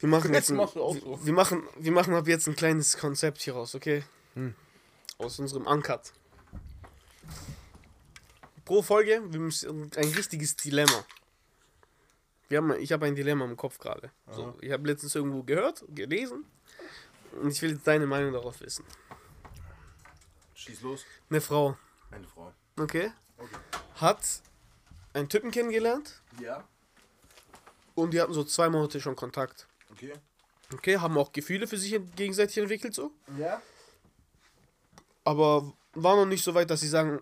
Wir 0.00 0.08
machen 0.08 0.32
Jetzt 0.32 0.50
jetzt 0.50 0.58
ein, 0.58 0.68
so. 0.74 1.18
wir 1.22 1.32
machen, 1.32 1.62
wir 1.78 1.92
machen 1.92 2.14
ab 2.14 2.26
jetzt 2.26 2.48
ein 2.48 2.56
kleines 2.56 2.96
Konzept 2.96 3.42
hier 3.42 3.54
raus, 3.54 3.74
okay? 3.74 4.02
Hm. 4.34 4.54
Aus 5.18 5.38
unserem 5.38 5.66
Uncut. 5.66 6.12
Pro 8.64 8.82
Folge, 8.82 9.22
wir 9.28 9.40
müssen 9.40 9.90
ein 9.96 10.08
richtiges 10.12 10.56
Dilemma. 10.56 11.04
Wir 12.48 12.58
haben, 12.58 12.72
ich 12.80 12.92
habe 12.92 13.06
ein 13.06 13.14
Dilemma 13.14 13.44
im 13.44 13.56
Kopf 13.56 13.78
gerade. 13.78 14.10
So, 14.30 14.56
ich 14.60 14.72
habe 14.72 14.86
letztens 14.86 15.14
irgendwo 15.14 15.42
gehört, 15.42 15.84
gelesen 15.88 16.44
und 17.40 17.50
ich 17.50 17.60
will 17.62 17.72
jetzt 17.72 17.86
deine 17.86 18.06
Meinung 18.06 18.32
darauf 18.32 18.60
wissen. 18.60 18.84
Schieß 20.54 20.80
los. 20.82 21.04
Eine 21.28 21.40
Frau, 21.40 21.76
Eine 22.10 22.26
Frau. 22.26 22.52
okay, 22.78 23.12
Okay. 23.38 23.56
hat 23.96 24.42
einen 25.14 25.28
Typen 25.28 25.50
kennengelernt 25.50 26.20
Ja. 26.40 26.66
und 27.94 28.12
die 28.12 28.20
hatten 28.20 28.32
so 28.34 28.44
zwei 28.44 28.68
Monate 28.68 29.00
schon 29.00 29.16
Kontakt. 29.16 29.66
Okay. 29.90 30.12
Okay, 30.72 30.98
haben 30.98 31.16
auch 31.18 31.32
Gefühle 31.32 31.66
für 31.66 31.76
sich 31.78 31.98
gegenseitig 32.16 32.58
entwickelt 32.58 32.94
so. 32.94 33.12
Ja. 33.38 33.60
aber 35.24 35.72
war 35.94 36.16
noch 36.16 36.26
nicht 36.26 36.44
so 36.44 36.54
weit, 36.54 36.70
dass 36.70 36.80
sie 36.80 36.88
sagen, 36.88 37.20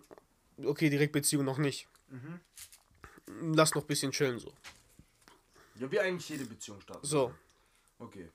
okay, 0.64 0.90
direkt 0.90 1.12
Beziehung 1.12 1.44
noch 1.44 1.58
nicht. 1.58 1.88
Lass 3.26 3.74
noch 3.74 3.82
ein 3.82 3.86
bisschen 3.86 4.12
chillen 4.12 4.38
so. 4.38 4.52
Ja, 5.76 5.90
wie 5.90 6.00
eigentlich 6.00 6.28
jede 6.28 6.44
Beziehung 6.44 6.80
startet. 6.80 7.06
So, 7.06 7.32
Okay. 7.98 8.30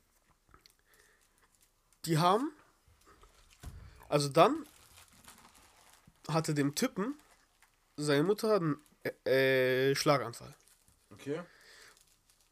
die 2.06 2.18
haben, 2.18 2.52
also 4.10 4.30
dann 4.30 4.68
hatte 6.28 6.54
dem 6.54 6.76
Typen 6.76 7.20
seine 7.98 8.24
Mutter 8.24 8.56
einen 8.56 9.26
äh, 9.26 9.96
Schlaganfall. 9.96 10.56
Okay. 11.12 11.42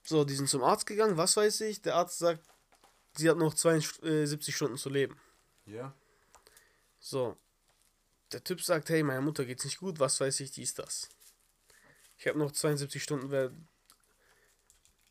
So, 0.04 0.24
die 0.24 0.36
sind 0.36 0.50
zum 0.50 0.64
Arzt 0.64 0.86
gegangen, 0.86 1.18
was 1.18 1.38
weiß 1.38 1.62
ich. 1.62 1.82
Der 1.82 1.96
Arzt 1.96 2.20
sagt, 2.20 2.44
sie 3.16 3.30
hat 3.30 3.38
noch 3.38 3.54
72 3.54 4.56
Stunden 4.56 4.78
zu 4.78 4.90
leben. 4.90 5.20
Ja. 5.66 5.94
So, 7.00 7.38
der 8.32 8.44
Typ 8.44 8.62
sagt, 8.62 8.90
hey, 8.90 9.04
meiner 9.04 9.22
Mutter 9.22 9.46
geht's 9.46 9.66
nicht 9.66 9.80
gut, 9.80 10.00
was 10.00 10.20
weiß 10.20 10.40
ich, 10.40 10.52
dies, 10.52 10.74
das. 10.74 11.10
Ich 12.18 12.28
habe 12.28 12.40
noch 12.40 12.52
72 12.52 13.02
Stunden, 13.02 13.32
wer... 13.32 13.52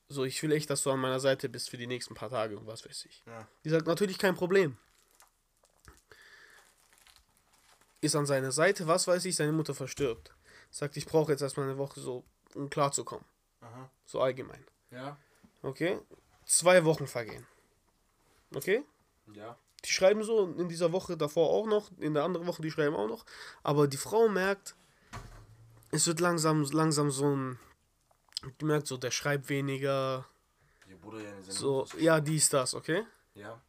So, 0.09 0.25
ich 0.25 0.43
will 0.43 0.51
echt, 0.53 0.69
dass 0.71 0.83
du 0.83 0.91
an 0.91 0.99
meiner 0.99 1.21
Seite 1.21 1.49
bist 1.49 1.71
für 1.71 1.77
die 1.77 1.87
nächsten 1.87 2.15
paar 2.15 2.31
Tage 2.31 2.59
und 2.59 2.67
was 2.67 2.85
weiß 2.85 3.05
ich. 3.05 3.23
Ja. 3.27 3.49
Die 3.65 3.71
sagt, 3.71 3.87
natürlich 3.87 4.19
kein 4.19 4.35
Problem. 4.35 4.77
Ist 8.01 8.17
an 8.17 8.27
seiner 8.27 8.53
Seite, 8.53 8.87
was 8.87 9.07
weiß 9.07 9.25
ich, 9.27 9.37
seine 9.37 9.53
Mutter 9.53 9.75
verstirbt. 9.75 10.33
Sagt, 10.71 10.97
ich 10.97 11.07
brauche 11.07 11.33
jetzt 11.33 11.43
erstmal 11.43 11.67
eine 11.67 11.79
Woche 11.79 12.01
so, 12.01 12.25
um 12.55 12.71
klarzukommen. 12.71 13.25
Aha. 13.61 13.91
So 14.07 14.21
allgemein. 14.21 14.65
Ja. 14.91 15.17
Okay? 15.63 15.99
Zwei 16.47 16.85
Wochen 16.85 17.07
vergehen. 17.07 17.47
Okay? 18.55 18.83
Ja. 19.35 19.57
Die 19.85 19.91
schreiben 19.91 20.23
so 20.23 20.53
in 20.59 20.69
dieser 20.69 20.93
Woche 20.93 21.17
davor 21.17 21.51
auch 21.51 21.67
noch, 21.67 21.91
in 21.99 22.15
der 22.15 22.25
anderen 22.25 22.47
Woche, 22.47 22.63
die 22.63 22.71
schreiben 22.71 22.95
auch 22.97 23.09
noch. 23.09 23.25
Aber 23.63 23.87
die 23.87 23.97
Frau 23.97 24.29
merkt, 24.29 24.75
es 25.91 26.07
wird 26.07 26.21
langsam, 26.21 26.65
langsam 26.65 27.11
so 27.11 27.35
ein. 27.35 27.59
Die 28.61 28.65
merkt 28.65 28.87
so, 28.87 28.97
der 28.97 29.11
schreibt 29.11 29.49
weniger. 29.49 30.27
Ihr 30.89 30.97
Bruder 30.97 31.21
ja 31.21 31.43
So, 31.43 31.87
ja, 31.99 32.21
dies, 32.21 32.49
das, 32.49 32.75
okay? 32.75 33.05
Ja. 33.35 33.61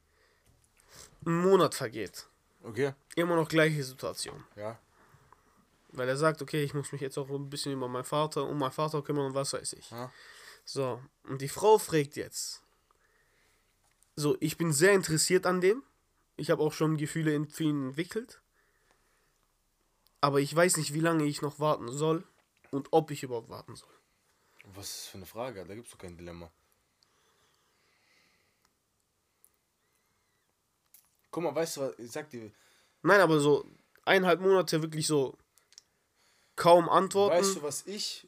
Ein 1.25 1.41
Monat 1.41 1.75
vergeht. 1.75 2.27
Okay. 2.63 2.93
Immer 3.15 3.35
noch 3.35 3.49
gleiche 3.49 3.83
Situation. 3.83 4.43
Ja. 4.55 4.79
Weil 5.89 6.07
er 6.07 6.17
sagt, 6.17 6.41
okay, 6.41 6.63
ich 6.63 6.73
muss 6.73 6.91
mich 6.91 7.01
jetzt 7.01 7.17
auch 7.17 7.29
ein 7.29 7.49
bisschen 7.49 7.73
über 7.73 7.87
meinen 7.87 8.03
Vater, 8.03 8.47
um 8.47 8.57
meinen 8.57 8.71
Vater 8.71 9.01
kümmern 9.01 9.27
und 9.27 9.33
was 9.33 9.53
weiß 9.53 9.73
ich. 9.73 9.89
Ja. 9.91 10.11
So, 10.63 11.01
und 11.23 11.41
die 11.41 11.49
Frau 11.49 11.77
fragt 11.77 12.15
jetzt. 12.15 12.61
So, 14.15 14.37
ich 14.39 14.57
bin 14.57 14.71
sehr 14.71 14.93
interessiert 14.93 15.45
an 15.45 15.61
dem. 15.61 15.83
Ich 16.37 16.49
habe 16.49 16.61
auch 16.61 16.73
schon 16.73 16.97
Gefühle 16.97 17.33
in, 17.33 17.47
für 17.47 17.63
ihn 17.63 17.87
entwickelt. 17.89 18.41
Aber 20.21 20.39
ich 20.39 20.55
weiß 20.55 20.77
nicht, 20.77 20.93
wie 20.93 20.99
lange 20.99 21.25
ich 21.25 21.41
noch 21.41 21.59
warten 21.59 21.91
soll 21.91 22.23
und 22.69 22.89
ob 22.91 23.11
ich 23.11 23.23
überhaupt 23.23 23.49
warten 23.49 23.75
soll. 23.75 23.89
Was 24.75 24.89
ist 24.89 24.97
das 24.97 25.07
für 25.07 25.17
eine 25.17 25.25
Frage? 25.25 25.65
Da 25.65 25.73
gibt's 25.73 25.91
doch 25.91 25.97
kein 25.97 26.15
Dilemma. 26.15 26.51
Guck 31.31 31.43
mal, 31.43 31.55
weißt 31.55 31.77
du 31.77 31.81
was? 31.81 31.99
Ich 31.99 32.11
sag 32.11 32.29
dir, 32.29 32.51
Nein, 33.03 33.21
aber 33.21 33.39
so 33.39 33.65
eineinhalb 34.05 34.41
Monate 34.41 34.81
wirklich 34.81 35.07
so 35.07 35.37
kaum 36.55 36.89
antworten. 36.89 37.37
weißt 37.37 37.55
du, 37.57 37.63
was 37.63 37.87
ich. 37.87 38.27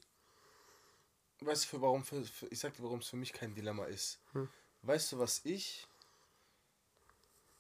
Weißt 1.42 1.66
du, 1.66 1.68
für 1.68 1.82
warum 1.82 2.04
für, 2.04 2.24
für, 2.24 2.48
ich 2.48 2.60
sag 2.60 2.76
dir, 2.76 2.84
warum 2.84 3.00
es 3.00 3.08
für 3.08 3.18
mich 3.18 3.34
kein 3.34 3.54
Dilemma 3.54 3.86
ist. 3.86 4.20
Hm. 4.32 4.50
Weißt 4.82 5.12
du, 5.12 5.20
was 5.20 5.42
ich 5.44 5.88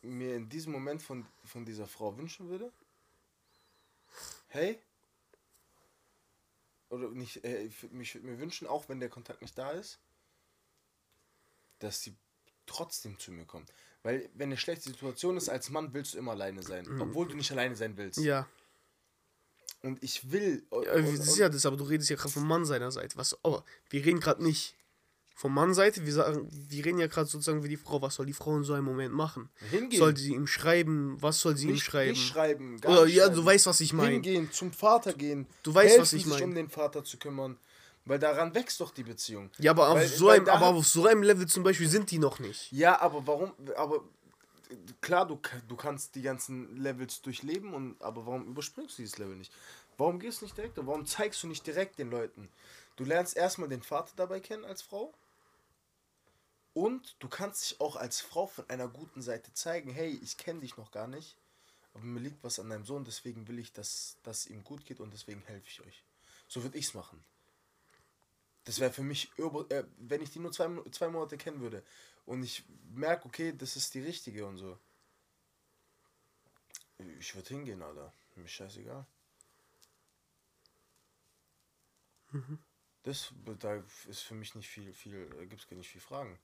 mir 0.01 0.35
in 0.35 0.49
diesem 0.49 0.71
Moment 0.71 1.01
von, 1.01 1.25
von 1.45 1.65
dieser 1.65 1.87
Frau 1.87 2.17
wünschen 2.17 2.49
würde? 2.49 2.71
Hey? 4.47 4.81
Oder 6.89 7.09
nicht, 7.09 7.43
äh, 7.43 7.63
ich 7.63 7.81
würd 7.81 7.93
mich 7.93 8.13
würd 8.13 8.23
mir 8.23 8.39
wünschen, 8.39 8.67
auch 8.67 8.87
wenn 8.87 8.99
der 8.99 9.09
Kontakt 9.09 9.41
nicht 9.41 9.57
da 9.57 9.71
ist, 9.71 9.99
dass 11.79 12.01
sie 12.01 12.15
trotzdem 12.65 13.19
zu 13.19 13.31
mir 13.31 13.45
kommt. 13.45 13.73
Weil, 14.03 14.29
wenn 14.35 14.49
eine 14.49 14.57
schlechte 14.57 14.89
Situation 14.89 15.37
ist, 15.37 15.49
als 15.49 15.69
Mann 15.69 15.93
willst 15.93 16.13
du 16.13 16.17
immer 16.17 16.31
alleine 16.31 16.61
sein. 16.61 16.85
Obwohl 16.99 17.27
du 17.27 17.35
nicht 17.35 17.51
alleine 17.51 17.75
sein 17.75 17.95
willst. 17.95 18.19
Mhm. 18.19 18.25
Ja, 18.25 18.47
Und 19.81 20.03
ich 20.03 20.29
will. 20.31 20.63
ja 20.71 21.01
das 21.01 21.27
ist 21.27 21.37
ja 21.37 21.49
das, 21.49 21.65
aber 21.65 21.77
du 21.77 21.85
redest 21.85 22.09
ja 22.09 22.17
gerade 22.17 22.33
vom 22.33 22.47
Mann 22.47 22.65
seiner 22.65 22.91
Seite. 22.91 23.17
Was, 23.17 23.37
oh, 23.43 23.61
wir 23.89 24.05
reden 24.05 24.19
gerade 24.19 24.43
nicht 24.43 24.75
vom 25.35 25.53
Mann 25.53 25.73
Seite, 25.73 26.05
wir, 26.05 26.13
sagen, 26.13 26.47
wir 26.51 26.85
reden 26.85 26.99
ja 26.99 27.07
gerade 27.07 27.27
sozusagen 27.27 27.63
wie 27.63 27.69
die 27.69 27.77
Frau. 27.77 28.01
Was 28.01 28.15
soll 28.15 28.25
die 28.25 28.33
Frau 28.33 28.55
in 28.55 28.63
so 28.63 28.73
einem 28.73 28.85
Moment 28.85 29.13
machen? 29.13 29.49
Hingehen. 29.71 29.99
Sollte 29.99 30.21
sie 30.21 30.33
ihm 30.33 30.47
schreiben? 30.47 31.17
Was 31.21 31.39
soll 31.39 31.57
sie 31.57 31.67
ihm 31.67 31.73
nicht, 31.73 31.83
schreiben? 31.83 32.11
Nicht 32.11 32.27
schreiben. 32.27 32.79
Oder 32.85 33.05
nicht 33.05 33.15
ja, 33.15 33.23
schreiben. 33.23 33.35
du 33.37 33.45
weißt, 33.45 33.65
was 33.65 33.81
ich 33.81 33.93
meine. 33.93 34.11
Hingehen, 34.11 34.51
zum 34.51 34.71
Vater 34.71 35.13
gehen. 35.13 35.47
Du 35.63 35.73
weißt, 35.73 35.89
helfen, 35.89 36.01
was 36.01 36.13
ich 36.13 36.23
sich 36.25 36.33
mein. 36.33 36.43
um 36.43 36.55
den 36.55 36.69
Vater 36.69 37.03
zu 37.03 37.17
kümmern. 37.17 37.57
Weil 38.05 38.19
daran 38.19 38.53
wächst 38.53 38.79
doch 38.81 38.91
die 38.91 39.03
Beziehung. 39.03 39.49
Ja, 39.59 39.71
aber 39.71 39.89
auf, 39.89 39.95
Weil- 39.95 40.07
so 40.07 40.25
weil 40.27 40.39
einem, 40.39 40.49
aber 40.49 40.67
auf 40.67 40.85
so 40.85 41.05
einem 41.07 41.23
Level 41.23 41.47
zum 41.47 41.63
Beispiel 41.63 41.87
sind 41.87 42.11
die 42.11 42.19
noch 42.19 42.39
nicht. 42.39 42.71
Ja, 42.71 42.99
aber 43.01 43.25
warum? 43.25 43.53
Aber 43.77 44.03
klar, 45.01 45.25
du, 45.25 45.39
du 45.67 45.75
kannst 45.75 46.15
die 46.15 46.21
ganzen 46.21 46.75
Levels 46.77 47.21
durchleben, 47.21 47.73
und, 47.73 48.01
aber 48.01 48.25
warum 48.25 48.45
überspringst 48.47 48.97
du 48.97 49.03
dieses 49.03 49.17
Level 49.17 49.35
nicht? 49.37 49.53
Warum 49.97 50.19
gehst 50.19 50.41
du 50.41 50.45
nicht 50.45 50.57
direkt? 50.57 50.77
und 50.79 50.87
Warum 50.87 51.05
zeigst 51.05 51.41
du 51.43 51.47
nicht 51.47 51.65
direkt 51.65 51.97
den 51.99 52.09
Leuten? 52.09 52.49
Du 52.95 53.05
lernst 53.05 53.37
erstmal 53.37 53.69
den 53.69 53.83
Vater 53.83 54.11
dabei 54.15 54.39
kennen 54.39 54.65
als 54.65 54.81
Frau. 54.81 55.13
Und 56.73 57.15
du 57.19 57.29
kannst 57.29 57.63
dich 57.63 57.79
auch 57.79 57.95
als 57.95 58.19
Frau 58.19 58.47
von 58.47 58.67
einer 58.69 58.87
guten 58.87 59.21
Seite 59.21 59.53
zeigen, 59.53 59.91
hey, 59.91 60.19
ich 60.23 60.37
kenne 60.37 60.61
dich 60.61 60.75
noch 60.75 60.91
gar 60.91 61.07
nicht, 61.07 61.37
aber 61.93 62.03
mir 62.03 62.19
liegt 62.19 62.43
was 62.43 62.59
an 62.59 62.69
deinem 62.69 62.83
Sohn, 62.85 63.03
deswegen 63.05 63.47
will 63.47 63.59
ich, 63.59 63.71
dass 63.73 64.17
dass 64.23 64.47
ihm 64.47 64.63
gut 64.63 64.83
geht 64.85 64.99
und 64.99 65.13
deswegen 65.13 65.43
helfe 65.45 65.67
ich 65.67 65.81
euch. 65.81 66.03
So 66.47 66.63
würde 66.63 66.77
ich 66.79 66.85
es 66.85 66.93
machen. 66.95 67.23
Das 68.65 68.79
wäre 68.79 68.91
für 68.91 69.03
mich, 69.03 69.31
äh, 69.37 69.83
wenn 69.97 70.21
ich 70.21 70.31
die 70.31 70.39
nur 70.39 70.51
zwei, 70.51 70.69
zwei 70.91 71.09
Monate 71.09 71.37
kennen 71.37 71.59
würde 71.59 71.83
und 72.25 72.43
ich 72.43 72.63
merke, 72.93 73.25
okay, 73.25 73.53
das 73.57 73.75
ist 73.75 73.93
die 73.93 74.01
richtige 74.01 74.45
und 74.45 74.57
so. 74.57 74.77
Ich 77.19 77.35
würde 77.35 77.49
hingehen, 77.49 77.81
Alter. 77.81 78.13
Mir 78.35 78.47
scheißegal. 78.47 79.05
Das, 83.03 83.33
da 83.59 83.83
ist 84.07 84.21
für 84.21 84.33
mich 84.33 84.55
nicht 84.55 84.69
viel, 84.69 84.93
viel, 84.93 85.27
gibt 85.47 85.61
es 85.61 85.67
gar 85.67 85.77
nicht 85.77 85.89
viel 85.89 86.01
Fragen. 86.01 86.39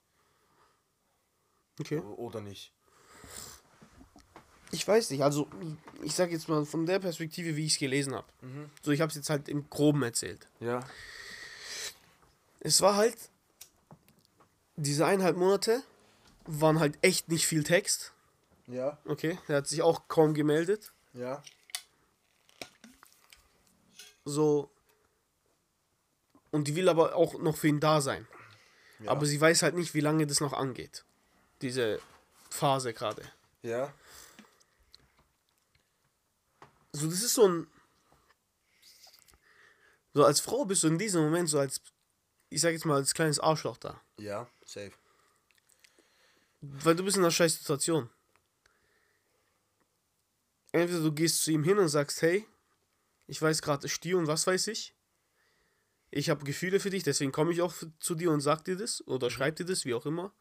Okay. 1.80 2.00
Oder 2.00 2.42
nicht. 2.42 2.74
Ich 4.72 4.88
weiß 4.88 5.10
nicht, 5.10 5.24
also 5.24 5.50
ich 6.04 6.14
sag 6.14 6.30
jetzt 6.30 6.48
mal 6.48 6.64
von 6.66 6.86
der 6.86 7.00
Perspektive, 7.00 7.56
wie 7.56 7.66
ich 7.66 7.74
es 7.74 7.80
gelesen 7.80 8.14
habe. 8.14 8.28
So, 8.84 8.92
ich 8.92 9.02
habe 9.02 9.10
es 9.10 9.16
jetzt 9.16 9.30
halt 9.30 9.50
im 9.50 9.68
Groben 9.70 10.04
erzählt. 10.04 10.48
Ja. 10.60 10.86
Es 12.60 12.82
war 12.82 12.96
halt, 12.96 13.18
diese 14.76 15.06
eineinhalb 15.06 15.38
Monate 15.38 15.84
waren 16.46 16.80
halt 16.80 16.98
echt 17.02 17.30
nicht 17.30 17.48
viel 17.48 17.64
Text. 17.64 18.14
Ja. 18.68 18.98
Okay, 19.06 19.38
der 19.48 19.58
hat 19.58 19.68
sich 19.68 19.82
auch 19.82 20.08
kaum 20.08 20.34
gemeldet. 20.34 20.92
Ja. 21.14 21.42
So. 24.26 24.70
Und 26.52 26.68
die 26.68 26.76
will 26.76 26.90
aber 26.90 27.16
auch 27.16 27.40
noch 27.40 27.58
für 27.58 27.68
ihn 27.68 27.80
da 27.80 28.02
sein. 28.02 28.28
Ja. 29.00 29.12
Aber 29.12 29.26
sie 29.26 29.40
weiß 29.40 29.62
halt 29.64 29.76
nicht, 29.76 29.94
wie 29.94 30.02
lange 30.02 30.28
das 30.28 30.40
noch 30.40 30.54
angeht. 30.54 31.06
Diese 31.62 32.00
Phase 32.50 32.94
gerade. 32.94 33.24
Ja. 33.62 33.94
So, 36.92 37.08
das 37.08 37.22
ist 37.22 37.34
so 37.34 37.48
ein. 37.48 37.68
So, 40.14 40.26
als 40.26 40.40
Frau 40.40 40.66
bist 40.66 40.84
du 40.84 40.88
in 40.88 40.98
diesem 40.98 41.24
Moment 41.24 41.50
so 41.50 41.60
als. 41.60 41.82
Ich 42.50 42.62
sag 42.62 42.72
jetzt 42.72 42.86
mal, 42.86 42.96
als 42.96 43.14
kleines 43.14 43.40
Arschloch 43.40 43.78
da. 43.78 44.02
Ja. 44.18 44.50
Safe. 44.66 44.92
Weil 46.62 46.96
du 46.96 47.04
bist 47.04 47.18
in 47.18 47.24
einer 47.24 47.32
scheiß 47.32 47.58
Situation. 47.58 48.10
Entweder 50.72 51.02
du 51.02 51.12
gehst 51.12 51.44
zu 51.44 51.52
ihm 51.52 51.64
hin 51.64 51.78
und 51.78 51.90
sagst, 51.90 52.22
hey, 52.22 52.46
ich 53.28 53.42
weiß 53.42 53.62
gerade, 53.62 53.86
es 53.86 53.92
stier 53.92 54.18
und 54.18 54.28
was 54.28 54.46
weiß 54.46 54.68
ich. 54.68 54.96
Ich 56.12 56.30
habe 56.30 56.44
Gefühle 56.44 56.80
für 56.80 56.90
dich, 56.90 57.04
deswegen 57.04 57.32
komme 57.32 57.52
ich 57.52 57.62
auch 57.62 57.74
zu 58.00 58.16
dir 58.16 58.32
und 58.32 58.42
sag 58.42 58.64
dir 58.66 58.76
das 58.76 59.06
oder 59.08 59.30
schreib 59.30 59.56
dir 59.56 59.66
das, 59.66 59.86
wie 59.86 59.94
auch 59.94 60.06
immer. 60.06 60.34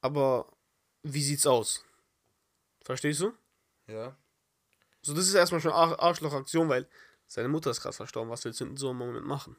Aber 0.00 0.52
wie 1.02 1.22
sieht's 1.22 1.46
aus? 1.46 1.84
Verstehst 2.84 3.20
du? 3.20 3.32
Ja. 3.86 4.16
So, 5.02 5.14
das 5.14 5.28
ist 5.28 5.34
erstmal 5.34 5.60
schon 5.60 5.72
Ar 5.72 6.00
Arschloch-Aktion, 6.00 6.68
weil 6.68 6.88
seine 7.28 7.48
Mutter 7.48 7.70
ist 7.70 7.80
gerade 7.80 7.94
verstorben. 7.94 8.30
Was 8.30 8.44
willst 8.44 8.60
du 8.60 8.64
in 8.64 8.76
so 8.76 8.90
einem 8.90 8.98
Moment 8.98 9.26
machen? 9.26 9.56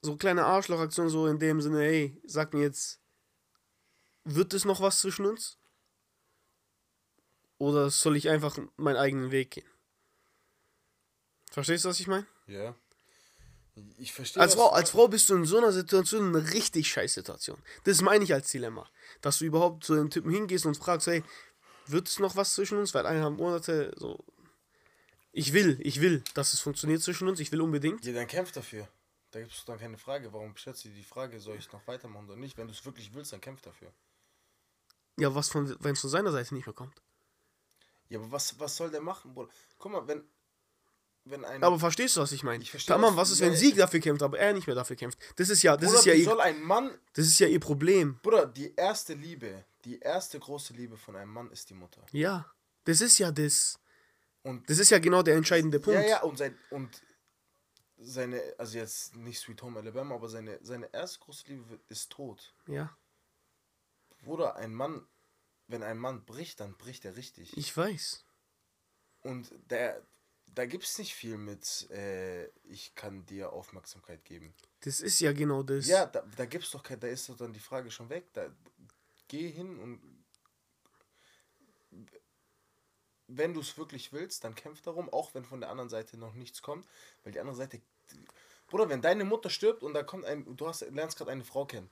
So 0.00 0.16
kleine 0.16 0.44
Arschloch-Aktion, 0.44 1.08
so 1.08 1.26
in 1.26 1.38
dem 1.38 1.60
Sinne, 1.60 1.80
hey, 1.80 2.20
sag 2.24 2.54
mir 2.54 2.62
jetzt, 2.62 3.00
wird 4.24 4.54
es 4.54 4.64
noch 4.64 4.80
was 4.80 5.00
zwischen 5.00 5.26
uns? 5.26 5.58
Oder 7.58 7.90
soll 7.90 8.16
ich 8.16 8.28
einfach 8.28 8.58
meinen 8.76 8.96
eigenen 8.96 9.30
Weg 9.30 9.52
gehen? 9.52 9.68
Verstehst 11.50 11.84
du, 11.84 11.88
was 11.88 12.00
ich 12.00 12.06
meine? 12.06 12.26
Ja. 12.46 12.74
Ich 13.98 14.12
verstehe. 14.12 14.42
Als 14.42 14.54
Frau, 14.54 14.70
als 14.70 14.90
Frau 14.90 15.08
bist 15.08 15.28
du 15.30 15.34
in 15.34 15.44
so 15.44 15.58
einer 15.58 15.72
Situation 15.72 16.28
eine 16.28 16.52
richtig 16.52 16.88
scheiß 16.88 17.14
Situation. 17.14 17.60
Das 17.84 18.02
meine 18.02 18.22
ich 18.22 18.32
als 18.32 18.50
Dilemma. 18.50 18.88
Dass 19.20 19.38
du 19.38 19.44
überhaupt 19.44 19.84
zu 19.84 19.94
dem 19.94 20.10
Typen 20.10 20.30
hingehst 20.30 20.66
und 20.66 20.76
fragst, 20.76 21.06
hey, 21.08 21.24
wird 21.86 22.08
es 22.08 22.18
noch 22.18 22.36
was 22.36 22.54
zwischen 22.54 22.78
uns? 22.78 22.94
Weil 22.94 23.06
eineinhalb 23.06 23.36
Monate 23.36 23.92
so. 23.96 24.24
Ich 25.36 25.52
will, 25.52 25.78
ich 25.82 26.00
will, 26.00 26.22
dass 26.34 26.52
es 26.52 26.60
funktioniert 26.60 27.02
zwischen 27.02 27.26
uns. 27.28 27.40
Ich 27.40 27.50
will 27.50 27.60
unbedingt. 27.60 28.04
Ja, 28.04 28.12
dann 28.12 28.26
kämpf 28.28 28.52
dafür. 28.52 28.86
Da 29.32 29.40
gibt 29.40 29.52
es 29.52 29.64
dann 29.64 29.78
keine 29.80 29.98
Frage. 29.98 30.32
Warum 30.32 30.56
stellst 30.56 30.84
du 30.84 30.88
dir 30.90 30.94
die 30.94 31.02
Frage, 31.02 31.40
soll 31.40 31.56
ich 31.56 31.70
noch 31.72 31.84
weitermachen 31.88 32.26
oder 32.28 32.36
nicht? 32.36 32.56
Wenn 32.56 32.68
du 32.68 32.72
es 32.72 32.84
wirklich 32.84 33.12
willst, 33.14 33.32
dann 33.32 33.40
kämpf 33.40 33.60
dafür. 33.62 33.92
Ja, 35.18 35.34
was 35.34 35.48
von, 35.48 35.74
wenn 35.80 35.92
es 35.94 36.00
von 36.00 36.10
seiner 36.10 36.30
Seite 36.30 36.54
nicht 36.54 36.66
mehr 36.66 36.74
kommt. 36.74 37.02
Ja, 38.08 38.18
aber 38.20 38.30
was, 38.30 38.58
was 38.60 38.76
soll 38.76 38.90
der 38.92 39.00
machen, 39.00 39.34
Bruder? 39.34 39.50
Guck 39.78 39.90
mal, 39.92 40.06
wenn, 40.06 40.22
wenn 41.24 41.44
ein. 41.44 41.64
Aber 41.64 41.80
verstehst 41.80 42.16
du, 42.16 42.20
was 42.20 42.30
ich 42.30 42.44
meine? 42.44 42.62
Ich 42.62 42.70
verstehe, 42.70 42.94
Tamam, 42.94 43.16
was- 43.16 43.22
was 43.22 43.30
ist, 43.32 43.40
wenn 43.40 43.56
sie 43.56 43.70
ich- 43.70 43.76
dafür 43.76 43.98
kämpft, 43.98 44.22
aber 44.22 44.38
er 44.38 44.52
nicht 44.52 44.68
mehr 44.68 44.76
dafür 44.76 44.94
kämpft? 44.94 45.18
Das 45.36 45.48
ist 45.48 45.62
ja, 45.64 45.76
das 45.76 45.86
Bruder, 45.88 45.98
ist 45.98 46.04
ja 46.06 46.14
ihr, 46.14 46.24
soll 46.26 46.40
ein 46.40 46.62
Mann. 46.62 46.96
das 47.14 47.26
ist 47.26 47.40
ja 47.40 47.48
ihr 47.48 47.58
Problem. 47.60 48.20
Bruder, 48.22 48.46
die 48.46 48.72
erste 48.76 49.14
Liebe, 49.14 49.64
die 49.84 49.98
erste 49.98 50.38
große 50.38 50.74
Liebe 50.74 50.96
von 50.96 51.16
einem 51.16 51.32
Mann 51.32 51.50
ist 51.50 51.70
die 51.70 51.74
Mutter. 51.74 52.04
Ja, 52.12 52.48
das 52.84 53.00
ist 53.00 53.18
ja 53.18 53.32
das. 53.32 53.80
Und 54.44 54.70
Das 54.70 54.78
ist 54.78 54.90
ja 54.90 54.98
genau 55.00 55.22
der 55.22 55.34
entscheidende 55.34 55.80
Punkt. 55.80 56.00
Ja, 56.00 56.06
ja, 56.06 56.22
und, 56.22 56.36
sein, 56.38 56.56
und 56.70 57.02
seine, 57.96 58.40
also 58.58 58.78
jetzt 58.78 59.16
nicht 59.16 59.40
Sweet 59.40 59.62
Home 59.62 59.80
Alabama, 59.80 60.14
aber 60.14 60.28
seine, 60.28 60.58
seine 60.62 60.92
erste 60.92 61.18
große 61.18 61.48
Liebe 61.48 61.80
ist 61.88 62.10
tot. 62.10 62.54
Ja, 62.66 62.96
Bruder, 64.24 64.56
ein 64.56 64.74
Mann, 64.74 65.06
wenn 65.68 65.82
ein 65.82 65.98
Mann 65.98 66.24
bricht, 66.24 66.60
dann 66.60 66.76
bricht 66.76 67.04
er 67.04 67.16
richtig. 67.16 67.56
ich 67.56 67.76
weiß. 67.76 68.24
Und 69.22 69.50
der, 69.70 70.02
da 70.54 70.66
gibt 70.66 70.84
es 70.84 70.98
nicht 70.98 71.14
viel 71.14 71.38
mit, 71.38 71.88
äh, 71.90 72.46
ich 72.64 72.94
kann 72.94 73.24
dir 73.26 73.52
Aufmerksamkeit 73.52 74.24
geben. 74.24 74.54
Das 74.80 75.00
ist 75.00 75.20
ja 75.20 75.32
genau 75.32 75.62
das. 75.62 75.86
Ja, 75.86 76.06
da, 76.06 76.22
da 76.36 76.46
gibt's 76.46 76.70
doch 76.70 76.82
kein, 76.82 77.00
da 77.00 77.06
ist 77.06 77.28
doch 77.28 77.36
dann 77.36 77.52
die 77.52 77.60
Frage 77.60 77.90
schon 77.90 78.08
weg. 78.08 78.32
Da, 78.34 78.50
geh 79.28 79.50
hin 79.50 79.78
und 79.78 80.13
wenn 83.28 83.54
du 83.54 83.60
es 83.60 83.78
wirklich 83.78 84.12
willst, 84.12 84.44
dann 84.44 84.54
kämpf 84.54 84.82
darum, 84.82 85.12
auch 85.12 85.34
wenn 85.34 85.44
von 85.44 85.60
der 85.60 85.70
anderen 85.70 85.88
Seite 85.88 86.16
noch 86.16 86.34
nichts 86.34 86.62
kommt, 86.62 86.86
weil 87.22 87.32
die 87.32 87.40
andere 87.40 87.56
Seite, 87.56 87.80
Bruder, 88.66 88.88
wenn 88.88 89.02
deine 89.02 89.24
Mutter 89.24 89.50
stirbt 89.50 89.82
und 89.82 89.94
da 89.94 90.02
kommt 90.02 90.24
ein, 90.24 90.56
du 90.56 90.66
hast, 90.66 90.82
lernst 90.90 91.16
gerade 91.16 91.30
eine 91.30 91.44
Frau 91.44 91.64
kennen 91.64 91.90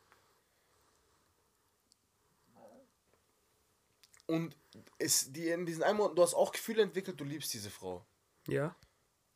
und 4.32 4.56
es, 4.98 5.32
die 5.32 5.48
in 5.48 5.66
diesen 5.66 5.82
einen 5.82 5.98
Monat, 5.98 6.16
du 6.16 6.22
hast 6.22 6.34
auch 6.34 6.52
Gefühle 6.52 6.82
entwickelt, 6.82 7.20
du 7.20 7.24
liebst 7.24 7.52
diese 7.52 7.70
Frau. 7.70 8.04
Ja. 8.46 8.74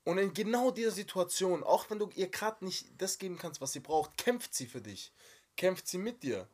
Und 0.05 0.19
in 0.19 0.33
genau 0.33 0.71
dieser 0.71 0.93
Situation, 0.93 1.63
auch 1.65 1.91
wenn 1.91 1.99
du 1.99 2.09
ihr 2.15 2.29
gerade 2.29 2.65
nicht 2.65 2.87
das 2.97 3.19
geben 3.19 3.39
kannst, 3.39 3.61
was 3.61 3.73
sie 3.73 3.81
braucht, 3.81 4.17
kämpft 4.17 4.55
sie 4.55 4.67
für 4.67 4.81
dich. 4.81 5.13
Kämpft 5.57 5.89
sie 5.89 5.99
mit 5.99 6.23
dir. 6.23 6.49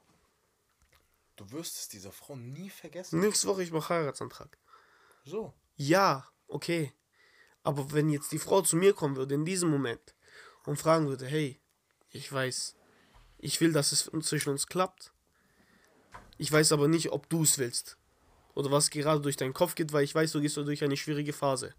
Du 1.36 1.51
wirst 1.52 1.77
es 1.77 1.89
dieser 1.89 2.12
Frau 2.12 2.35
nie 2.35 2.70
vergessen. 2.70 3.20
Nächste 3.20 3.47
Woche 3.48 3.62
ich 3.62 3.70
mache 3.70 3.94
Heiratsantrag. 3.94 4.59
So. 5.24 5.55
Ja, 5.77 6.28
okay. 6.49 6.93
Aber 7.62 7.93
wenn 7.93 8.11
jetzt 8.11 8.32
die 8.32 8.39
Frau 8.39 8.62
zu 8.62 8.77
mir 8.77 8.93
kommen 8.93 9.16
würde 9.16 9.35
in 9.35 9.44
diesem 9.44 9.70
Moment 9.70 10.15
und 10.65 10.78
fragen 10.78 11.07
würde, 11.07 11.27
hey, 11.27 11.61
ich 12.11 12.31
weiß, 12.31 12.77
ich 13.39 13.61
will, 13.61 13.73
dass 13.73 13.93
es 13.93 14.11
zwischen 14.27 14.51
uns 14.51 14.66
klappt. 14.66 15.12
Ich 16.39 16.51
weiß 16.51 16.73
aber 16.73 16.89
nicht, 16.89 17.12
ob 17.12 17.28
du 17.28 17.43
es 17.43 17.59
willst. 17.59 17.97
Oder 18.55 18.70
was 18.70 18.90
gerade 18.90 19.20
durch 19.20 19.36
deinen 19.36 19.55
Kopf 19.55 19.74
geht, 19.74 19.93
weil 19.93 20.05
ich 20.05 20.15
weiß, 20.15 20.32
du 20.32 20.40
gehst 20.40 20.57
durch 20.57 20.85
eine 20.85 20.97
schwierige 20.97 21.32
Phase. 21.32 21.74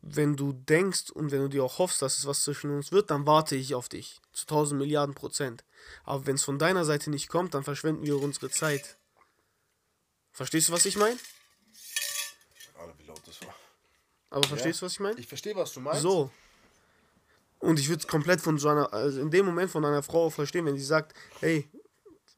Wenn 0.00 0.36
du 0.36 0.52
denkst 0.52 1.10
und 1.10 1.30
wenn 1.30 1.40
du 1.40 1.48
dir 1.48 1.64
auch 1.64 1.78
hoffst, 1.78 2.02
dass 2.02 2.18
es 2.18 2.26
was 2.26 2.44
zwischen 2.44 2.70
uns 2.70 2.92
wird, 2.92 3.10
dann 3.10 3.26
warte 3.26 3.56
ich 3.56 3.74
auf 3.74 3.88
dich. 3.88 4.20
Zu 4.32 4.44
1000 4.44 4.78
Milliarden 4.78 5.14
Prozent. 5.14 5.64
Aber 6.04 6.26
wenn 6.26 6.34
es 6.34 6.44
von 6.44 6.58
deiner 6.58 6.84
Seite 6.84 7.10
nicht 7.10 7.28
kommt, 7.28 7.54
dann 7.54 7.64
verschwenden 7.64 8.04
wir 8.04 8.20
unsere 8.20 8.50
Zeit. 8.50 8.98
Verstehst 10.34 10.68
du, 10.68 10.72
was 10.72 10.84
ich 10.84 10.96
meine? 10.96 11.16
Alter, 12.76 12.98
wie 12.98 13.04
laut 13.04 13.22
das 13.26 13.40
war. 13.42 13.54
Aber 14.30 14.46
verstehst 14.48 14.82
du, 14.82 14.86
was 14.86 14.92
ich 14.92 15.00
meine? 15.00 15.18
Ich 15.18 15.28
verstehe, 15.28 15.54
was 15.54 15.72
du 15.72 15.80
meinst. 15.80 16.02
So. 16.02 16.30
Und 17.60 17.78
ich 17.78 17.88
würde 17.88 18.00
es 18.00 18.08
komplett 18.08 18.40
von 18.40 18.58
so 18.58 18.68
einer, 18.68 18.92
also 18.92 19.20
in 19.20 19.30
dem 19.30 19.46
Moment 19.46 19.70
von 19.70 19.84
einer 19.84 20.02
Frau 20.02 20.28
verstehen, 20.30 20.66
wenn 20.66 20.76
sie 20.76 20.84
sagt, 20.84 21.16
hey, 21.38 21.70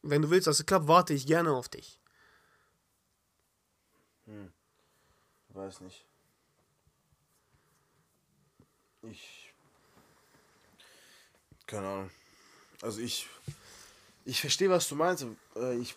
wenn 0.02 0.23
du 0.23 0.31
willst, 0.31 0.47
dass 0.47 0.60
es 0.60 0.66
klappt, 0.66 0.86
warte 0.86 1.14
ich 1.14 1.27
gerne 1.27 1.52
auf 1.52 1.68
dich. 1.68 1.98
Weiß 5.48 5.81
nicht. 5.81 6.05
Ich. 9.02 9.55
Keine 11.66 11.89
Ahnung. 11.89 12.10
Also 12.82 13.01
ich. 13.01 13.27
Ich 14.27 14.40
verstehe, 14.40 14.68
was 14.68 14.86
du 14.89 14.97
meinst. 14.97 15.24
äh, 15.56 15.78
Ich 15.78 15.97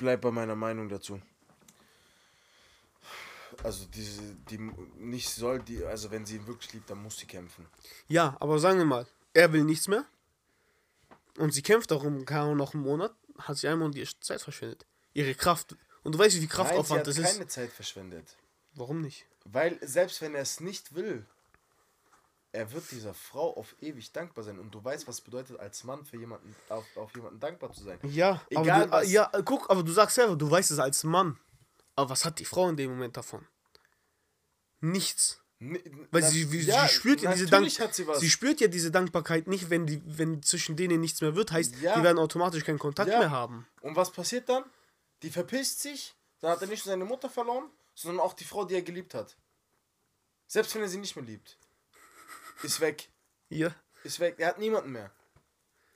bleib 0.00 0.20
bei 0.22 0.30
meiner 0.30 0.56
Meinung 0.56 0.88
dazu. 0.88 1.20
Also 3.62 3.84
diese, 3.86 4.22
die 4.50 4.58
nicht 4.96 5.28
soll 5.28 5.60
die, 5.60 5.84
also 5.84 6.10
wenn 6.10 6.24
sie 6.24 6.36
ihn 6.36 6.46
wirklich 6.46 6.72
liebt, 6.72 6.88
dann 6.88 7.02
muss 7.02 7.18
sie 7.18 7.26
kämpfen. 7.26 7.66
Ja, 8.08 8.36
aber 8.40 8.58
sagen 8.58 8.78
wir 8.78 8.86
mal, 8.86 9.06
er 9.34 9.52
will 9.52 9.64
nichts 9.64 9.86
mehr. 9.86 10.04
Und 11.38 11.52
sie 11.52 11.62
kämpft 11.62 11.90
darum, 11.90 12.24
keine 12.24 12.42
Ahnung, 12.42 12.56
noch 12.56 12.74
einen 12.74 12.82
Monat, 12.82 13.14
hat 13.38 13.56
sie 13.58 13.68
einmal 13.68 13.86
und 13.86 13.94
ihre 13.96 14.08
Zeit 14.20 14.40
verschwendet. 14.40 14.86
Ihre 15.12 15.34
Kraft. 15.34 15.76
Und 16.02 16.14
du 16.14 16.18
weißt, 16.18 16.34
wie 16.36 16.40
viel 16.40 16.48
Nein, 16.48 16.56
Kraftaufwand 16.56 17.04
sie 17.04 17.10
das 17.12 17.18
hat 17.18 17.24
ist. 17.24 17.32
keine 17.36 17.48
Zeit 17.48 17.72
verschwendet. 17.72 18.36
Warum 18.74 19.02
nicht? 19.02 19.26
Weil 19.44 19.78
selbst 19.86 20.22
wenn 20.22 20.34
er 20.34 20.42
es 20.42 20.60
nicht 20.60 20.94
will, 20.94 21.26
er 22.52 22.72
wird 22.72 22.90
dieser 22.90 23.14
Frau 23.14 23.56
auf 23.56 23.76
ewig 23.80 24.12
dankbar 24.12 24.44
sein. 24.44 24.58
Und 24.58 24.74
du 24.74 24.82
weißt, 24.82 25.06
was 25.06 25.20
bedeutet 25.20 25.58
als 25.60 25.84
Mann 25.84 26.04
für 26.04 26.16
jemanden 26.16 26.54
auf, 26.68 26.84
auf 26.96 27.14
jemanden 27.14 27.38
dankbar 27.40 27.72
zu 27.72 27.84
sein. 27.84 27.98
Ja, 28.02 28.42
Egal 28.50 28.70
aber 28.70 28.84
du, 28.86 28.90
was- 28.92 29.10
ja, 29.12 29.30
guck, 29.44 29.70
aber 29.70 29.82
du 29.82 29.92
sagst 29.92 30.16
selber, 30.16 30.36
du 30.36 30.50
weißt 30.50 30.70
es 30.72 30.78
als 30.78 31.04
Mann. 31.04 31.38
Aber 31.96 32.10
was 32.10 32.24
hat 32.24 32.38
die 32.38 32.44
Frau 32.44 32.68
in 32.68 32.76
dem 32.76 32.90
Moment 32.90 33.16
davon? 33.16 33.46
Nichts. 34.80 35.40
Ni- 35.58 35.82
Weil 36.10 36.22
na- 36.22 36.28
sie, 36.28 36.50
wie, 36.50 36.62
sie 36.62 36.72
spürt 36.88 37.20
ja 37.20 37.32
diese 37.34 37.46
Dank 37.46 37.70
sie 37.70 38.06
sie 38.18 38.30
spürt 38.30 38.60
ja 38.60 38.68
diese 38.68 38.90
Dankbarkeit 38.90 39.46
nicht, 39.46 39.68
wenn 39.68 39.86
die, 39.86 40.00
wenn 40.06 40.42
zwischen 40.42 40.74
denen 40.74 41.00
nichts 41.02 41.20
mehr 41.20 41.36
wird, 41.36 41.52
heißt, 41.52 41.76
Ja. 41.82 41.96
die 41.98 42.02
werden 42.02 42.18
automatisch 42.18 42.64
keinen 42.64 42.78
Kontakt 42.78 43.10
Ja. 43.10 43.18
mehr 43.18 43.30
haben. 43.30 43.66
Und 43.82 43.94
was 43.94 44.10
passiert 44.10 44.48
dann? 44.48 44.64
Die 45.22 45.28
verpisst 45.30 45.80
sich, 45.82 46.14
dann 46.40 46.52
hat 46.52 46.62
er 46.62 46.68
nicht 46.68 46.86
nur 46.86 46.92
seine 46.94 47.04
Mutter 47.04 47.28
verloren, 47.28 47.68
sondern 47.94 48.20
auch 48.24 48.32
die 48.32 48.44
Frau, 48.44 48.64
die 48.64 48.74
er 48.74 48.80
geliebt 48.82 49.12
hat. 49.12 49.36
Selbst 50.46 50.74
wenn 50.74 50.80
er 50.82 50.88
sie 50.88 50.96
nicht 50.98 51.14
mehr 51.14 51.26
liebt. 51.26 51.58
Ist 52.62 52.80
weg. 52.80 53.08
Ja. 53.48 53.74
Ist 54.04 54.20
weg. 54.20 54.36
Er 54.38 54.48
hat 54.48 54.58
niemanden 54.58 54.92
mehr. 54.92 55.10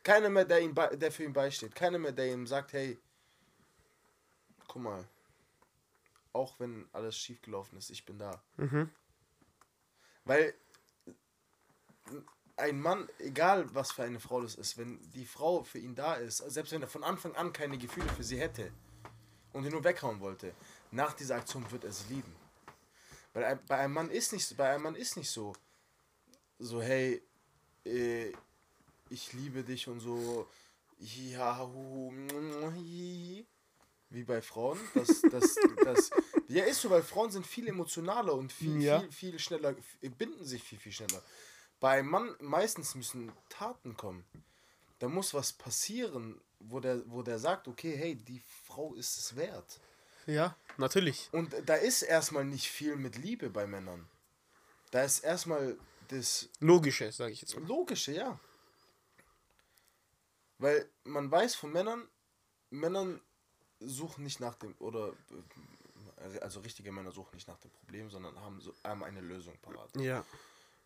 Keiner 0.02 0.28
mehr, 0.28 0.44
der, 0.44 0.60
ihm 0.60 0.74
bei, 0.74 0.88
der 0.96 1.10
für 1.12 1.24
ihn 1.24 1.32
beisteht. 1.32 1.74
Keiner 1.74 1.98
mehr, 1.98 2.12
der 2.12 2.26
ihm 2.32 2.46
sagt, 2.46 2.72
hey, 2.74 2.98
guck 4.68 4.82
mal, 4.82 5.08
auch 6.32 6.58
wenn 6.60 6.86
alles 6.92 7.16
schief 7.16 7.40
gelaufen 7.42 7.78
ist, 7.78 7.90
ich 7.90 8.04
bin 8.04 8.18
da. 8.18 8.42
Mhm. 8.56 8.90
Weil 10.24 10.54
ein 12.56 12.80
Mann, 12.80 13.08
egal 13.18 13.72
was 13.74 13.92
für 13.92 14.02
eine 14.04 14.20
Frau 14.20 14.40
das 14.42 14.54
ist, 14.54 14.76
wenn 14.78 14.98
die 15.12 15.26
Frau 15.26 15.62
für 15.64 15.78
ihn 15.78 15.94
da 15.94 16.14
ist, 16.14 16.38
selbst 16.38 16.72
wenn 16.72 16.82
er 16.82 16.88
von 16.88 17.04
Anfang 17.04 17.34
an 17.34 17.52
keine 17.52 17.78
Gefühle 17.78 18.08
für 18.10 18.22
sie 18.24 18.38
hätte 18.38 18.72
und 19.52 19.64
ihn 19.64 19.72
nur 19.72 19.84
weghauen 19.84 20.20
wollte, 20.20 20.54
nach 20.90 21.14
dieser 21.14 21.36
Aktion 21.36 21.68
wird 21.70 21.84
er 21.84 21.92
sie 21.92 22.12
lieben. 22.14 22.34
Weil 23.32 23.56
bei 23.66 23.78
einem 23.78 23.94
Mann 23.94 24.10
ist 24.10 24.32
nicht, 24.32 24.46
so- 24.46 24.54
bei 24.54 24.70
einem 24.70 24.84
Mann 24.84 24.94
ist 24.94 25.16
nicht 25.16 25.30
so, 25.30 25.54
so 26.58 26.80
hey, 26.82 27.22
äh, 27.84 28.32
ich 29.10 29.32
liebe 29.32 29.62
dich 29.62 29.88
und 29.88 30.00
so, 30.00 30.48
ja, 30.98 31.60
hu, 31.66 32.12
hi, 32.72 33.46
wie 34.10 34.24
bei 34.24 34.40
Frauen. 34.40 34.78
Das, 34.94 35.22
das, 35.30 35.56
das, 35.84 36.10
ja, 36.48 36.64
ist 36.64 36.80
so, 36.80 36.90
weil 36.90 37.02
Frauen 37.02 37.30
sind 37.30 37.46
viel 37.46 37.68
emotionaler 37.68 38.34
und 38.34 38.52
viel, 38.52 38.80
Ja. 38.80 39.00
viel, 39.00 39.12
viel 39.12 39.38
schneller, 39.38 39.70
f- 39.76 39.98
binden 40.16 40.44
sich 40.44 40.62
viel, 40.62 40.78
viel 40.78 40.92
schneller. 40.92 41.22
Bei 41.80 42.02
Mann 42.02 42.34
meistens 42.40 42.94
müssen 42.94 43.32
Taten 43.48 43.96
kommen. 43.96 44.24
Da 45.00 45.08
muss 45.08 45.34
was 45.34 45.52
passieren, 45.52 46.40
wo 46.60 46.80
der, 46.80 47.02
wo 47.10 47.22
der 47.22 47.38
sagt, 47.38 47.68
okay, 47.68 47.94
hey, 47.96 48.14
die 48.14 48.40
Frau 48.66 48.94
ist 48.94 49.18
es 49.18 49.36
wert. 49.36 49.80
Ja, 50.26 50.56
natürlich. 50.78 51.28
Und 51.32 51.54
da 51.66 51.74
ist 51.74 52.00
erstmal 52.02 52.44
nicht 52.44 52.68
viel 52.70 52.96
mit 52.96 53.16
Liebe 53.18 53.50
bei 53.50 53.66
Männern. 53.66 54.08
Da 54.92 55.02
ist 55.02 55.18
erstmal 55.18 55.76
das 56.08 56.48
Logisches, 56.60 57.16
sage 57.16 57.32
ich 57.32 57.40
jetzt 57.40 57.54
mal. 57.56 57.66
Logische, 57.66 58.12
ja. 58.12 58.38
Weil 60.58 60.88
man 61.04 61.30
weiß 61.30 61.54
von 61.54 61.72
Männern, 61.72 62.08
Männern 62.70 63.20
suchen 63.80 64.24
nicht 64.24 64.40
nach 64.40 64.54
dem, 64.54 64.74
oder, 64.78 65.12
also 66.40 66.60
richtige 66.60 66.92
Männer 66.92 67.12
suchen 67.12 67.34
nicht 67.34 67.48
nach 67.48 67.58
dem 67.58 67.70
Problem, 67.70 68.10
sondern 68.10 68.38
haben, 68.40 68.60
so, 68.60 68.74
haben 68.84 69.04
eine 69.04 69.20
Lösung 69.20 69.56
parat. 69.58 69.94
Ja. 69.96 70.24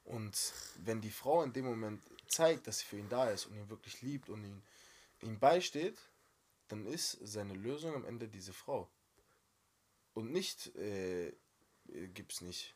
Und 0.05 0.53
wenn 0.85 1.01
die 1.01 1.11
Frau 1.11 1.43
in 1.43 1.53
dem 1.53 1.66
Moment 1.66 2.01
zeigt, 2.28 2.66
dass 2.66 2.78
sie 2.78 2.86
für 2.86 2.99
ihn 2.99 3.09
da 3.09 3.28
ist 3.31 3.47
und 3.47 3.57
ihn 3.57 3.69
wirklich 3.69 4.01
liebt 4.01 4.31
und 4.31 4.43
ihn, 4.43 4.62
ihm 5.20 5.39
beisteht, 5.39 5.99
dann 6.69 6.86
ist 6.86 7.19
seine 7.23 7.55
Lösung 7.55 7.95
am 7.95 8.05
Ende 8.05 8.28
diese 8.28 8.53
Frau. 8.53 8.89
Und 10.15 10.32
nicht, 10.32 10.74
äh, 10.77 11.28
äh, 11.28 11.35
gibt's 12.15 12.40
nicht. 12.40 12.74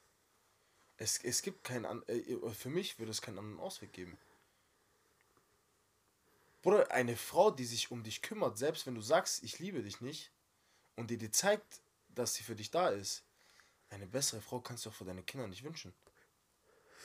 Es, 1.03 1.19
es 1.25 1.43
gibt 1.43 1.65
keinen, 1.65 1.85
an- 1.85 2.03
äh, 2.07 2.37
für 2.55 2.69
mich 2.69 2.97
würde 3.01 3.11
es 3.11 3.21
keinen 3.21 3.39
anderen 3.41 3.59
Ausweg 3.59 3.93
geben. 3.93 4.17
Bruder, 6.63 6.93
eine 6.93 7.17
Frau, 7.17 7.51
die 7.51 7.65
sich 7.65 7.91
um 7.91 8.05
dich 8.05 8.23
kümmert, 8.23 8.57
selbst 8.57 8.87
wenn 8.87 8.95
du 8.95 9.01
sagst, 9.01 9.43
ich 9.43 9.59
liebe 9.59 9.83
dich 9.83 10.01
nicht, 10.01 10.31
und 10.95 11.11
die 11.11 11.17
dir 11.19 11.33
zeigt, 11.33 11.81
dass 12.09 12.35
sie 12.35 12.45
für 12.45 12.55
dich 12.55 12.71
da 12.71 12.89
ist, 12.91 13.25
eine 13.91 14.07
bessere 14.07 14.41
Frau 14.41 14.61
kannst 14.61 14.87
du 14.87 14.91
auch 14.91 14.95
für 14.95 15.05
deine 15.05 15.25
Kinder 15.25 15.49
nicht 15.49 15.65
wünschen. 15.65 15.93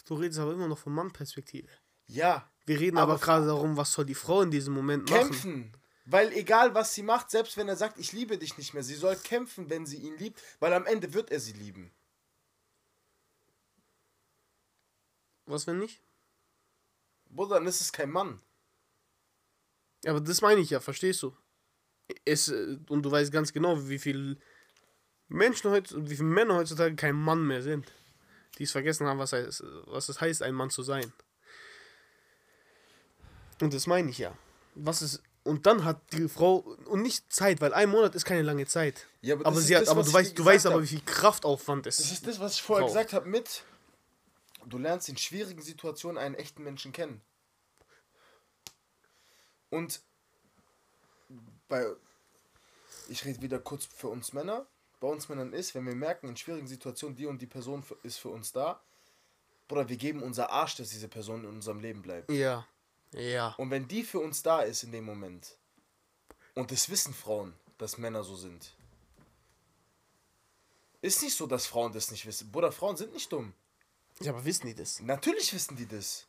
Du 0.05 0.13
redest 0.13 0.39
aber 0.39 0.53
immer 0.53 0.67
noch 0.67 0.77
von 0.77 0.93
Mann-Perspektive. 0.93 1.69
Ja, 2.05 2.49
Wir 2.67 2.79
reden 2.79 2.97
aber, 2.99 3.13
Aber- 3.13 3.21
gerade 3.21 3.47
darum, 3.47 3.77
was 3.77 3.93
soll 3.93 4.05
die 4.05 4.13
Frau 4.13 4.43
in 4.43 4.51
diesem 4.51 4.73
Moment 4.75 5.09
machen. 5.09 5.29
kämpfen. 5.31 5.73
Weil 6.05 6.31
egal 6.33 6.73
was 6.75 6.93
sie 6.93 7.01
macht, 7.03 7.31
selbst 7.31 7.57
wenn 7.57 7.67
er 7.67 7.75
sagt, 7.77 7.97
ich 7.97 8.11
liebe 8.13 8.37
dich 8.37 8.57
nicht 8.57 8.73
mehr, 8.75 8.83
sie 8.83 8.95
soll 8.95 9.15
kämpfen, 9.15 9.69
wenn 9.71 9.85
sie 9.87 9.97
ihn 9.97 10.17
liebt, 10.17 10.39
weil 10.59 10.71
am 10.73 10.85
Ende 10.85 11.13
wird 11.13 11.31
er 11.31 11.39
sie 11.39 11.53
lieben. 11.53 11.91
Was, 15.47 15.65
wenn 15.65 15.79
nicht? 15.79 16.01
Bruder, 17.29 17.55
dann 17.55 17.67
ist 17.67 17.81
es 17.81 17.91
kein 17.91 18.11
Mann. 18.11 18.39
Aber 20.05 20.21
das 20.21 20.41
meine 20.41 20.61
ich 20.61 20.69
ja, 20.69 20.79
verstehst 20.79 21.23
du? 21.23 21.35
Es, 22.23 22.47
äh, 22.49 22.77
und 22.89 23.03
du 23.03 23.11
weißt 23.11 23.31
ganz 23.31 23.51
genau, 23.51 23.89
wie 23.89 23.99
viele 23.99 24.37
Menschen 25.27 25.71
heute, 25.71 26.09
wie 26.09 26.15
viele 26.15 26.29
Männer 26.29 26.55
heutzutage 26.55 26.95
kein 26.95 27.15
Mann 27.15 27.45
mehr 27.45 27.61
sind. 27.63 27.91
die 28.57 28.63
es 28.63 28.71
vergessen 28.71 29.05
haben, 29.07 29.19
was, 29.19 29.33
heißt, 29.33 29.63
was 29.85 30.09
es 30.09 30.19
heißt, 30.21 30.41
ein 30.41 30.53
Mann 30.55 30.69
zu 30.69 30.83
sein. 30.83 31.11
Und 33.61 33.73
das 33.73 33.87
meine 33.87 34.09
ich 34.09 34.17
ja. 34.19 34.35
Was 34.75 35.01
ist. 35.01 35.21
Und 35.43 35.65
dann 35.65 35.83
hat 35.85 36.01
die 36.13 36.27
Frau. 36.27 36.57
Und 36.85 37.01
nicht 37.01 37.31
Zeit, 37.31 37.61
weil 37.61 37.73
ein 37.73 37.89
Monat 37.89 38.15
ist 38.15 38.25
keine 38.25 38.41
lange 38.41 38.65
Zeit. 38.65 39.07
Ja, 39.21 39.35
aber 39.35 39.45
aber 39.45 39.59
ist 39.59 39.67
sie 39.67 39.75
hat, 39.75 39.83
das, 39.83 39.89
aber 39.89 40.03
du 40.03 40.11
weißt, 40.13 40.37
du 40.37 40.43
weißt 40.45 40.65
aber, 40.67 40.81
wie 40.81 40.87
viel 40.87 41.01
Kraftaufwand 41.05 41.87
es 41.87 41.97
Das 41.97 42.11
ist 42.11 42.27
das, 42.27 42.39
was 42.39 42.55
ich 42.55 42.61
vorher 42.61 42.85
Braucht. 42.85 42.95
gesagt 42.95 43.13
habe 43.13 43.29
mit, 43.29 43.63
du 44.69 44.77
lernst 44.77 45.09
in 45.09 45.17
schwierigen 45.17 45.61
Situationen 45.61 46.17
einen 46.17 46.35
echten 46.35 46.63
Menschen 46.63 46.91
kennen. 46.91 47.21
Und 49.69 50.01
bei, 51.67 51.85
ich 53.09 53.25
rede 53.25 53.41
wieder 53.41 53.59
kurz 53.59 53.85
für 53.85 54.07
uns 54.07 54.33
Männer, 54.33 54.65
bei 54.99 55.07
uns 55.07 55.29
Männern 55.29 55.53
ist, 55.53 55.75
wenn 55.75 55.85
wir 55.85 55.95
merken, 55.95 56.27
in 56.27 56.37
schwierigen 56.37 56.67
Situationen, 56.67 57.15
die 57.15 57.25
und 57.25 57.41
die 57.41 57.47
Person 57.47 57.83
ist 58.03 58.17
für 58.17 58.29
uns 58.29 58.51
da, 58.51 58.81
Bruder, 59.67 59.89
wir 59.89 59.97
geben 59.97 60.23
unser 60.23 60.49
Arsch, 60.49 60.75
dass 60.75 60.89
diese 60.89 61.09
Person 61.09 61.43
in 61.43 61.49
unserem 61.49 61.81
Leben 61.81 62.01
bleibt. 62.01 62.31
Ja. 62.31 62.65
Ja. 63.13 63.53
Und 63.57 63.69
wenn 63.69 63.87
die 63.87 64.03
für 64.03 64.19
uns 64.19 64.41
da 64.41 64.61
ist 64.61 64.83
in 64.83 64.91
dem 64.91 65.03
Moment, 65.03 65.57
und 66.55 66.71
das 66.71 66.89
wissen 66.89 67.13
Frauen, 67.13 67.53
dass 67.77 67.97
Männer 67.97 68.23
so 68.23 68.35
sind, 68.35 68.73
ist 71.01 71.21
nicht 71.21 71.35
so, 71.35 71.45
dass 71.45 71.67
Frauen 71.67 71.93
das 71.93 72.11
nicht 72.11 72.25
wissen. 72.25 72.51
Bruder, 72.51 72.71
Frauen 72.71 72.97
sind 72.97 73.13
nicht 73.13 73.31
dumm. 73.31 73.53
Ja, 74.21 74.31
aber 74.31 74.43
wissen 74.45 74.67
die 74.67 74.75
das? 74.75 74.99
Natürlich 75.01 75.53
wissen 75.53 75.75
die 75.75 75.87
das. 75.87 76.27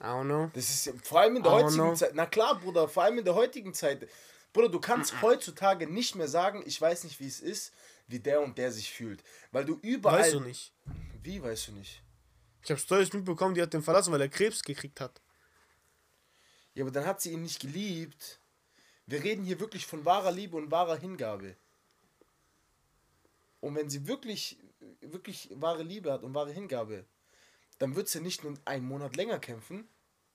I 0.00 0.04
don't 0.04 0.24
know. 0.24 0.50
Das 0.54 0.68
ist 0.68 0.92
vor 1.06 1.20
allem 1.20 1.36
in 1.36 1.42
der 1.42 1.52
I 1.52 1.62
heutigen. 1.62 1.96
Zeit. 1.96 2.14
Na 2.14 2.26
klar, 2.26 2.58
Bruder, 2.60 2.88
vor 2.88 3.04
allem 3.04 3.18
in 3.18 3.24
der 3.24 3.34
heutigen 3.34 3.72
Zeit. 3.72 4.08
Bruder, 4.52 4.68
du 4.68 4.80
kannst 4.80 5.22
heutzutage 5.22 5.86
nicht 5.86 6.14
mehr 6.14 6.28
sagen, 6.28 6.62
ich 6.66 6.80
weiß 6.80 7.04
nicht, 7.04 7.20
wie 7.20 7.26
es 7.26 7.40
ist, 7.40 7.72
wie 8.06 8.18
der 8.18 8.40
und 8.40 8.58
der 8.58 8.72
sich 8.72 8.90
fühlt. 8.92 9.22
Weil 9.52 9.64
du 9.64 9.78
überall. 9.82 10.20
Weißt 10.20 10.34
du 10.34 10.40
nicht. 10.40 10.72
Wie 11.22 11.42
weißt 11.42 11.68
du 11.68 11.72
nicht? 11.72 12.02
Ich 12.62 12.70
habe 12.70 12.80
Stories 12.80 13.12
mitbekommen, 13.12 13.54
die 13.54 13.62
hat 13.62 13.72
den 13.72 13.82
verlassen, 13.82 14.12
weil 14.12 14.20
er 14.20 14.28
Krebs 14.28 14.62
gekriegt 14.62 15.00
hat. 15.00 15.20
Ja, 16.74 16.84
aber 16.84 16.90
dann 16.90 17.06
hat 17.06 17.20
sie 17.20 17.32
ihn 17.32 17.42
nicht 17.42 17.60
geliebt. 17.60 18.40
Wir 19.06 19.22
reden 19.22 19.44
hier 19.44 19.60
wirklich 19.60 19.86
von 19.86 20.04
wahrer 20.04 20.32
Liebe 20.32 20.56
und 20.56 20.70
wahrer 20.70 20.96
Hingabe. 20.96 21.56
Und 23.60 23.74
wenn 23.76 23.88
sie 23.88 24.06
wirklich, 24.06 24.58
wirklich 25.12 25.50
wahre 25.54 25.82
Liebe 25.82 26.12
hat 26.12 26.22
und 26.22 26.34
wahre 26.34 26.52
Hingabe, 26.52 27.04
dann 27.78 27.96
wird 27.96 28.08
sie 28.08 28.20
nicht 28.20 28.44
nur 28.44 28.54
einen 28.64 28.86
Monat 28.86 29.16
länger 29.16 29.38
kämpfen 29.38 29.88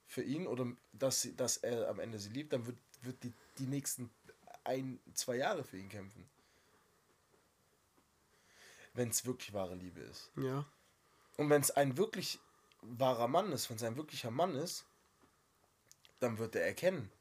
für 0.08 0.24
ihn 0.24 0.48
oder 0.48 0.68
dass, 0.94 1.22
sie, 1.22 1.36
dass 1.36 1.58
er 1.58 1.90
am 1.90 2.00
Ende 2.00 2.20
sie 2.20 2.30
liebt, 2.30 2.54
dann 2.54 2.66
wird, 2.66 2.78
wird 3.02 3.24
die, 3.24 3.34
die 3.58 3.66
nächsten 3.66 4.12
ein, 4.64 5.00
zwei 5.14 5.38
Jahre 5.38 5.64
für 5.64 5.78
ihn 5.78 5.90
kämpfen. 5.90 6.30
Wenn 8.94 9.10
es 9.10 9.26
wirklich 9.26 9.54
wahre 9.54 9.76
Liebe 9.76 10.02
ist. 10.02 10.32
Ja. 10.36 10.66
Und 11.38 11.50
wenn 11.50 11.62
es 11.62 11.72
ein 11.72 11.98
wirklich 11.98 12.40
wahrer 12.82 13.28
Mann 13.28 13.52
ist, 13.52 13.70
wenn 13.70 13.78
es 13.78 13.84
ein 13.84 13.96
wirklicher 13.96 14.32
Mann 14.32 14.56
ist, 14.56 14.86
dann 16.20 16.38
wird 16.38 16.56
er 16.56 16.66
erkennen, 16.66 17.12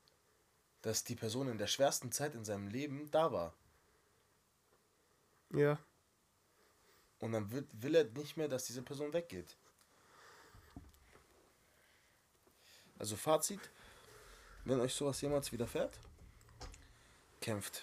dass 0.82 1.05
die 1.05 1.14
Person 1.14 1.48
in 1.48 1.59
der 1.59 1.66
schwersten 1.66 2.12
Zeit 2.12 2.35
in 2.35 2.44
seinem 2.44 2.68
Leben 2.68 3.10
da 3.10 3.32
war. 3.32 3.55
Ja. 5.52 5.78
Und 7.20 7.32
dann 7.32 7.51
wird, 7.51 7.66
will 7.80 7.94
er 7.94 8.05
nicht 8.05 8.36
mehr, 8.36 8.48
dass 8.48 8.64
diese 8.64 8.82
Person 8.82 9.12
weggeht. 9.12 9.56
Also 12.98 13.16
Fazit, 13.16 13.60
wenn 14.64 14.80
euch 14.80 14.94
sowas 14.94 15.20
jemals 15.20 15.52
widerfährt, 15.52 15.98
kämpft. 17.40 17.82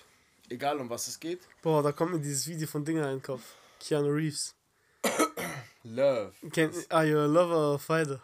Egal 0.49 0.79
um 0.79 0.89
was 0.89 1.07
es 1.07 1.19
geht. 1.19 1.41
Boah, 1.61 1.83
da 1.83 1.91
kommt 1.91 2.13
mir 2.13 2.19
dieses 2.19 2.47
Video 2.47 2.67
von 2.67 2.85
Dinger 2.85 3.05
in 3.09 3.17
den 3.17 3.21
Kopf. 3.21 3.55
Keanu 3.79 4.09
Reeves. 4.09 4.55
Love. 5.83 6.33
Can, 6.51 6.71
are 6.89 7.05
you 7.05 7.19
a 7.19 7.25
lover 7.25 7.55
or 7.55 7.75
a 7.75 7.77
fighter? 7.77 8.21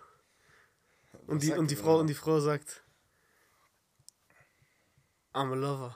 Und 1.28 1.38
Was 1.38 1.44
die, 1.44 1.54
und 1.54 1.72
die 1.72 1.76
Frau 1.76 2.00
und 2.00 2.08
die 2.08 2.14
Frau 2.14 2.40
sagt 2.40 2.82
I'm 5.34 5.52
a 5.52 5.56
lover. 5.56 5.96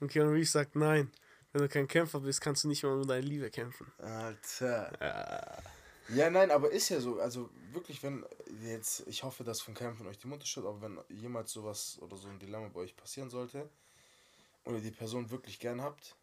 Und 0.00 0.10
Keanu 0.10 0.32
Reeves 0.32 0.52
sagt 0.52 0.76
nein. 0.76 1.10
Wenn 1.58 1.66
du 1.66 1.72
kein 1.72 1.88
Kämpfer 1.88 2.20
bist, 2.20 2.40
kannst 2.40 2.62
du 2.62 2.68
nicht 2.68 2.84
mal 2.84 2.92
um 2.92 3.08
deine 3.08 3.26
Liebe 3.26 3.50
kämpfen. 3.50 3.90
Alter. 3.98 5.60
Ja, 6.08 6.30
nein, 6.30 6.52
aber 6.52 6.70
ist 6.70 6.88
ja 6.88 7.00
so. 7.00 7.18
Also 7.18 7.50
wirklich, 7.72 8.00
wenn 8.04 8.24
jetzt, 8.62 9.04
ich 9.08 9.24
hoffe, 9.24 9.42
dass 9.42 9.60
von 9.60 9.74
keinem 9.74 9.96
von 9.96 10.06
euch 10.06 10.18
die 10.18 10.28
Mutter 10.28 10.46
stirbt, 10.46 10.68
aber 10.68 10.80
wenn 10.82 11.00
jemals 11.08 11.50
sowas 11.50 11.98
oder 12.00 12.16
so 12.16 12.28
ein 12.28 12.38
Dilemma 12.38 12.68
bei 12.68 12.82
euch 12.82 12.96
passieren 12.96 13.28
sollte 13.28 13.68
und 14.62 14.76
ihr 14.76 14.80
die 14.80 14.92
Person 14.92 15.32
wirklich 15.32 15.58
gern 15.58 15.82
habt, 15.82 16.14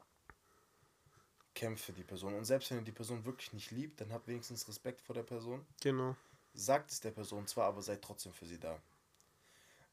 kämpft 1.54 1.84
für 1.84 1.92
die 1.92 2.04
Person. 2.04 2.34
Und 2.34 2.46
selbst 2.46 2.72
wenn 2.72 2.78
ihr 2.78 2.86
die 2.86 2.94
Person 2.94 3.26
wirklich 3.26 3.52
nicht 3.52 3.72
liebt, 3.72 4.00
dann 4.00 4.14
habt 4.14 4.30
wenigstens 4.30 4.66
Respekt 4.70 5.02
vor 5.02 5.16
der 5.16 5.24
Person. 5.24 5.66
Genau. 5.82 6.16
Sagt 6.54 6.92
es 6.92 7.02
der 7.02 7.12
Person 7.12 7.46
zwar, 7.46 7.66
aber 7.66 7.82
seid 7.82 8.02
trotzdem 8.02 8.32
für 8.32 8.46
sie 8.46 8.58
da. 8.58 8.80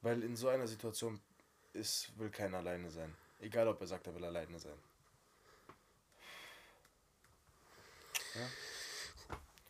Weil 0.02 0.22
in 0.22 0.36
so 0.36 0.46
einer 0.46 0.68
Situation 0.68 1.20
ist, 1.72 2.16
will 2.16 2.30
keiner 2.30 2.58
alleine 2.58 2.92
sein. 2.92 3.12
Egal, 3.40 3.66
ob 3.66 3.80
er 3.80 3.88
sagt, 3.88 4.06
er 4.06 4.14
will 4.14 4.24
alleine 4.24 4.60
sein. 4.60 4.78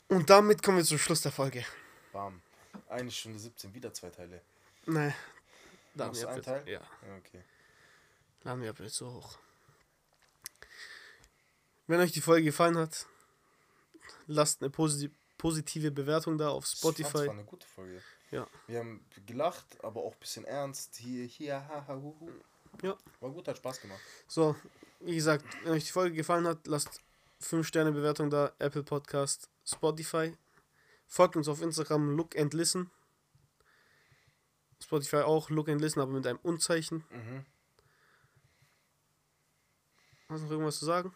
Und 0.09 0.29
damit 0.29 0.63
kommen 0.63 0.79
wir 0.79 0.85
zum 0.85 0.99
Schluss 0.99 1.23
der 1.23 1.33
Folge. 1.33 1.65
Bam. 2.13 2.43
Eine 2.89 3.11
Stunde 3.11 3.39
17, 3.39 3.73
wieder 3.75 3.93
zwei 3.95 4.11
Teile. 4.11 4.43
Nein. 4.87 5.15
Laden 5.95 6.15
wir 6.17 6.29
ein 6.29 6.37
jetzt. 6.37 6.45
Teil? 6.45 6.69
Ja. 6.69 6.81
Ja, 6.81 7.17
okay. 7.17 7.43
Laden 8.43 8.63
wir 8.63 8.71
ab 8.71 8.81
jetzt 8.81 8.97
so 8.97 9.13
hoch. 9.13 9.39
Wenn 11.87 12.01
euch 12.01 12.13
die 12.13 12.21
Folge 12.21 12.45
gefallen 12.45 12.77
hat, 12.77 13.07
lasst 14.27 14.63
eine 14.63 14.71
posi 14.71 15.11
positive 15.39 15.91
Bewertung 15.91 16.39
da 16.39 16.51
auf 16.51 16.67
Spotify. 16.67 17.27
war 17.27 17.31
eine 17.31 17.45
gute 17.45 17.67
Folge. 17.67 18.01
Ja. 18.31 18.47
Wir 18.69 18.79
haben 18.79 19.05
gelacht, 19.27 19.67
aber 19.83 20.03
auch 20.03 20.13
ein 20.13 20.21
bisschen 20.21 20.45
ernst. 20.45 20.97
Hier, 20.97 21.27
hier, 21.27 21.67
haha, 21.69 21.97
huhu. 21.97 22.31
Ja. 22.83 22.97
War 23.21 23.31
gut, 23.31 23.49
hat 23.49 23.57
Spaß 23.57 23.81
gemacht. 23.81 24.01
So, 24.29 24.55
wie 25.01 25.17
gesagt, 25.17 25.45
wenn 25.65 25.73
euch 25.73 25.85
die 25.85 25.91
Folge 25.91 26.15
gefallen 26.15 26.47
hat, 26.47 26.67
lasst 26.67 27.01
5 27.45 27.67
Sterne 27.67 27.93
Bewertung 27.93 28.31
da, 28.31 28.53
Apple 28.59 28.83
Podcast, 28.83 29.51
Spotify. 29.65 30.37
Folgt 31.07 31.37
uns 31.37 31.49
auf 31.49 31.61
Instagram, 31.61 32.17
Look 32.17 32.39
and 32.39 32.55
Listen. 32.55 32.91
Spotify 34.83 35.19
auch, 35.19 35.51
Look 35.51 35.69
and 35.69 35.81
Listen, 35.81 36.01
aber 36.01 36.13
mit 36.13 36.27
einem 36.27 36.39
Unzeichen. 36.43 37.05
Mhm. 37.11 37.45
Hast 40.29 40.41
du 40.41 40.45
noch 40.45 40.51
irgendwas 40.53 40.79
zu 40.79 40.87
sagen? 40.87 41.15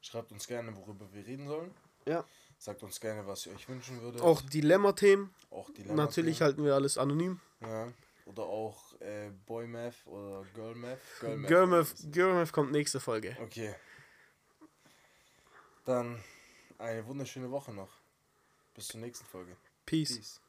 Schreibt 0.00 0.32
uns 0.32 0.46
gerne, 0.46 0.74
worüber 0.74 1.12
wir 1.12 1.26
reden 1.26 1.46
sollen. 1.46 1.74
Ja. 2.06 2.24
Sagt 2.58 2.82
uns 2.82 3.00
gerne, 3.00 3.26
was 3.26 3.46
ihr 3.46 3.52
euch 3.52 3.68
wünschen 3.68 4.00
würdet. 4.00 4.22
Auch 4.22 4.40
Dilemma-Themen. 4.42 5.34
auch 5.50 5.70
die 5.70 5.84
Natürlich 5.84 6.40
halten 6.40 6.64
wir 6.64 6.74
alles 6.74 6.96
anonym. 6.98 7.40
Ja. 7.60 7.92
Oder 8.24 8.42
auch 8.44 8.98
äh, 9.00 9.30
Boy 9.46 9.66
Math 9.66 10.06
oder 10.06 10.44
Girl 10.54 10.74
Math. 10.74 10.98
Girl 11.20 11.66
Math, 11.66 11.94
Girl 12.12 12.32
Math 12.34 12.52
kommt 12.52 12.72
nächste 12.72 13.00
Folge. 13.00 13.36
Okay. 13.42 13.74
Dann 15.90 16.22
eine 16.78 17.04
wunderschöne 17.04 17.50
Woche 17.50 17.72
noch. 17.72 17.90
Bis 18.74 18.86
zur 18.86 19.00
nächsten 19.00 19.26
Folge. 19.26 19.56
Peace. 19.86 20.14
Peace. 20.14 20.40